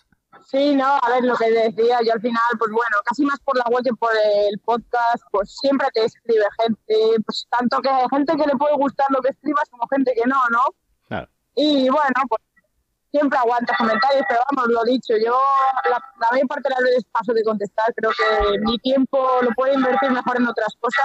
Sí, 0.50 0.74
no, 0.74 0.98
a 1.00 1.10
ver 1.10 1.22
lo 1.22 1.36
que 1.36 1.48
decía, 1.48 2.00
yo 2.04 2.12
al 2.12 2.20
final, 2.20 2.42
pues 2.58 2.72
bueno, 2.72 2.96
casi 3.04 3.24
más 3.24 3.38
por 3.44 3.56
la 3.56 3.62
web 3.70 3.84
que 3.84 3.92
por 3.92 4.10
el 4.16 4.58
podcast, 4.58 5.22
pues 5.30 5.56
siempre 5.60 5.86
te 5.94 6.06
escribe 6.06 6.44
gente, 6.60 7.22
pues 7.24 7.46
tanto 7.56 7.80
que 7.80 7.88
hay 7.88 8.06
gente 8.10 8.36
que 8.36 8.46
le 8.48 8.56
puede 8.56 8.74
gustar 8.74 9.06
lo 9.10 9.20
que 9.20 9.28
escribas 9.28 9.68
como 9.70 9.86
gente 9.86 10.12
que 10.12 10.26
no, 10.26 10.40
¿no? 10.50 10.64
Claro. 11.06 11.28
Y 11.54 11.88
bueno, 11.88 12.20
pues 12.28 12.42
siempre 13.12 13.38
aguantas 13.38 13.78
comentarios, 13.78 14.24
pero 14.28 14.40
vamos, 14.50 14.70
lo 14.70 14.82
dicho, 14.82 15.14
yo 15.24 15.38
la, 15.84 16.02
la 16.20 16.28
mayor 16.32 16.48
parte 16.48 16.68
de 16.68 16.74
las 16.74 16.82
veces 16.82 17.04
paso 17.12 17.32
de 17.32 17.44
contestar, 17.44 17.94
creo 17.94 18.10
que 18.10 18.58
mi 18.58 18.76
tiempo 18.78 19.38
lo 19.42 19.50
puedo 19.50 19.72
invertir 19.72 20.10
mejor 20.10 20.36
en 20.36 20.48
otras 20.48 20.74
cosas. 20.80 21.04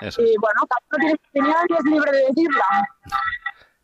Eso. 0.00 0.20
Y 0.20 0.34
bueno, 0.40 0.62
cada 0.68 0.80
uno 0.90 0.98
tiene 0.98 1.14
su 1.14 1.28
opinión 1.28 1.66
y 1.68 1.74
es 1.74 1.84
libre 1.84 2.10
de 2.10 2.26
decirla. 2.26 2.64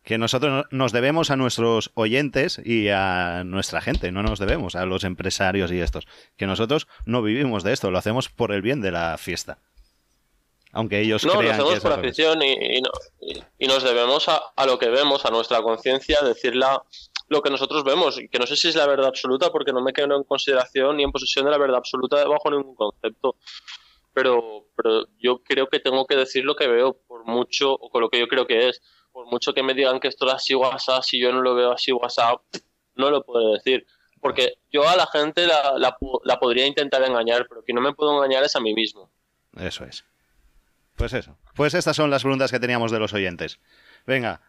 Que 0.04 0.18
nosotros 0.18 0.52
no- 0.52 0.64
nos 0.78 0.92
debemos 0.92 1.30
a 1.30 1.36
nuestros 1.36 1.90
oyentes 1.94 2.60
y 2.62 2.88
a 2.90 3.42
nuestra 3.44 3.80
gente, 3.80 4.12
no 4.12 4.22
nos 4.22 4.38
debemos 4.38 4.76
a 4.76 4.84
los 4.84 5.02
empresarios 5.02 5.72
y 5.72 5.80
estos. 5.80 6.06
Que 6.36 6.46
nosotros 6.46 6.86
no 7.06 7.22
vivimos 7.22 7.64
de 7.64 7.72
esto, 7.72 7.90
lo 7.90 7.98
hacemos 7.98 8.28
por 8.28 8.52
el 8.52 8.60
bien 8.62 8.80
de 8.82 8.90
la 8.92 9.16
fiesta. 9.18 9.58
Aunque 10.72 11.00
ellos 11.00 11.24
No, 11.24 11.34
lo 11.34 11.38
crean 11.38 11.54
hacemos 11.54 11.80
por 11.80 11.92
afición 11.92 12.42
y, 12.42 12.52
y 12.52 12.80
no- 12.82 12.90
y- 13.20 13.42
y 13.64 13.66
nos 13.68 13.82
debemos 13.84 14.28
a, 14.28 14.42
a 14.56 14.66
lo 14.66 14.78
que 14.78 14.88
vemos, 14.88 15.24
a 15.24 15.30
nuestra 15.30 15.62
conciencia, 15.62 16.20
decirla 16.22 16.82
lo 17.28 17.40
que 17.42 17.48
nosotros 17.50 17.84
vemos, 17.84 18.20
y 18.20 18.28
que 18.28 18.38
no 18.38 18.46
sé 18.46 18.56
si 18.56 18.68
es 18.68 18.74
la 18.74 18.86
verdad 18.86 19.06
absoluta 19.06 19.50
porque 19.50 19.72
no 19.72 19.80
me 19.82 19.92
quedo 19.92 20.14
en 20.16 20.24
consideración 20.24 20.96
ni 20.96 21.04
en 21.04 21.12
posesión 21.12 21.44
de 21.46 21.52
la 21.52 21.58
verdad 21.58 21.78
absoluta 21.78 22.22
bajo 22.26 22.50
ningún 22.50 22.74
concepto. 22.74 23.36
Pero, 24.12 24.66
pero 24.76 25.06
yo 25.18 25.42
creo 25.42 25.68
que 25.68 25.80
tengo 25.80 26.06
que 26.06 26.16
decir 26.16 26.44
lo 26.44 26.54
que 26.56 26.68
veo, 26.68 26.98
por 27.08 27.24
mucho, 27.24 27.72
o 27.72 27.88
con 27.88 28.00
lo 28.02 28.10
que 28.10 28.18
yo 28.20 28.28
creo 28.28 28.46
que 28.46 28.68
es. 28.68 28.82
Por 29.14 29.26
mucho 29.26 29.54
que 29.54 29.62
me 29.62 29.74
digan 29.74 30.00
que 30.00 30.08
esto 30.08 30.26
es 30.26 30.34
así 30.34 30.54
asá, 30.72 31.00
si 31.00 31.20
yo 31.20 31.32
no 31.32 31.40
lo 31.40 31.54
veo 31.54 31.70
así 31.70 31.92
asá, 32.02 32.32
no 32.96 33.10
lo 33.10 33.24
puedo 33.24 33.52
decir. 33.52 33.86
Porque 34.20 34.54
yo 34.72 34.88
a 34.88 34.96
la 34.96 35.06
gente 35.06 35.46
la, 35.46 36.38
podría 36.40 36.66
intentar 36.66 37.00
engañar, 37.04 37.46
pero 37.48 37.62
quien 37.62 37.76
no 37.76 37.80
me 37.80 37.94
puedo 37.94 38.12
engañar 38.16 38.42
es 38.42 38.56
a 38.56 38.60
mí 38.60 38.74
mismo. 38.74 39.08
Eso 39.56 39.84
es. 39.84 40.04
Pues 40.96 41.12
eso. 41.12 41.38
Pues 41.54 41.74
estas 41.74 41.94
son 41.94 42.10
las 42.10 42.22
preguntas 42.22 42.50
que 42.50 42.58
teníamos 42.58 42.90
de 42.90 42.98
los 42.98 43.12
oyentes. 43.12 43.60
Venga, 44.04 44.40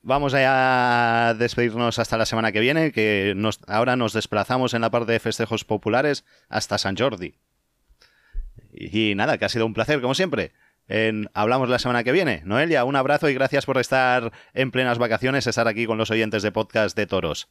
vamos 0.00 0.32
a 0.34 1.34
despedirnos 1.38 1.98
hasta 1.98 2.16
la 2.16 2.24
semana 2.24 2.50
que 2.50 2.60
viene, 2.60 2.92
que 2.92 3.36
ahora 3.66 3.94
nos 3.96 4.14
desplazamos 4.14 4.72
en 4.72 4.80
la 4.80 4.90
parte 4.90 5.12
de 5.12 5.20
festejos 5.20 5.64
populares 5.64 6.24
hasta 6.48 6.78
San 6.78 6.96
Jordi. 6.96 7.34
Y 8.72 9.14
nada, 9.16 9.36
que 9.36 9.44
ha 9.44 9.50
sido 9.50 9.66
un 9.66 9.74
placer, 9.74 10.00
como 10.00 10.14
siempre. 10.14 10.52
En- 10.88 11.30
hablamos 11.34 11.68
la 11.68 11.78
semana 11.78 12.04
que 12.04 12.12
viene. 12.12 12.42
Noelia, 12.44 12.84
un 12.84 12.96
abrazo 12.96 13.28
y 13.28 13.34
gracias 13.34 13.64
por 13.66 13.78
estar 13.78 14.32
en 14.52 14.70
plenas 14.70 14.98
vacaciones, 14.98 15.46
estar 15.46 15.66
aquí 15.68 15.86
con 15.86 15.96
los 15.98 16.10
oyentes 16.10 16.42
de 16.42 16.52
podcast 16.52 16.96
de 16.96 17.06
Toros. 17.06 17.48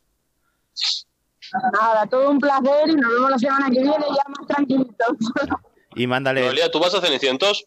Nada, 1.73 2.05
todo 2.07 2.29
un 2.31 2.39
placer 2.39 2.89
y 2.89 2.95
nos 2.95 3.11
vemos 3.13 3.29
la 3.31 3.37
semana 3.37 3.65
que 3.67 3.79
viene 3.81 3.93
ya 3.99 4.29
más 4.29 4.47
tranquilitos. 4.47 5.17
Y 5.95 6.07
mándale... 6.07 6.41
Noelia, 6.41 6.71
¿tú 6.71 6.79
vas 6.79 6.95
a 6.95 7.01
Cenicientos? 7.01 7.65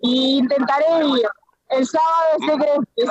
y 0.00 0.38
intentaré 0.38 0.84
ir 1.06 1.22
el 1.70 1.86
sábado 1.86 2.36
este 2.40 2.58
que 2.96 3.06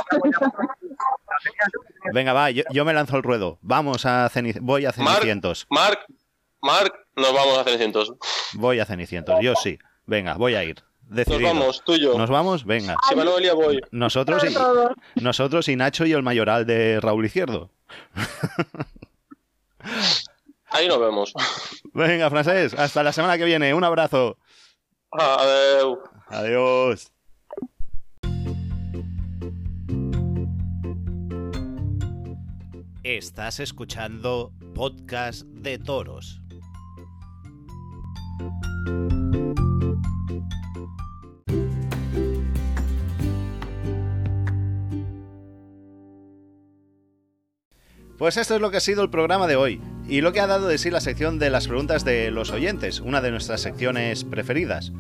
Venga, 2.14 2.34
va, 2.34 2.52
yo, 2.52 2.64
yo 2.72 2.86
me 2.86 2.94
lanzo 2.94 3.18
el 3.18 3.24
ruedo. 3.24 3.58
Vamos 3.62 4.06
a 4.06 4.30
Ceni- 4.30 4.60
Voy 4.62 4.86
a 4.86 4.92
Cenicientos. 4.92 5.66
Marc, 5.70 6.00
Marc, 6.62 6.94
nos 7.16 7.34
vamos 7.34 7.58
a 7.58 7.64
Cenicientos. 7.64 8.14
Voy 8.54 8.80
a 8.80 8.86
Cenicientos, 8.86 9.36
yo 9.42 9.56
sí. 9.56 9.80
Venga, 10.06 10.36
voy 10.36 10.56
a 10.56 10.64
ir. 10.64 10.84
Nos 11.08 11.42
vamos, 11.42 11.84
tú 11.86 11.94
y 11.94 12.02
yo. 12.02 12.18
¿Nos 12.18 12.30
vamos? 12.30 12.66
Venga. 12.66 12.98
Si 13.08 13.16
voy. 13.16 13.82
Nosotros 13.92 14.44
y, 14.44 15.22
nosotros 15.22 15.70
y 15.70 15.76
Nacho 15.76 16.06
y 16.06 16.14
el 16.14 16.24
mayoral 16.24 16.66
de 16.66 17.00
Raúl 17.00 17.26
Izquierdo. 17.26 17.70
Ahí 20.70 20.88
nos 20.88 21.00
vemos. 21.00 21.34
Venga, 21.94 22.30
francés, 22.30 22.74
hasta 22.74 23.04
la 23.04 23.14
semana 23.14 23.38
que 23.38 23.46
viene. 23.46 23.74
Un 23.74 23.84
abrazo. 23.84 24.38
Adeu. 25.12 26.00
Adiós. 26.28 27.12
Estás 33.04 33.60
escuchando 33.60 34.52
Podcast 34.74 35.44
de 35.44 35.78
Toros. 35.78 36.42
Pues 48.26 48.38
esto 48.38 48.56
es 48.56 48.62
lo 48.62 48.72
que 48.72 48.78
ha 48.78 48.80
sido 48.80 49.04
el 49.04 49.12
programa 49.12 49.46
de 49.46 49.56
hoy 49.56 49.80
y 50.08 50.22
lo 50.22 50.34
que 50.34 50.40
ha 50.40 50.48
dado 50.48 50.68
de 50.68 50.80
sí 50.80 50.90
la 50.90 51.00
sección 51.00 51.38
de 51.38 51.52
las 51.52 51.68
preguntas 51.68 52.04
de 52.04 52.32
los 52.32 52.50
oyentes, 52.50 53.00
una 53.00 53.22
de 53.22 53.30
nuestras 53.30 53.62
secciones 53.62 54.24
preferidas. 54.24 54.92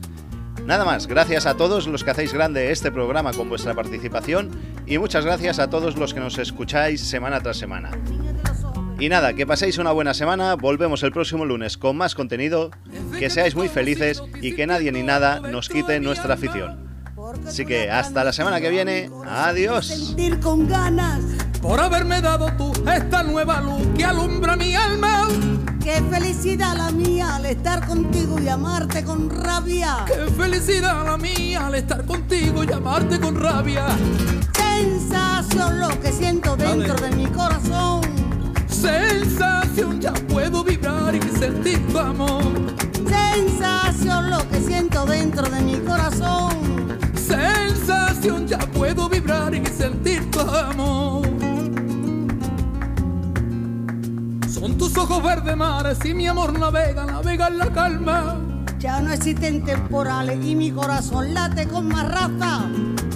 Nada 0.67 0.85
más, 0.85 1.07
gracias 1.07 1.47
a 1.47 1.57
todos 1.57 1.87
los 1.87 2.03
que 2.03 2.11
hacéis 2.11 2.33
grande 2.33 2.71
este 2.71 2.91
programa 2.91 3.33
con 3.33 3.49
vuestra 3.49 3.73
participación 3.73 4.51
y 4.85 4.99
muchas 4.99 5.25
gracias 5.25 5.57
a 5.57 5.71
todos 5.71 5.97
los 5.97 6.13
que 6.13 6.19
nos 6.19 6.37
escucháis 6.37 7.01
semana 7.01 7.41
tras 7.41 7.57
semana. 7.57 7.89
Y 8.99 9.09
nada, 9.09 9.33
que 9.33 9.47
paséis 9.47 9.79
una 9.79 9.91
buena 9.91 10.13
semana, 10.13 10.53
volvemos 10.53 11.01
el 11.01 11.11
próximo 11.11 11.45
lunes 11.45 11.79
con 11.79 11.97
más 11.97 12.13
contenido, 12.13 12.69
que 13.17 13.31
seáis 13.31 13.55
muy 13.55 13.69
felices 13.69 14.21
y 14.39 14.53
que 14.53 14.67
nadie 14.67 14.91
ni 14.91 15.01
nada 15.01 15.39
nos 15.39 15.67
quite 15.67 15.99
nuestra 15.99 16.35
afición. 16.35 17.01
Así 17.47 17.65
que 17.65 17.89
hasta 17.89 18.23
la 18.23 18.33
semana 18.33 18.61
que 18.61 18.69
viene, 18.69 19.09
adiós. 19.27 20.13
Por 21.67 21.79
haberme 21.79 22.21
dado 22.21 22.51
tú 22.57 22.71
esta 22.87 23.23
nueva 23.23 23.59
luz 23.59 23.81
que 23.97 24.05
alumbra 24.05 24.55
mi 24.55 24.75
alma. 24.75 25.27
Qué 25.83 26.01
felicidad 26.11 26.77
la 26.77 26.91
mía 26.91 27.35
al 27.35 27.45
estar 27.47 27.87
contigo 27.87 28.39
y 28.39 28.47
amarte 28.47 29.03
con 29.03 29.29
rabia. 29.29 30.05
Qué 30.05 30.31
felicidad 30.31 31.03
la 31.05 31.17
mía 31.17 31.65
al 31.65 31.75
estar 31.75 32.05
contigo 32.05 32.63
y 32.63 32.71
amarte 32.71 33.19
con 33.19 33.39
rabia. 33.39 33.87
Sensación 34.55 35.79
lo 35.79 35.99
que 36.01 36.11
siento 36.11 36.55
dentro 36.55 36.95
de 36.95 37.15
mi 37.15 37.25
corazón. 37.27 38.01
Sensación, 38.67 39.99
ya 39.99 40.13
puedo 40.13 40.63
vibrar 40.63 41.15
y 41.15 41.21
sentir 41.39 41.85
tu 41.87 41.97
amor. 41.97 42.43
Sensación 43.07 44.29
lo 44.29 44.47
que 44.49 44.61
siento 44.61 45.05
dentro 45.05 45.49
de 45.49 45.61
mi 45.61 45.77
corazón. 45.79 46.99
Sensación, 47.15 48.47
ya 48.47 48.59
puedo 48.59 49.09
vibrar 49.09 49.55
y 49.55 49.65
sentir 49.65 50.29
tu 50.29 50.39
amor. 50.41 51.24
Son 54.65 54.79
tus 54.79 54.97
ojos 54.97 55.21
verdes 55.21 55.55
mares 55.55 55.99
y 56.05 56.15
mi 56.15 56.25
amor 56.25 56.57
navega, 56.57 57.05
navega 57.05 57.49
en 57.49 57.59
la 57.59 57.71
calma. 57.71 58.35
Ya 58.79 58.99
no 58.99 59.13
existen 59.13 59.63
temporales 59.63 60.43
y 60.43 60.55
mi 60.55 60.71
corazón 60.71 61.35
late 61.35 61.67
con 61.67 61.87
más 61.87 62.07
raza. 62.07 62.65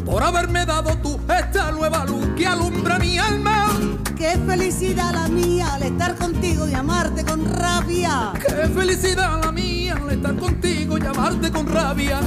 Por 0.06 0.22
haberme 0.22 0.68
dado 0.68 0.96
tú 0.98 1.20
esta 1.28 1.72
nueva 1.72 2.06
luz 2.06 2.24
que 2.38 2.46
alumbra 2.46 3.00
mi 3.00 3.18
alma. 3.18 3.68
Qué 4.16 4.38
felicidad 4.46 5.12
la 5.12 5.28
mía 5.28 5.74
al 5.74 5.82
estar 5.82 6.16
contigo 6.18 6.70
y 6.70 6.76
amarte 6.76 7.26
con 7.26 7.44
rabia. 7.44 8.32
Qué 8.48 8.68
felicidad 8.68 9.44
la 9.44 9.52
mía 9.52 9.98
al 10.00 10.12
estar 10.12 10.36
contigo 10.36 11.00
y 11.00 11.02
amarte 11.04 11.52
con 11.52 11.66
rabia. 11.66 12.20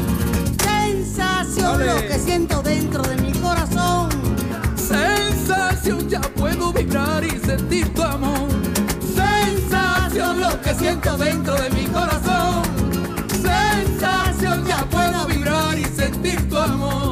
Sensación 0.65 1.87
lo 1.87 1.95
que 2.09 2.19
siento 2.19 2.61
dentro 2.61 3.05
de 3.05 3.23
mi 3.23 3.31
corazón. 3.35 4.09
Sensación, 4.75 6.09
ya 6.09 6.21
puedo 6.21 6.73
vibrar 6.73 7.23
y 7.23 7.39
sentir 7.39 7.95
tu 7.95 8.03
amor 8.03 8.62
sensación 10.13 10.41
lo 10.41 10.61
que 10.61 10.75
siento 10.75 11.17
dentro 11.17 11.55
de 11.55 11.71
mi 11.71 11.87
corazón. 11.87 12.63
Sensación 13.31 14.65
ya 14.67 14.85
puedo 14.91 15.27
vibrar 15.27 15.79
y 15.79 15.85
sentir 15.85 16.49
tu 16.49 16.59
amor. 16.59 17.12